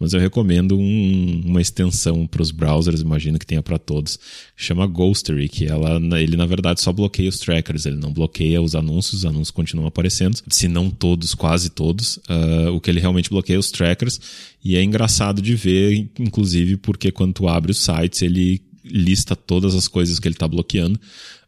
mas 0.00 0.14
eu 0.14 0.18
recomendo 0.18 0.78
um, 0.78 1.42
uma 1.44 1.60
extensão 1.60 2.26
para 2.26 2.40
os 2.40 2.50
browsers, 2.50 3.02
imagino 3.02 3.38
que 3.38 3.44
tenha 3.44 3.62
para 3.62 3.78
todos, 3.78 4.18
chama 4.56 4.86
Ghostery, 4.86 5.46
que 5.50 5.66
ela, 5.66 6.00
ele 6.18 6.34
na 6.34 6.46
verdade 6.46 6.80
só 6.80 6.90
bloqueia 6.90 7.28
os 7.28 7.38
trackers, 7.38 7.84
ele 7.84 7.96
não 7.96 8.14
bloqueia 8.14 8.62
os 8.62 8.74
anúncios, 8.74 9.20
os 9.20 9.24
anúncios 9.26 9.50
continuam 9.50 9.88
aparecendo, 9.88 10.38
se 10.48 10.68
não 10.68 10.88
todos, 10.88 11.34
quase 11.34 11.68
todos, 11.68 12.16
uh, 12.16 12.72
o 12.72 12.80
que 12.80 12.90
ele 12.90 13.00
realmente 13.00 13.28
bloqueia 13.28 13.56
é 13.56 13.58
os 13.58 13.70
trackers, 13.70 14.18
e 14.64 14.76
é 14.76 14.82
engraçado 14.82 15.42
de 15.42 15.54
ver, 15.54 16.10
inclusive 16.18 16.78
porque 16.78 17.12
quando 17.12 17.34
tu 17.34 17.48
abre 17.48 17.70
os 17.70 17.78
sites, 17.78 18.22
ele 18.22 18.62
lista 18.82 19.36
todas 19.36 19.74
as 19.74 19.86
coisas 19.86 20.18
que 20.18 20.26
ele 20.26 20.34
está 20.34 20.48
bloqueando. 20.48 20.98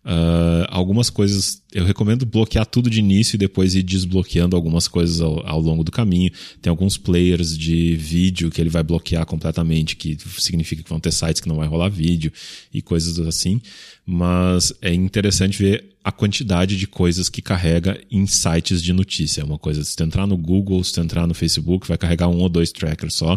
Uh, 0.04 0.62
algumas 0.68 1.10
coisas 1.10 1.60
eu 1.72 1.84
recomendo 1.84 2.24
bloquear 2.24 2.64
tudo 2.64 2.88
de 2.88 3.00
início 3.00 3.34
e 3.34 3.38
depois 3.38 3.74
ir 3.74 3.82
desbloqueando 3.82 4.54
algumas 4.54 4.86
coisas 4.86 5.20
ao, 5.20 5.44
ao, 5.44 5.60
longo 5.60 5.82
do 5.82 5.90
caminho. 5.90 6.30
Tem 6.62 6.70
alguns 6.70 6.96
players 6.96 7.58
de 7.58 7.96
vídeo 7.96 8.48
que 8.48 8.60
ele 8.60 8.70
vai 8.70 8.84
bloquear 8.84 9.26
completamente, 9.26 9.96
que 9.96 10.16
significa 10.38 10.82
que 10.82 10.88
vão 10.88 11.00
ter 11.00 11.12
sites 11.12 11.40
que 11.40 11.48
não 11.48 11.56
vai 11.56 11.66
rolar 11.66 11.88
vídeo 11.88 12.32
e 12.72 12.80
coisas 12.80 13.18
assim. 13.18 13.60
Mas 14.06 14.72
é 14.80 14.94
interessante 14.94 15.58
ver 15.58 15.95
a 16.06 16.12
quantidade 16.12 16.76
de 16.76 16.86
coisas 16.86 17.28
que 17.28 17.42
carrega 17.42 18.00
em 18.08 18.28
sites 18.28 18.80
de 18.80 18.92
notícia. 18.92 19.40
É 19.40 19.44
uma 19.44 19.58
coisa, 19.58 19.82
se 19.82 19.96
tu 19.96 20.04
entrar 20.04 20.24
no 20.24 20.36
Google, 20.36 20.84
se 20.84 20.92
tu 20.92 21.00
entrar 21.00 21.26
no 21.26 21.34
Facebook, 21.34 21.88
vai 21.88 21.98
carregar 21.98 22.28
um 22.28 22.38
ou 22.38 22.48
dois 22.48 22.70
trackers 22.70 23.14
só. 23.14 23.36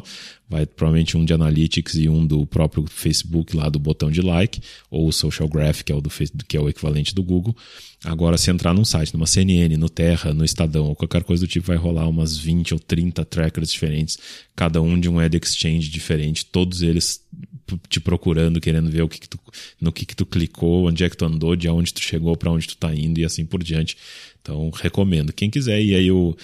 Vai 0.49 0.65
provavelmente 0.65 1.15
um 1.15 1.23
de 1.23 1.31
Analytics 1.31 1.93
e 1.95 2.09
um 2.09 2.25
do 2.25 2.45
próprio 2.45 2.85
Facebook 2.87 3.55
lá 3.55 3.69
do 3.69 3.77
botão 3.77 4.09
de 4.09 4.21
like, 4.21 4.59
ou 4.89 5.07
o 5.07 5.13
Social 5.13 5.47
Graph, 5.47 5.83
que 5.83 5.91
é 5.91 5.95
o, 5.95 6.01
do, 6.01 6.09
que 6.47 6.57
é 6.57 6.59
o 6.59 6.67
equivalente 6.67 7.13
do 7.13 7.21
Google. 7.21 7.55
Agora, 8.03 8.37
se 8.37 8.49
entrar 8.49 8.73
num 8.73 8.85
site, 8.85 9.13
numa 9.13 9.27
CNN, 9.27 9.77
no 9.77 9.89
Terra, 9.89 10.33
no 10.33 10.43
Estadão, 10.43 10.87
ou 10.87 10.95
qualquer 10.95 11.23
coisa 11.23 11.45
do 11.45 11.47
tipo, 11.47 11.67
vai 11.67 11.77
rolar 11.77 12.07
umas 12.07 12.37
20 12.37 12.73
ou 12.73 12.79
30 12.79 13.23
trackers 13.25 13.71
diferentes, 13.71 14.17
cada 14.55 14.81
um 14.81 14.99
de 14.99 15.07
um 15.07 15.19
ad 15.19 15.37
exchange 15.37 15.89
diferente, 15.89 16.45
todos 16.45 16.81
eles 16.81 17.21
te 17.87 17.99
procurando, 17.99 18.59
querendo 18.59 18.89
ver 18.89 19.03
o 19.03 19.09
que, 19.09 19.19
que 19.19 19.29
tu, 19.29 19.39
no 19.79 19.91
que, 19.91 20.05
que 20.05 20.15
tu 20.15 20.25
clicou, 20.25 20.87
onde 20.87 21.03
é 21.03 21.09
que 21.09 21.17
tu 21.17 21.25
andou, 21.25 21.55
de 21.55 21.69
onde 21.69 21.93
tu 21.93 22.01
chegou, 22.01 22.35
para 22.35 22.51
onde 22.51 22.67
tu 22.67 22.77
tá 22.77 22.93
indo 22.95 23.19
e 23.19 23.25
assim 23.25 23.45
por 23.45 23.61
diante. 23.61 23.97
Então, 24.41 24.69
recomendo. 24.71 25.33
Quem 25.33 25.49
quiser, 25.49 25.81
e 25.81 25.93
aí 25.93 26.11
o, 26.11 26.35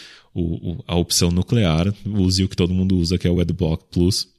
o, 0.42 0.84
a 0.88 0.96
opção 0.96 1.32
nuclear, 1.32 1.94
use 2.06 2.44
o 2.44 2.50
que 2.50 2.56
todo 2.56 2.74
mundo 2.74 2.98
usa, 2.98 3.18
que 3.18 3.28
é 3.28 3.32
o 3.32 3.40
AdBlock 3.40 3.86
Plus 3.92 4.36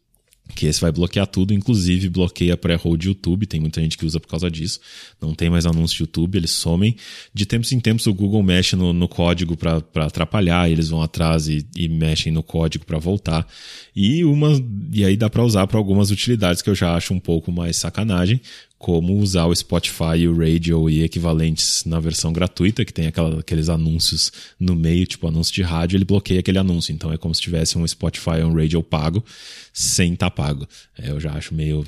que 0.54 0.66
esse 0.66 0.80
vai 0.80 0.92
bloquear 0.92 1.26
tudo, 1.26 1.52
inclusive 1.52 2.08
bloqueia 2.08 2.56
pré-roll 2.56 2.96
de 2.96 3.08
YouTube, 3.08 3.46
tem 3.46 3.60
muita 3.60 3.80
gente 3.80 3.98
que 3.98 4.06
usa 4.06 4.20
por 4.20 4.28
causa 4.28 4.50
disso. 4.50 4.80
Não 5.20 5.34
tem 5.34 5.50
mais 5.50 5.66
anúncios 5.66 5.96
de 5.96 6.02
YouTube, 6.02 6.36
eles 6.36 6.52
somem. 6.52 6.96
De 7.34 7.44
tempos 7.44 7.72
em 7.72 7.80
tempos 7.80 8.06
o 8.06 8.14
Google 8.14 8.42
mexe 8.42 8.76
no, 8.76 8.92
no 8.92 9.08
código 9.08 9.56
para 9.56 9.82
atrapalhar, 9.96 10.70
eles 10.70 10.88
vão 10.88 11.02
atrás 11.02 11.48
e, 11.48 11.66
e 11.74 11.88
mexem 11.88 12.32
no 12.32 12.42
código 12.42 12.84
para 12.84 12.98
voltar. 12.98 13.46
E 13.94 14.24
uma 14.24 14.52
e 14.92 15.04
aí 15.04 15.16
dá 15.16 15.28
para 15.28 15.42
usar 15.42 15.66
para 15.66 15.78
algumas 15.78 16.10
utilidades 16.10 16.62
que 16.62 16.70
eu 16.70 16.74
já 16.74 16.94
acho 16.94 17.12
um 17.12 17.20
pouco 17.20 17.50
mais 17.50 17.76
sacanagem, 17.76 18.40
como 18.78 19.18
usar 19.18 19.46
o 19.46 19.54
Spotify, 19.54 20.28
o 20.28 20.36
Radio 20.36 20.88
e 20.90 21.02
equivalentes 21.02 21.84
na 21.84 21.98
versão 21.98 22.32
gratuita, 22.32 22.84
que 22.84 22.92
tem 22.92 23.06
aquela, 23.06 23.40
aqueles 23.40 23.68
anúncios 23.68 24.30
no 24.60 24.76
meio, 24.76 25.06
tipo 25.06 25.26
anúncio 25.26 25.54
de 25.54 25.62
rádio, 25.62 25.96
ele 25.96 26.04
bloqueia 26.04 26.40
aquele 26.40 26.58
anúncio. 26.58 26.92
Então 26.92 27.12
é 27.12 27.16
como 27.16 27.34
se 27.34 27.40
tivesse 27.40 27.78
um 27.78 27.86
Spotify 27.86 28.42
ou 28.42 28.50
um 28.50 28.54
Radio 28.54 28.82
pago, 28.82 29.24
sem 29.72 30.12
estar 30.12 30.30
tá 30.30 30.30
pago. 30.30 30.68
É, 30.98 31.10
eu 31.10 31.18
já 31.18 31.32
acho 31.32 31.54
meio 31.54 31.86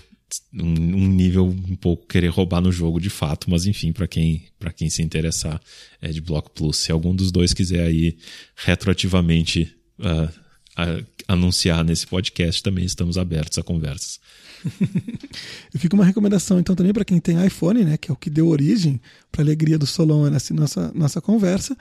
um, 0.52 0.65
um, 0.65 1.09
nível 1.09 1.47
um 1.47 1.77
pouco 1.77 2.06
querer 2.06 2.28
roubar 2.28 2.60
no 2.60 2.73
jogo 2.73 3.01
de 3.01 3.10
fato, 3.10 3.51
mas 3.51 3.66
enfim, 3.66 3.93
para 3.93 4.06
quem, 4.06 4.44
para 4.59 4.73
quem 4.73 4.89
se 4.89 5.02
interessar, 5.02 5.60
é 6.01 6.10
de 6.10 6.20
Block 6.20 6.51
Plus. 6.55 6.78
Se 6.78 6.93
algum 6.93 7.15
dos 7.15 7.31
dois 7.31 7.52
quiser 7.52 7.86
aí 7.86 8.16
retroativamente 8.56 9.74
uh, 9.98 11.05
anunciar 11.27 11.85
nesse 11.85 12.06
podcast, 12.06 12.62
também 12.62 12.85
estamos 12.85 13.19
abertos 13.19 13.59
a 13.59 13.62
conversas. 13.62 14.20
e 15.75 15.79
fica 15.79 15.95
uma 15.95 16.05
recomendação 16.05 16.59
então 16.59 16.75
também 16.75 16.93
para 16.93 17.05
quem 17.05 17.21
tem 17.21 17.45
iPhone, 17.45 17.85
né, 17.85 17.97
que 17.97 18.11
é 18.11 18.15
o 18.15 18.17
que 18.17 18.31
deu 18.31 18.49
origem 18.49 19.01
para 19.31 19.43
a 19.43 19.45
alegria 19.45 19.79
do 19.79 19.87
Solon 19.87 20.29
nessa 20.31 20.55
nossa, 20.55 20.93
nossa 20.95 21.21
conversa, 21.21 21.77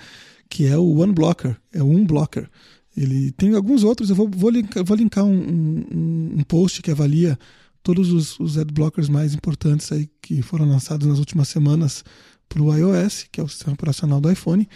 que 0.49 0.65
é 0.65 0.77
o 0.77 0.99
One 0.99 1.13
Blocker, 1.13 1.55
é 1.73 1.81
o 1.81 1.87
Unblocker. 1.87 2.49
Ele 2.95 3.31
tem 3.31 3.53
alguns 3.53 3.83
outros, 3.83 4.09
eu 4.09 4.15
vou, 4.15 4.29
vou 4.29 4.49
linkar, 4.49 4.83
vou 4.83 4.97
linkar 4.97 5.23
um, 5.23 5.37
um, 5.37 6.35
um 6.37 6.43
post 6.43 6.81
que 6.81 6.89
avalia 6.89 7.37
todos 7.83 8.11
os, 8.11 8.39
os 8.39 8.57
adblockers 8.57 9.07
mais 9.07 9.33
importantes 9.33 9.91
aí 9.91 10.09
que 10.21 10.41
foram 10.41 10.67
lançados 10.67 11.05
nas 11.07 11.19
últimas 11.19 11.47
semanas 11.47 12.03
para 12.49 12.61
o 12.61 12.75
iOS, 12.75 13.27
que 13.31 13.39
é 13.39 13.43
o 13.43 13.47
sistema 13.47 13.73
operacional 13.73 14.19
do 14.19 14.31
iPhone, 14.31 14.67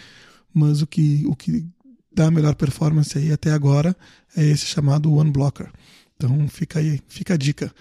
mas 0.54 0.82
o 0.82 0.86
que, 0.86 1.24
o 1.26 1.34
que 1.34 1.66
dá 2.14 2.26
a 2.26 2.30
melhor 2.30 2.54
performance 2.54 3.16
aí 3.16 3.32
até 3.32 3.50
agora 3.50 3.96
é 4.36 4.44
esse 4.44 4.66
chamado 4.66 5.12
One 5.12 5.30
Blocker. 5.30 5.70
Então 6.16 6.46
fica 6.48 6.78
aí, 6.78 7.00
fica 7.08 7.34
a 7.34 7.36
dica. 7.36 7.74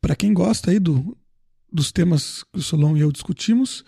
Para 0.00 0.16
quem 0.16 0.32
gosta 0.34 0.70
aí 0.70 0.78
do, 0.78 1.16
dos 1.72 1.92
temas 1.92 2.42
que 2.52 2.58
o 2.58 2.62
Solon 2.62 2.96
e 2.96 3.00
eu 3.00 3.12
discutimos, 3.12 3.84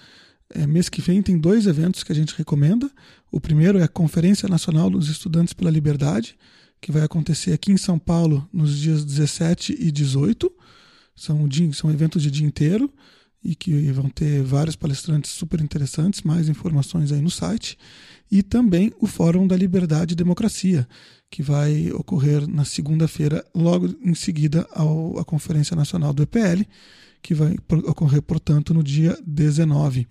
é, 0.55 0.67
mês 0.67 0.89
que 0.89 1.01
vem 1.01 1.23
tem 1.23 1.39
dois 1.39 1.67
eventos 1.67 2.03
que 2.03 2.13
a 2.13 2.15
gente 2.15 2.37
recomenda. 2.37 2.91
O 3.31 3.41
primeiro 3.41 3.79
é 3.79 3.85
a 3.85 3.89
Conferência 3.89 4.49
Nacional 4.49 4.91
dos 4.91 5.09
Estudantes 5.09 5.55
pela 5.55 5.71
Liberdade, 5.71 6.37
que 6.81 6.93
vai 6.93 7.03
acontecer 7.03 7.53
aqui 7.53 7.73
em 7.73 7.77
São 7.77 7.99
Paulo 7.99 8.49
nos 8.53 8.79
dias 8.79 9.05
17 9.05 9.77
e 9.79 9.91
18. 9.91 10.53
São, 11.15 11.49
são 11.73 11.91
eventos 11.91 12.23
de 12.23 12.31
dia 12.31 12.47
inteiro 12.47 12.93
e 13.43 13.55
que 13.55 13.91
vão 13.93 14.09
ter 14.09 14.43
vários 14.43 14.77
palestrantes 14.77 15.31
super 15.33 15.61
interessantes, 15.61 16.23
mais 16.23 16.49
informações 16.49 17.11
aí 17.11 17.21
no 17.21 17.31
site. 17.31 17.77
E 18.31 18.43
também 18.43 18.93
o 19.01 19.07
Fórum 19.07 19.47
da 19.47 19.57
Liberdade 19.57 20.13
e 20.13 20.17
Democracia, 20.17 20.87
que 21.33 21.43
vai 21.43 21.91
ocorrer 21.93 22.47
na 22.47 22.63
segunda-feira, 22.63 23.43
logo 23.55 23.89
em 24.05 24.15
seguida 24.15 24.69
ao, 24.71 25.19
à 25.19 25.25
Conferência 25.25 25.75
Nacional 25.75 26.13
do 26.13 26.23
EPL, 26.23 26.63
que 27.23 27.33
vai 27.33 27.57
ocorrer, 27.87 28.21
portanto, 28.21 28.75
no 28.75 28.83
dia 28.83 29.19
19. 29.27 30.07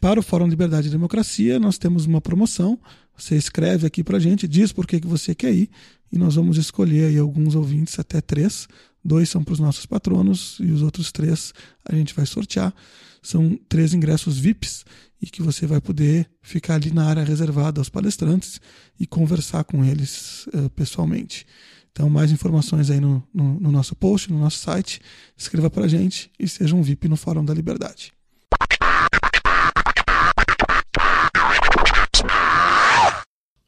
Para 0.00 0.20
o 0.20 0.22
Fórum 0.22 0.46
Liberdade 0.46 0.86
e 0.86 0.90
Democracia, 0.92 1.58
nós 1.58 1.76
temos 1.76 2.06
uma 2.06 2.20
promoção. 2.20 2.78
Você 3.16 3.34
escreve 3.34 3.84
aqui 3.84 4.04
para 4.04 4.18
a 4.18 4.20
gente, 4.20 4.46
diz 4.46 4.70
por 4.70 4.86
que, 4.86 5.00
que 5.00 5.08
você 5.08 5.34
quer 5.34 5.52
ir, 5.52 5.68
e 6.12 6.16
nós 6.16 6.36
vamos 6.36 6.56
escolher 6.56 7.06
aí 7.06 7.18
alguns 7.18 7.56
ouvintes, 7.56 7.98
até 7.98 8.20
três. 8.20 8.68
Dois 9.04 9.28
são 9.28 9.42
para 9.42 9.54
os 9.54 9.58
nossos 9.58 9.86
patronos 9.86 10.58
e 10.60 10.70
os 10.70 10.82
outros 10.82 11.10
três 11.10 11.52
a 11.84 11.96
gente 11.96 12.14
vai 12.14 12.26
sortear. 12.26 12.72
São 13.20 13.58
três 13.68 13.92
ingressos 13.92 14.38
VIPs 14.38 14.84
e 15.20 15.26
que 15.26 15.42
você 15.42 15.66
vai 15.66 15.80
poder 15.80 16.28
ficar 16.42 16.74
ali 16.74 16.90
na 16.90 17.06
área 17.06 17.24
reservada 17.24 17.80
aos 17.80 17.88
palestrantes 17.88 18.60
e 18.98 19.06
conversar 19.06 19.64
com 19.64 19.84
eles 19.84 20.46
uh, 20.48 20.68
pessoalmente. 20.70 21.46
Então, 21.92 22.10
mais 22.10 22.32
informações 22.32 22.90
aí 22.90 23.00
no, 23.00 23.22
no, 23.32 23.60
no, 23.60 23.70
nosso 23.70 23.94
post, 23.94 24.30
no 24.32 24.40
nosso 24.40 24.58
site. 24.58 25.00
Escreva 25.36 25.70
para 25.70 25.84
a 25.84 25.88
gente 25.88 26.28
e 26.38 26.48
seja 26.48 26.74
um 26.74 26.82
VIP 26.82 27.08
no 27.08 27.16
Fórum 27.16 27.44
da 27.44 27.54
Liberdade. 27.54 28.12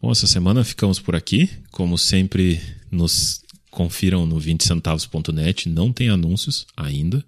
Bom, 0.01 0.10
essa 0.10 0.27
semana 0.27 0.64
ficamos 0.64 0.98
por 0.98 1.14
aqui. 1.14 1.48
Como 1.70 1.97
sempre, 1.97 2.60
nos 2.90 3.43
Confiram 3.76 4.24
no 4.24 4.40
20centavos.net, 4.40 5.68
não 5.68 5.92
tem 5.92 6.08
anúncios 6.08 6.66
ainda. 6.74 7.22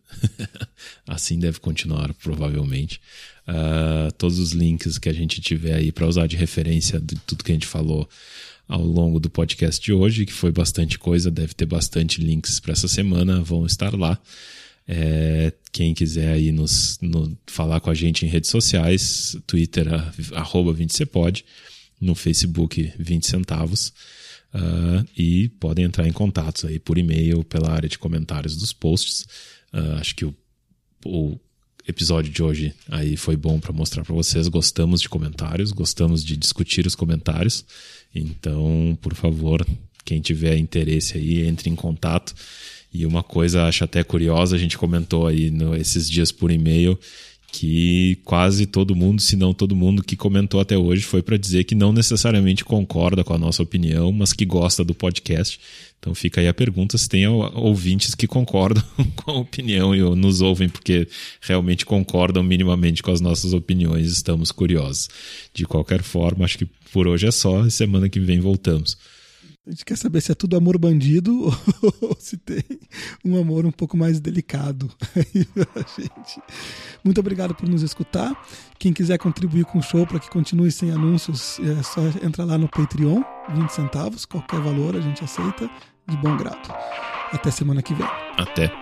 assim 1.06 1.38
deve 1.38 1.60
continuar, 1.60 2.14
provavelmente. 2.14 3.02
Uh, 3.46 4.10
todos 4.12 4.38
os 4.38 4.52
links 4.52 4.96
que 4.96 5.10
a 5.10 5.12
gente 5.12 5.42
tiver 5.42 5.74
aí 5.74 5.92
para 5.92 6.06
usar 6.06 6.26
de 6.26 6.36
referência 6.36 6.98
de 6.98 7.16
tudo 7.16 7.44
que 7.44 7.52
a 7.52 7.54
gente 7.54 7.66
falou 7.66 8.08
ao 8.66 8.82
longo 8.82 9.20
do 9.20 9.28
podcast 9.28 9.84
de 9.84 9.92
hoje, 9.92 10.24
que 10.24 10.32
foi 10.32 10.50
bastante 10.50 10.98
coisa, 10.98 11.30
deve 11.30 11.52
ter 11.52 11.66
bastante 11.66 12.18
links 12.18 12.58
para 12.58 12.72
essa 12.72 12.88
semana, 12.88 13.42
vão 13.42 13.66
estar 13.66 13.94
lá. 13.94 14.18
É, 14.88 15.52
quem 15.70 15.92
quiser 15.92 16.32
aí 16.32 16.50
nos, 16.50 16.98
no, 17.02 17.36
falar 17.46 17.78
com 17.80 17.90
a 17.90 17.94
gente 17.94 18.24
em 18.24 18.28
redes 18.30 18.48
sociais, 18.48 19.36
Twitter, 19.46 19.86
arroba 20.32 20.72
20cepod, 20.72 21.44
no 22.00 22.14
Facebook 22.14 22.90
20 22.98 23.26
centavos. 23.26 23.92
Uh, 24.54 25.06
e 25.16 25.48
podem 25.60 25.84
entrar 25.84 26.08
em 26.08 26.12
contatos 26.12 26.64
aí 26.64 26.78
por 26.78 26.96
e-mail, 26.96 27.44
pela 27.44 27.70
área 27.70 27.88
de 27.88 27.98
comentários 27.98 28.56
dos 28.56 28.72
posts. 28.72 29.26
Uh, 29.72 29.98
acho 30.00 30.14
que 30.14 30.24
o, 30.24 30.34
o, 31.04 31.38
episódio 31.86 32.30
de 32.30 32.42
hoje 32.42 32.74
aí 32.90 33.16
foi 33.16 33.36
bom 33.36 33.58
para 33.58 33.72
mostrar 33.72 34.04
para 34.04 34.14
vocês. 34.14 34.48
Gostamos 34.48 35.00
de 35.00 35.08
comentários, 35.08 35.72
gostamos 35.72 36.24
de 36.24 36.36
discutir 36.36 36.86
os 36.86 36.94
comentários. 36.94 37.64
Então, 38.14 38.96
por 39.00 39.14
favor, 39.14 39.66
quem 40.04 40.20
tiver 40.20 40.56
interesse 40.56 41.16
aí, 41.16 41.46
entre 41.46 41.70
em 41.70 41.74
contato. 41.74 42.34
E 42.92 43.04
uma 43.04 43.22
coisa 43.22 43.64
acho 43.64 43.84
até 43.84 44.02
curiosa, 44.02 44.56
a 44.56 44.58
gente 44.58 44.78
comentou 44.78 45.26
aí 45.26 45.50
no, 45.50 45.76
esses 45.76 46.08
dias 46.08 46.32
por 46.32 46.50
e-mail 46.50 46.98
que 47.50 48.18
quase 48.24 48.66
todo 48.66 48.94
mundo, 48.94 49.22
se 49.22 49.34
não 49.34 49.54
todo 49.54 49.74
mundo 49.74 50.02
que 50.02 50.16
comentou 50.16 50.60
até 50.60 50.76
hoje 50.76 51.02
foi 51.02 51.22
para 51.22 51.38
dizer 51.38 51.64
que 51.64 51.74
não 51.74 51.92
necessariamente 51.92 52.64
concorda 52.64 53.24
com 53.24 53.32
a 53.32 53.38
nossa 53.38 53.62
opinião, 53.62 54.12
mas 54.12 54.32
que 54.32 54.44
gosta 54.44 54.84
do 54.84 54.94
podcast. 54.94 55.58
Então 55.98 56.14
fica 56.14 56.40
aí 56.40 56.46
a 56.46 56.54
pergunta 56.54 56.96
se 56.98 57.08
tem 57.08 57.26
ouvintes 57.26 58.14
que 58.14 58.26
concordam 58.26 58.84
com 59.16 59.30
a 59.30 59.38
opinião 59.38 59.94
e 59.94 60.00
nos 60.14 60.40
ouvem 60.40 60.68
porque 60.68 61.08
realmente 61.40 61.86
concordam 61.86 62.42
minimamente 62.42 63.02
com 63.02 63.10
as 63.10 63.20
nossas 63.20 63.52
opiniões. 63.52 64.06
Estamos 64.12 64.52
curiosos. 64.52 65.08
De 65.52 65.64
qualquer 65.64 66.02
forma, 66.02 66.44
acho 66.44 66.58
que 66.58 66.68
por 66.92 67.08
hoje 67.08 67.26
é 67.26 67.30
só 67.30 67.68
semana 67.70 68.08
que 68.08 68.20
vem 68.20 68.40
voltamos. 68.40 68.96
A 69.68 69.70
gente 69.70 69.84
quer 69.84 69.98
saber 69.98 70.22
se 70.22 70.32
é 70.32 70.34
tudo 70.34 70.56
amor 70.56 70.78
bandido 70.78 71.54
ou 72.00 72.16
se 72.18 72.38
tem 72.38 72.64
um 73.22 73.38
amor 73.38 73.66
um 73.66 73.70
pouco 73.70 73.98
mais 73.98 74.18
delicado 74.18 74.90
aí 75.14 75.46
gente. 75.94 76.40
Muito 77.04 77.20
obrigado 77.20 77.54
por 77.54 77.68
nos 77.68 77.82
escutar. 77.82 78.32
Quem 78.78 78.94
quiser 78.94 79.18
contribuir 79.18 79.66
com 79.66 79.78
o 79.78 79.82
show 79.82 80.06
para 80.06 80.18
que 80.18 80.30
continue 80.30 80.72
sem 80.72 80.90
anúncios, 80.90 81.60
é 81.60 81.82
só 81.82 82.00
entrar 82.24 82.46
lá 82.46 82.56
no 82.56 82.66
Patreon, 82.66 83.22
20 83.54 83.68
centavos, 83.68 84.24
qualquer 84.24 84.60
valor 84.60 84.96
a 84.96 85.00
gente 85.02 85.22
aceita, 85.22 85.68
de 86.08 86.16
bom 86.16 86.34
grado. 86.34 86.72
Até 87.30 87.50
semana 87.50 87.82
que 87.82 87.92
vem. 87.92 88.08
Até. 88.38 88.72